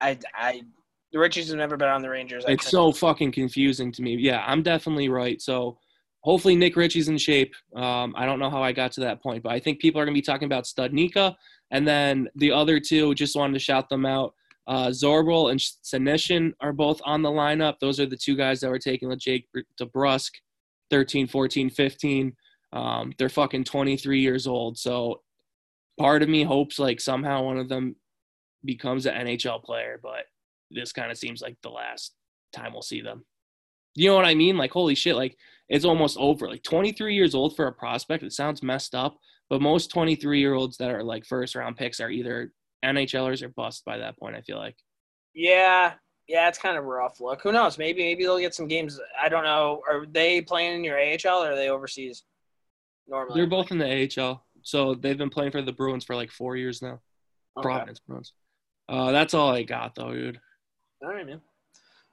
I, 0.00 0.18
I, 0.34 0.62
the 1.12 1.18
Ritchies 1.18 1.48
have 1.48 1.56
never 1.56 1.76
been 1.76 1.88
on 1.88 2.02
the 2.02 2.08
Rangers. 2.10 2.44
I 2.46 2.52
It's 2.52 2.64
couldn't- 2.64 2.70
so 2.70 2.92
fucking 2.92 3.32
confusing 3.32 3.92
to 3.92 4.02
me. 4.02 4.16
Yeah, 4.16 4.42
I'm 4.46 4.62
definitely 4.62 5.08
right. 5.08 5.40
So 5.42 5.78
hopefully 6.20 6.56
Nick 6.56 6.76
Ritchie's 6.76 7.08
in 7.08 7.18
shape. 7.18 7.54
Um, 7.74 8.14
I 8.16 8.24
don't 8.26 8.38
know 8.38 8.50
how 8.50 8.62
I 8.62 8.72
got 8.72 8.92
to 8.92 9.00
that 9.00 9.22
point, 9.22 9.42
but 9.42 9.52
I 9.52 9.58
think 9.60 9.80
people 9.80 10.00
are 10.00 10.04
going 10.04 10.14
to 10.14 10.18
be 10.18 10.22
talking 10.24 10.46
about 10.46 10.64
Studnicka. 10.64 11.34
And 11.70 11.86
then 11.86 12.28
the 12.34 12.52
other 12.52 12.80
two, 12.80 13.14
just 13.14 13.36
wanted 13.36 13.54
to 13.54 13.58
shout 13.58 13.88
them 13.88 14.04
out. 14.06 14.34
Uh, 14.66 14.86
and 14.86 14.94
Senyshyn 14.94 16.52
are 16.60 16.72
both 16.72 17.00
on 17.04 17.22
the 17.22 17.30
lineup. 17.30 17.78
Those 17.80 17.98
are 17.98 18.06
the 18.06 18.16
two 18.16 18.36
guys 18.36 18.60
that 18.60 18.70
were 18.70 18.78
taking 18.78 19.08
with 19.08 19.18
Jake 19.18 19.48
DeBrusk, 19.80 20.30
13, 20.90 21.26
14, 21.26 21.70
15. 21.70 22.32
Um, 22.72 23.12
they're 23.18 23.28
fucking 23.28 23.64
23 23.64 24.20
years 24.20 24.46
old. 24.46 24.78
So 24.78 25.22
part 25.98 26.22
of 26.22 26.28
me 26.28 26.44
hopes 26.44 26.78
like 26.78 27.00
somehow 27.00 27.42
one 27.42 27.58
of 27.58 27.68
them 27.68 27.96
becomes 28.64 29.06
an 29.06 29.26
NHL 29.26 29.62
player, 29.62 29.98
but 30.02 30.26
this 30.70 30.92
kind 30.92 31.10
of 31.10 31.18
seems 31.18 31.42
like 31.42 31.56
the 31.62 31.70
last 31.70 32.14
time 32.52 32.72
we'll 32.72 32.82
see 32.82 33.00
them. 33.00 33.24
You 33.96 34.10
know 34.10 34.16
what 34.16 34.24
I 34.24 34.34
mean? 34.34 34.56
Like, 34.56 34.70
holy 34.70 34.94
shit, 34.94 35.16
like 35.16 35.36
it's 35.68 35.84
almost 35.84 36.16
over. 36.18 36.48
Like 36.48 36.62
23 36.62 37.14
years 37.14 37.34
old 37.34 37.56
for 37.56 37.66
a 37.66 37.72
prospect, 37.72 38.22
it 38.22 38.32
sounds 38.32 38.62
messed 38.62 38.94
up, 38.94 39.18
but 39.50 39.60
most 39.60 39.90
23 39.90 40.40
year 40.40 40.54
olds 40.54 40.78
that 40.78 40.90
are 40.90 41.02
like 41.02 41.26
first 41.26 41.54
round 41.54 41.76
picks 41.76 42.00
are 42.00 42.08
either 42.08 42.52
NHLers 42.84 43.42
or 43.42 43.48
bust 43.48 43.84
by 43.84 43.98
that 43.98 44.18
point, 44.18 44.36
I 44.36 44.40
feel 44.40 44.56
like. 44.56 44.76
Yeah, 45.34 45.92
yeah, 46.28 46.48
it's 46.48 46.58
kind 46.58 46.78
of 46.78 46.84
a 46.84 46.86
rough 46.86 47.20
look. 47.20 47.42
Who 47.42 47.52
knows? 47.52 47.76
Maybe 47.76 48.02
maybe 48.02 48.22
they'll 48.22 48.38
get 48.38 48.54
some 48.54 48.68
games. 48.68 48.98
I 49.20 49.28
don't 49.28 49.44
know. 49.44 49.82
Are 49.88 50.06
they 50.06 50.40
playing 50.40 50.76
in 50.76 50.84
your 50.84 50.98
AHL 50.98 51.42
or 51.42 51.52
are 51.52 51.56
they 51.56 51.68
overseas? 51.68 52.22
Normally, 53.08 53.40
They're 53.40 53.50
both 53.50 53.72
in 53.72 53.78
the 53.78 54.08
AHL. 54.18 54.44
So 54.62 54.94
they've 54.94 55.18
been 55.18 55.30
playing 55.30 55.50
for 55.50 55.62
the 55.62 55.72
Bruins 55.72 56.04
for 56.04 56.14
like 56.14 56.30
four 56.30 56.56
years 56.56 56.80
now. 56.80 57.00
Okay. 57.56 57.62
Providence 57.62 57.98
Bruins. 57.98 58.32
Uh, 58.88 59.10
that's 59.10 59.34
all 59.34 59.50
I 59.50 59.64
got 59.64 59.96
though, 59.96 60.12
dude. 60.12 60.40
All 61.02 61.08
right, 61.08 61.26
man. 61.26 61.40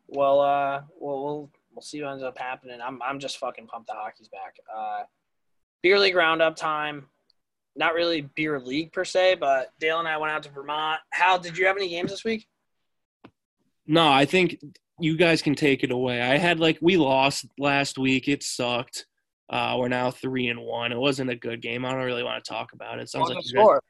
Well, 0.08 0.42
uh, 0.42 0.82
we'll 1.00 1.24
we'll 1.24 1.52
we'll 1.74 1.82
see 1.84 2.02
what 2.02 2.12
ends 2.12 2.24
up 2.24 2.38
happening. 2.38 2.80
I'm 2.82 3.00
I'm 3.04 3.20
just 3.20 3.38
fucking 3.38 3.68
pumped 3.68 3.88
that 3.88 3.98
hockey's 3.98 4.30
back. 4.30 4.56
Uh, 4.76 5.04
beer 5.84 6.00
league 6.00 6.16
roundup 6.16 6.56
time. 6.56 7.08
Not 7.78 7.93
really 7.93 8.21
beer 8.21 8.59
league 8.59 8.91
per 8.91 9.05
se, 9.05 9.36
but 9.36 9.71
Dale 9.80 9.99
and 9.99 10.07
I 10.07 10.17
went 10.17 10.34
out 10.34 10.43
to 10.43 10.49
Vermont. 10.49 10.99
Hal, 11.11 11.39
did 11.39 11.57
you 11.57 11.67
have 11.67 11.78
any 11.78 11.89
games 11.89 12.09
this 12.11 12.23
week? 12.23 12.47
No, 13.86 14.07
I 14.09 14.25
think 14.25 14.59
you 14.99 15.15
guys 15.15 15.41
can 15.41 15.55
take 15.55 15.84
it 15.84 15.91
away. 15.91 16.21
I 16.21 16.38
had 16.38 16.59
like 16.59 16.78
we 16.82 16.97
lost 16.97 17.45
last 17.57 17.97
week. 17.97 18.28
It 18.28 18.43
sucked. 18.43 19.05
Uh, 19.49 19.75
we're 19.80 19.88
now 19.88 20.11
three 20.11 20.47
and 20.47 20.59
one. 20.59 20.91
It 20.91 20.97
wasn't 20.97 21.30
a 21.30 21.36
good 21.36 21.61
game. 21.61 21.86
I 21.86 21.91
don't 21.91 22.03
really 22.03 22.23
want 22.23 22.43
to 22.43 22.49
talk 22.49 22.73
about 22.73 22.99
it. 22.99 23.03
it 23.03 23.09
Sounds 23.09 23.23
What 23.23 23.30
like 23.30 23.38
was 23.38 23.51
you 23.51 23.53
the 23.53 23.57
guys 23.59 23.63
score? 23.63 23.84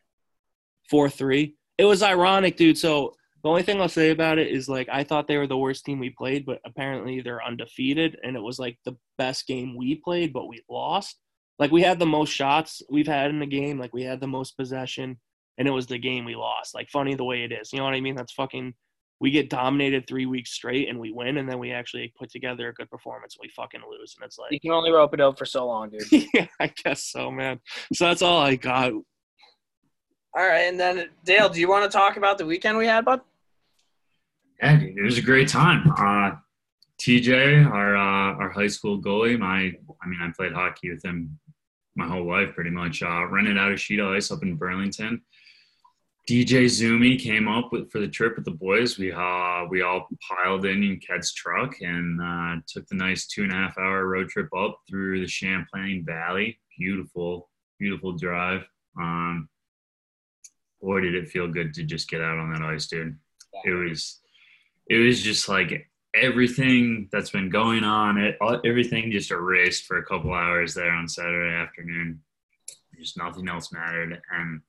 four 0.89 1.09
three. 1.09 1.55
It 1.77 1.85
was 1.85 2.03
ironic, 2.03 2.57
dude. 2.57 2.77
So 2.77 3.15
the 3.43 3.49
only 3.49 3.63
thing 3.63 3.81
I'll 3.81 3.89
say 3.89 4.11
about 4.11 4.37
it 4.37 4.47
is 4.49 4.67
like 4.67 4.89
I 4.91 5.03
thought 5.03 5.27
they 5.27 5.37
were 5.37 5.47
the 5.47 5.57
worst 5.57 5.85
team 5.85 5.99
we 5.99 6.09
played, 6.09 6.45
but 6.45 6.59
apparently 6.65 7.21
they're 7.21 7.43
undefeated, 7.43 8.17
and 8.23 8.35
it 8.35 8.41
was 8.41 8.59
like 8.59 8.77
the 8.85 8.97
best 9.17 9.47
game 9.47 9.75
we 9.77 9.95
played, 9.95 10.33
but 10.33 10.47
we 10.47 10.61
lost. 10.69 11.17
Like 11.59 11.71
we 11.71 11.81
had 11.81 11.99
the 11.99 12.05
most 12.05 12.31
shots 12.31 12.81
we've 12.89 13.07
had 13.07 13.31
in 13.31 13.39
the 13.39 13.47
game, 13.47 13.79
like 13.79 13.93
we 13.93 14.03
had 14.03 14.19
the 14.19 14.27
most 14.27 14.57
possession, 14.57 15.19
and 15.57 15.67
it 15.67 15.71
was 15.71 15.87
the 15.87 15.97
game 15.97 16.25
we 16.25 16.35
lost. 16.35 16.75
Like 16.75 16.89
funny 16.89 17.15
the 17.15 17.23
way 17.23 17.43
it 17.43 17.51
is, 17.51 17.73
you 17.73 17.79
know 17.79 17.85
what 17.85 17.95
I 17.95 18.01
mean? 18.01 18.15
That's 18.15 18.33
fucking. 18.33 18.73
We 19.19 19.31
get 19.31 19.49
dominated 19.49 20.05
three 20.05 20.27
weeks 20.27 20.51
straight 20.51 20.89
and 20.89 20.99
we 20.99 21.11
win, 21.11 21.37
and 21.37 21.49
then 21.49 21.57
we 21.57 21.71
actually 21.71 22.13
put 22.19 22.29
together 22.29 22.69
a 22.69 22.73
good 22.73 22.87
performance 22.91 23.35
and 23.35 23.47
we 23.47 23.49
fucking 23.49 23.81
lose, 23.89 24.15
and 24.15 24.25
it's 24.27 24.37
like 24.37 24.51
You 24.51 24.59
can 24.59 24.71
only 24.71 24.91
rope 24.91 25.15
it 25.15 25.21
out 25.21 25.39
for 25.39 25.45
so 25.45 25.65
long, 25.65 25.89
dude. 25.89 26.27
yeah, 26.33 26.45
I 26.59 26.71
guess 26.83 27.05
so, 27.05 27.31
man. 27.31 27.59
So 27.93 28.05
that's 28.05 28.21
all 28.21 28.39
I 28.39 28.55
got. 28.55 28.91
All 28.91 29.03
right, 30.35 30.65
and 30.67 30.79
then 30.79 31.09
Dale, 31.25 31.49
do 31.49 31.59
you 31.59 31.67
want 31.67 31.91
to 31.91 31.97
talk 31.97 32.17
about 32.17 32.37
the 32.37 32.45
weekend 32.45 32.77
we 32.77 32.85
had, 32.85 33.05
bud? 33.05 33.21
Yeah, 34.59 34.75
dude, 34.75 34.95
it 34.95 35.01
was 35.01 35.17
a 35.17 35.23
great 35.23 35.47
time. 35.47 35.91
Uh, 35.97 36.35
TJ, 37.01 37.65
our 37.65 37.95
uh, 37.97 38.35
our 38.35 38.49
high 38.49 38.67
school 38.67 39.01
goalie, 39.01 39.39
my 39.39 39.71
I 40.01 40.07
mean, 40.07 40.19
I 40.21 40.31
played 40.35 40.53
hockey 40.53 40.91
with 40.91 41.03
him 41.03 41.39
my 41.97 42.07
whole 42.07 42.25
life 42.25 42.53
pretty 42.53 42.69
much. 42.69 43.01
Uh, 43.01 43.25
rented 43.27 43.57
out 43.57 43.71
a 43.71 43.77
sheet 43.77 43.99
of 43.99 44.09
ice 44.09 44.31
up 44.31 44.43
in 44.43 44.55
Burlington. 44.55 45.21
DJ 46.29 46.65
Zumi 46.65 47.17
came 47.17 47.47
up 47.47 47.71
with 47.71 47.89
for 47.89 47.99
the 47.99 48.07
trip 48.07 48.35
with 48.35 48.45
the 48.45 48.51
boys. 48.51 48.97
We 48.97 49.11
uh, 49.11 49.65
we 49.69 49.81
all 49.81 50.07
piled 50.29 50.65
in 50.65 50.83
in 50.83 50.99
Ked's 50.99 51.33
truck 51.33 51.75
and 51.81 52.21
uh, 52.21 52.61
took 52.67 52.85
the 52.87 52.95
nice 52.95 53.27
two 53.27 53.43
and 53.43 53.51
a 53.51 53.55
half 53.55 53.77
hour 53.77 54.05
road 54.07 54.29
trip 54.29 54.49
up 54.55 54.79
through 54.87 55.21
the 55.21 55.27
Champlain 55.27 56.03
Valley. 56.05 56.59
Beautiful, 56.77 57.49
beautiful 57.79 58.11
drive. 58.17 58.63
Um, 58.99 59.47
boy, 60.81 60.99
did 61.01 61.15
it 61.15 61.29
feel 61.29 61.47
good 61.47 61.73
to 61.75 61.83
just 61.83 62.09
get 62.09 62.21
out 62.21 62.37
on 62.37 62.51
that 62.51 62.61
ice, 62.61 62.87
dude. 62.87 63.17
It 63.63 63.71
was, 63.71 64.19
it 64.89 64.97
was 64.97 65.21
just 65.21 65.49
like 65.49 65.89
everything 66.13 67.09
that's 67.11 67.29
been 67.29 67.49
going 67.49 67.83
on. 67.83 68.17
It 68.17 68.37
all- 68.41 68.61
everything 68.65 69.11
just 69.11 69.31
erased 69.31 69.85
for 69.85 69.97
a 69.97 70.05
couple 70.05 70.33
hours 70.33 70.73
there 70.73 70.91
on 70.91 71.07
Saturday 71.07 71.53
afternoon. 71.53 72.23
Just 72.97 73.17
nothing 73.17 73.47
else 73.47 73.71
mattered, 73.71 74.21
and 74.31 74.61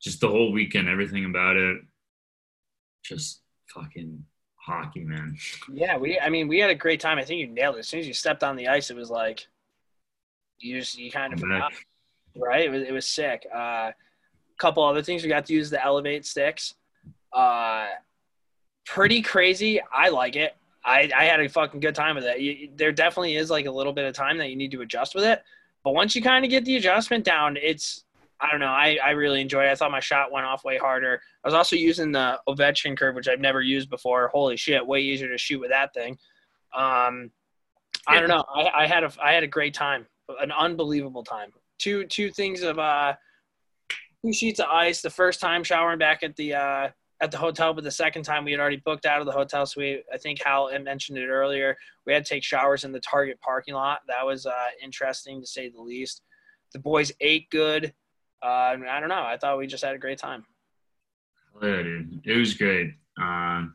just 0.00 0.20
the 0.20 0.28
whole 0.28 0.50
weekend, 0.50 0.88
everything 0.88 1.26
about 1.26 1.56
it, 1.56 1.82
just 3.02 3.42
fucking 3.68 4.24
hockey, 4.56 5.04
man. 5.04 5.36
Yeah, 5.70 5.98
we. 5.98 6.18
I 6.18 6.30
mean, 6.30 6.48
we 6.48 6.58
had 6.58 6.70
a 6.70 6.74
great 6.74 7.00
time. 7.00 7.18
I 7.18 7.24
think 7.24 7.40
you 7.40 7.46
nailed 7.48 7.76
it. 7.76 7.80
As 7.80 7.88
soon 7.88 8.00
as 8.00 8.06
you 8.06 8.14
stepped 8.14 8.42
on 8.42 8.56
the 8.56 8.68
ice, 8.68 8.90
it 8.90 8.96
was 8.96 9.10
like 9.10 9.46
you 10.58 10.80
just 10.80 10.98
you 10.98 11.10
kind 11.10 11.32
of 11.32 11.40
forgot, 11.40 11.72
right? 12.36 12.64
It 12.64 12.70
was 12.70 12.82
it 12.82 12.92
was 12.92 13.06
sick. 13.06 13.46
A 13.52 13.58
uh, 13.58 13.92
couple 14.58 14.82
other 14.82 15.02
things 15.02 15.22
we 15.22 15.28
got 15.28 15.46
to 15.46 15.52
use 15.52 15.70
the 15.70 15.84
elevate 15.84 16.24
sticks. 16.24 16.74
Uh, 17.32 17.86
pretty 18.86 19.22
crazy. 19.22 19.80
I 19.92 20.08
like 20.08 20.36
it. 20.36 20.56
I, 20.84 21.10
I 21.16 21.24
had 21.24 21.40
a 21.40 21.48
fucking 21.48 21.80
good 21.80 21.94
time 21.94 22.16
with 22.16 22.24
it. 22.24 22.40
You, 22.40 22.68
there 22.76 22.92
definitely 22.92 23.36
is 23.36 23.50
like 23.50 23.66
a 23.66 23.70
little 23.70 23.92
bit 23.92 24.04
of 24.04 24.14
time 24.14 24.36
that 24.38 24.50
you 24.50 24.56
need 24.56 24.70
to 24.72 24.82
adjust 24.82 25.14
with 25.14 25.24
it, 25.24 25.42
but 25.82 25.92
once 25.92 26.14
you 26.14 26.22
kind 26.22 26.44
of 26.44 26.50
get 26.50 26.64
the 26.64 26.76
adjustment 26.76 27.24
down, 27.24 27.56
it's 27.56 28.04
I 28.40 28.50
don't 28.50 28.60
know. 28.60 28.66
I, 28.66 28.98
I 29.02 29.10
really 29.10 29.40
enjoyed 29.40 29.66
it. 29.66 29.70
I 29.70 29.74
thought 29.74 29.90
my 29.90 30.00
shot 30.00 30.32
went 30.32 30.44
off 30.44 30.64
way 30.64 30.76
harder. 30.76 31.22
I 31.44 31.48
was 31.48 31.54
also 31.54 31.76
using 31.76 32.12
the 32.12 32.38
Ovechkin 32.48 32.96
curve, 32.96 33.14
which 33.14 33.28
I've 33.28 33.40
never 33.40 33.62
used 33.62 33.88
before. 33.88 34.28
Holy 34.28 34.56
shit, 34.56 34.86
way 34.86 35.00
easier 35.00 35.28
to 35.28 35.38
shoot 35.38 35.60
with 35.60 35.70
that 35.70 35.94
thing. 35.94 36.18
Um, 36.74 37.30
I 38.06 38.18
don't 38.20 38.28
know. 38.28 38.44
I, 38.54 38.82
I 38.82 38.86
had 38.86 39.04
a 39.04 39.12
I 39.22 39.32
had 39.32 39.44
a 39.44 39.48
great 39.48 39.72
time, 39.72 40.06
an 40.40 40.52
unbelievable 40.52 41.22
time. 41.22 41.52
Two 41.78 42.04
two 42.06 42.30
things 42.30 42.62
of 42.62 42.78
uh, 42.78 43.14
two 44.24 44.32
sheets 44.32 44.60
of 44.60 44.66
ice. 44.66 45.00
The 45.00 45.10
first 45.10 45.40
time 45.40 45.64
showering 45.64 45.98
back 45.98 46.22
at 46.22 46.36
the 46.36 46.54
uh, 46.54 46.88
at 47.24 47.30
the 47.30 47.38
hotel, 47.38 47.72
but 47.72 47.82
the 47.82 47.90
second 47.90 48.22
time 48.22 48.44
we 48.44 48.50
had 48.50 48.60
already 48.60 48.82
booked 48.84 49.06
out 49.06 49.20
of 49.20 49.26
the 49.26 49.32
hotel. 49.32 49.64
So 49.64 49.80
we, 49.80 50.02
I 50.12 50.18
think 50.18 50.42
Hal 50.42 50.68
had 50.68 50.84
mentioned 50.84 51.18
it 51.18 51.26
earlier. 51.26 51.76
We 52.06 52.12
had 52.12 52.24
to 52.24 52.28
take 52.28 52.44
showers 52.44 52.84
in 52.84 52.92
the 52.92 53.00
Target 53.00 53.40
parking 53.40 53.74
lot. 53.74 54.00
That 54.06 54.24
was 54.24 54.44
uh, 54.46 54.52
interesting 54.82 55.40
to 55.40 55.46
say 55.46 55.70
the 55.70 55.80
least. 55.80 56.22
The 56.72 56.78
boys 56.78 57.12
ate 57.20 57.48
good. 57.50 57.94
Uh, 58.42 58.76
I 58.88 59.00
don't 59.00 59.08
know. 59.08 59.22
I 59.22 59.38
thought 59.38 59.58
we 59.58 59.66
just 59.66 59.82
had 59.82 59.94
a 59.94 59.98
great 59.98 60.18
time. 60.18 60.44
Yeah, 61.62 61.82
dude, 61.82 62.20
it 62.24 62.36
was 62.36 62.52
great. 62.54 62.94
Um, 63.20 63.74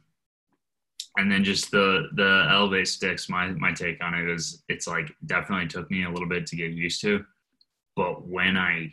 and 1.17 1.31
then 1.31 1.43
just 1.43 1.71
the 1.71 2.09
the 2.15 2.47
elevate 2.51 2.87
sticks. 2.87 3.29
My 3.29 3.47
my 3.47 3.71
take 3.71 4.03
on 4.03 4.13
it 4.13 4.29
is 4.29 4.63
it's 4.69 4.87
like 4.87 5.11
definitely 5.25 5.67
took 5.67 5.89
me 5.89 6.03
a 6.03 6.09
little 6.09 6.29
bit 6.29 6.45
to 6.47 6.55
get 6.55 6.71
used 6.71 7.01
to, 7.01 7.25
but 7.95 8.27
when 8.27 8.57
I 8.57 8.91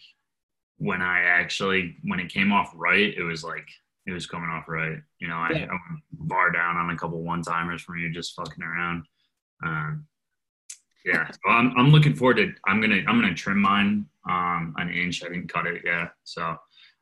when 0.79 1.03
I 1.03 1.23
actually 1.25 1.97
when 2.05 2.21
it 2.21 2.33
came 2.33 2.53
off 2.53 2.73
right, 2.75 3.13
it 3.15 3.23
was 3.23 3.45
like 3.45 3.69
it 4.07 4.13
was 4.13 4.27
coming 4.27 4.51
off 4.51 4.69
right. 4.69 4.99
You 5.19 5.29
know, 5.29 5.37
I, 5.37 5.51
Yeah. 5.51 5.67
I 5.67 5.73
went 5.73 6.03
bar 6.13 6.51
down 6.51 6.77
on 6.77 6.91
a 6.91 6.97
couple 6.97 7.23
one 7.23 7.43
timers 7.43 7.83
from 7.83 7.99
you 7.99 8.11
just 8.13 8.35
fucking 8.35 8.63
around. 8.63 9.05
Um, 9.65 10.07
yeah, 11.05 11.31
so 11.31 11.51
I'm 11.51 11.73
I'm 11.77 11.91
looking 11.91 12.15
forward 12.15 12.37
to. 12.39 12.53
I'm 12.67 12.81
gonna 12.81 13.03
I'm 13.07 13.21
gonna 13.21 13.35
trim 13.35 13.61
mine 13.61 14.07
um 14.29 14.75
an 14.77 14.91
inch. 14.91 15.25
I 15.25 15.29
didn't 15.29 15.53
cut 15.53 15.67
it 15.67 15.83
yet, 15.85 16.13
so 16.25 16.57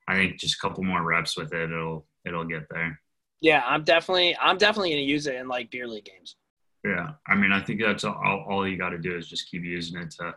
I 0.06 0.14
think 0.14 0.38
just 0.38 0.56
a 0.56 0.58
couple 0.60 0.84
more 0.84 1.02
reps 1.02 1.36
with 1.36 1.54
it, 1.54 1.70
it'll 1.70 2.06
it'll 2.26 2.44
get 2.44 2.66
there. 2.70 3.00
Yeah, 3.40 3.62
I'm 3.66 3.84
definitely, 3.84 4.36
I'm 4.40 4.56
definitely 4.58 4.90
gonna 4.90 5.02
use 5.02 5.26
it 5.26 5.36
in 5.36 5.48
like 5.48 5.70
beer 5.70 5.86
league 5.86 6.04
games. 6.04 6.36
Yeah, 6.84 7.12
I 7.26 7.34
mean, 7.34 7.52
I 7.52 7.60
think 7.60 7.80
that's 7.80 8.04
all, 8.04 8.44
all 8.48 8.68
you 8.68 8.76
got 8.76 8.90
to 8.90 8.98
do 8.98 9.16
is 9.16 9.26
just 9.26 9.50
keep 9.50 9.64
using 9.64 10.00
it 10.00 10.10
to 10.12 10.34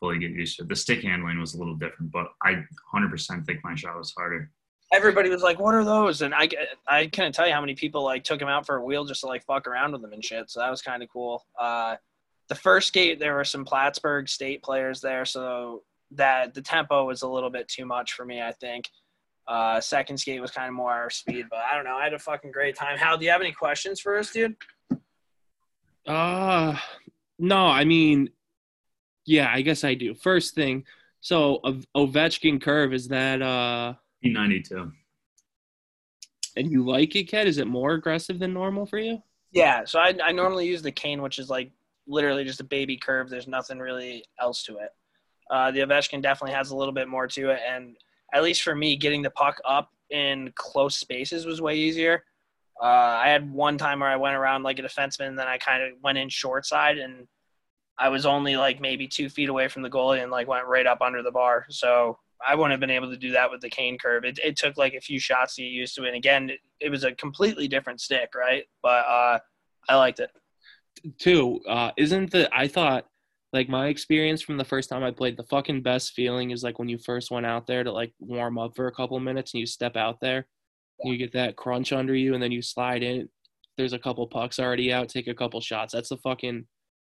fully 0.00 0.18
get 0.18 0.30
used 0.30 0.56
to 0.56 0.62
it. 0.62 0.68
The 0.68 0.76
stick 0.76 1.02
handling 1.02 1.38
was 1.38 1.54
a 1.54 1.58
little 1.58 1.74
different, 1.74 2.10
but 2.10 2.28
I 2.42 2.64
100% 2.94 3.44
think 3.44 3.60
my 3.62 3.74
shot 3.74 3.98
was 3.98 4.14
harder. 4.16 4.50
Everybody 4.94 5.28
was 5.28 5.42
like, 5.42 5.58
"What 5.58 5.74
are 5.74 5.84
those?" 5.84 6.22
And 6.22 6.34
I, 6.34 6.48
I 6.86 7.06
couldn't 7.06 7.32
tell 7.32 7.46
you 7.46 7.52
how 7.52 7.60
many 7.60 7.74
people 7.74 8.04
like 8.04 8.24
took 8.24 8.38
them 8.38 8.48
out 8.48 8.66
for 8.66 8.76
a 8.76 8.84
wheel 8.84 9.04
just 9.04 9.22
to 9.22 9.26
like 9.26 9.44
fuck 9.44 9.66
around 9.66 9.92
with 9.92 10.02
them 10.02 10.12
and 10.12 10.24
shit. 10.24 10.50
So 10.50 10.60
that 10.60 10.70
was 10.70 10.82
kind 10.82 11.02
of 11.02 11.08
cool. 11.08 11.44
Uh, 11.58 11.96
the 12.48 12.54
first 12.54 12.88
skate, 12.88 13.18
there 13.18 13.34
were 13.34 13.44
some 13.44 13.64
Plattsburgh 13.64 14.28
State 14.28 14.62
players 14.62 15.00
there, 15.00 15.24
so 15.24 15.82
that 16.12 16.54
the 16.54 16.62
tempo 16.62 17.04
was 17.06 17.22
a 17.22 17.28
little 17.28 17.50
bit 17.50 17.68
too 17.68 17.86
much 17.86 18.12
for 18.12 18.24
me. 18.24 18.40
I 18.40 18.52
think. 18.52 18.88
Uh, 19.46 19.78
second 19.78 20.16
skate 20.16 20.40
was 20.40 20.50
kind 20.50 20.68
of 20.68 20.74
more 20.74 20.90
our 20.90 21.10
speed, 21.10 21.44
but 21.50 21.58
I 21.70 21.74
don't 21.74 21.84
know. 21.84 21.96
I 21.96 22.04
had 22.04 22.14
a 22.14 22.18
fucking 22.18 22.50
great 22.50 22.76
time. 22.76 22.96
Hal, 22.96 23.18
do 23.18 23.26
you 23.26 23.30
have 23.30 23.42
any 23.42 23.52
questions 23.52 24.00
for 24.00 24.16
us, 24.16 24.32
dude? 24.32 24.56
Uh 26.06 26.78
no, 27.38 27.66
I 27.66 27.84
mean, 27.84 28.30
yeah, 29.26 29.50
I 29.52 29.62
guess 29.62 29.84
I 29.84 29.94
do. 29.94 30.14
First 30.14 30.54
thing, 30.54 30.84
so 31.20 31.60
Ov- 31.64 31.86
Ovechkin 31.96 32.60
curve 32.60 32.92
is 32.92 33.08
that 33.08 33.42
uh, 33.42 33.94
P92. 34.24 34.92
and 36.56 36.70
you 36.70 36.84
like 36.84 37.14
it, 37.16 37.24
Ken? 37.24 37.46
Is 37.46 37.58
it 37.58 37.66
more 37.66 37.92
aggressive 37.92 38.38
than 38.38 38.52
normal 38.52 38.86
for 38.86 38.98
you? 38.98 39.22
Yeah, 39.52 39.84
so 39.84 39.98
I, 39.98 40.14
I 40.22 40.32
normally 40.32 40.66
use 40.66 40.82
the 40.82 40.92
Kane, 40.92 41.22
which 41.22 41.38
is 41.38 41.48
like 41.48 41.70
literally 42.06 42.44
just 42.44 42.60
a 42.60 42.64
baby 42.64 42.96
curve. 42.96 43.30
There's 43.30 43.48
nothing 43.48 43.78
really 43.78 44.24
else 44.40 44.64
to 44.64 44.78
it. 44.78 44.90
Uh, 45.50 45.70
the 45.70 45.80
Ovechkin 45.80 46.22
definitely 46.22 46.54
has 46.54 46.70
a 46.70 46.76
little 46.76 46.94
bit 46.94 47.08
more 47.08 47.26
to 47.28 47.50
it, 47.50 47.60
and 47.68 47.96
at 48.32 48.42
least 48.42 48.62
for 48.62 48.74
me, 48.74 48.96
getting 48.96 49.22
the 49.22 49.30
puck 49.30 49.60
up 49.64 49.90
in 50.10 50.52
close 50.56 50.96
spaces 50.96 51.46
was 51.46 51.60
way 51.60 51.76
easier. 51.76 52.24
Uh, 52.82 52.86
I 52.86 53.28
had 53.28 53.52
one 53.52 53.78
time 53.78 54.00
where 54.00 54.08
I 54.08 54.16
went 54.16 54.34
around 54.34 54.62
like 54.62 54.78
a 54.78 54.82
defenseman, 54.82 55.28
and 55.28 55.38
then 55.38 55.46
I 55.46 55.58
kind 55.58 55.82
of 55.82 55.90
went 56.02 56.18
in 56.18 56.28
short 56.28 56.66
side, 56.66 56.98
and 56.98 57.28
I 57.98 58.08
was 58.08 58.26
only 58.26 58.56
like 58.56 58.80
maybe 58.80 59.06
two 59.06 59.28
feet 59.28 59.48
away 59.48 59.68
from 59.68 59.82
the 59.82 59.90
goalie, 59.90 60.22
and 60.22 60.32
like 60.32 60.48
went 60.48 60.66
right 60.66 60.86
up 60.86 61.00
under 61.00 61.22
the 61.22 61.30
bar. 61.30 61.66
So 61.68 62.18
I 62.46 62.54
wouldn't 62.54 62.72
have 62.72 62.80
been 62.80 62.90
able 62.90 63.10
to 63.10 63.16
do 63.16 63.32
that 63.32 63.50
with 63.50 63.60
the 63.60 63.70
Kane 63.70 63.98
curve. 63.98 64.24
It, 64.24 64.38
it 64.42 64.56
took 64.56 64.76
like 64.76 64.94
a 64.94 65.00
few 65.00 65.18
shots 65.18 65.56
to 65.56 65.62
get 65.62 65.68
used 65.68 65.94
to 65.96 66.04
it. 66.04 66.08
And 66.08 66.16
again, 66.16 66.50
it, 66.50 66.60
it 66.80 66.90
was 66.90 67.04
a 67.04 67.12
completely 67.12 67.68
different 67.68 68.00
stick, 68.00 68.34
right? 68.34 68.64
But 68.82 69.06
uh, 69.06 69.38
I 69.88 69.96
liked 69.96 70.20
it. 70.20 70.30
Too, 71.18 71.60
uh, 71.68 71.90
isn't 71.96 72.30
the 72.30 72.48
I 72.54 72.68
thought 72.68 73.06
like 73.52 73.68
my 73.68 73.86
experience 73.86 74.42
from 74.42 74.56
the 74.56 74.64
first 74.64 74.88
time 74.88 75.04
I 75.04 75.12
played, 75.12 75.36
the 75.36 75.44
fucking 75.44 75.82
best 75.82 76.12
feeling 76.12 76.50
is 76.50 76.62
like 76.62 76.78
when 76.78 76.88
you 76.88 76.98
first 76.98 77.30
went 77.30 77.46
out 77.46 77.66
there 77.66 77.84
to 77.84 77.92
like 77.92 78.12
warm 78.18 78.58
up 78.58 78.74
for 78.74 78.88
a 78.88 78.92
couple 78.92 79.18
minutes 79.20 79.54
and 79.54 79.60
you 79.60 79.66
step 79.66 79.96
out 79.96 80.20
there, 80.20 80.46
you 81.02 81.16
get 81.16 81.32
that 81.32 81.56
crunch 81.56 81.92
under 81.92 82.14
you, 82.14 82.34
and 82.34 82.42
then 82.42 82.52
you 82.52 82.62
slide 82.62 83.02
in. 83.02 83.28
There's 83.76 83.92
a 83.92 83.98
couple 83.98 84.26
pucks 84.26 84.58
already 84.58 84.92
out. 84.92 85.08
Take 85.08 85.26
a 85.26 85.34
couple 85.34 85.60
shots. 85.60 85.92
That's 85.92 86.08
the 86.08 86.16
fucking. 86.18 86.66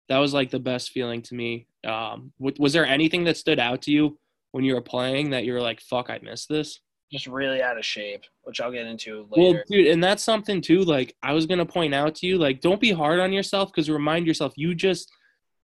That 0.09 0.19
was 0.19 0.35
like 0.35 0.51
the 0.51 0.59
best 0.59 0.91
feeling 0.91 1.23
to 1.23 1.35
me. 1.35 1.67
Um, 1.85 2.33
w- 2.39 2.57
was 2.59 2.73
there 2.73 2.87
anything 2.87 3.25
that 3.25 3.37
stood 3.37 3.59
out 3.59 3.83
to 3.83 3.91
you 3.91 4.19
when 4.53 4.65
you 4.65 4.75
were 4.75 4.81
playing 4.81 5.31
that 5.31 5.45
you 5.45 5.53
were 5.53 5.61
like, 5.61 5.81
"Fuck, 5.81 6.11
I 6.11 6.19
missed 6.23 6.49
this"? 6.49 6.81
Just 7.13 7.27
really 7.27 7.61
out 7.61 7.77
of 7.79 7.85
shape, 7.85 8.23
which 8.43 8.61
I'll 8.61 8.71
get 8.71 8.87
into 8.87 9.27
later. 9.31 9.55
Well, 9.55 9.63
dude, 9.69 9.89
and 9.89 10.03
that's 10.03 10.23
something 10.23 10.61
too. 10.61 10.83
Like 10.85 11.17
I 11.23 11.33
was 11.33 11.47
gonna 11.47 11.67
point 11.67 11.95
out 11.95 12.15
to 12.17 12.27
you, 12.27 12.39
like 12.39 12.61
don't 12.61 12.81
be 12.81 12.93
hard 12.93 13.19
on 13.21 13.33
yourself 13.33 13.71
because 13.73 13.91
remind 13.91 14.27
yourself 14.27 14.53
you 14.57 14.75
just 14.75 15.11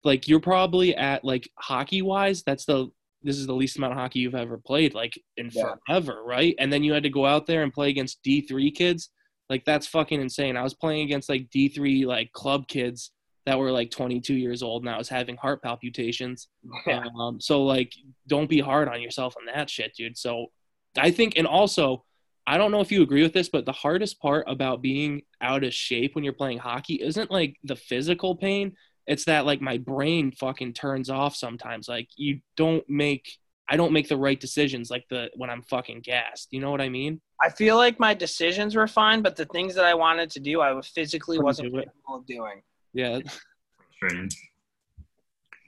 like 0.04 0.26
you're 0.28 0.40
probably 0.40 0.94
at 0.96 1.24
like 1.24 1.48
hockey 1.58 2.02
wise. 2.02 2.42
That's 2.44 2.64
the 2.64 2.88
this 3.22 3.36
is 3.38 3.46
the 3.46 3.54
least 3.54 3.76
amount 3.78 3.92
of 3.94 3.98
hockey 3.98 4.18
you've 4.20 4.34
ever 4.34 4.58
played 4.58 4.94
like 4.94 5.18
in 5.36 5.50
Yeah. 5.52 5.74
forever, 5.86 6.22
right? 6.24 6.54
And 6.58 6.72
then 6.72 6.82
you 6.84 6.92
had 6.92 7.02
to 7.04 7.10
go 7.10 7.24
out 7.24 7.46
there 7.46 7.62
and 7.62 7.72
play 7.72 7.88
against 7.90 8.22
D 8.22 8.40
three 8.42 8.70
kids. 8.70 9.10
Like 9.50 9.64
that's 9.66 9.86
fucking 9.86 10.20
insane. 10.20 10.56
I 10.56 10.62
was 10.62 10.74
playing 10.74 11.02
against 11.04 11.28
like 11.28 11.48
D 11.50 11.68
three 11.68 12.06
like 12.06 12.32
club 12.32 12.68
kids 12.68 13.12
that 13.46 13.58
were 13.58 13.70
like 13.70 13.90
22 13.90 14.34
years 14.34 14.62
old 14.62 14.82
and 14.82 14.90
I 14.90 14.98
was 14.98 15.08
having 15.08 15.36
heart 15.36 15.62
palpitations. 15.62 16.48
Yeah. 16.86 17.04
Um, 17.18 17.40
so 17.40 17.62
like, 17.62 17.92
don't 18.26 18.48
be 18.48 18.60
hard 18.60 18.88
on 18.88 19.00
yourself 19.00 19.36
on 19.38 19.46
that 19.46 19.70
shit, 19.70 19.94
dude. 19.94 20.18
So 20.18 20.48
I 20.98 21.10
think, 21.10 21.34
and 21.36 21.46
also, 21.46 22.04
I 22.46 22.58
don't 22.58 22.72
know 22.72 22.80
if 22.80 22.92
you 22.92 23.02
agree 23.02 23.22
with 23.22 23.32
this, 23.32 23.48
but 23.48 23.64
the 23.64 23.72
hardest 23.72 24.20
part 24.20 24.44
about 24.48 24.82
being 24.82 25.22
out 25.40 25.64
of 25.64 25.72
shape 25.72 26.14
when 26.14 26.24
you're 26.24 26.34
playing 26.34 26.58
hockey 26.58 26.94
isn't 26.94 27.30
like 27.30 27.56
the 27.64 27.76
physical 27.76 28.36
pain. 28.36 28.74
It's 29.06 29.24
that 29.24 29.46
like 29.46 29.60
my 29.60 29.78
brain 29.78 30.32
fucking 30.32 30.74
turns 30.74 31.08
off 31.08 31.36
sometimes. 31.36 31.88
Like 31.88 32.08
you 32.16 32.40
don't 32.56 32.84
make, 32.88 33.30
I 33.68 33.76
don't 33.76 33.92
make 33.92 34.08
the 34.08 34.16
right 34.16 34.38
decisions 34.38 34.90
like 34.90 35.06
the 35.08 35.30
when 35.36 35.48
I'm 35.48 35.62
fucking 35.62 36.00
gassed. 36.00 36.48
You 36.50 36.60
know 36.60 36.70
what 36.70 36.82
I 36.82 36.90
mean? 36.90 37.20
I 37.42 37.48
feel 37.48 37.76
like 37.76 37.98
my 37.98 38.12
decisions 38.12 38.76
were 38.76 38.86
fine, 38.86 39.22
but 39.22 39.36
the 39.36 39.46
things 39.46 39.74
that 39.76 39.84
I 39.84 39.94
wanted 39.94 40.30
to 40.32 40.40
do, 40.40 40.60
I 40.60 40.78
physically 40.82 41.38
wasn't 41.38 41.72
capable 41.72 42.16
of 42.16 42.26
doing. 42.26 42.62
Yeah, 42.94 43.18
Frustrating. 43.98 44.30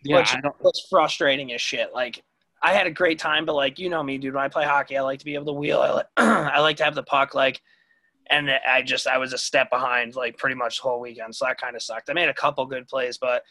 yeah. 0.05 0.19
Which 0.19 0.35
I 0.35 0.41
don't. 0.41 0.55
was 0.63 0.87
frustrating 0.89 1.53
as 1.53 1.61
shit. 1.61 1.93
Like 1.93 2.23
I 2.63 2.73
had 2.73 2.87
a 2.87 2.91
great 2.91 3.19
time, 3.19 3.45
but 3.45 3.55
like 3.55 3.79
you 3.79 3.91
know 3.91 4.03
me, 4.03 4.17
dude. 4.19 4.35
When 4.35 4.45
I 4.45 4.49
play 4.49 4.65
hockey, 4.65 4.97
I 4.97 5.03
like 5.03 5.19
to 5.19 5.25
be 5.25 5.35
able 5.35 5.47
to 5.47 5.53
wheel. 5.53 5.81
I 5.81 5.91
like 5.91 6.07
I 6.17 6.61
like 6.61 6.77
to 6.79 6.85
have 6.85 6.95
the 6.95 7.03
puck, 7.03 7.35
like, 7.35 7.61
and 8.31 8.49
I 8.51 8.83
just 8.83 9.07
I 9.07 9.19
was 9.19 9.33
a 9.33 9.39
step 9.39 9.71
behind 9.71 10.15
like 10.15 10.39
pretty 10.39 10.55
much 10.57 10.77
the 10.79 10.85
whole 10.85 11.01
weekend, 11.01 11.35
so 11.35 11.45
that 11.47 11.61
kind 11.61 11.75
of 11.77 11.83
sucked. 11.83 12.09
I 12.09 12.13
made 12.13 12.29
a 12.29 12.35
couple 12.35 12.65
good 12.67 12.87
plays, 12.89 13.19
but 13.19 13.43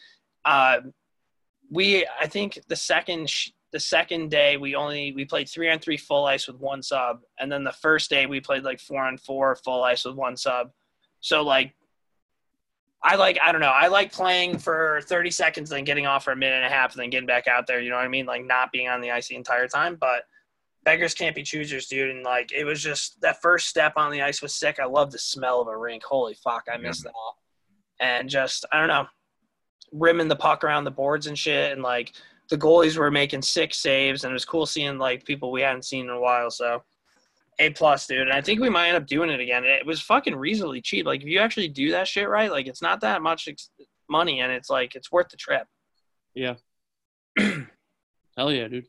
uh, 0.44 0.78
we 1.70 2.06
I 2.20 2.26
think 2.26 2.58
the 2.68 2.76
second 2.76 3.28
sh- 3.28 3.50
the 3.72 3.80
second 3.80 4.30
day 4.30 4.56
we 4.56 4.74
only 4.74 5.12
we 5.12 5.26
played 5.26 5.48
three 5.50 5.68
on 5.70 5.80
three 5.80 5.98
full 5.98 6.24
ice 6.24 6.46
with 6.46 6.56
one 6.56 6.82
sub, 6.82 7.20
and 7.38 7.52
then 7.52 7.62
the 7.62 7.72
first 7.72 8.08
day 8.08 8.24
we 8.24 8.40
played 8.40 8.62
like 8.64 8.80
four 8.80 9.02
on 9.04 9.18
four 9.18 9.54
full 9.56 9.82
ice 9.84 10.06
with 10.06 10.14
one 10.14 10.36
sub. 10.36 10.70
So 11.20 11.42
like 11.42 11.74
I 13.06 13.14
like 13.14 13.38
I 13.40 13.52
don't 13.52 13.60
know. 13.60 13.68
I 13.68 13.86
like 13.86 14.12
playing 14.12 14.58
for 14.58 15.00
30 15.04 15.30
seconds, 15.30 15.70
then 15.70 15.84
getting 15.84 16.06
off 16.06 16.24
for 16.24 16.32
a 16.32 16.36
minute 16.36 16.56
and 16.56 16.64
a 16.64 16.68
half, 16.68 16.92
and 16.92 17.00
then 17.00 17.08
getting 17.08 17.26
back 17.26 17.46
out 17.46 17.68
there. 17.68 17.80
You 17.80 17.88
know 17.88 17.96
what 17.96 18.04
I 18.04 18.08
mean? 18.08 18.26
Like 18.26 18.44
not 18.44 18.72
being 18.72 18.88
on 18.88 19.00
the 19.00 19.12
ice 19.12 19.28
the 19.28 19.36
entire 19.36 19.68
time. 19.68 19.94
But 19.94 20.24
beggars 20.82 21.14
can't 21.14 21.36
be 21.36 21.44
choosers, 21.44 21.86
dude. 21.86 22.10
And 22.10 22.24
like 22.24 22.50
it 22.52 22.64
was 22.64 22.82
just 22.82 23.20
that 23.20 23.40
first 23.40 23.68
step 23.68 23.92
on 23.96 24.10
the 24.10 24.22
ice 24.22 24.42
was 24.42 24.54
sick. 24.54 24.80
I 24.80 24.86
love 24.86 25.12
the 25.12 25.20
smell 25.20 25.60
of 25.60 25.68
a 25.68 25.78
rink. 25.78 26.02
Holy 26.02 26.34
fuck, 26.34 26.64
I 26.72 26.78
miss 26.78 27.00
that. 27.02 27.12
And 28.00 28.28
just 28.28 28.66
I 28.72 28.80
don't 28.80 28.88
know, 28.88 29.06
rimming 29.92 30.26
the 30.26 30.34
puck 30.34 30.64
around 30.64 30.82
the 30.82 30.90
boards 30.90 31.28
and 31.28 31.38
shit, 31.38 31.72
and 31.72 31.82
like 31.82 32.12
the 32.48 32.58
goalies 32.58 32.96
were 32.96 33.12
making 33.12 33.42
six 33.42 33.78
saves, 33.78 34.24
and 34.24 34.32
it 34.32 34.34
was 34.34 34.44
cool 34.44 34.66
seeing 34.66 34.98
like 34.98 35.24
people 35.24 35.52
we 35.52 35.62
hadn't 35.62 35.84
seen 35.84 36.06
in 36.06 36.10
a 36.10 36.20
while. 36.20 36.50
So. 36.50 36.82
A 37.58 37.70
plus, 37.70 38.06
dude. 38.06 38.22
And 38.28 38.32
I 38.32 38.40
think 38.42 38.60
we 38.60 38.68
might 38.68 38.88
end 38.88 38.96
up 38.98 39.06
doing 39.06 39.30
it 39.30 39.40
again. 39.40 39.64
It 39.64 39.86
was 39.86 40.00
fucking 40.02 40.36
reasonably 40.36 40.82
cheap. 40.82 41.06
Like 41.06 41.22
if 41.22 41.28
you 41.28 41.38
actually 41.38 41.68
do 41.68 41.90
that 41.92 42.06
shit 42.06 42.28
right, 42.28 42.50
like 42.50 42.66
it's 42.66 42.82
not 42.82 43.00
that 43.00 43.22
much 43.22 43.48
ex- 43.48 43.70
money, 44.10 44.40
and 44.40 44.52
it's 44.52 44.68
like 44.68 44.94
it's 44.94 45.10
worth 45.10 45.28
the 45.30 45.36
trip. 45.38 45.66
Yeah. 46.34 46.54
Hell 47.38 48.52
yeah, 48.52 48.68
dude. 48.68 48.86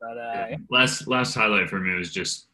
But 0.00 0.18
uh, 0.18 0.46
Last 0.70 1.08
last 1.08 1.34
highlight 1.34 1.68
for 1.68 1.80
me 1.80 1.94
was 1.96 2.12
just 2.12 2.46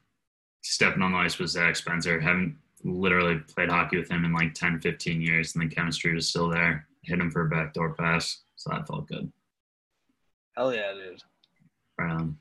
stepping 0.62 1.03
on 1.03 1.12
the 1.12 1.18
ice 1.18 1.38
with 1.38 1.50
Zach 1.50 1.76
Spencer. 1.76 2.18
Haven't 2.20 2.57
literally 2.84 3.40
played 3.55 3.68
hockey 3.68 3.98
with 3.98 4.11
him 4.11 4.24
in 4.24 4.32
like 4.32 4.55
10, 4.55 4.80
15 4.80 5.20
years, 5.20 5.55
and 5.55 5.62
the 5.70 5.74
chemistry 5.74 6.14
was 6.14 6.28
still 6.28 6.48
there. 6.48 6.86
Hit 7.05 7.18
him 7.18 7.30
for 7.30 7.46
a 7.46 7.48
backdoor 7.48 7.94
pass, 7.94 8.42
so 8.57 8.70
that 8.70 8.86
felt 8.86 9.07
good. 9.09 9.30
hell 10.57 10.72
yeah, 10.74 10.92
dude. 10.92 11.22
Right 11.98 12.12
on. 12.12 12.38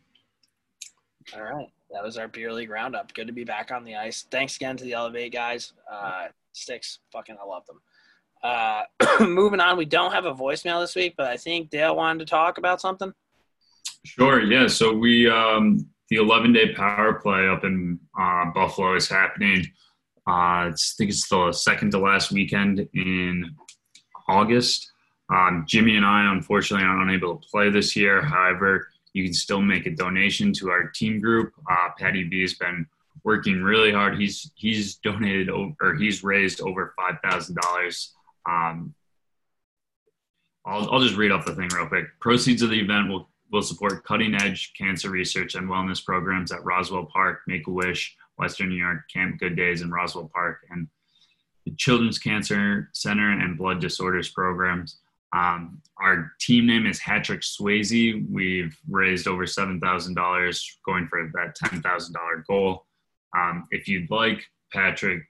All 1.35 1.43
right, 1.43 1.67
that 1.93 2.03
was 2.03 2.17
our 2.17 2.27
beer 2.27 2.51
league 2.53 2.69
roundup. 2.69 3.13
Good 3.13 3.27
to 3.27 3.33
be 3.33 3.43
back 3.43 3.71
on 3.71 3.83
the 3.83 3.95
ice. 3.95 4.25
Thanks 4.31 4.55
again 4.55 4.77
to 4.77 4.83
the 4.83 4.93
Elevate 4.93 5.33
guys. 5.33 5.73
Uh, 5.91 6.27
sticks, 6.53 6.99
fucking, 7.11 7.37
I 7.41 7.45
love 7.45 7.65
them. 7.65 7.81
Uh, 8.43 8.83
moving 9.25 9.59
on, 9.59 9.77
we 9.77 9.85
don't 9.85 10.11
have 10.13 10.25
a 10.25 10.33
voicemail 10.33 10.81
this 10.81 10.95
week, 10.95 11.15
but 11.17 11.27
I 11.27 11.37
think 11.37 11.69
Dale 11.69 11.95
wanted 11.95 12.19
to 12.19 12.25
talk 12.25 12.57
about 12.57 12.81
something. 12.81 13.13
Sure. 14.03 14.41
Yeah. 14.41 14.67
So 14.67 14.93
we 14.93 15.29
um, 15.29 15.87
the 16.09 16.17
11 16.17 16.53
day 16.53 16.73
power 16.73 17.13
play 17.13 17.47
up 17.47 17.63
in 17.63 17.99
uh, 18.19 18.45
Buffalo 18.53 18.95
is 18.95 19.07
happening 19.07 19.65
Uh, 20.27 20.69
I 20.69 20.73
think 20.97 21.09
it's 21.09 21.27
the 21.29 21.51
second 21.51 21.91
to 21.91 21.99
last 21.99 22.31
weekend 22.31 22.87
in 22.93 23.55
August. 24.27 24.91
Um, 25.33 25.65
Jimmy 25.67 25.95
and 25.95 26.05
I, 26.05 26.31
unfortunately, 26.31 26.85
are 26.85 27.01
unable 27.01 27.37
to 27.37 27.47
play 27.47 27.69
this 27.69 27.95
year. 27.95 28.21
However, 28.21 28.89
you 29.13 29.23
can 29.23 29.33
still 29.33 29.61
make 29.61 29.85
a 29.85 29.91
donation 29.95 30.53
to 30.53 30.69
our 30.69 30.87
team 30.87 31.19
group. 31.19 31.53
Uh, 31.69 31.89
Patty 31.97 32.23
B 32.23 32.41
has 32.41 32.53
been 32.53 32.85
working 33.23 33.61
really 33.61 33.91
hard. 33.91 34.19
He's 34.19 34.51
he's 34.55 34.95
donated 34.95 35.49
over, 35.49 35.75
or 35.81 35.95
he's 35.95 36.23
raised 36.23 36.61
over 36.61 36.93
five 36.97 37.15
thousand 37.23 37.57
dollars. 37.61 38.13
Um, 38.49 38.93
I'll 40.65 40.89
I'll 40.91 41.01
just 41.01 41.17
read 41.17 41.31
off 41.31 41.45
the 41.45 41.55
thing 41.55 41.69
real 41.75 41.87
quick. 41.87 42.07
Proceeds 42.19 42.61
of 42.61 42.69
the 42.69 42.79
event 42.79 43.09
will 43.09 43.29
will 43.51 43.61
support 43.61 44.05
cutting 44.05 44.35
edge 44.35 44.73
cancer 44.77 45.09
research 45.09 45.55
and 45.55 45.69
wellness 45.69 46.03
programs 46.03 46.51
at 46.51 46.63
Roswell 46.63 47.05
Park, 47.05 47.41
Make 47.47 47.67
a 47.67 47.71
Wish, 47.71 48.15
Western 48.37 48.69
New 48.69 48.75
York, 48.75 49.01
Camp 49.11 49.39
Good 49.39 49.55
Days, 49.55 49.81
and 49.81 49.91
Roswell 49.91 50.31
Park, 50.33 50.59
and 50.69 50.87
the 51.65 51.71
Children's 51.75 52.17
Cancer 52.17 52.89
Center 52.93 53.31
and 53.31 53.57
Blood 53.57 53.81
Disorders 53.81 54.29
programs. 54.29 54.99
Um, 55.33 55.81
our 55.97 56.33
team 56.39 56.67
name 56.67 56.85
is 56.85 56.99
Hattrick 56.99 57.41
Swayze. 57.41 58.29
We've 58.29 58.75
raised 58.89 59.27
over 59.27 59.45
$7,000 59.45 60.65
going 60.85 61.07
for 61.07 61.31
that 61.33 61.55
$10,000 61.57 62.45
goal. 62.47 62.85
Um, 63.37 63.65
if 63.71 63.87
you'd 63.87 64.11
like, 64.11 64.43
Patrick 64.73 65.23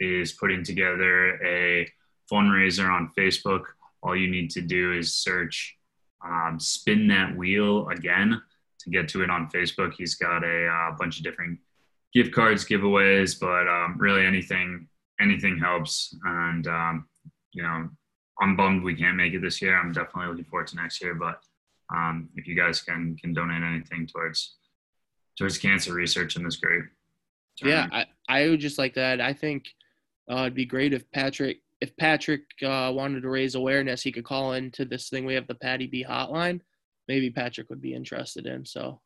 is 0.00 0.32
putting 0.32 0.64
together 0.64 1.42
a 1.44 1.88
fundraiser 2.30 2.90
on 2.90 3.12
Facebook. 3.16 3.62
All 4.02 4.16
you 4.16 4.30
need 4.30 4.50
to 4.50 4.60
do 4.60 4.92
is 4.92 5.14
search 5.14 5.76
um, 6.24 6.58
Spin 6.58 7.06
That 7.08 7.36
Wheel 7.36 7.88
again 7.88 8.40
to 8.80 8.90
get 8.90 9.08
to 9.10 9.22
it 9.22 9.30
on 9.30 9.48
Facebook. 9.54 9.94
He's 9.96 10.14
got 10.14 10.42
a 10.42 10.66
uh, 10.66 10.96
bunch 10.98 11.18
of 11.18 11.24
different 11.24 11.58
gift 12.12 12.32
cards, 12.32 12.64
giveaways, 12.64 13.38
but 13.38 13.68
um, 13.68 13.96
really 13.98 14.24
anything 14.24 14.88
anything 15.20 15.58
helps. 15.58 16.16
And 16.24 16.66
um, 16.66 17.06
you 17.52 17.62
know, 17.62 17.88
I'm 18.40 18.56
bummed 18.56 18.82
we 18.82 18.94
can't 18.94 19.16
make 19.16 19.32
it 19.32 19.42
this 19.42 19.62
year. 19.62 19.78
I'm 19.78 19.92
definitely 19.92 20.28
looking 20.28 20.44
forward 20.44 20.66
to 20.68 20.76
next 20.76 21.00
year. 21.02 21.14
But 21.14 21.40
um, 21.94 22.28
if 22.34 22.46
you 22.46 22.54
guys 22.54 22.80
can 22.80 23.16
can 23.16 23.32
donate 23.32 23.62
anything 23.62 24.06
towards 24.06 24.56
towards 25.36 25.58
cancer 25.58 25.92
research 25.92 26.36
in 26.36 26.44
this 26.44 26.56
great. 26.56 26.84
Yeah. 27.62 27.86
I, 27.92 28.06
I 28.28 28.48
would 28.48 28.60
just 28.60 28.78
like 28.78 28.94
that. 28.94 29.20
I 29.20 29.32
think 29.32 29.66
uh, 30.30 30.42
it'd 30.42 30.54
be 30.54 30.64
great 30.64 30.92
if 30.92 31.10
Patrick 31.12 31.58
if 31.80 31.96
Patrick 31.96 32.42
uh, 32.62 32.90
wanted 32.94 33.22
to 33.22 33.28
raise 33.28 33.54
awareness, 33.54 34.02
he 34.02 34.12
could 34.12 34.24
call 34.24 34.54
into 34.54 34.84
this 34.84 35.08
thing. 35.08 35.24
We 35.26 35.34
have 35.34 35.46
the 35.46 35.54
Patty 35.54 35.86
B 35.86 36.04
hotline. 36.08 36.60
Maybe 37.08 37.30
Patrick 37.30 37.68
would 37.68 37.82
be 37.82 37.94
interested 37.94 38.46
in. 38.46 38.64
So 38.64 39.00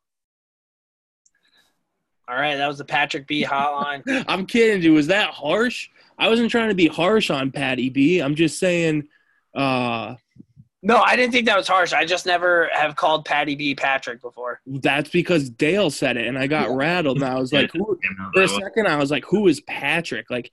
All 2.29 2.37
right, 2.37 2.57
that 2.57 2.69
was 2.69 2.79
the 2.79 2.85
Patrick 2.85 3.27
B 3.27 3.45
hotline. 3.45 4.03
I'm 4.29 4.47
kidding, 4.47 4.81
dude. 4.81 4.95
Was 4.95 5.09
that 5.09 5.31
harsh? 5.31 5.89
I 6.19 6.29
wasn't 6.29 6.51
trying 6.51 6.69
to 6.69 6.75
be 6.75 6.87
harsh 6.87 7.31
on 7.31 7.51
Patty 7.51 7.91
B. 7.91 8.21
I'm 8.21 8.35
just 8.35 8.59
saying. 8.59 9.09
Uh, 9.59 10.15
no, 10.83 10.99
I 10.99 11.17
didn't 11.17 11.33
think 11.33 11.47
that 11.47 11.57
was 11.57 11.67
harsh. 11.67 11.93
I 11.93 12.05
just 12.05 12.25
never 12.25 12.71
have 12.73 12.95
called 12.95 13.25
Patty 13.25 13.57
B 13.57 13.75
Patrick 13.75 14.23
before. 14.23 14.61
that's 14.65 15.11
because 15.11 15.51
Dale 15.51 15.91
said 15.91 16.17
it, 16.17 16.29
and 16.29 16.39
I 16.39 16.47
got 16.47 16.71
rattled. 16.71 17.17
And 17.17 17.27
I 17.27 17.39
was 17.39 17.53
like, 17.53 17.71
who, 17.75 17.99
for 18.33 18.43
a 18.43 18.49
second, 18.49 18.87
I 18.87 18.97
was 18.97 19.11
like, 19.11 19.25
"Who 19.27 19.49
is 19.49 19.61
Patrick?" 19.63 20.31
Like, 20.31 20.53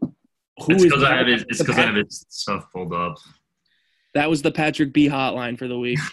who 0.00 0.12
it's 0.68 0.84
is 0.84 0.90
because 0.90 1.02
I 1.02 1.16
have 1.16 1.26
his, 1.26 1.44
it's 1.48 1.58
because 1.58 1.78
I 1.78 1.86
have 1.86 1.94
his 1.94 2.26
stuff 2.28 2.70
pulled 2.72 2.92
up. 2.92 3.16
That 4.14 4.28
was 4.28 4.42
the 4.42 4.50
Patrick 4.50 4.92
B 4.92 5.08
hotline 5.08 5.58
for 5.58 5.66
the 5.66 5.78
week. 5.78 5.98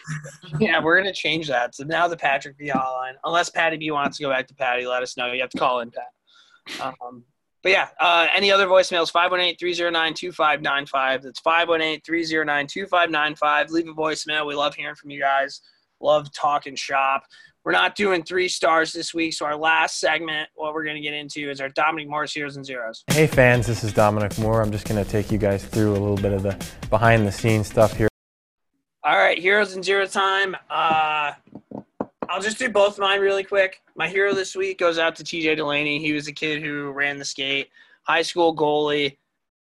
Yeah, 0.59 0.81
we're 0.81 0.97
gonna 0.97 1.13
change 1.13 1.47
that. 1.49 1.75
So 1.75 1.83
now 1.83 2.07
the 2.07 2.17
Patrick 2.17 2.57
B 2.57 2.71
hotline. 2.73 3.13
Unless 3.25 3.49
Patty 3.49 3.77
B 3.77 3.91
wants 3.91 4.17
to 4.17 4.23
go 4.23 4.29
back 4.29 4.47
to 4.47 4.55
Patty, 4.55 4.85
let 4.87 5.03
us 5.03 5.15
know. 5.17 5.31
You 5.31 5.41
have 5.41 5.49
to 5.51 5.57
call 5.57 5.81
in 5.81 5.91
Pat. 5.91 6.95
Um, 7.01 7.23
but 7.61 7.71
yeah, 7.71 7.89
uh, 7.99 8.27
any 8.35 8.51
other 8.51 8.65
voicemails? 8.67 9.11
518-309-2595. 9.11 11.21
That's 11.21 11.41
518-309-2595. 11.41 13.69
Leave 13.69 13.87
a 13.87 13.93
voicemail. 13.93 14.47
We 14.47 14.55
love 14.55 14.75
hearing 14.75 14.95
from 14.95 15.09
you 15.09 15.19
guys. 15.19 15.59
Love 15.99 16.31
talking 16.33 16.75
shop. 16.75 17.23
We're 17.65 17.73
not 17.73 17.95
doing 17.95 18.23
three 18.23 18.47
stars 18.47 18.93
this 18.93 19.13
week, 19.13 19.33
so 19.33 19.45
our 19.45 19.57
last 19.57 19.99
segment, 19.99 20.47
what 20.55 20.73
we're 20.73 20.85
gonna 20.85 21.01
get 21.01 21.13
into 21.13 21.51
is 21.51 21.59
our 21.59 21.67
Dominic 21.67 22.09
Moore's 22.09 22.33
heroes 22.33 22.55
and 22.55 22.65
zeros. 22.65 23.03
Hey 23.11 23.27
fans, 23.27 23.67
this 23.67 23.83
is 23.83 23.91
Dominic 23.91 24.39
Moore. 24.39 24.61
I'm 24.61 24.71
just 24.71 24.87
going 24.87 25.03
to 25.03 25.09
take 25.09 25.29
you 25.29 25.37
guys 25.37 25.65
through 25.65 25.91
a 25.91 25.99
little 25.99 26.15
bit 26.15 26.31
of 26.31 26.41
the 26.41 26.55
behind 26.89 27.27
the 27.27 27.31
scenes 27.31 27.67
stuff 27.67 27.97
here. 27.97 28.07
All 29.03 29.17
right, 29.17 29.37
heroes 29.37 29.75
and 29.75 29.83
zero 29.83 30.05
time. 30.05 30.55
Uh, 30.69 31.33
I'll 32.29 32.41
just 32.41 32.59
do 32.59 32.69
both 32.69 32.99
mine 32.99 33.21
really 33.21 33.43
quick. 33.43 33.81
My 33.95 34.07
hero 34.07 34.35
this 34.35 34.55
week 34.55 34.77
goes 34.77 34.99
out 34.99 35.15
to 35.15 35.23
TJ 35.23 35.55
Delaney. 35.55 35.97
He 35.97 36.13
was 36.13 36.27
a 36.27 36.31
kid 36.31 36.61
who 36.61 36.91
ran 36.91 37.17
the 37.17 37.25
skate, 37.25 37.69
high 38.03 38.21
school 38.21 38.55
goalie, 38.55 39.17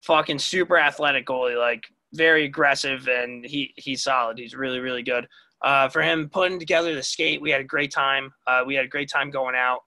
fucking 0.02 0.38
super 0.38 0.78
athletic 0.78 1.26
goalie, 1.26 1.58
like 1.58 1.84
very 2.14 2.44
aggressive, 2.44 3.08
and 3.08 3.44
he 3.44 3.74
he's 3.76 4.04
solid. 4.04 4.38
He's 4.38 4.54
really 4.54 4.78
really 4.78 5.02
good. 5.02 5.26
Uh, 5.60 5.88
for 5.88 6.02
him 6.02 6.28
putting 6.28 6.60
together 6.60 6.94
the 6.94 7.02
skate, 7.02 7.40
we 7.40 7.50
had 7.50 7.60
a 7.60 7.64
great 7.64 7.92
time. 7.92 8.32
Uh, 8.46 8.62
we 8.64 8.76
had 8.76 8.84
a 8.84 8.88
great 8.88 9.10
time 9.10 9.30
going 9.30 9.56
out. 9.56 9.80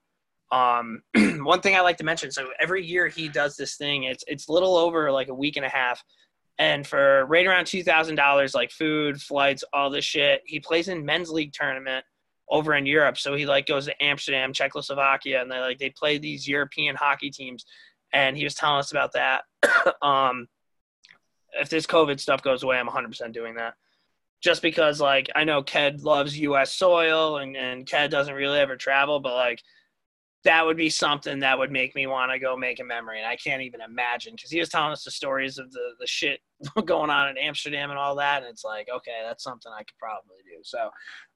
Um, 0.51 1.01
one 1.45 1.61
thing 1.61 1.78
I 1.78 1.82
like 1.82 1.97
to 1.97 2.03
mention, 2.03 2.30
so 2.30 2.49
every 2.59 2.86
year 2.86 3.07
he 3.07 3.30
does 3.30 3.55
this 3.55 3.78
thing. 3.78 4.03
It's 4.03 4.26
it's 4.28 4.49
little 4.49 4.76
over 4.76 5.13
like 5.13 5.30
a 5.30 5.34
week 5.34 5.55
and 5.55 5.65
a 5.65 5.69
half 5.69 6.03
and 6.57 6.86
for 6.86 7.26
right 7.26 7.47
around 7.47 7.67
two 7.67 7.84
thousand 7.84 8.15
dollars, 8.15 8.53
like 8.53 8.71
food, 8.71 9.21
flights, 9.21 9.63
all 9.71 9.89
this 9.89 10.05
shit, 10.05 10.41
he 10.45 10.59
plays 10.59 10.89
in 10.89 11.05
men's 11.05 11.30
league 11.30 11.53
tournament 11.53 12.03
over 12.50 12.74
in 12.74 12.86
Europe. 12.86 13.18
So 13.18 13.36
he 13.36 13.46
like 13.46 13.66
goes 13.66 13.86
to 13.86 14.04
Amsterdam, 14.04 14.54
Czechoslovakia, 14.54 15.41
and 15.41 15.52
they 15.52 15.60
like 15.60 15.80
they 15.80 15.89
play 15.89 16.18
these 16.18 16.48
European 16.48 16.96
hockey 16.96 17.30
teams. 17.30 17.66
And 18.14 18.38
he 18.38 18.43
was 18.43 18.56
telling 18.56 18.80
us 18.80 18.91
about 18.91 19.14
that. 19.14 19.43
um, 20.02 20.48
if 21.54 21.70
this 21.70 21.86
COVID 21.86 22.20
stuff 22.20 22.41
goes 22.41 22.64
away, 22.64 22.78
I'm 22.78 22.88
100% 22.88 23.34
doing 23.34 23.56
that. 23.56 23.74
Just 24.41 24.62
because 24.62 25.02
like 25.02 25.30
I 25.36 25.43
know 25.43 25.64
Ked 25.64 26.02
loves 26.02 26.38
U.S. 26.39 26.74
soil 26.74 27.38
and 27.38 27.56
and 27.56 27.88
Ked 27.88 28.12
doesn't 28.12 28.34
really 28.34 28.60
ever 28.60 28.76
travel, 28.76 29.20
but 29.20 29.34
like 29.34 29.62
that 30.46 30.66
would 30.66 30.78
be 30.78 30.89
something 30.89 31.39
that 31.39 31.58
would 31.58 31.72
make 31.72 31.96
me 31.96 32.06
want 32.08 32.32
to 32.32 32.39
go 32.39 32.56
make 32.56 32.80
a 32.80 32.84
memory. 32.84 33.18
And 33.18 33.28
I 33.28 33.36
can't 33.36 33.64
even 33.64 33.82
imagine 33.82 34.36
because 34.36 34.52
he 34.52 34.60
was 34.60 34.70
telling 34.70 34.91
us 34.91 35.04
the 35.04 35.12
stories 35.12 35.58
of 35.58 35.72
the, 35.72 35.93
the 36.00 36.08
shit 36.08 36.39
going 36.86 37.10
on 37.10 37.30
in 37.30 37.38
Amsterdam 37.38 37.89
and 37.89 38.00
all 38.00 38.16
that. 38.16 38.43
And 38.43 38.52
it's 38.52 38.64
like, 38.64 38.88
okay, 38.96 39.22
that's 39.24 39.43
something 39.43 39.72
I 39.74 39.80
could 39.80 39.98
probably 40.00 40.38
do. 40.46 40.62
So 40.64 40.89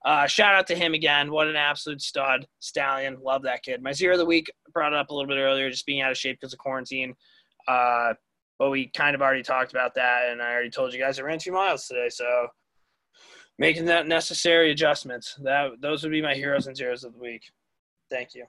uh, 0.06 0.28
shout 0.28 0.54
out 0.54 0.68
to 0.68 0.76
him 0.76 0.94
again. 0.94 1.32
What 1.32 1.48
an 1.48 1.56
absolute 1.56 2.02
stud. 2.02 2.48
Stallion. 2.60 3.18
Love 3.22 3.42
that 3.44 3.64
kid. 3.64 3.82
My 3.82 3.92
zero 3.92 4.14
of 4.14 4.20
the 4.20 4.26
week 4.26 4.52
brought 4.74 4.94
it 4.94 5.00
up 5.00 5.10
a 5.10 5.14
little 5.14 5.28
bit 5.28 5.40
earlier, 5.40 5.70
just 5.72 5.88
being 5.88 6.02
out 6.02 6.12
of 6.12 6.18
shape 6.18 6.38
because 6.40 6.54
of 6.54 6.60
quarantine. 6.60 7.16
Uh, 7.68 8.14
but 8.60 8.70
we 8.70 8.92
kind 8.96 9.16
of 9.16 9.22
already 9.22 9.44
talked 9.44 9.72
about 9.72 9.96
that. 9.96 10.30
And 10.30 10.42
I 10.42 10.54
already 10.54 10.70
told 10.70 10.94
you 10.94 11.00
guys 11.00 11.20
I 11.20 11.24
ran 11.24 11.40
two 11.40 11.52
miles 11.52 11.88
today. 11.88 12.10
So 12.10 12.48
making 13.58 13.86
that 13.86 14.08
necessary 14.08 14.72
adjustments. 14.72 15.36
That 15.44 15.72
Those 15.82 16.04
would 16.04 16.12
be 16.12 16.22
my 16.22 16.36
heroes 16.36 16.68
and 16.68 16.78
zeros 16.78 17.04
of 17.04 17.14
the 17.14 17.20
week. 17.20 17.44
Thank 18.12 18.36
you. 18.36 18.46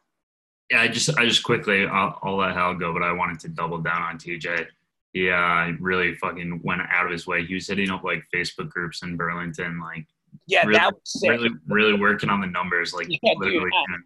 Yeah, 0.70 0.82
I 0.82 0.88
just 0.88 1.16
I 1.18 1.24
just 1.26 1.42
quickly 1.42 1.86
I'll, 1.86 2.18
I'll 2.22 2.36
let 2.36 2.54
Hal 2.54 2.74
go, 2.74 2.92
but 2.92 3.02
I 3.02 3.12
wanted 3.12 3.40
to 3.40 3.48
double 3.48 3.78
down 3.78 4.02
on 4.02 4.18
TJ. 4.18 4.66
He 5.12 5.28
uh, 5.28 5.72
really 5.80 6.14
fucking 6.14 6.60
went 6.62 6.82
out 6.90 7.06
of 7.06 7.12
his 7.12 7.26
way. 7.26 7.44
He 7.44 7.54
was 7.54 7.66
hitting 7.66 7.90
up 7.90 8.04
like 8.04 8.22
Facebook 8.32 8.68
groups 8.70 9.02
in 9.02 9.16
Burlington, 9.16 9.80
like 9.80 10.06
Yeah, 10.46 10.60
really, 10.64 10.78
that 10.78 10.92
was 10.94 11.00
sick. 11.04 11.30
really, 11.30 11.50
really 11.66 11.94
working 11.94 12.30
on 12.30 12.40
the 12.40 12.46
numbers, 12.46 12.92
like 12.94 13.08
Yeah, 13.22 13.32
dude, 13.34 13.38
literally. 13.40 13.70
yeah. 13.72 13.96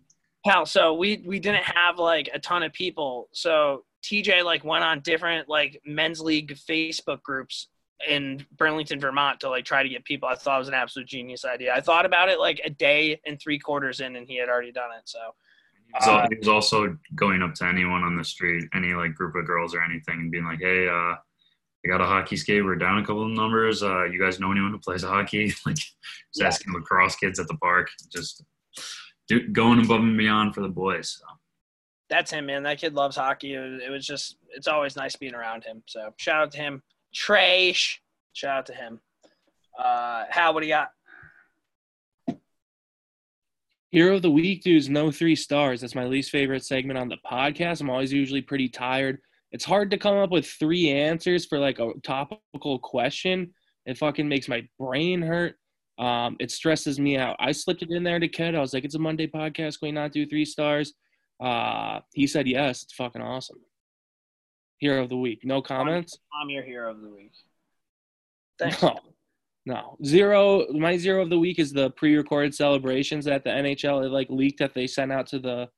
Hell, 0.51 0.67
so 0.67 0.95
we 0.95 1.23
we 1.27 1.39
didn't 1.39 1.65
have 1.65 1.99
like 1.99 2.31
a 2.33 2.39
ton 2.39 2.63
of 2.63 2.73
people. 2.73 3.29
So 3.33 3.85
TJ 4.03 4.45
like 4.45 4.65
went 4.65 4.85
on 4.85 5.01
different 5.01 5.49
like 5.49 5.81
men's 5.87 6.21
league 6.21 6.55
Facebook 6.57 7.23
groups 7.23 7.69
in 8.09 8.45
Burlington, 8.57 9.01
Vermont 9.01 9.41
to 9.41 9.49
like 9.51 9.65
try 9.65 9.83
to 9.83 9.89
get 9.89 10.05
people. 10.05 10.29
I 10.29 10.35
thought 10.35 10.57
it 10.57 10.59
was 10.59 10.69
an 10.69 10.75
absolute 10.75 11.09
genius 11.09 11.45
idea. 11.45 11.75
I 11.75 11.81
thought 11.81 12.05
about 12.07 12.29
it 12.29 12.39
like 12.39 12.61
a 12.65 12.71
day 12.71 13.21
and 13.27 13.41
three 13.41 13.59
quarters 13.59 14.01
in, 14.01 14.17
and 14.17 14.27
he 14.27 14.37
had 14.39 14.49
already 14.51 14.73
done 14.73 14.91
it. 14.99 15.03
So 15.07 15.19
So 16.03 16.13
Uh, 16.17 16.27
he 16.31 16.37
was 16.39 16.49
also 16.49 16.97
going 17.15 17.43
up 17.43 17.55
to 17.55 17.65
anyone 17.67 18.03
on 18.03 18.17
the 18.17 18.25
street, 18.25 18.65
any 18.75 18.95
like 18.95 19.15
group 19.15 19.35
of 19.37 19.47
girls 19.47 19.75
or 19.75 19.83
anything, 19.83 20.19
and 20.21 20.31
being 20.31 20.45
like, 20.45 20.59
"Hey, 20.61 20.89
uh, 20.89 20.93
I 21.17 21.89
got 21.89 22.01
a 22.01 22.07
hockey 22.07 22.37
skate. 22.37 22.65
We're 22.65 22.77
down 22.77 22.99
a 22.99 23.03
couple 23.03 23.23
of 23.25 23.31
numbers. 23.31 23.83
Uh, 23.83 24.05
you 24.05 24.19
guys 24.19 24.41
know 24.41 24.51
anyone 24.51 24.73
who 24.73 24.79
plays 24.79 25.03
hockey?" 25.05 25.53
like, 25.67 25.77
just 25.77 25.95
Yeah. 26.35 26.47
asking 26.49 26.73
lacrosse 26.73 27.17
kids 27.17 27.39
at 27.39 27.47
the 27.49 27.57
park, 27.59 27.91
just 28.13 28.43
do, 29.29 29.47
going 29.49 29.85
above 29.85 30.01
and 30.01 30.19
beyond 30.19 30.55
for 30.55 30.63
the 30.63 30.69
boys. 30.69 31.19
So. 31.21 31.25
that's 32.11 32.31
him, 32.31 32.47
man. 32.47 32.63
That 32.65 32.79
kid 32.79 32.95
loves 32.95 33.17
hockey. 33.17 33.55
It 33.55 33.61
was, 33.61 33.83
it 33.87 33.91
was 33.91 34.07
just 34.07 34.37
it's 34.51 34.67
always 34.69 34.97
nice 34.97 35.15
being 35.17 35.35
around 35.35 35.65
him. 35.65 35.83
So 35.87 36.13
shout 36.17 36.41
out 36.43 36.51
to 36.53 36.59
him. 36.59 36.83
Trash. 37.15 38.01
Shout 38.33 38.57
out 38.59 38.67
to 38.67 38.75
him. 38.75 39.01
Uh, 39.79 40.25
Hal, 40.31 40.55
what 40.55 40.61
do 40.61 40.67
you 40.67 40.73
got? 40.73 40.91
Hero 43.95 44.17
of 44.17 44.23
the 44.23 44.31
week, 44.33 44.65
dudes, 44.65 44.89
no 44.89 45.13
three 45.13 45.37
stars. 45.37 45.81
That's 45.81 45.95
my 45.95 46.05
least 46.05 46.31
favorite 46.31 46.65
segment 46.65 46.99
on 46.99 47.09
the 47.09 47.17
podcast. 47.25 47.81
I'm 47.81 47.89
always 47.89 48.13
usually 48.13 48.43
pretty 48.43 48.69
tired. 48.69 49.21
It's 49.53 49.65
hard 49.65 49.89
to 49.93 49.97
come 49.97 50.17
up 50.17 50.33
with 50.33 50.49
three 50.49 50.91
answers 50.91 51.47
for 51.47 51.61
like 51.61 51.79
a 51.79 51.93
topical 52.03 52.81
question. 52.81 53.55
It 53.87 53.97
fucking 53.97 54.29
makes 54.29 54.49
my 54.49 54.67
brain 54.81 55.23
hurt. 55.23 55.55
Um, 55.97 56.37
it 56.41 56.51
stresses 56.51 56.99
me 56.99 57.17
out. 57.17 57.37
I 57.39 57.53
slipped 57.53 57.83
it 57.83 57.91
in 57.93 58.03
there 58.03 58.19
to 58.19 58.27
Ked. 58.27 58.57
I 58.57 58.61
was 58.61 58.75
like, 58.75 58.85
it's 58.85 58.97
a 58.97 58.99
Monday 58.99 59.29
podcast. 59.29 59.79
Can 59.79 59.87
we 59.87 59.93
not 59.93 60.11
do 60.11 60.27
three 60.27 60.45
stars? 60.45 60.95
Uh, 61.41 62.01
he 62.15 62.27
said 62.27 62.49
yes. 62.49 62.83
It's 62.83 62.95
fucking 62.95 63.23
awesome. 63.23 63.61
hero 64.79 65.05
of 65.05 65.09
the 65.09 65.17
week. 65.17 65.45
No 65.45 65.63
comments. 65.63 66.19
I'm 66.43 66.51
your 66.51 66.65
hero 66.65 66.91
of 66.91 67.01
the 67.01 67.11
week. 67.11 67.31
Thanks. 68.59 68.83
No, 68.83 68.99
no. 69.67 69.97
Zero. 70.05 70.67
My 70.73 70.97
zero 70.97 71.23
of 71.23 71.31
the 71.31 71.39
week 71.39 71.59
is 71.59 71.73
the 71.73 71.91
pre-recorded 71.91 72.55
celebrations 72.55 73.25
that 73.25 73.45
the 73.45 73.51
NHL 73.51 74.05
it 74.05 74.11
like 74.11 74.29
leaked 74.29 74.59
that 74.59 74.75
they 74.75 74.87
sent 74.87 75.11
out 75.11 75.27
to 75.29 75.39
the 75.39 75.69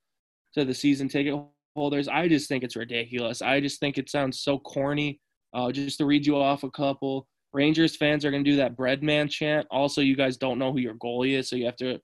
to 0.54 0.64
the 0.64 0.74
season 0.74 1.08
ticket 1.08 1.40
holders. 1.76 2.08
I 2.08 2.26
just 2.26 2.48
think 2.48 2.64
it's 2.64 2.74
ridiculous. 2.74 3.42
I 3.42 3.60
just 3.60 3.78
think 3.78 3.96
it 3.96 4.10
sounds 4.10 4.40
so 4.40 4.58
corny. 4.58 5.20
Uh, 5.54 5.70
just 5.70 5.98
to 5.98 6.04
read 6.04 6.26
you 6.26 6.36
off 6.36 6.64
a 6.64 6.70
couple. 6.70 7.28
Rangers 7.52 7.96
fans 7.96 8.24
are 8.24 8.30
gonna 8.30 8.42
do 8.42 8.56
that 8.56 8.76
bread 8.76 9.02
man 9.02 9.28
chant. 9.28 9.66
Also, 9.70 10.00
you 10.00 10.16
guys 10.16 10.36
don't 10.36 10.58
know 10.58 10.72
who 10.72 10.80
your 10.80 10.94
goalie 10.94 11.38
is, 11.38 11.48
so 11.48 11.54
you 11.56 11.66
have 11.66 11.76
to. 11.76 12.00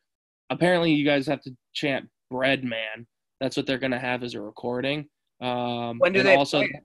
Apparently, 0.51 0.93
you 0.93 1.05
guys 1.05 1.27
have 1.27 1.43
to 1.43 1.57
chant 1.73 2.09
bread 2.31 2.63
man. 2.63 3.07
That's 3.41 3.57
what 3.57 3.67
they're 3.67 3.79
gonna 3.79 3.99
have 3.99 4.23
as 4.23 4.35
a 4.35 4.41
recording. 4.41 5.09
Um, 5.41 5.99
When 5.99 6.13
do 6.13 6.21
and 6.21 6.29
they 6.29 6.37
also? 6.37 6.59
play? 6.61 6.81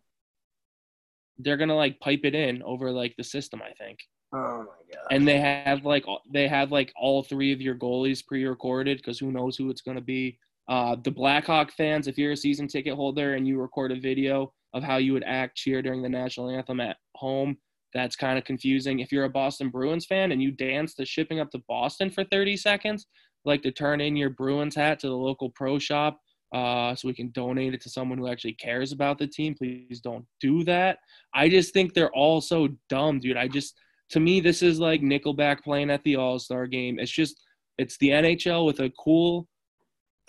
They're 1.38 1.58
gonna 1.58 1.76
like 1.76 2.00
pipe 2.00 2.22
it 2.24 2.34
in 2.34 2.64
over 2.64 2.92
like 2.92 3.14
the 3.16 3.24
system, 3.24 3.62
I 3.62 3.74
think 3.74 4.00
Oh 4.34 4.60
my 4.60 4.94
god. 4.94 5.08
and 5.12 5.28
they 5.28 5.40
have 5.40 5.86
like 5.86 6.06
they 6.32 6.48
have 6.48 6.72
like 6.72 6.92
all 6.98 7.24
three 7.24 7.54
of 7.54 7.62
your 7.62 7.76
goalies 7.76 8.26
pre-recorded 8.26 8.98
because 8.98 9.18
who 9.18 9.32
knows 9.32 9.56
who 9.56 9.70
it's 9.70 9.82
to 9.82 10.02
be. 10.02 10.38
Uh, 10.68 10.98
the 11.02 11.12
Blackhawk 11.12 11.72
fans, 11.72 12.08
if 12.08 12.18
you're 12.18 12.34
a 12.34 12.38
season 12.38 12.68
ticket 12.68 12.94
holder 12.94 13.36
and 13.36 13.48
you 13.48 13.60
record 13.60 13.92
a 13.92 14.00
video 14.00 14.52
of 14.74 14.84
how 14.84 14.98
you 14.98 15.14
would 15.14 15.24
act 15.24 15.56
cheer 15.56 15.82
during 15.82 16.02
the 16.02 16.10
national 16.10 16.50
anthem 16.50 16.82
at 16.82 16.98
home, 17.16 17.58
that's 17.94 18.18
kind 18.18 18.38
of 18.38 18.44
confusing. 18.44 19.00
If 19.00 19.14
you're 19.14 19.24
a 19.24 19.30
Boston 19.30 19.70
Bruins 19.70 20.06
fan 20.06 20.34
and 20.34 20.42
you 20.42 20.52
dance 20.52 20.94
to 20.96 21.06
shipping 21.06 21.40
up 21.40 21.52
to 21.52 21.64
Boston 21.70 22.10
for 22.10 22.26
30 22.26 22.58
seconds, 22.58 23.08
like 23.46 23.62
to 23.62 23.72
turn 23.72 24.02
in 24.02 24.18
your 24.18 24.30
Bruins 24.30 24.76
hat 24.76 25.00
to 25.00 25.08
the 25.08 25.16
local 25.16 25.50
pro 25.52 25.80
shop 25.80 26.20
uh, 26.54 26.96
so 26.96 27.08
we 27.08 27.14
can 27.14 27.32
donate 27.32 27.74
it 27.74 27.82
to 27.82 27.90
someone 27.90 28.18
who 28.18 28.28
actually 28.28 28.54
cares 28.54 28.92
about 28.92 29.18
the 29.18 29.28
team. 29.28 29.56
Please 29.56 30.02
don't 30.02 30.26
do 30.42 30.64
that. 30.66 31.00
I 31.34 31.50
just 31.50 31.74
think 31.74 31.94
they're 31.94 32.14
all 32.14 32.42
so 32.42 32.70
dumb, 32.90 33.20
dude. 33.20 33.38
I 33.38 33.48
just 33.48 33.74
to 34.12 34.20
me, 34.20 34.40
this 34.40 34.62
is 34.62 34.80
like 34.80 35.02
Nickelback 35.02 35.64
playing 35.64 35.90
at 35.90 36.04
the 36.04 36.16
All 36.16 36.40
Star 36.40 36.68
game. 36.68 37.00
It's 37.00 37.12
just, 37.12 37.42
it's 37.78 37.98
the 37.98 38.10
NHL 38.10 38.66
with 38.66 38.80
a 38.80 38.92
cool 39.00 39.48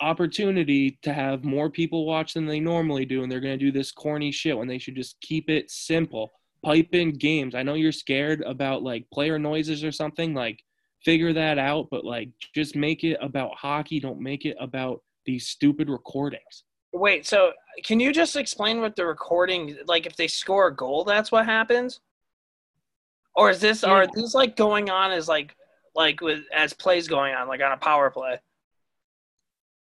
opportunity 0.01 0.97
to 1.01 1.13
have 1.13 1.43
more 1.43 1.69
people 1.69 2.05
watch 2.05 2.33
than 2.33 2.45
they 2.45 2.59
normally 2.59 3.05
do. 3.05 3.23
And 3.23 3.31
they're 3.31 3.39
going 3.39 3.57
to 3.57 3.65
do 3.65 3.71
this 3.71 3.91
corny 3.91 4.31
shit 4.31 4.57
when 4.57 4.67
they 4.67 4.77
should 4.77 4.95
just 4.95 5.19
keep 5.21 5.49
it 5.49 5.69
simple. 5.69 6.31
Pipe 6.63 6.89
in 6.93 7.13
games. 7.13 7.55
I 7.55 7.63
know 7.63 7.73
you're 7.75 7.91
scared 7.91 8.41
about 8.45 8.83
like 8.83 9.05
player 9.13 9.39
noises 9.39 9.83
or 9.83 9.91
something. 9.91 10.33
Like, 10.33 10.61
figure 11.03 11.33
that 11.33 11.57
out, 11.57 11.87
but 11.89 12.03
like, 12.03 12.29
just 12.53 12.75
make 12.75 13.03
it 13.03 13.17
about 13.21 13.55
hockey. 13.55 13.99
Don't 13.99 14.19
make 14.19 14.45
it 14.45 14.57
about 14.59 15.01
these 15.25 15.47
stupid 15.47 15.89
recordings. 15.89 16.63
Wait, 16.91 17.25
so 17.25 17.51
can 17.85 17.99
you 17.99 18.11
just 18.11 18.35
explain 18.35 18.81
what 18.81 18.95
the 18.95 19.05
recording 19.05 19.77
like 19.85 20.05
if 20.05 20.15
they 20.15 20.27
score 20.27 20.67
a 20.67 20.75
goal, 20.75 21.03
that's 21.03 21.31
what 21.31 21.45
happens? 21.45 21.99
Or 23.39 23.49
is 23.49 23.61
this 23.61 23.85
are 23.85 24.05
these 24.13 24.35
like 24.35 24.57
going 24.57 24.89
on 24.89 25.13
as 25.13 25.29
like 25.29 25.55
like 25.95 26.19
with 26.19 26.41
as 26.53 26.73
plays 26.73 27.07
going 27.07 27.33
on, 27.33 27.47
like 27.47 27.61
on 27.61 27.71
a 27.71 27.77
power 27.77 28.09
play? 28.09 28.37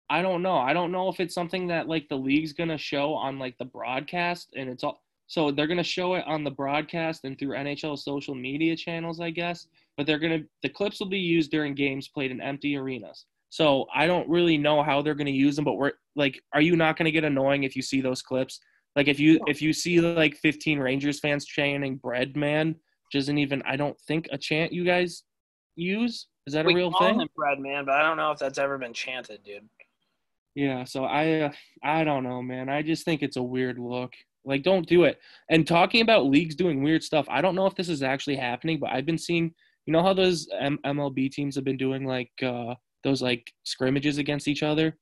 I 0.09 0.22
don't 0.22 0.42
know. 0.42 0.57
I 0.57 0.72
don't 0.72 0.92
know 0.92 1.09
if 1.09 1.18
it's 1.18 1.34
something 1.34 1.66
that 1.66 1.88
like 1.88 2.09
the 2.09 2.16
league's 2.16 2.53
gonna 2.53 2.78
show 2.78 3.12
on 3.12 3.40
like 3.40 3.59
the 3.59 3.64
broadcast, 3.64 4.51
and 4.55 4.70
it's 4.70 4.84
all 4.84 5.03
so 5.26 5.51
they're 5.51 5.66
gonna 5.66 5.82
show 5.82 6.14
it 6.14 6.24
on 6.28 6.44
the 6.44 6.51
broadcast 6.53 7.24
and 7.24 7.36
through 7.36 7.57
NHL 7.57 7.98
social 7.98 8.36
media 8.36 8.76
channels, 8.76 9.18
I 9.18 9.30
guess. 9.30 9.66
But 9.96 10.07
they're 10.07 10.20
gonna 10.20 10.42
the 10.62 10.68
clips 10.68 11.01
will 11.01 11.09
be 11.09 11.18
used 11.18 11.51
during 11.51 11.74
games 11.74 12.07
played 12.07 12.30
in 12.30 12.40
empty 12.40 12.76
arenas. 12.76 13.26
So 13.48 13.86
I 13.92 14.07
don't 14.07 14.28
really 14.28 14.59
know 14.59 14.80
how 14.80 15.03
they're 15.03 15.16
gonna 15.16 15.30
use 15.30 15.57
them. 15.57 15.64
But 15.64 15.74
we're 15.74 15.94
like, 16.14 16.40
are 16.53 16.61
you 16.61 16.76
not 16.76 16.96
gonna 16.96 17.11
get 17.11 17.24
annoying 17.24 17.64
if 17.64 17.74
you 17.74 17.82
see 17.82 18.01
those 18.01 18.22
clips? 18.22 18.61
Like 18.94 19.09
if 19.09 19.18
you 19.18 19.40
if 19.48 19.61
you 19.61 19.72
see 19.72 20.01
like 20.01 20.36
15 20.36 20.78
Rangers 20.78 21.18
fans 21.18 21.44
chanting 21.44 21.96
"Bread 21.96 22.36
Man," 22.36 22.76
which 23.13 23.21
isn't 23.23 23.39
even 23.39 23.61
I 23.67 23.75
don't 23.77 23.99
think 24.01 24.29
a 24.31 24.39
chant 24.39 24.73
you 24.73 24.85
guys 24.85 25.25
use. 25.75 26.29
Is 26.47 26.55
that 26.55 26.65
a 26.65 26.69
We 26.69 26.75
real 26.75 26.93
call 26.93 27.09
thing? 27.09 27.21
him 27.21 27.29
bread 27.35 27.59
man, 27.59 27.85
but 27.85 27.95
I 27.95 28.03
don't 28.03 28.17
know 28.17 28.31
if 28.31 28.39
that's 28.39 28.59
ever 28.59 28.79
been 28.79 28.93
chanted, 28.93 29.43
dude. 29.43 29.69
Yeah, 30.55 30.85
so 30.85 31.05
I 31.05 31.41
uh, 31.41 31.53
I 31.83 32.05
don't 32.05 32.23
know, 32.23 32.41
man. 32.43 32.69
I 32.69 32.83
just 32.83 33.05
think 33.05 33.23
it's 33.23 33.37
a 33.37 33.43
weird 33.43 33.79
look. 33.79 34.13
Like 34.45 34.63
don't 34.63 34.87
do 34.87 35.05
it. 35.05 35.19
And 35.49 35.67
talking 35.67 36.03
about 36.03 36.27
leagues 36.27 36.55
doing 36.55 36.83
weird 36.83 37.03
stuff, 37.03 37.27
I 37.29 37.41
don't 37.41 37.55
know 37.57 37.67
if 37.67 37.75
this 37.75 37.89
is 37.89 38.03
actually 38.03 38.37
happening, 38.37 38.79
but 38.79 38.91
I've 38.91 39.07
been 39.07 39.19
seeing 39.19 39.53
you 39.87 39.93
know 39.93 40.03
how 40.03 40.13
those 40.13 40.49
M- 40.59 40.79
MLB 40.85 41.31
teams 41.33 41.57
have 41.57 41.65
been 41.65 41.77
doing 41.77 42.05
like 42.07 42.31
uh 42.45 42.75
those 43.03 43.23
like 43.23 43.53
scrimmages 43.65 44.19
against 44.19 44.47
each 44.47 44.63
other? 44.63 44.97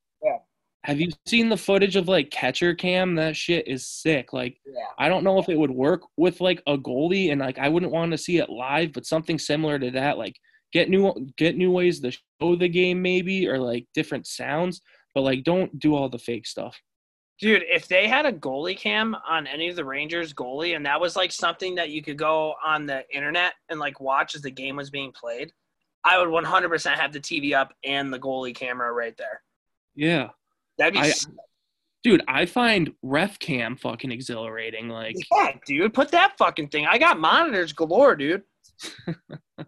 Have 0.88 1.00
you 1.00 1.10
seen 1.26 1.50
the 1.50 1.56
footage 1.56 1.96
of 1.96 2.08
like 2.08 2.30
catcher 2.30 2.74
cam? 2.74 3.14
That 3.14 3.36
shit 3.36 3.68
is 3.68 3.86
sick. 3.86 4.32
Like 4.32 4.58
Yeah. 4.66 4.86
I 4.98 5.10
don't 5.10 5.22
know 5.22 5.38
if 5.38 5.50
it 5.50 5.58
would 5.58 5.70
work 5.70 6.00
with 6.16 6.40
like 6.40 6.62
a 6.66 6.78
goalie 6.78 7.30
and 7.30 7.42
like 7.42 7.58
I 7.58 7.68
wouldn't 7.68 7.92
want 7.92 8.10
to 8.12 8.18
see 8.18 8.38
it 8.38 8.48
live, 8.48 8.94
but 8.94 9.04
something 9.04 9.38
similar 9.38 9.78
to 9.78 9.90
that 9.90 10.16
like 10.16 10.34
get 10.72 10.88
new 10.88 11.12
get 11.36 11.56
new 11.58 11.70
ways 11.70 12.00
to 12.00 12.10
show 12.10 12.56
the 12.56 12.70
game 12.70 13.02
maybe 13.02 13.46
or 13.46 13.58
like 13.58 13.86
different 13.92 14.26
sounds, 14.26 14.80
but 15.14 15.20
like 15.20 15.44
don't 15.44 15.78
do 15.78 15.94
all 15.94 16.08
the 16.08 16.18
fake 16.18 16.46
stuff. 16.46 16.80
Dude, 17.38 17.64
if 17.68 17.86
they 17.86 18.08
had 18.08 18.24
a 18.24 18.32
goalie 18.32 18.76
cam 18.76 19.14
on 19.28 19.46
any 19.46 19.68
of 19.68 19.76
the 19.76 19.84
Rangers 19.84 20.32
goalie 20.32 20.74
and 20.74 20.86
that 20.86 20.98
was 21.00 21.16
like 21.16 21.32
something 21.32 21.74
that 21.74 21.90
you 21.90 22.02
could 22.02 22.16
go 22.16 22.54
on 22.64 22.86
the 22.86 23.04
internet 23.14 23.52
and 23.68 23.78
like 23.78 24.00
watch 24.00 24.34
as 24.34 24.40
the 24.40 24.50
game 24.50 24.76
was 24.76 24.88
being 24.88 25.12
played, 25.12 25.52
I 26.02 26.18
would 26.18 26.30
100% 26.30 26.94
have 26.94 27.12
the 27.12 27.20
TV 27.20 27.54
up 27.54 27.74
and 27.84 28.10
the 28.10 28.18
goalie 28.18 28.54
camera 28.54 28.90
right 28.92 29.16
there. 29.18 29.42
Yeah. 29.94 30.30
That'd 30.78 30.94
be 30.94 31.00
I- 31.00 31.08
s- 31.08 31.26
Dude, 32.04 32.22
I 32.28 32.46
find 32.46 32.92
ref 33.02 33.40
cam 33.40 33.76
fucking 33.76 34.12
exhilarating. 34.12 34.88
Like 34.88 35.16
yeah, 35.32 35.52
dude. 35.66 35.92
Put 35.92 36.12
that 36.12 36.38
fucking 36.38 36.68
thing. 36.68 36.86
I 36.86 36.96
got 36.96 37.18
monitors 37.18 37.72
galore, 37.72 38.14
dude. 38.14 38.44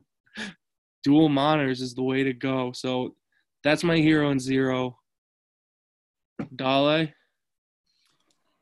dual 1.02 1.28
monitors 1.28 1.80
is 1.80 1.94
the 1.94 2.02
way 2.02 2.22
to 2.22 2.32
go. 2.32 2.72
So 2.72 3.16
that's 3.64 3.82
my 3.82 3.96
hero 3.96 4.30
and 4.30 4.40
zero. 4.40 4.98
Dale. 6.54 7.08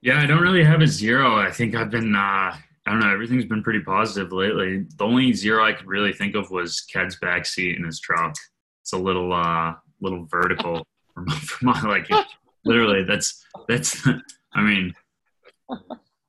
Yeah, 0.00 0.20
I 0.20 0.26
don't 0.26 0.40
really 0.42 0.64
have 0.64 0.80
a 0.80 0.86
zero. 0.86 1.36
I 1.36 1.50
think 1.50 1.74
I've 1.74 1.90
been, 1.90 2.14
uh, 2.14 2.18
I 2.18 2.56
don't 2.86 3.00
know, 3.00 3.12
everything's 3.12 3.44
been 3.44 3.62
pretty 3.62 3.80
positive 3.80 4.32
lately. 4.32 4.86
The 4.96 5.04
only 5.04 5.32
zero 5.32 5.64
I 5.64 5.72
could 5.72 5.86
really 5.86 6.12
think 6.12 6.34
of 6.36 6.50
was 6.50 6.80
Ked's 6.82 7.18
backseat 7.20 7.76
in 7.76 7.84
his 7.84 8.00
truck. 8.00 8.34
It's 8.82 8.92
a 8.92 8.98
little, 8.98 9.32
uh, 9.32 9.74
little 10.00 10.24
vertical 10.26 10.86
for 11.14 11.22
my, 11.22 11.34
for 11.36 11.64
my 11.64 11.82
like, 11.82 12.08
literally. 12.64 13.04
That's 13.04 13.44
that's. 13.68 14.06
I 14.54 14.62
mean, 14.62 14.94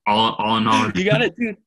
all 0.08 0.36
all 0.38 0.58
in 0.58 0.68
all, 0.68 0.92
You 0.92 1.10
got 1.10 1.22
it, 1.22 1.36
dude. 1.36 1.58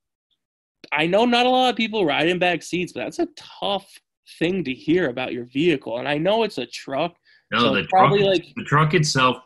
I 0.92 1.06
know 1.06 1.24
not 1.24 1.46
a 1.46 1.48
lot 1.48 1.70
of 1.70 1.76
people 1.76 2.04
ride 2.04 2.28
in 2.28 2.38
back 2.38 2.62
seats, 2.62 2.92
but 2.92 3.00
that's 3.00 3.18
a 3.18 3.28
tough 3.36 3.90
thing 4.38 4.62
to 4.64 4.72
hear 4.72 5.08
about 5.08 5.32
your 5.32 5.46
vehicle. 5.46 5.98
And 5.98 6.06
I 6.06 6.18
know 6.18 6.42
it's 6.42 6.58
a 6.58 6.66
truck. 6.66 7.16
No, 7.50 7.58
So 7.58 7.74
the 7.74 7.84
truck, 7.84 8.12
like- 8.12 8.52
the 8.56 8.64
truck 8.64 8.94
itself 8.94 9.38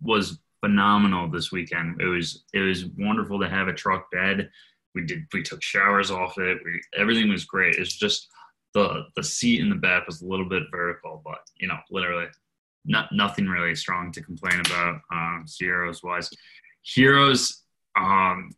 was 0.00 0.38
phenomenal 0.64 1.28
this 1.28 1.50
weekend. 1.50 2.00
It 2.00 2.06
was 2.06 2.44
it 2.52 2.60
was 2.60 2.86
wonderful 2.98 3.40
to 3.40 3.48
have 3.48 3.68
a 3.68 3.72
truck 3.72 4.10
bed. 4.10 4.50
We 4.94 5.04
did 5.04 5.24
we 5.32 5.42
took 5.42 5.62
showers 5.62 6.10
off 6.10 6.38
it. 6.38 6.58
We, 6.64 6.80
everything 6.96 7.28
was 7.28 7.44
great. 7.44 7.76
It's 7.76 7.96
just 7.96 8.28
the 8.74 9.04
the 9.16 9.22
seat 9.22 9.60
in 9.60 9.68
the 9.68 9.76
back 9.76 10.06
was 10.06 10.22
a 10.22 10.26
little 10.26 10.48
bit 10.48 10.64
vertical, 10.70 11.20
but 11.24 11.38
you 11.56 11.68
know, 11.68 11.78
literally, 11.90 12.26
not 12.84 13.12
nothing 13.12 13.46
really 13.46 13.74
strong 13.74 14.12
to 14.12 14.22
complain 14.22 14.60
about. 14.60 15.00
Um, 15.12 15.44
Heroes 15.58 16.02
wise, 16.02 16.30
Heroes, 16.82 17.62
um, 17.96 18.50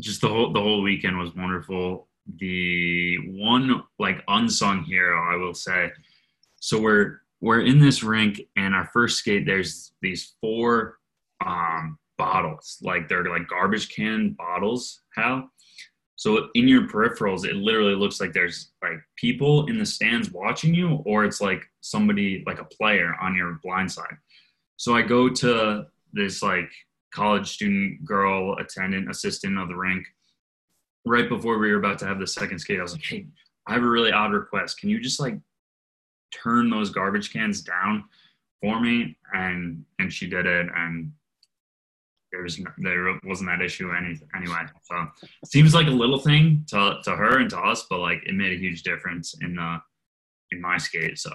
just 0.00 0.20
the 0.20 0.28
whole 0.28 0.52
the 0.52 0.60
whole 0.60 0.82
weekend 0.82 1.18
was 1.18 1.34
wonderful. 1.34 2.08
The 2.36 3.16
one 3.30 3.82
like 3.98 4.22
unsung 4.28 4.84
hero, 4.84 5.20
I 5.32 5.36
will 5.36 5.54
say. 5.54 5.90
So 6.60 6.80
we're 6.80 7.20
we're 7.40 7.60
in 7.60 7.78
this 7.78 8.02
rink 8.02 8.40
and 8.56 8.74
our 8.74 8.88
first 8.92 9.18
skate 9.18 9.46
there's 9.46 9.92
these 10.02 10.34
four 10.40 10.98
um 11.44 11.98
bottles 12.16 12.78
like 12.82 13.08
they're 13.08 13.24
like 13.24 13.46
garbage 13.46 13.88
can 13.90 14.30
bottles 14.30 15.02
how 15.14 15.48
so 16.18 16.48
in 16.56 16.66
your 16.66 16.82
peripherals 16.88 17.46
it 17.46 17.54
literally 17.54 17.94
looks 17.94 18.20
like 18.20 18.32
there's 18.32 18.72
like 18.82 18.98
people 19.14 19.68
in 19.68 19.78
the 19.78 19.86
stands 19.86 20.32
watching 20.32 20.74
you 20.74 21.00
or 21.06 21.24
it's 21.24 21.40
like 21.40 21.62
somebody 21.80 22.42
like 22.44 22.60
a 22.60 22.64
player 22.64 23.14
on 23.22 23.36
your 23.36 23.60
blind 23.62 23.90
side. 23.90 24.16
So 24.76 24.96
i 24.96 25.02
go 25.02 25.28
to 25.28 25.86
this 26.12 26.42
like 26.42 26.70
college 27.14 27.48
student 27.48 28.04
girl 28.04 28.56
attendant 28.56 29.08
assistant 29.08 29.58
of 29.58 29.68
the 29.68 29.76
rink. 29.76 30.04
Right 31.06 31.28
before 31.28 31.56
we 31.58 31.70
were 31.70 31.78
about 31.78 32.00
to 32.00 32.06
have 32.06 32.18
the 32.18 32.26
second 32.26 32.58
skate 32.58 32.80
i 32.80 32.82
was 32.82 32.94
like 32.94 33.04
hey 33.04 33.28
i 33.68 33.74
have 33.74 33.84
a 33.84 33.88
really 33.88 34.10
odd 34.10 34.32
request. 34.32 34.80
Can 34.80 34.90
you 34.90 34.98
just 35.00 35.20
like 35.20 35.38
turn 36.34 36.68
those 36.68 36.90
garbage 36.90 37.32
cans 37.32 37.62
down 37.62 38.04
for 38.60 38.80
me? 38.80 39.16
And 39.32 39.84
and 40.00 40.12
she 40.12 40.26
did 40.28 40.46
it 40.46 40.66
and 40.74 41.12
there 42.32 42.42
was 42.42 42.60
there 42.78 43.18
wasn't 43.24 43.48
that 43.48 43.62
issue 43.62 43.90
any 43.92 44.18
anyway 44.36 44.60
so 44.82 45.06
seems 45.46 45.74
like 45.74 45.86
a 45.86 45.90
little 45.90 46.18
thing 46.18 46.64
to 46.68 46.96
to 47.04 47.12
her 47.16 47.38
and 47.38 47.50
to 47.50 47.58
us 47.58 47.86
but 47.88 48.00
like 48.00 48.22
it 48.26 48.34
made 48.34 48.52
a 48.52 48.56
huge 48.60 48.82
difference 48.82 49.34
in 49.40 49.58
uh 49.58 49.78
in 50.50 50.60
my 50.60 50.76
skate 50.78 51.18
so 51.18 51.30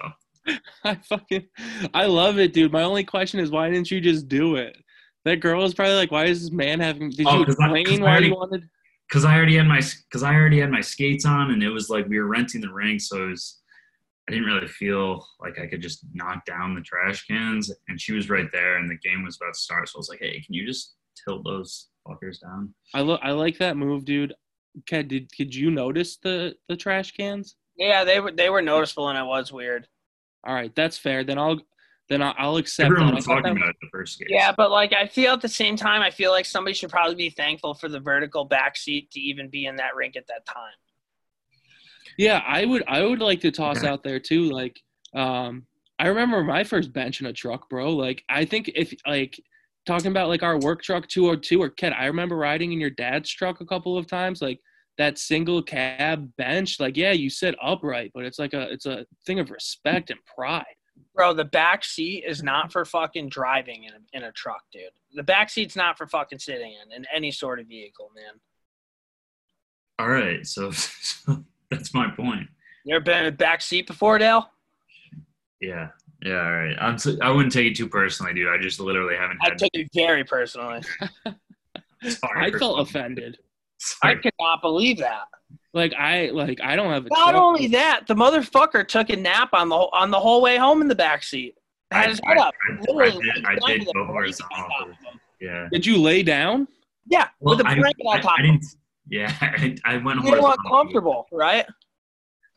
I 0.84 0.94
fucking 0.96 1.46
I 1.94 2.04
love 2.04 2.38
it, 2.38 2.52
dude. 2.52 2.70
My 2.70 2.82
only 2.82 3.02
question 3.02 3.40
is 3.40 3.50
why 3.50 3.70
didn't 3.70 3.90
you 3.90 3.98
just 3.98 4.28
do 4.28 4.56
it? 4.56 4.76
That 5.24 5.36
girl 5.40 5.62
was 5.62 5.72
probably 5.72 5.94
like, 5.94 6.10
"Why 6.12 6.26
is 6.26 6.42
this 6.42 6.50
man 6.52 6.80
having?" 6.80 7.08
Did 7.08 7.26
Oh, 7.26 7.38
you 7.38 7.46
'cause 7.46 7.56
I- 7.58 7.68
'cause 7.68 7.78
explain 7.80 8.00
I 8.02 8.04
why 8.04 8.10
already- 8.10 8.26
you 8.26 8.34
wanted? 8.34 8.68
because 9.08 9.24
I 9.24 9.34
already 9.36 9.56
had 9.56 9.66
my 9.66 9.80
because 10.10 10.22
I 10.22 10.34
already 10.34 10.60
had 10.60 10.70
my 10.70 10.82
skates 10.82 11.24
on, 11.24 11.50
and 11.52 11.62
it 11.62 11.70
was 11.70 11.88
like 11.88 12.06
we 12.08 12.18
were 12.18 12.26
renting 12.26 12.60
the 12.60 12.70
rink, 12.70 13.00
so 13.00 13.24
it 13.24 13.30
was. 13.30 13.62
I 14.28 14.32
didn't 14.32 14.46
really 14.46 14.66
feel 14.66 15.26
like 15.40 15.58
I 15.58 15.66
could 15.66 15.82
just 15.82 16.06
knock 16.14 16.46
down 16.46 16.74
the 16.74 16.80
trash 16.80 17.26
cans, 17.26 17.70
and 17.88 18.00
she 18.00 18.12
was 18.12 18.30
right 18.30 18.50
there, 18.52 18.76
and 18.76 18.90
the 18.90 18.96
game 18.96 19.22
was 19.24 19.36
about 19.36 19.54
to 19.54 19.60
start. 19.60 19.88
So 19.88 19.96
I 19.96 19.98
was 19.98 20.08
like, 20.08 20.20
"Hey, 20.20 20.40
can 20.40 20.54
you 20.54 20.66
just 20.66 20.94
tilt 21.22 21.44
those 21.44 21.88
fuckers 22.06 22.40
down?" 22.40 22.74
I 22.94 23.02
look. 23.02 23.20
I 23.22 23.32
like 23.32 23.58
that 23.58 23.76
move, 23.76 24.04
dude. 24.04 24.34
Ked, 24.86 25.08
did 25.08 25.28
did 25.36 25.54
you 25.54 25.70
notice 25.70 26.16
the 26.16 26.56
the 26.68 26.76
trash 26.76 27.12
cans? 27.12 27.56
Yeah, 27.76 28.04
they 28.04 28.20
were 28.20 28.32
they 28.32 28.50
were 28.50 28.62
noticeable 28.62 29.08
and 29.08 29.18
it 29.18 29.24
was 29.24 29.52
weird. 29.52 29.88
All 30.46 30.54
right, 30.54 30.74
that's 30.74 30.98
fair. 30.98 31.24
Then 31.24 31.38
I'll 31.38 31.60
then 32.08 32.22
I'll, 32.22 32.34
I'll 32.36 32.56
accept. 32.56 32.86
Everyone 32.86 33.14
was 33.14 33.24
talking 33.24 33.56
about 33.56 33.70
it 33.70 33.76
the 33.80 33.88
first 33.90 34.14
skate. 34.14 34.28
Yeah, 34.30 34.52
but 34.56 34.70
like 34.70 34.92
I 34.92 35.06
feel 35.06 35.32
at 35.32 35.40
the 35.40 35.48
same 35.48 35.76
time, 35.76 36.02
I 36.02 36.10
feel 36.10 36.30
like 36.30 36.44
somebody 36.44 36.74
should 36.74 36.90
probably 36.90 37.14
be 37.14 37.30
thankful 37.30 37.74
for 37.74 37.88
the 37.88 38.00
vertical 38.00 38.44
back 38.44 38.76
seat 38.76 39.10
to 39.12 39.20
even 39.20 39.48
be 39.48 39.66
in 39.66 39.76
that 39.76 39.94
rink 39.94 40.16
at 40.16 40.26
that 40.26 40.44
time. 40.46 40.74
Yeah, 42.18 42.42
I 42.46 42.64
would 42.64 42.84
I 42.86 43.02
would 43.02 43.20
like 43.20 43.40
to 43.40 43.50
toss 43.50 43.78
Okay. 43.78 43.88
out 43.88 44.02
there 44.02 44.20
too. 44.20 44.50
Like, 44.50 44.80
um, 45.14 45.66
I 45.98 46.08
remember 46.08 46.42
my 46.42 46.64
first 46.64 46.92
bench 46.92 47.20
in 47.20 47.26
a 47.26 47.32
truck, 47.32 47.68
bro. 47.68 47.90
Like, 47.90 48.24
I 48.28 48.44
think 48.44 48.70
if 48.74 48.92
like 49.06 49.40
talking 49.86 50.10
about 50.10 50.28
like 50.28 50.42
our 50.42 50.58
work 50.58 50.82
truck 50.82 51.06
202 51.08 51.60
or 51.60 51.68
Ked, 51.70 51.92
I 51.92 52.06
remember 52.06 52.36
riding 52.36 52.72
in 52.72 52.80
your 52.80 52.90
dad's 52.90 53.30
truck 53.30 53.60
a 53.60 53.66
couple 53.66 53.96
of 53.98 54.06
times. 54.06 54.40
Like 54.42 54.60
that 54.96 55.18
single 55.18 55.62
cab 55.62 56.30
bench, 56.36 56.78
like 56.80 56.96
yeah, 56.96 57.12
you 57.12 57.28
sit 57.30 57.54
upright, 57.62 58.12
but 58.14 58.24
it's 58.24 58.38
like 58.38 58.54
a 58.54 58.70
it's 58.70 58.86
a 58.86 59.04
thing 59.26 59.40
of 59.40 59.50
respect 59.50 60.10
and 60.10 60.20
pride. 60.24 60.64
Bro, 61.14 61.34
the 61.34 61.44
back 61.44 61.84
seat 61.84 62.24
is 62.26 62.42
not 62.42 62.70
for 62.72 62.84
fucking 62.84 63.28
driving 63.28 63.84
in 63.84 63.92
a, 63.94 64.16
in 64.16 64.22
a 64.28 64.32
truck, 64.32 64.62
dude. 64.72 64.82
The 65.12 65.22
back 65.24 65.50
seat's 65.50 65.74
not 65.76 65.96
for 65.98 66.06
fucking 66.06 66.38
sitting 66.38 66.72
in 66.72 66.92
in 66.96 67.04
any 67.14 67.30
sort 67.32 67.58
of 67.60 67.66
vehicle, 67.66 68.10
man. 68.14 68.40
All 69.98 70.08
right, 70.08 70.44
so, 70.46 70.70
so 70.72 71.44
that's 71.70 71.94
my 71.94 72.10
point. 72.10 72.48
You 72.84 72.96
ever 72.96 73.04
been 73.04 73.22
in 73.22 73.26
a 73.26 73.32
back 73.32 73.62
seat 73.62 73.86
before, 73.86 74.18
Dale? 74.18 74.50
Yeah, 75.60 75.88
yeah. 76.22 76.44
All 76.44 76.52
right. 76.52 76.76
I'm. 76.80 76.98
So, 76.98 77.16
I 77.22 77.30
wouldn't 77.30 77.52
take 77.52 77.66
it 77.72 77.76
too 77.76 77.88
personally, 77.88 78.34
dude. 78.34 78.48
I 78.48 78.58
just 78.60 78.80
literally 78.80 79.16
haven't 79.16 79.38
I 79.42 79.50
had. 79.50 79.58
took 79.58 79.70
it 79.72 79.88
very 79.94 80.24
personally. 80.24 80.82
sorry 82.06 82.52
I 82.54 82.58
felt 82.58 82.80
offended. 82.80 83.38
I 84.02 84.08
Sorry. 84.10 84.22
could 84.22 84.32
not 84.40 84.62
believe 84.62 84.98
that. 84.98 85.24
Like 85.72 85.92
I 85.94 86.30
like 86.30 86.60
I 86.62 86.76
don't 86.76 86.90
have 86.92 87.06
a 87.06 87.08
Not 87.10 87.30
truck. 87.32 87.42
only 87.42 87.66
that, 87.68 88.06
the 88.06 88.14
motherfucker 88.14 88.86
took 88.86 89.10
a 89.10 89.16
nap 89.16 89.50
on 89.52 89.68
the 89.68 89.74
on 89.76 90.10
the 90.10 90.20
whole 90.20 90.40
way 90.42 90.56
home 90.56 90.80
in 90.82 90.88
the 90.88 90.94
back 90.94 91.22
seat. 91.22 91.54
Had 91.90 92.10
his 92.10 92.20
head 92.24 92.38
I- 92.38 92.42
up. 92.48 92.54
I- 92.68 92.92
I 93.02 93.10
did- 93.10 93.44
I 93.46 93.54
did 93.66 93.84
go 93.86 93.92
blanket 93.92 94.06
horizontal 94.06 94.56
on 94.56 94.68
top 94.70 94.78
for- 94.84 94.90
of 94.90 94.96
him. 94.98 95.20
Yeah. 95.40 95.68
Did 95.72 95.84
you 95.84 95.98
lay 95.98 96.22
down? 96.22 96.68
Yeah, 97.06 97.28
with 97.40 97.60
a 97.60 97.66
I, 97.66 97.74
blanket 97.74 98.02
on 98.06 98.20
top 98.20 98.38
I 98.38 98.42
of 98.42 98.46
didn't. 98.46 98.64
Yeah, 99.08 99.32
I, 99.40 99.76
I 99.84 99.96
went 99.98 100.22
You 100.24 100.32
don't 100.32 100.42
want 100.42 100.60
comfortable, 100.66 101.26
right? 101.32 101.66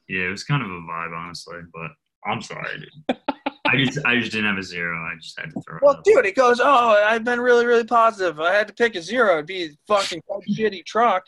Yeah, 0.07 0.27
it 0.27 0.29
was 0.29 0.43
kind 0.43 0.63
of 0.63 0.69
a 0.69 0.79
vibe, 0.81 1.17
honestly. 1.17 1.59
But 1.73 1.91
I'm 2.25 2.41
sorry, 2.41 2.79
dude. 2.79 3.17
I 3.67 3.83
just, 3.83 4.05
I 4.05 4.17
just 4.17 4.31
didn't 4.31 4.47
have 4.47 4.57
a 4.57 4.63
zero. 4.63 4.97
I 4.97 5.15
just 5.21 5.37
had 5.37 5.51
to 5.51 5.61
throw 5.61 5.77
it. 5.77 5.83
Well, 5.83 5.97
out. 5.97 6.03
dude, 6.05 6.25
it 6.25 6.35
goes, 6.35 6.61
oh, 6.61 7.03
I've 7.05 7.25
been 7.25 7.41
really, 7.41 7.65
really 7.65 7.83
positive. 7.83 8.39
I 8.39 8.53
had 8.53 8.67
to 8.67 8.73
pick 8.73 8.95
a 8.95 9.01
zero. 9.01 9.33
It'd 9.33 9.45
be 9.45 9.65
a 9.65 9.69
fucking 9.87 10.21
shitty 10.49 10.85
truck. 10.85 11.25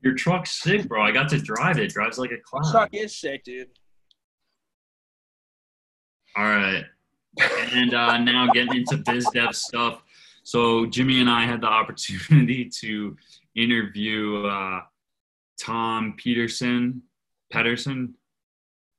Your 0.00 0.14
truck's 0.14 0.60
sick, 0.60 0.88
bro. 0.88 1.00
I 1.00 1.12
got 1.12 1.28
to 1.28 1.38
drive 1.38 1.78
it. 1.78 1.90
Drives 1.90 2.18
like 2.18 2.32
a 2.32 2.38
cloud. 2.38 2.72
Truck 2.72 2.90
is 2.92 3.16
sick, 3.16 3.44
dude. 3.44 3.68
All 6.36 6.44
right. 6.44 6.84
And 7.72 7.94
uh, 7.94 8.18
now 8.18 8.48
getting 8.52 8.78
into 8.78 8.96
biz 8.96 9.28
dev 9.32 9.54
stuff. 9.54 10.02
So 10.42 10.86
Jimmy 10.86 11.20
and 11.20 11.30
I 11.30 11.44
had 11.44 11.60
the 11.60 11.68
opportunity 11.68 12.68
to 12.80 13.16
interview 13.56 14.46
uh, 14.46 14.80
Tom 15.60 16.14
Peterson, 16.16 17.02
Pedersen, 17.50 18.14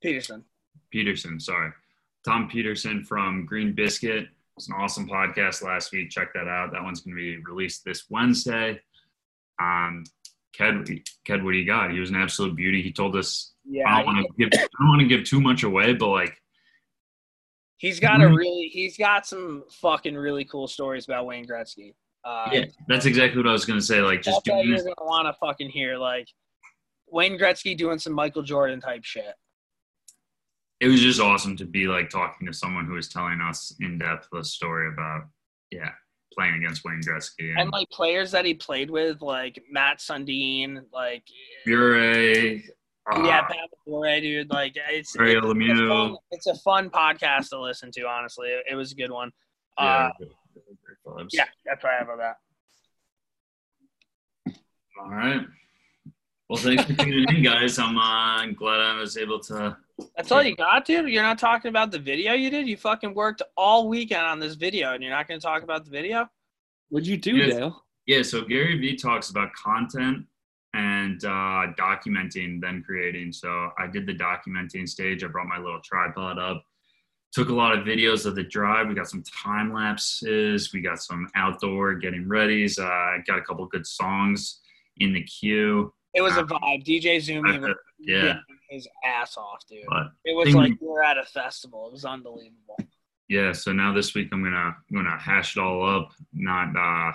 Peterson. 0.01 0.43
Peterson. 0.91 1.39
Sorry, 1.39 1.71
Tom 2.25 2.47
Peterson 2.49 3.03
from 3.03 3.45
Green 3.45 3.73
Biscuit. 3.73 4.27
It's 4.57 4.69
an 4.69 4.75
awesome 4.77 5.07
podcast 5.09 5.63
last 5.63 5.91
week. 5.91 6.09
Check 6.11 6.33
that 6.35 6.47
out. 6.47 6.71
That 6.71 6.83
one's 6.83 7.01
going 7.01 7.15
to 7.15 7.21
be 7.21 7.37
released 7.37 7.83
this 7.83 8.05
Wednesday. 8.09 8.79
Um, 9.59 10.03
Ked, 10.55 10.87
Ked, 11.25 11.43
what 11.43 11.51
do 11.53 11.57
you 11.57 11.65
got? 11.65 11.91
He 11.91 11.99
was 11.99 12.11
an 12.11 12.15
absolute 12.15 12.55
beauty. 12.55 12.81
He 12.83 12.91
told 12.91 13.15
us. 13.15 13.53
I 13.65 13.69
Yeah, 13.71 13.97
don't 13.97 14.05
want 14.05 14.27
to 14.27 14.33
give. 14.37 14.49
I 14.53 14.67
don't 14.79 14.89
want 14.89 15.01
to 15.01 15.07
give 15.07 15.23
too 15.23 15.41
much 15.41 15.63
away, 15.63 15.93
but 15.93 16.09
like 16.09 16.37
he's 17.77 17.99
got 17.99 18.21
a 18.21 18.27
really, 18.27 18.69
he's 18.71 18.97
got 18.97 19.25
some 19.25 19.63
fucking 19.81 20.15
really 20.15 20.45
cool 20.45 20.67
stories 20.67 21.05
about 21.05 21.25
Wayne 21.25 21.47
Gretzky. 21.47 21.95
Uh, 22.23 22.49
Yeah, 22.51 22.65
that's 22.87 23.05
exactly 23.05 23.37
what 23.41 23.49
I 23.49 23.51
was 23.51 23.65
gonna 23.65 23.81
say. 23.81 24.01
Like, 24.01 24.21
just 24.21 24.43
doing 24.45 24.67
you're 24.67 24.77
gonna 24.77 24.95
want 25.01 25.27
to 25.27 25.33
fucking 25.39 25.69
hear, 25.69 25.97
like 25.97 26.27
Wayne 27.11 27.37
Gretzky 27.37 27.77
doing 27.77 27.99
some 27.99 28.13
Michael 28.13 28.43
Jordan 28.43 28.81
type 28.81 29.03
shit. 29.03 29.35
It 30.79 30.87
was 30.87 30.99
just 30.99 31.21
awesome 31.21 31.55
to 31.57 31.65
be 31.65 31.87
like 31.87 32.09
talking 32.09 32.47
to 32.47 32.53
someone 32.53 32.85
who 32.85 32.93
was 32.93 33.07
telling 33.07 33.39
us 33.39 33.73
in 33.79 33.97
depth 33.97 34.27
the 34.31 34.43
story 34.43 34.89
about, 34.91 35.23
yeah, 35.71 35.91
playing 36.33 36.55
against 36.55 36.83
Wayne 36.83 37.01
Gretzky 37.01 37.51
and, 37.51 37.59
And 37.59 37.71
like 37.71 37.89
players 37.89 38.31
that 38.31 38.45
he 38.45 38.53
played 38.53 38.89
with, 38.89 39.21
like 39.21 39.63
Mats 39.71 40.07
Sundin, 40.07 40.83
like 40.91 41.23
Bure. 41.65 42.57
Uh, 43.11 43.23
yeah, 43.23 43.41
Pat 43.43 43.69
Bure, 43.85 44.19
dude. 44.21 44.49
Like 44.49 44.73
it's 44.89 45.15
it's, 45.15 45.79
a 45.79 45.87
fun, 45.87 46.17
it's 46.31 46.47
a 46.47 46.55
fun 46.55 46.89
podcast 46.89 47.49
to 47.49 47.61
listen 47.61 47.91
to. 47.91 48.07
Honestly, 48.07 48.49
it, 48.49 48.65
it 48.71 48.75
was 48.75 48.91
a 48.91 48.95
good 48.95 49.11
one. 49.11 49.31
yeah, 49.79 50.09
Uh, 50.19 50.25
yeah, 51.31 51.45
that's 51.65 51.83
what 51.83 51.93
I 51.93 51.97
have 51.97 52.09
on 52.09 52.17
that. 52.19 52.37
All 54.99 55.09
right. 55.09 55.45
Well, 56.49 56.61
thanks 56.61 56.83
for 56.83 56.93
tuning 56.93 57.25
in, 57.29 57.43
guys. 57.43 57.79
I'm 57.79 57.97
uh, 57.97 58.45
glad 58.53 58.79
I 58.79 58.99
was 58.99 59.17
able 59.17 59.39
to. 59.39 59.75
That's 60.15 60.31
all 60.31 60.43
you 60.43 60.55
got, 60.55 60.85
dude. 60.85 61.09
You're 61.09 61.23
not 61.23 61.39
talking 61.39 61.69
about 61.69 61.91
the 61.91 61.99
video 61.99 62.33
you 62.33 62.49
did. 62.49 62.67
You 62.67 62.77
fucking 62.77 63.13
worked 63.13 63.41
all 63.57 63.87
weekend 63.87 64.21
on 64.21 64.39
this 64.39 64.55
video, 64.55 64.93
and 64.93 65.01
you're 65.01 65.11
not 65.11 65.27
going 65.27 65.39
to 65.39 65.45
talk 65.45 65.63
about 65.63 65.85
the 65.85 65.91
video. 65.91 66.29
What'd 66.89 67.07
you 67.07 67.17
do, 67.17 67.37
Yes. 67.37 67.55
Dale? 67.55 67.83
Yeah, 68.05 68.21
so 68.21 68.43
Gary 68.43 68.77
Vee 68.77 68.95
talks 68.95 69.29
about 69.29 69.53
content 69.53 70.25
and 70.73 71.23
uh, 71.23 71.73
documenting, 71.79 72.59
then 72.59 72.83
creating. 72.85 73.31
So 73.31 73.69
I 73.79 73.87
did 73.87 74.05
the 74.05 74.13
documenting 74.13 74.87
stage. 74.87 75.23
I 75.23 75.27
brought 75.27 75.47
my 75.47 75.57
little 75.57 75.79
tripod 75.81 76.37
up, 76.37 76.65
took 77.33 77.49
a 77.49 77.53
lot 77.53 77.77
of 77.77 77.85
videos 77.85 78.25
of 78.25 78.35
the 78.35 78.43
drive. 78.43 78.87
We 78.87 78.93
got 78.93 79.09
some 79.09 79.23
time 79.23 79.73
lapses. 79.73 80.71
We 80.73 80.81
got 80.81 81.01
some 81.01 81.27
outdoor 81.35 81.95
getting 81.95 82.25
readies. 82.25 82.77
Uh, 82.79 83.21
got 83.25 83.39
a 83.39 83.41
couple 83.41 83.65
good 83.65 83.87
songs 83.87 84.59
in 84.97 85.13
the 85.13 85.23
queue. 85.23 85.93
It 86.13 86.21
was 86.21 86.37
a 86.37 86.43
vibe. 86.43 86.85
DJ 86.85 87.17
Zumi 87.17 87.59
was 87.59 87.75
Yeah, 87.99 88.37
his 88.69 88.87
ass 89.03 89.35
off, 89.35 89.65
dude. 89.67 89.83
but 89.89 90.11
It 90.25 90.35
was 90.35 90.53
like 90.53 90.73
we 90.79 90.87
were 90.87 91.03
at 91.03 91.17
a 91.17 91.23
festival. 91.25 91.87
It 91.87 91.93
was 91.93 92.05
unbelievable. 92.05 92.77
yeah. 93.29 93.51
So 93.51 93.73
now 93.73 93.93
this 93.93 94.13
week 94.13 94.29
I'm 94.31 94.43
gonna 94.43 94.75
I'm 94.89 94.95
gonna 94.95 95.17
hash 95.17 95.57
it 95.57 95.59
all 95.59 95.83
up. 95.89 96.11
Not 96.33 96.75
uh, 96.77 97.13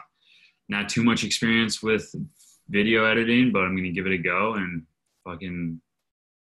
not 0.69 0.89
too 0.89 1.05
much 1.05 1.23
experience 1.23 1.81
with 1.81 2.13
video 2.69 3.05
editing, 3.05 3.53
but 3.53 3.61
I'm 3.61 3.77
gonna 3.77 3.93
give 3.93 4.07
it 4.07 4.13
a 4.13 4.19
go 4.19 4.55
and 4.55 4.83
fucking 5.25 5.81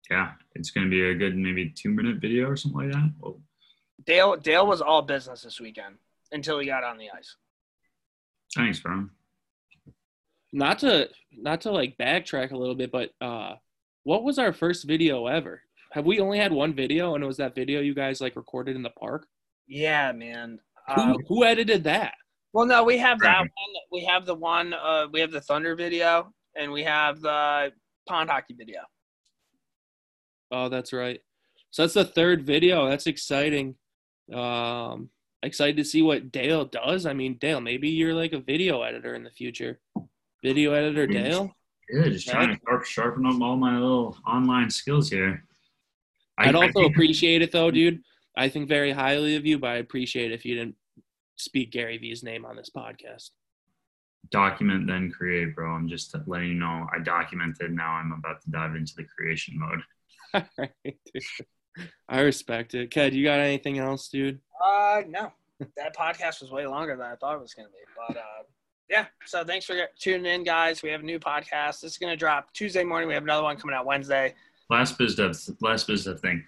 yeah, 0.09 0.31
it's 0.55 0.71
gonna 0.71 0.89
be 0.89 1.03
a 1.09 1.15
good 1.15 1.37
maybe 1.37 1.69
two 1.69 1.89
minute 1.89 2.17
video 2.19 2.49
or 2.49 2.57
something 2.57 2.81
like 2.81 2.91
that. 2.91 3.13
Well, 3.19 3.39
Dale 4.05 4.35
Dale 4.37 4.65
was 4.65 4.81
all 4.81 5.01
business 5.01 5.41
this 5.41 5.59
weekend 5.59 5.95
until 6.31 6.59
he 6.59 6.65
got 6.65 6.83
on 6.83 6.97
the 6.97 7.09
ice. 7.15 7.35
thanks, 8.55 8.79
bro. 8.79 9.07
Not 10.53 10.79
to 10.79 11.09
not 11.31 11.61
to 11.61 11.71
like 11.71 11.97
backtrack 11.97 12.51
a 12.51 12.57
little 12.57 12.75
bit, 12.75 12.91
but 12.91 13.11
uh, 13.21 13.55
what 14.03 14.23
was 14.23 14.37
our 14.39 14.53
first 14.53 14.85
video 14.85 15.27
ever? 15.27 15.61
Have 15.91 16.05
we 16.05 16.19
only 16.19 16.37
had 16.37 16.51
one 16.51 16.73
video, 16.73 17.15
and 17.15 17.23
it 17.23 17.27
was 17.27 17.37
that 17.37 17.55
video 17.55 17.81
you 17.81 17.93
guys 17.93 18.21
like 18.21 18.35
recorded 18.35 18.75
in 18.75 18.83
the 18.83 18.89
park? 18.91 19.27
Yeah, 19.67 20.11
man. 20.11 20.59
Um, 20.87 21.13
Who 21.13 21.19
who 21.27 21.43
edited 21.45 21.83
that? 21.85 22.13
well, 22.53 22.65
no, 22.65 22.83
we 22.83 22.97
have 22.97 23.19
that 23.19 23.39
one. 23.39 23.49
We 23.91 24.03
have 24.05 24.25
the 24.25 24.35
one. 24.35 24.73
Uh, 24.73 25.07
we 25.11 25.21
have 25.21 25.31
the 25.31 25.41
Thunder 25.41 25.75
video, 25.75 26.33
and 26.55 26.71
we 26.71 26.83
have 26.83 27.21
the 27.21 27.71
pond 28.07 28.29
hockey 28.29 28.55
video. 28.57 28.81
Oh, 30.51 30.67
that's 30.67 30.91
right. 30.91 31.21
So 31.69 31.83
that's 31.83 31.93
the 31.93 32.03
third 32.03 32.43
video. 32.45 32.89
That's 32.89 33.07
exciting. 33.07 33.75
Um, 34.33 35.09
excited 35.43 35.77
to 35.77 35.83
see 35.83 36.01
what 36.01 36.31
Dale 36.31 36.65
does. 36.65 37.05
I 37.05 37.13
mean, 37.13 37.37
Dale, 37.39 37.61
maybe 37.61 37.89
you're 37.89 38.13
like 38.13 38.33
a 38.33 38.39
video 38.39 38.81
editor 38.81 39.15
in 39.15 39.23
the 39.23 39.31
future. 39.31 39.79
Video 40.43 40.73
editor 40.73 41.07
Yeah. 41.11 41.23
Dale. 41.23 41.55
Yeah, 41.89 42.07
just 42.09 42.27
trying 42.27 42.49
to 42.55 42.59
sharp, 42.67 42.85
sharpen 42.85 43.25
up 43.25 43.41
all 43.41 43.57
my 43.57 43.73
little 43.77 44.17
online 44.25 44.69
skills 44.69 45.09
here. 45.09 45.43
I, 46.37 46.47
I'd 46.47 46.55
also 46.55 46.71
think- 46.71 46.91
appreciate 46.93 47.41
it 47.41 47.51
though, 47.51 47.69
dude. 47.71 48.01
I 48.37 48.47
think 48.47 48.69
very 48.69 48.91
highly 48.93 49.35
of 49.35 49.45
you, 49.45 49.59
but 49.59 49.71
I 49.71 49.75
appreciate 49.75 50.31
if 50.31 50.45
you 50.45 50.55
didn't 50.55 50.75
speak 51.35 51.71
Gary 51.71 51.97
Vee's 51.97 52.23
name 52.23 52.45
on 52.45 52.55
this 52.55 52.69
podcast. 52.75 53.31
document 54.29 54.87
then 54.87 55.11
create, 55.11 55.53
bro. 55.53 55.71
I'm 55.73 55.89
just 55.89 56.15
letting 56.27 56.47
you 56.49 56.53
know 56.53 56.87
I 56.95 56.99
documented. 57.03 57.73
Now 57.73 57.91
I'm 57.91 58.13
about 58.13 58.41
to 58.43 58.51
dive 58.51 58.75
into 58.75 58.93
the 58.95 59.03
creation 59.03 59.59
mode. 59.59 59.81
Alright, 60.33 60.73
dude. 61.13 61.23
I 62.09 62.21
respect 62.21 62.73
it. 62.73 62.91
Ked, 62.91 63.13
you 63.13 63.23
got 63.23 63.39
anything 63.39 63.79
else, 63.79 64.09
dude? 64.09 64.39
Uh, 64.63 65.01
no. 65.07 65.31
that 65.77 65.95
podcast 65.95 66.41
was 66.41 66.51
way 66.51 66.65
longer 66.67 66.95
than 66.95 67.05
I 67.05 67.15
thought 67.15 67.35
it 67.35 67.41
was 67.41 67.53
going 67.53 67.67
to 67.67 67.71
be. 67.71 67.77
But 68.07 68.17
uh, 68.17 68.43
yeah, 68.89 69.05
so 69.25 69.43
thanks 69.43 69.65
for 69.65 69.75
tuning 69.99 70.25
in, 70.25 70.43
guys. 70.43 70.83
We 70.83 70.89
have 70.89 71.01
a 71.01 71.05
new 71.05 71.19
podcast. 71.19 71.81
This 71.81 71.93
is 71.93 71.97
going 71.97 72.11
to 72.11 72.17
drop 72.17 72.51
Tuesday 72.53 72.83
morning. 72.83 73.07
We 73.07 73.13
have 73.13 73.23
another 73.23 73.43
one 73.43 73.57
coming 73.57 73.75
out 73.75 73.85
Wednesday. 73.85 74.33
last 74.69 74.97
biz 74.97 75.15
dev 75.15 75.37
last 75.61 75.87
biz 75.87 76.05
dev 76.05 76.19
thing. 76.19 76.43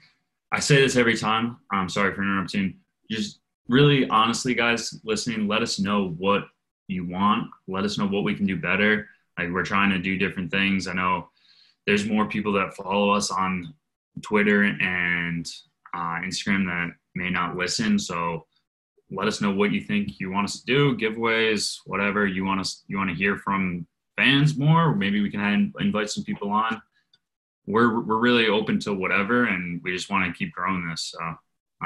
I 0.51 0.59
say 0.59 0.81
this 0.81 0.95
every 0.97 1.17
time. 1.17 1.57
I'm 1.71 1.89
sorry 1.89 2.13
for 2.13 2.21
interrupting. 2.21 2.79
Just 3.09 3.39
really 3.69 4.07
honestly, 4.09 4.53
guys 4.53 4.99
listening, 5.03 5.47
let 5.47 5.61
us 5.61 5.79
know 5.79 6.09
what 6.17 6.43
you 6.87 7.07
want. 7.07 7.49
Let 7.67 7.85
us 7.85 7.97
know 7.97 8.07
what 8.07 8.23
we 8.23 8.35
can 8.35 8.45
do 8.45 8.57
better. 8.57 9.07
Like 9.39 9.51
we're 9.51 9.63
trying 9.63 9.89
to 9.91 9.99
do 9.99 10.17
different 10.17 10.51
things. 10.51 10.87
I 10.87 10.93
know 10.93 11.29
there's 11.87 12.05
more 12.05 12.27
people 12.27 12.53
that 12.53 12.75
follow 12.75 13.09
us 13.11 13.31
on 13.31 13.73
Twitter 14.21 14.63
and 14.63 15.45
uh, 15.93 16.19
Instagram 16.23 16.65
that 16.65 16.91
may 17.15 17.29
not 17.29 17.55
listen. 17.55 17.97
So 17.97 18.45
let 19.11 19.27
us 19.27 19.41
know 19.41 19.53
what 19.53 19.71
you 19.71 19.81
think 19.81 20.19
you 20.19 20.31
want 20.31 20.45
us 20.45 20.61
to 20.61 20.65
do, 20.65 20.97
giveaways, 20.97 21.77
whatever 21.85 22.25
you 22.25 22.45
want 22.45 22.61
us 22.61 22.83
you 22.87 22.97
want 22.97 23.09
to 23.09 23.15
hear 23.15 23.37
from 23.37 23.85
fans 24.17 24.57
more. 24.57 24.95
Maybe 24.95 25.21
we 25.21 25.29
can 25.29 25.73
invite 25.79 26.09
some 26.09 26.23
people 26.23 26.49
on 26.51 26.81
we're 27.65 28.01
we're 28.01 28.17
really 28.17 28.47
open 28.47 28.79
to 28.81 28.93
whatever, 28.93 29.45
and 29.45 29.81
we 29.83 29.93
just 29.93 30.09
want 30.09 30.25
to 30.25 30.37
keep 30.37 30.53
growing 30.53 30.87
this. 30.89 31.13
So 31.13 31.19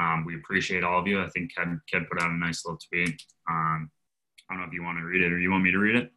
um, 0.00 0.24
we 0.24 0.36
appreciate 0.36 0.84
all 0.84 1.00
of 1.00 1.06
you. 1.06 1.22
I 1.22 1.28
think 1.28 1.54
Ked, 1.54 1.80
Ked 1.90 2.08
put 2.08 2.20
out 2.20 2.30
a 2.30 2.34
nice 2.34 2.64
little 2.64 2.78
tweet. 2.78 3.22
Um, 3.48 3.90
I 4.50 4.54
don't 4.54 4.60
know 4.60 4.66
if 4.66 4.72
you 4.72 4.82
want 4.82 4.98
to 4.98 5.04
read 5.04 5.22
it 5.22 5.32
or 5.32 5.38
you 5.38 5.50
want 5.50 5.64
me 5.64 5.72
to 5.72 5.78
read 5.78 5.96
it. 5.96 6.12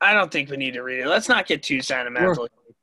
I 0.00 0.12
don't 0.12 0.30
think 0.30 0.50
we 0.50 0.56
need 0.56 0.74
to 0.74 0.82
read 0.82 1.00
it. 1.00 1.06
Let's 1.06 1.28
not 1.28 1.46
get 1.46 1.62
too 1.62 1.80
sentimental. 1.80 2.42
We're 2.42 2.74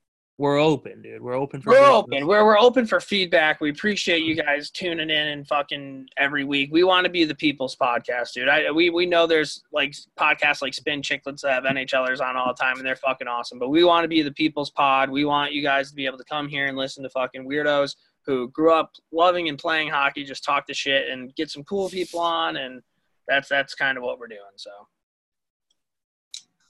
open, 0.49 1.01
dude. 1.01 1.22
We're 1.22 1.35
open 1.35 1.61
for. 1.61 1.72
We're 1.72 1.77
business. 1.77 1.93
open. 1.93 2.27
We're, 2.27 2.45
we're 2.45 2.59
open 2.59 2.85
for 2.85 2.99
feedback. 2.99 3.61
We 3.61 3.69
appreciate 3.69 4.23
you 4.23 4.35
guys 4.35 4.69
tuning 4.69 5.09
in 5.09 5.27
and 5.27 5.47
fucking 5.47 6.07
every 6.18 6.43
week. 6.43 6.69
We 6.72 6.84
want 6.84 7.05
to 7.05 7.11
be 7.11 7.23
the 7.26 7.35
people's 7.35 7.76
podcast, 7.76 8.34
dude. 8.34 8.49
I 8.49 8.72
we 8.72 8.89
we 8.89 9.05
know 9.05 9.27
there's 9.27 9.63
like 9.72 9.95
podcasts 10.19 10.61
like 10.61 10.73
Spin 10.73 11.01
Chicklets 11.01 11.41
that 11.41 11.53
have 11.53 11.63
NHLers 11.63 12.22
on 12.22 12.35
all 12.35 12.47
the 12.47 12.61
time 12.61 12.77
and 12.77 12.85
they're 12.85 12.95
fucking 12.95 13.27
awesome. 13.27 13.59
But 13.59 13.69
we 13.69 13.84
want 13.84 14.03
to 14.03 14.07
be 14.07 14.22
the 14.22 14.31
people's 14.31 14.72
pod. 14.72 15.09
We 15.09 15.26
want 15.26 15.53
you 15.53 15.61
guys 15.61 15.89
to 15.89 15.95
be 15.95 16.05
able 16.05 16.18
to 16.18 16.26
come 16.26 16.47
here 16.47 16.68
and 16.68 16.77
listen 16.77 17.03
to 17.03 17.09
fucking 17.09 17.47
weirdos 17.47 17.95
who 18.26 18.49
grew 18.49 18.73
up 18.73 18.91
loving 19.11 19.49
and 19.49 19.57
playing 19.57 19.89
hockey, 19.89 20.23
just 20.23 20.43
talk 20.43 20.68
the 20.68 20.73
shit 20.73 21.09
and 21.09 21.34
get 21.35 21.49
some 21.49 21.63
cool 21.63 21.89
people 21.89 22.19
on 22.19 22.57
and 22.57 22.81
that's 23.27 23.47
that's 23.49 23.76
kind 23.76 23.97
of 23.97 24.03
what 24.03 24.19
we're 24.19 24.27
doing. 24.27 24.39
So 24.55 24.72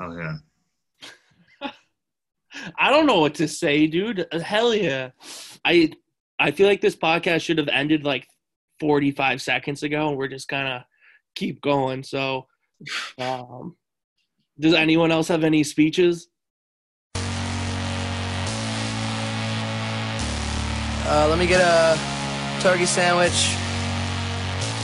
Oh 0.02 0.18
yeah. 0.18 0.38
I 2.78 2.90
don't 2.90 3.06
know 3.06 3.19
what 3.19 3.36
to 3.36 3.48
say, 3.48 3.88
dude. 3.88 4.28
Uh, 4.32 4.40
Hell 4.40 4.73
yeah. 4.76 5.11
I 5.65 5.91
I 6.40 6.52
feel 6.52 6.68
like 6.68 6.82
this 6.82 6.95
podcast 6.95 7.41
should 7.41 7.57
have 7.57 7.68
ended 7.68 8.03
like 8.03 8.28
45 8.80 9.41
seconds 9.41 9.84
ago 9.84 10.10
and 10.10 10.18
we're 10.18 10.28
just 10.28 10.48
kind 10.48 10.68
of 10.68 10.82
keep 11.36 11.61
going. 11.61 12.03
So 12.03 12.48
um 13.19 13.76
does 14.60 14.73
anyone 14.73 15.11
else 15.11 15.28
have 15.30 15.44
any 15.44 15.64
speeches? 15.64 16.28
Uh, 21.03 21.28
let 21.30 21.38
me 21.40 21.45
get 21.45 21.60
a 21.60 21.98
turkey 22.61 22.86
sandwich, 22.86 23.56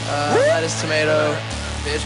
uh, 0.09 0.35
lettuce, 0.49 0.81
tomato, 0.81 1.37
bitch. 1.85 2.03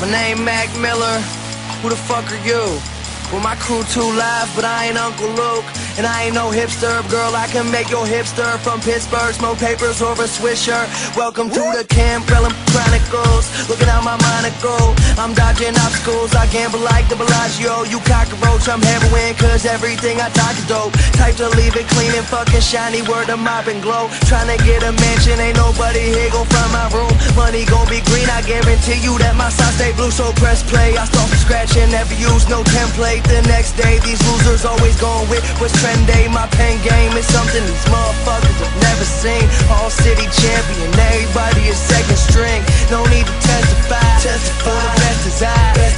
My 0.00 0.10
name 0.10 0.44
Mac 0.44 0.74
Miller. 0.78 1.47
Who 1.82 1.88
the 1.90 1.96
fuck 1.96 2.32
are 2.32 2.44
you? 2.44 2.97
Well, 3.30 3.42
my 3.42 3.56
crew 3.56 3.84
too 3.92 4.08
live, 4.16 4.48
but 4.56 4.64
I 4.64 4.88
ain't 4.88 4.96
Uncle 4.96 5.28
Luke. 5.28 5.64
And 6.00 6.06
I 6.06 6.30
ain't 6.30 6.34
no 6.34 6.48
hipster, 6.48 7.02
girl, 7.10 7.34
I 7.34 7.44
can 7.50 7.68
make 7.70 7.90
your 7.90 8.06
hipster 8.06 8.56
from 8.62 8.80
Pittsburgh, 8.80 9.34
smoke 9.34 9.58
papers 9.58 10.00
over 10.00 10.24
a 10.24 10.30
Swisher. 10.30 10.80
Welcome 11.12 11.50
to 11.50 11.64
the 11.74 11.84
Campbell 11.84 12.48
Chronicles, 12.70 13.50
looking 13.68 13.90
out 13.90 14.06
my 14.06 14.16
monocle. 14.16 14.94
I'm 15.18 15.34
dodging 15.34 15.74
obstacles, 15.74 16.32
I 16.38 16.46
gamble 16.54 16.78
like 16.80 17.10
the 17.10 17.16
Bellagio. 17.16 17.82
You 17.90 17.98
cockroach, 18.06 18.70
I'm 18.70 18.80
heroin, 18.80 19.34
cause 19.36 19.66
everything 19.66 20.22
I 20.22 20.30
talk 20.30 20.54
is 20.56 20.64
dope. 20.70 20.94
Type 21.18 21.34
to 21.42 21.50
leave 21.58 21.74
it 21.74 21.90
clean 21.90 22.14
and 22.14 22.24
fucking 22.30 22.62
shiny, 22.62 23.02
word 23.10 23.28
of 23.28 23.42
mop 23.42 23.66
and 23.66 23.82
glow. 23.82 24.06
Tryna 24.30 24.56
get 24.62 24.86
a 24.86 24.94
mansion, 24.94 25.36
ain't 25.42 25.58
nobody 25.58 26.00
here 26.00 26.30
gon' 26.30 26.46
find 26.46 26.70
my 26.72 26.86
room. 26.94 27.10
Money 27.34 27.66
gon' 27.66 27.90
be 27.90 28.00
green, 28.06 28.30
I 28.30 28.40
guarantee 28.46 29.02
you 29.02 29.18
that 29.18 29.34
my 29.34 29.50
side 29.50 29.74
stay 29.74 29.92
blue. 29.98 30.14
So 30.14 30.30
press 30.38 30.62
play, 30.62 30.96
I 30.96 31.10
start 31.10 31.26
from 31.28 31.42
scratch 31.42 31.76
and 31.76 31.90
never 31.90 32.14
use 32.14 32.46
no 32.46 32.62
template 32.62 33.17
late 33.18 33.26
the 33.28 33.42
next 33.48 33.72
day 33.74 33.98
These 34.04 34.22
losers 34.30 34.64
always 34.64 34.96
going 35.00 35.28
with 35.28 35.42
what's 35.60 35.74
day, 36.06 36.28
My 36.28 36.46
pen 36.54 36.78
game 36.82 37.12
is 37.18 37.26
something 37.26 37.62
these 37.66 37.86
motherfuckers 37.90 38.58
have 38.62 38.76
never 38.82 39.04
seen. 39.04 39.44
All 39.70 39.90
city 39.90 40.26
champion, 40.30 40.88
everybody 40.94 41.68
is 41.68 41.76
second 41.76 42.18
string. 42.18 42.62
No 42.90 43.04
need 43.06 43.26
to 43.26 43.36
testify, 43.42 44.00
testify. 44.22 44.70
for 44.70 44.78
the 44.78 44.92
best 45.02 45.26
is 45.26 45.42
I. 45.42 45.54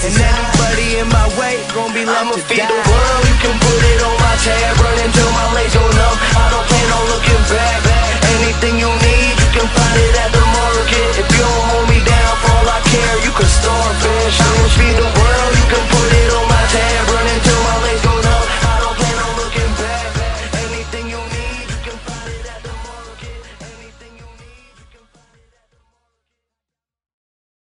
And 0.06 0.16
anybody 0.16 0.86
in 1.00 1.08
my 1.08 1.26
way 1.36 1.60
gonna 1.74 1.92
be 1.92 2.04
left 2.04 2.32
I'ma 2.32 2.36
feed 2.48 2.64
the 2.64 2.80
world, 2.88 3.22
you 3.28 3.36
can 3.44 3.56
put 3.60 3.80
it 3.92 4.00
on 4.02 4.16
my 4.16 4.34
tab 4.40 4.80
Running 4.80 5.04
until 5.10 5.30
my 5.30 5.46
legs 5.54 5.74
go 5.74 5.84
numb, 5.84 6.16
I 6.40 6.44
don't 6.52 6.66
plan 6.66 6.88
on 6.96 7.04
looking 7.12 7.42
back. 7.52 7.80
Anything 8.40 8.74
you 8.80 8.90
need, 8.90 9.32
you 9.36 9.48
can 9.56 9.68
find 9.68 9.96
it 10.00 10.14
at 10.24 10.30
the 10.32 10.44
market. 10.56 11.29